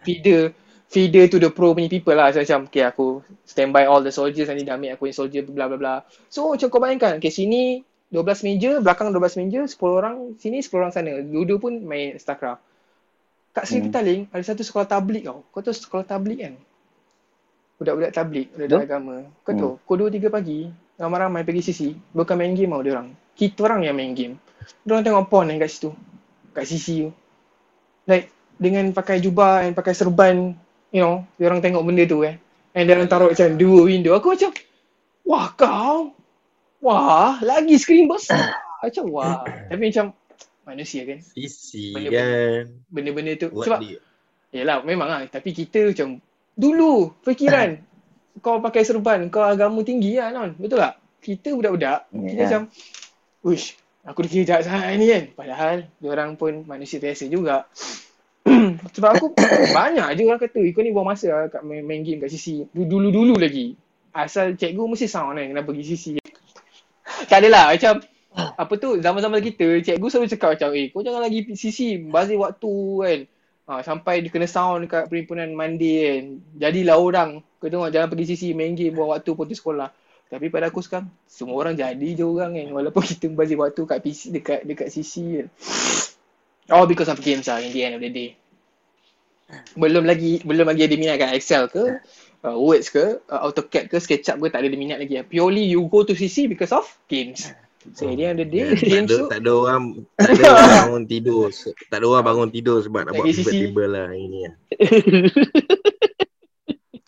feeder, 0.00 0.56
feeder 0.88 1.26
to 1.26 1.40
the 1.40 1.50
pro 1.50 1.72
punya 1.72 1.90
people 1.90 2.14
lah. 2.14 2.30
So 2.30 2.40
macam, 2.42 2.68
okay 2.68 2.84
aku 2.86 3.24
standby 3.44 3.88
all 3.88 4.04
the 4.04 4.12
soldiers, 4.14 4.46
nanti 4.46 4.62
dah 4.62 4.78
ambil 4.78 4.94
aku 4.94 5.10
yang 5.10 5.16
soldier, 5.16 5.42
bla 5.44 5.66
bla 5.66 5.78
bla. 5.78 5.94
So 6.30 6.52
macam 6.52 6.68
kau 6.70 6.80
bayangkan, 6.80 7.18
okay 7.18 7.32
sini 7.32 7.82
12 8.14 8.46
meja, 8.46 8.70
belakang 8.78 9.10
12 9.10 9.42
meja, 9.42 9.60
10 9.66 9.74
orang 9.90 10.16
sini, 10.38 10.62
10 10.62 10.70
orang 10.78 10.92
sana. 10.94 11.18
Dua-dua 11.18 11.58
pun 11.58 11.72
main 11.82 12.14
StarCraft. 12.14 12.62
kat 13.54 13.64
Seri 13.70 13.86
Hmm. 13.86 13.86
Petaling 13.90 14.20
ada 14.34 14.42
satu 14.42 14.62
sekolah 14.66 14.86
tablik 14.86 15.22
tau. 15.26 15.46
Kau 15.50 15.62
tahu 15.62 15.74
sekolah 15.74 16.06
tablik 16.06 16.42
kan? 16.42 16.54
Budak-budak 17.78 18.10
tablik, 18.14 18.46
budak 18.54 18.70
Tahu. 18.70 18.86
agama. 18.86 19.16
Kau 19.42 19.52
tahu, 19.54 19.72
pukul 19.82 20.10
2 20.10 20.18
3 20.18 20.30
pagi, 20.30 20.70
ramai-ramai 20.94 21.42
pergi 21.42 21.62
sisi, 21.74 21.88
bukan 22.14 22.34
main 22.38 22.54
game 22.54 22.70
tau 22.70 22.82
dia 22.82 22.92
orang. 22.94 23.08
Kita 23.34 23.66
orang 23.66 23.80
yang 23.82 23.96
main 23.98 24.14
game. 24.14 24.38
Dia 24.86 24.90
orang 24.94 25.02
tengok 25.02 25.26
porn 25.26 25.50
kan 25.50 25.58
kat 25.58 25.70
situ. 25.70 25.90
Kat 26.54 26.66
sisi 26.70 27.02
tu. 27.02 27.10
Like 28.06 28.30
dengan 28.58 28.94
pakai 28.94 29.18
jubah 29.18 29.66
and 29.66 29.74
pakai 29.74 29.94
serban, 29.94 30.54
you 30.94 31.02
know, 31.02 31.26
dia 31.34 31.50
orang 31.50 31.58
tengok 31.58 31.82
benda 31.82 32.06
tu 32.06 32.22
eh. 32.22 32.38
And 32.70 32.86
dia 32.86 32.94
orang 32.94 33.10
taruh 33.10 33.34
macam 33.34 33.58
dua 33.58 33.90
window. 33.90 34.14
Aku 34.14 34.38
macam, 34.38 34.54
wah 35.26 35.50
kau. 35.58 36.14
Wah, 36.78 37.42
lagi 37.42 37.74
skrin 37.82 38.06
besar. 38.06 38.62
Macam 38.78 39.10
wah. 39.10 39.42
Tapi 39.74 39.90
macam 39.90 40.14
manusia 40.62 41.02
kan. 41.02 41.18
Sisi 41.18 41.90
kan. 42.14 42.70
Benda-benda 42.86 43.34
tu. 43.34 43.50
Buat 43.50 43.66
Sebab 43.66 43.80
dia. 43.82 43.98
Yelah 44.54 44.86
memang 44.86 45.10
lah 45.10 45.26
Tapi 45.26 45.50
kita 45.50 45.90
macam 45.90 46.22
Dulu 46.54 47.10
fikiran 47.26 47.74
Kau 48.44 48.62
pakai 48.62 48.86
serban 48.86 49.26
Kau 49.26 49.42
agama 49.42 49.82
tinggi 49.82 50.14
lah 50.14 50.30
non 50.30 50.54
Betul 50.54 50.78
tak? 50.78 51.02
Kita 51.18 51.50
budak-budak 51.58 52.06
Kita 52.14 52.38
Ya. 52.38 52.46
macam 52.46 52.62
Uish 53.42 53.74
Aku 54.06 54.22
dikira 54.22 54.46
jahat 54.46 54.70
sangat 54.70 54.94
ni 54.94 55.10
kan 55.10 55.24
Padahal 55.34 55.90
Diorang 55.98 56.38
pun 56.38 56.62
manusia 56.70 57.02
biasa 57.02 57.26
juga 57.26 57.66
Sebab 58.94 59.10
aku 59.14 59.26
Banyak 59.78 60.08
je 60.16 60.22
orang 60.26 60.40
kata 60.42 60.58
"Eh, 60.62 60.72
Kau 60.74 60.82
ni 60.82 60.90
buang 60.94 61.08
masa 61.08 61.26
lah 61.30 61.46
kat 61.50 61.62
main, 61.62 61.82
main 61.84 62.02
game 62.02 62.22
kat 62.22 62.30
sisi 62.30 62.64
Dulu-dulu 62.72 63.38
lagi 63.38 63.74
Asal 64.14 64.54
cikgu 64.54 64.84
mesti 64.86 65.06
sound 65.10 65.38
kan 65.38 65.46
Kenapa 65.50 65.70
pergi 65.74 65.86
sisi 65.94 66.10
Tak 67.30 67.38
adalah 67.42 67.74
Macam 67.74 68.02
apa 68.66 68.72
tu 68.82 68.98
zaman-zaman 68.98 69.38
kita 69.38 69.78
cikgu 69.82 70.06
selalu 70.10 70.26
cakap 70.26 70.48
macam 70.58 70.74
eh 70.74 70.90
kau 70.90 71.06
jangan 71.06 71.22
lagi 71.22 71.54
sisi 71.54 72.02
bazir 72.02 72.34
waktu 72.34 72.74
kan 72.98 73.20
Ha, 73.64 73.80
sampai 73.80 74.20
dia 74.20 74.28
kena 74.28 74.44
sound 74.44 74.84
dekat 74.84 75.08
perhimpunan 75.08 75.48
mandi 75.56 76.04
kan. 76.04 76.24
Jadilah 76.60 77.00
orang. 77.00 77.40
Kau 77.56 77.72
tengok 77.72 77.88
jangan 77.88 78.12
pergi 78.12 78.36
sisi 78.36 78.52
main 78.52 78.76
game 78.76 78.92
buang 78.92 79.16
waktu 79.16 79.32
putus 79.32 79.56
sekolah. 79.56 79.88
Tapi 80.28 80.52
pada 80.52 80.68
aku 80.68 80.84
sekarang, 80.84 81.08
semua 81.24 81.56
orang 81.56 81.72
jadi 81.72 82.08
je 82.12 82.24
orang 82.28 82.52
kan. 82.52 82.68
Walaupun 82.76 83.02
kita 83.16 83.32
bazir 83.32 83.56
waktu 83.56 83.80
kat 83.88 83.98
PC, 84.04 84.36
dekat 84.36 84.68
dekat 84.68 84.92
sisi 84.92 85.40
kan. 85.40 85.46
All 86.68 86.84
because 86.84 87.08
of 87.08 87.20
games 87.24 87.48
lah 87.48 87.64
in 87.64 87.72
the 87.72 87.80
end 87.80 87.96
of 87.96 88.04
the 88.04 88.12
day. 88.12 88.36
Belum 89.76 90.08
lagi 90.08 90.40
belum 90.42 90.66
lagi 90.66 90.88
ada 90.88 90.96
minat 90.96 91.16
kat 91.20 91.36
Excel 91.36 91.68
ke, 91.68 92.00
uh, 92.44 92.56
Words 92.56 92.88
ke, 92.88 93.20
uh, 93.28 93.40
AutoCAD 93.44 93.92
ke, 93.92 93.96
SketchUp 94.00 94.40
ke, 94.40 94.46
tak 94.48 94.64
ada 94.64 94.72
minat 94.72 94.98
lagi. 94.98 95.20
Purely 95.26 95.68
you 95.68 95.84
go 95.88 96.02
to 96.02 96.16
CC 96.16 96.48
because 96.48 96.72
of 96.72 96.88
games. 97.06 97.52
So 97.92 98.08
the 98.08 98.16
day, 98.16 98.32
Ya, 98.48 98.72
tak 98.72 99.04
ada, 99.04 99.16
tak 99.28 99.38
ada 99.44 99.52
orang 99.52 100.08
tak 100.16 100.32
ada 100.32 100.44
orang 100.48 100.80
bangun 100.88 101.04
tidur 101.04 101.52
tak 101.92 101.98
ada 102.00 102.06
orang 102.08 102.24
bangun 102.24 102.48
tidur 102.48 102.80
sebab 102.80 103.00
nak 103.04 103.12
buat 103.12 103.28
table 103.28 103.88
lah 103.92 104.08
hari 104.08 104.24
ni 104.24 104.40
lah. 104.48 104.56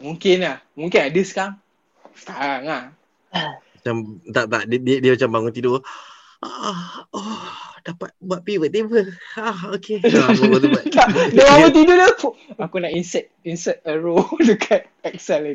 mungkin 0.06 0.36
lah. 0.44 0.56
Mungkin 0.76 1.00
ada 1.00 1.20
sekarang. 1.24 1.56
Sekarang 2.12 2.62
lah. 2.68 2.82
Macam 3.32 4.20
tak 4.28 4.44
tak 4.52 4.62
dia, 4.68 4.78
dia, 4.84 4.96
dia 5.00 5.10
macam 5.16 5.30
bangun 5.32 5.52
tidur. 5.56 5.80
Ah, 6.44 7.08
oh, 7.08 7.40
dapat 7.86 8.10
buat 8.18 8.42
pivot 8.42 8.74
table. 8.74 9.06
Ah, 9.38 9.70
okey. 9.78 10.02
Ah, 10.02 10.34
buat. 10.34 10.82
Tak, 10.90 11.06
dia 11.30 11.46
bangun 11.46 11.70
tidur 11.70 11.94
dia. 11.94 12.10
Aku 12.58 12.76
nak 12.82 12.90
insert 12.90 13.30
insert 13.46 13.78
a 13.86 13.94
row 13.94 14.26
dekat 14.48 14.90
Excel 15.06 15.54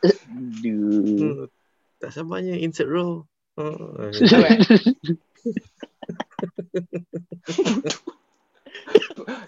Aduh. 0.00 1.20
Hmm, 1.20 1.52
tak 2.00 2.16
sabarnya 2.16 2.56
insert 2.56 2.88
row. 2.88 3.28
Oh. 3.60 4.08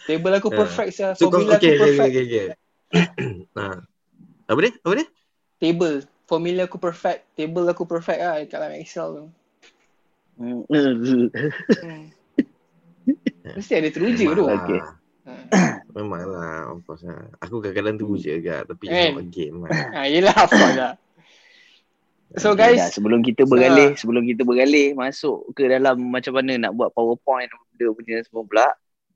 Table 0.08 0.32
aku 0.36 0.48
Ah. 0.52 0.56
perfect 0.64 0.90
saya. 0.96 1.12
so 1.12 1.28
Formula 1.28 1.56
okey 1.60 1.76
aku 1.76 1.82
perfect. 1.84 2.08
okey 2.08 2.22
okey. 2.24 2.46
Nah. 3.56 3.84
Apa 4.48 4.58
dia? 4.64 4.72
Apa 4.80 4.94
dia? 4.96 5.06
Table. 5.60 5.96
Formula 6.24 6.64
aku 6.64 6.80
perfect. 6.80 7.28
Table 7.36 7.68
aku 7.68 7.84
perfect 7.84 8.20
lah 8.20 8.40
dekat 8.40 8.58
dalam 8.60 8.76
Excel 8.80 9.08
tu. 9.12 9.24
Hmm. 10.38 10.64
Hmm. 13.48 13.56
Mesti 13.56 13.72
ada 13.74 13.88
teruja 13.88 14.24
tu. 14.28 14.44
Memang 14.44 14.60
Okey. 14.60 14.80
lah. 14.80 14.92
Memang 15.92 16.22
lah, 16.24 16.56
of 16.70 16.80
course 16.84 17.04
lah. 17.04 17.32
Aku 17.40 17.60
kadang-kadang 17.60 17.96
tu 17.96 18.16
je 18.16 18.32
agak, 18.34 18.68
tapi 18.68 18.84
not 18.88 19.20
a 19.20 19.24
game 19.24 19.56
lah. 19.64 19.70
Ha, 19.72 20.00
yelah 20.06 20.36
apa 20.36 20.66
lah. 20.72 20.92
So 22.36 22.52
Okay, 22.52 22.76
dah, 22.76 22.84
guys, 22.84 22.92
sebelum 22.92 23.24
kita 23.24 23.48
beralih, 23.48 23.96
sebelum 23.96 24.20
kita 24.20 24.44
beralih 24.44 24.92
masuk 24.92 25.48
ke 25.56 25.64
dalam 25.64 25.96
macam 25.96 26.36
mana 26.36 26.60
nak 26.60 26.76
buat 26.76 26.92
PowerPoint 26.92 27.48
benda 27.48 27.88
punya 27.88 28.20
semua 28.20 28.44
pula. 28.44 28.68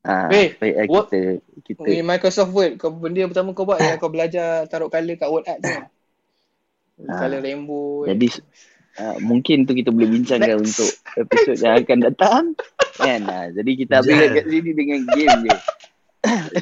Ha, 0.03 0.33
Eh, 0.33 0.57
baik 0.57 0.89
what- 0.89 1.13
kita 1.13 1.21
kita 1.61 1.85
With 1.85 2.09
Microsoft 2.09 2.57
Word, 2.57 2.81
kau 2.81 2.89
benda 2.89 3.21
yang 3.21 3.29
pertama 3.29 3.53
kau 3.53 3.69
buat 3.69 3.79
ialah 3.79 4.01
kau 4.01 4.09
belajar 4.09 4.65
taruh 4.65 4.89
colour 4.89 5.15
kat 5.15 5.29
Word 5.29 5.45
Art 5.45 5.61
tu. 5.61 5.69
Ah. 7.03 7.19
Colour 7.21 7.41
rainbow. 7.43 8.07
jadi 8.07 8.27
uh, 8.95 9.17
mungkin 9.19 9.63
tu 9.63 9.73
kita 9.73 9.89
boleh 9.89 10.11
bincangkan 10.11 10.57
Next. 10.57 10.67
untuk 10.69 10.91
episod 11.17 11.57
yang 11.59 11.75
akan 11.79 11.99
datang. 12.03 12.45
Kan? 12.95 13.21
Ha, 13.25 13.49
jadi 13.51 13.71
kita 13.75 13.93
habiskan 13.99 14.27
Jan. 14.27 14.37
kat 14.37 14.45
sini 14.47 14.71
dengan 14.73 15.01
game 15.09 15.39
je. 15.45 15.57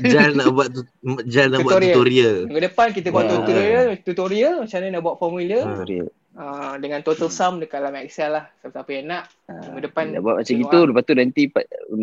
Jal 0.02 0.30
nak 0.32 0.48
buat 0.50 0.68
tu, 0.70 0.80
Jal 1.26 1.48
nak 1.48 1.60
buat 1.60 1.76
Tutorial. 1.76 1.92
tutorial. 1.92 2.36
Minggu 2.48 2.62
depan 2.64 2.86
kita 2.90 3.08
buat 3.08 3.24
Wah. 3.24 3.32
tutorial, 3.36 3.86
tutorial 4.00 4.54
macam 4.62 4.78
mana 4.78 4.88
nak 4.88 5.02
buat 5.02 5.16
formula. 5.16 5.58
Tutorial. 5.60 6.08
uh, 6.32 6.74
dengan 6.78 6.98
total 7.00 7.28
sum 7.28 7.58
dekat 7.58 7.78
dalam 7.78 7.94
Excel 7.98 8.30
lah. 8.32 8.44
Siapa-siapa 8.56 8.90
yang 8.90 9.06
nak. 9.06 9.24
Ha, 9.44 9.52
Minggu 9.66 9.82
depan 9.84 10.04
kita 10.08 10.20
buat 10.20 10.34
macam 10.40 10.54
gitu 10.56 10.78
lah. 10.78 10.86
lepas 10.88 11.02
tu 11.04 11.14
nanti 11.14 11.42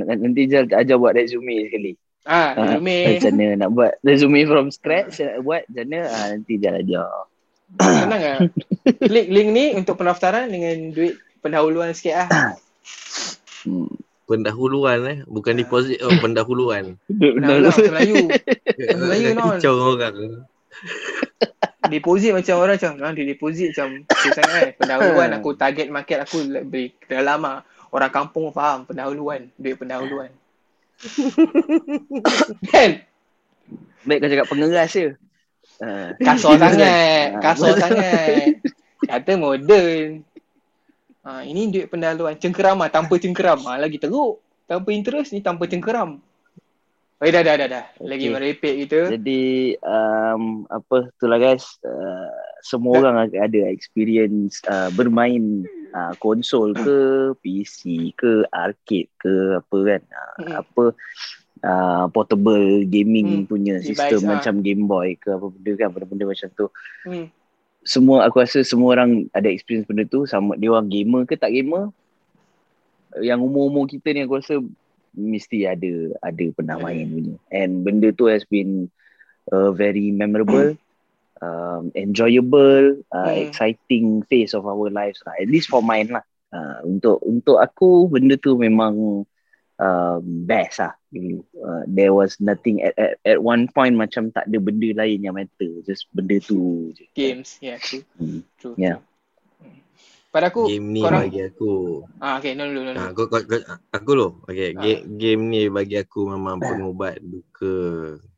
nanti 0.05 0.41
Jal 0.45 0.63
ajar 0.69 0.95
buat 0.95 1.13
resume 1.13 1.55
sekali. 1.65 1.91
Ah, 2.27 2.51
Ah, 2.51 2.63
resume. 2.67 2.97
Macam 3.15 3.31
mana 3.33 3.53
nak 3.55 3.69
buat 3.71 3.91
resume 4.03 4.39
from 4.43 4.67
scratch 4.67 5.13
nak 5.17 5.39
buat 5.41 5.63
macam 5.65 5.85
mana 5.87 5.99
ha, 6.05 6.17
nanti 6.29 6.53
Jal 6.59 6.75
ajar. 6.77 7.07
Senang 7.75 8.21
lah. 8.23 8.39
Klik 8.87 9.27
link 9.27 9.49
ni 9.51 9.65
untuk 9.75 9.99
pendaftaran 9.99 10.47
dengan 10.47 10.95
duit 10.95 11.19
pendahuluan 11.43 11.91
sikit 11.91 12.23
lah. 12.23 12.29
Hmm. 13.67 13.91
Pendahuluan 14.27 14.99
eh, 15.07 15.17
bukan 15.23 15.55
Ah. 15.55 15.59
deposit 15.59 15.99
oh 16.03 16.11
pendahuluan. 16.19 16.99
Pendahuluan 17.07 17.75
Melayu. 17.91 18.27
Melayu, 18.95 19.27
non. 19.35 19.55
Kicau 19.59 19.75
orang. 19.95 20.47
Deposit 21.87 22.35
macam 22.35 22.55
orang 22.59 22.75
macam, 22.75 22.91
ah, 22.99 23.11
dia 23.15 23.23
deposit 23.23 23.71
macam 23.71 24.03
susah 24.11 24.43
sangat 24.43 24.51
kan. 24.51 24.71
Pendahuluan 24.83 25.29
aku 25.31 25.55
target 25.55 25.87
market 25.87 26.19
aku 26.27 26.43
lebih 26.43 26.91
dalam 27.07 27.39
lah. 27.43 27.63
Orang 27.87 28.11
kampung 28.11 28.51
faham 28.51 28.83
pendahuluan, 28.83 29.47
duit 29.55 29.79
pendahuluan. 29.79 30.27
kan? 32.71 32.99
Baik 34.03 34.17
kau 34.23 34.31
cakap 34.31 34.47
pengeras 34.51 34.91
je. 34.91 35.15
Ha. 35.77 36.17
Kasar 36.17 36.57
sangat, 36.57 37.27
Ah. 37.31 37.41
kasar 37.41 37.73
sangat. 37.81 38.61
Kata 38.99 39.31
moden. 39.35 40.25
Ha, 41.21 41.43
ini 41.43 41.67
duit 41.67 41.87
pendahuluan. 41.87 42.33
Cengkerama 42.33 42.87
tanpa 42.87 43.15
cengkeram. 43.15 43.61
Ha, 43.63 43.77
lagi 43.77 43.97
teruk. 43.97 44.39
Tanpa 44.63 44.89
interest 44.89 45.31
ni 45.31 45.39
tanpa 45.39 45.65
cengkeram. 45.65 46.17
Oh, 47.17 47.25
dah, 47.25 47.41
dah, 47.41 47.57
dah, 47.57 47.65
dah. 47.67 47.85
Lagi 47.99 48.29
Okay. 48.29 48.33
merepek 48.33 48.73
kita. 48.85 48.99
Jadi 49.11 49.73
um, 49.81 50.69
apa 50.69 51.09
tu 51.17 51.25
lah 51.25 51.41
guys 51.41 51.65
uh, 51.81 52.29
semua 52.61 53.01
orang 53.01 53.25
ada- 53.27 53.73
experience 53.73 54.61
uh, 54.65 54.93
bermain 54.93 55.65
uh, 55.97 56.13
konsol 56.17 56.77
ke 56.77 56.97
PC 57.41 58.13
ke 58.13 58.45
arcade 58.53 59.09
ke 59.17 59.33
apa 59.57 59.77
kan 59.81 60.01
uh, 60.13 60.61
apa 60.61 60.93
uh, 61.63 62.05
portable 62.11 62.83
gaming 62.85 63.43
Hmm, 63.43 63.49
punya 63.49 63.75
device, 63.79 63.95
sistem 63.95 64.21
ah. 64.27 64.37
macam 64.37 64.53
Game 64.61 64.85
Boy 64.85 65.15
ke 65.17 65.33
apa 65.33 65.47
benda 65.49 65.71
kan 65.77 65.89
benda-benda 65.93 66.25
macam 66.29 66.47
tu. 66.53 66.67
Hmm. 67.07 67.27
semua 67.87 68.27
aku 68.27 68.43
rasa 68.43 68.67
semua 68.67 68.99
orang 68.99 69.31
ada 69.31 69.47
experience 69.47 69.87
benda 69.87 70.03
tu 70.03 70.27
sama 70.27 70.59
dia 70.59 70.67
orang 70.75 70.91
gamer 70.91 71.23
ke 71.23 71.39
tak 71.39 71.55
gamer? 71.55 71.87
Yang 73.23 73.39
umur-umur 73.47 73.87
kita 73.87 74.11
ni 74.11 74.27
aku 74.27 74.43
rasa 74.43 74.59
mesti 75.15 75.63
ada 75.65 76.11
ada 76.19 76.45
pernah 76.51 76.77
main 76.77 77.07
punya. 77.07 77.35
And 77.47 77.87
benda 77.87 78.11
tu 78.11 78.27
has 78.27 78.43
been 78.43 78.91
uh, 79.49 79.71
very 79.71 80.11
memorable 80.11 80.75
um, 81.41 81.89
enjoyable 81.95 82.99
uh, 83.15 83.31
Hmm. 83.31 83.41
exciting 83.47 84.21
phase 84.27 84.51
of 84.51 84.67
our 84.67 84.91
lives 84.91 85.23
lah. 85.25 85.33
At 85.39 85.47
least 85.47 85.71
for 85.71 85.81
mine 85.81 86.11
lah. 86.11 86.25
Uh, 86.47 86.79
untuk 86.87 87.23
untuk 87.23 87.59
aku 87.59 88.07
benda 88.11 88.35
tu 88.39 88.55
memang 88.59 89.23
um, 89.77 90.21
best 90.43 90.77
lah. 90.77 90.93
Uh, 91.09 91.81
there 91.87 92.11
was 92.11 92.37
nothing 92.37 92.83
at, 92.83 92.93
at, 92.95 93.17
at 93.23 93.39
one 93.39 93.65
point 93.65 93.95
macam 93.95 94.29
tak 94.29 94.45
ada 94.45 94.57
benda 94.59 94.91
lain 94.93 95.23
yang 95.23 95.33
matter 95.33 95.81
just 95.81 96.05
benda 96.11 96.37
tu 96.37 96.91
je 96.93 97.07
Games. 97.13 97.57
Yeah, 97.57 97.79
true. 97.79 98.03
Hmm. 98.15 98.43
True. 98.57 98.75
Yeah. 98.75 98.99
true. 98.99 99.05
Hmm. 99.63 99.79
Pada 100.27 100.51
aku, 100.51 100.67
Game 100.67 100.91
ni 100.91 101.01
korang- 101.01 101.23
bagi 101.25 101.41
aku. 101.41 102.03
ah, 102.19 102.37
okay, 102.37 102.53
no, 102.53 102.67
no, 102.67 102.83
no, 102.83 102.91
no. 102.91 102.99
Kau, 103.15 103.25
kau, 103.25 103.41
kau, 103.41 103.57
aku 103.89 104.11
loh. 104.13 104.31
Okay, 104.43 104.75
Ah. 104.75 104.83
game, 104.83 105.01
game 105.15 105.41
ni 105.47 105.61
bagi 105.67 105.95
aku 105.95 106.27
memang 106.27 106.59
pengubat 106.59 107.17
duka. 107.19 107.73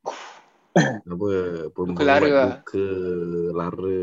Apa? 1.12 1.30
Pengubat 1.74 2.06
lara 2.06 2.28
lah. 2.30 2.50
duka, 2.62 2.86
lara, 3.52 3.98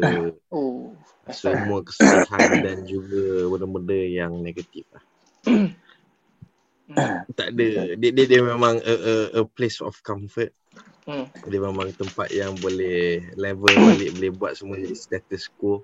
Oh, 0.50 0.92
asal. 1.24 1.54
semua 1.54 1.80
kesedihan 1.80 2.50
dan 2.60 2.78
juga 2.84 3.22
benda-benda 3.48 3.96
yang 3.96 4.32
negatif 4.42 4.84
lah. 4.90 5.02
Hmm. 6.86 7.26
Tak 7.34 7.48
ada. 7.50 7.68
Dia, 7.98 8.10
dia, 8.14 8.24
dia 8.30 8.40
memang 8.42 8.78
a, 8.78 8.94
a, 8.94 9.14
a 9.38 9.42
place 9.44 9.82
of 9.82 9.98
comfort. 10.06 10.54
Hmm. 11.06 11.26
Dia 11.46 11.58
memang 11.62 11.90
tempat 11.94 12.30
yang 12.30 12.54
boleh 12.58 13.30
level 13.34 13.70
balik, 13.70 14.10
boleh 14.18 14.30
buat 14.34 14.52
semua 14.54 14.78
jadi 14.78 14.94
status 14.94 15.50
quo. 15.54 15.82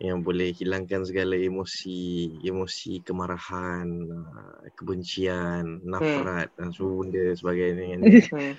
Yang 0.00 0.18
boleh 0.24 0.48
hilangkan 0.56 1.04
segala 1.04 1.36
emosi, 1.36 2.40
emosi 2.40 3.04
kemarahan, 3.04 3.84
ah, 4.32 4.64
kebencian, 4.72 5.84
nafrat 5.84 6.48
dan 6.56 6.72
semua 6.72 7.04
benda 7.04 7.24
sebagainya. 7.36 7.98
Hmm. 8.30 8.54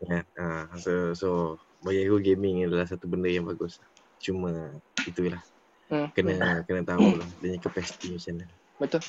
Ya, 0.00 0.24
uh, 0.40 0.64
so, 0.80 1.12
so 1.12 1.28
bagi 1.84 2.08
aku 2.08 2.24
gaming 2.24 2.64
adalah 2.64 2.88
satu 2.88 3.04
benda 3.04 3.28
yang 3.28 3.44
bagus. 3.44 3.76
Cuma 4.16 4.72
itulah 5.04 5.44
Hmm. 5.90 6.06
kena 6.14 6.62
kena 6.70 6.86
tahu 6.86 7.18
lah 7.18 7.26
dia 7.42 7.50
punya 7.50 7.58
capacity 7.58 8.14
macam 8.14 8.34
mana. 8.38 8.54
Betul. 8.78 9.02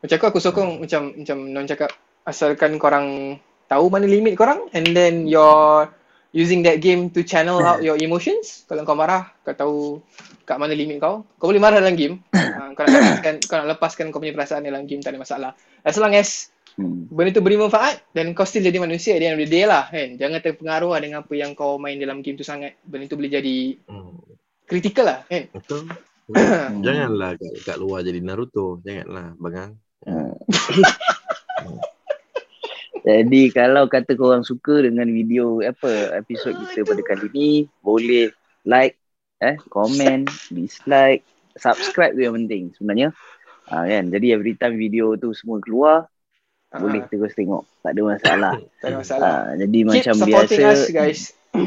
Macam 0.00 0.16
aku 0.16 0.26
aku 0.32 0.40
sokong 0.40 0.70
macam 0.80 1.12
macam 1.12 1.36
non 1.52 1.68
cakap 1.68 1.90
asalkan 2.24 2.80
korang 2.80 3.36
tahu 3.68 3.86
mana 3.92 4.08
limit 4.08 4.34
korang 4.34 4.66
and 4.72 4.96
then 4.96 5.28
you're 5.28 5.88
using 6.32 6.62
that 6.62 6.78
game 6.78 7.10
to 7.10 7.20
channel 7.26 7.60
out 7.60 7.82
your 7.82 7.98
emotions. 7.98 8.64
Kalau 8.70 8.86
kau 8.86 8.94
marah, 8.96 9.34
kau 9.42 9.54
tahu 9.54 9.76
kat 10.46 10.56
mana 10.56 10.72
limit 10.74 11.02
kau. 11.02 11.26
Kau 11.36 11.50
boleh 11.50 11.62
marah 11.62 11.82
dalam 11.82 11.94
game. 11.98 12.22
uh, 12.32 12.70
kau 12.76 12.82
nak 12.86 12.94
lepaskan 12.96 13.34
kau 13.44 13.56
nak 13.58 13.68
lepaskan 13.76 14.04
kau 14.08 14.18
punya 14.22 14.34
perasaan 14.34 14.64
dalam 14.64 14.86
game 14.88 15.02
tak 15.04 15.14
ada 15.14 15.20
masalah. 15.20 15.50
As 15.84 15.96
long 16.00 16.14
as 16.16 16.50
Hmm. 16.78 17.10
benda 17.10 17.34
tu 17.34 17.42
beri 17.42 17.58
manfaat 17.58 17.98
dan 18.14 18.30
kau 18.30 18.46
still 18.46 18.62
jadi 18.62 18.78
manusia 18.78 19.18
at 19.18 19.20
the 19.20 19.26
end 19.26 19.36
of 19.36 19.42
the 19.42 19.50
day 19.50 19.66
lah 19.66 19.90
kan. 19.90 20.14
Jangan 20.16 20.38
terpengaruh 20.38 20.94
lah 20.94 21.00
dengan 21.02 21.18
apa 21.26 21.34
yang 21.34 21.52
kau 21.52 21.76
main 21.82 21.98
dalam 21.98 22.22
game 22.22 22.38
tu 22.38 22.46
sangat. 22.46 22.78
Benda 22.86 23.10
tu 23.10 23.18
boleh 23.18 23.28
jadi 23.28 23.74
Hmm. 23.90 24.16
kritikal 24.70 25.04
lah 25.04 25.18
kan. 25.26 25.50
Betul. 25.50 25.90
Janganlah 26.86 27.34
kat, 27.36 27.52
kat 27.66 27.76
luar 27.76 28.06
jadi 28.06 28.22
Naruto. 28.22 28.78
Janganlah, 28.86 29.34
Bangang. 29.36 29.74
Ha. 30.08 30.12
Jadi 33.00 33.48
kalau 33.48 33.88
kata 33.88 34.12
korang 34.12 34.44
suka 34.44 34.84
dengan 34.84 35.08
video 35.08 35.64
apa 35.64 36.20
episod 36.20 36.52
kita 36.52 36.84
pada 36.84 37.00
kali 37.00 37.26
ni 37.32 37.50
boleh 37.80 38.28
like 38.68 39.00
eh 39.40 39.56
komen 39.72 40.28
dislike 40.52 41.24
subscribe 41.56 42.12
tu 42.12 42.20
yang 42.20 42.36
penting 42.36 42.76
sebenarnya 42.76 43.08
ha, 43.72 43.88
kan 43.88 44.12
jadi 44.12 44.36
every 44.36 44.52
time 44.52 44.76
video 44.76 45.16
tu 45.16 45.32
semua 45.32 45.58
keluar 45.64 46.06
Ah, 46.70 46.78
boleh 46.78 47.02
terus 47.10 47.34
tengok 47.34 47.66
tak 47.82 47.98
ada 47.98 48.02
masalah 48.14 48.54
tak 48.84 48.88
ada 48.94 48.96
masalah. 49.02 49.26
ha, 49.26 49.58
jadi 49.58 49.78
Keep 49.80 49.90
macam 49.90 50.14
supporting 50.14 50.60
biasa 50.62 50.70
us 50.70 50.82
guys. 50.94 51.20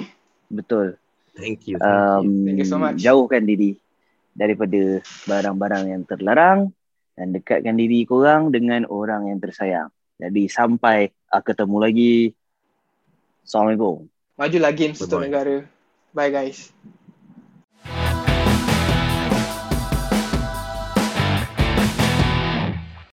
betul 0.61 0.87
Thank 1.33 1.65
you. 1.65 1.75
Thank 1.75 1.91
you. 2.23 2.23
um, 2.23 2.27
Thank 2.45 2.59
you 2.61 2.69
so 2.69 2.77
much. 2.79 3.01
jauhkan 3.01 3.43
diri 3.43 3.73
daripada 4.31 5.01
barang-barang 5.27 5.83
yang 5.91 6.01
terlarang 6.05 6.69
dan 7.13 7.33
dekatkan 7.33 7.77
diri 7.77 8.05
korang 8.05 8.49
dengan 8.49 8.85
orang 8.89 9.29
yang 9.29 9.39
tersayang. 9.41 9.89
Jadi 10.17 10.49
sampai 10.49 11.09
uh, 11.33 11.41
ketemu 11.43 11.77
lagi. 11.77 12.13
Assalamualaikum. 13.43 14.07
Majulah 14.39 14.73
games 14.73 14.97
untuk 15.01 15.21
Bye-bye. 15.21 15.27
negara. 15.29 15.55
Bye 16.13 16.31
guys. 16.31 16.73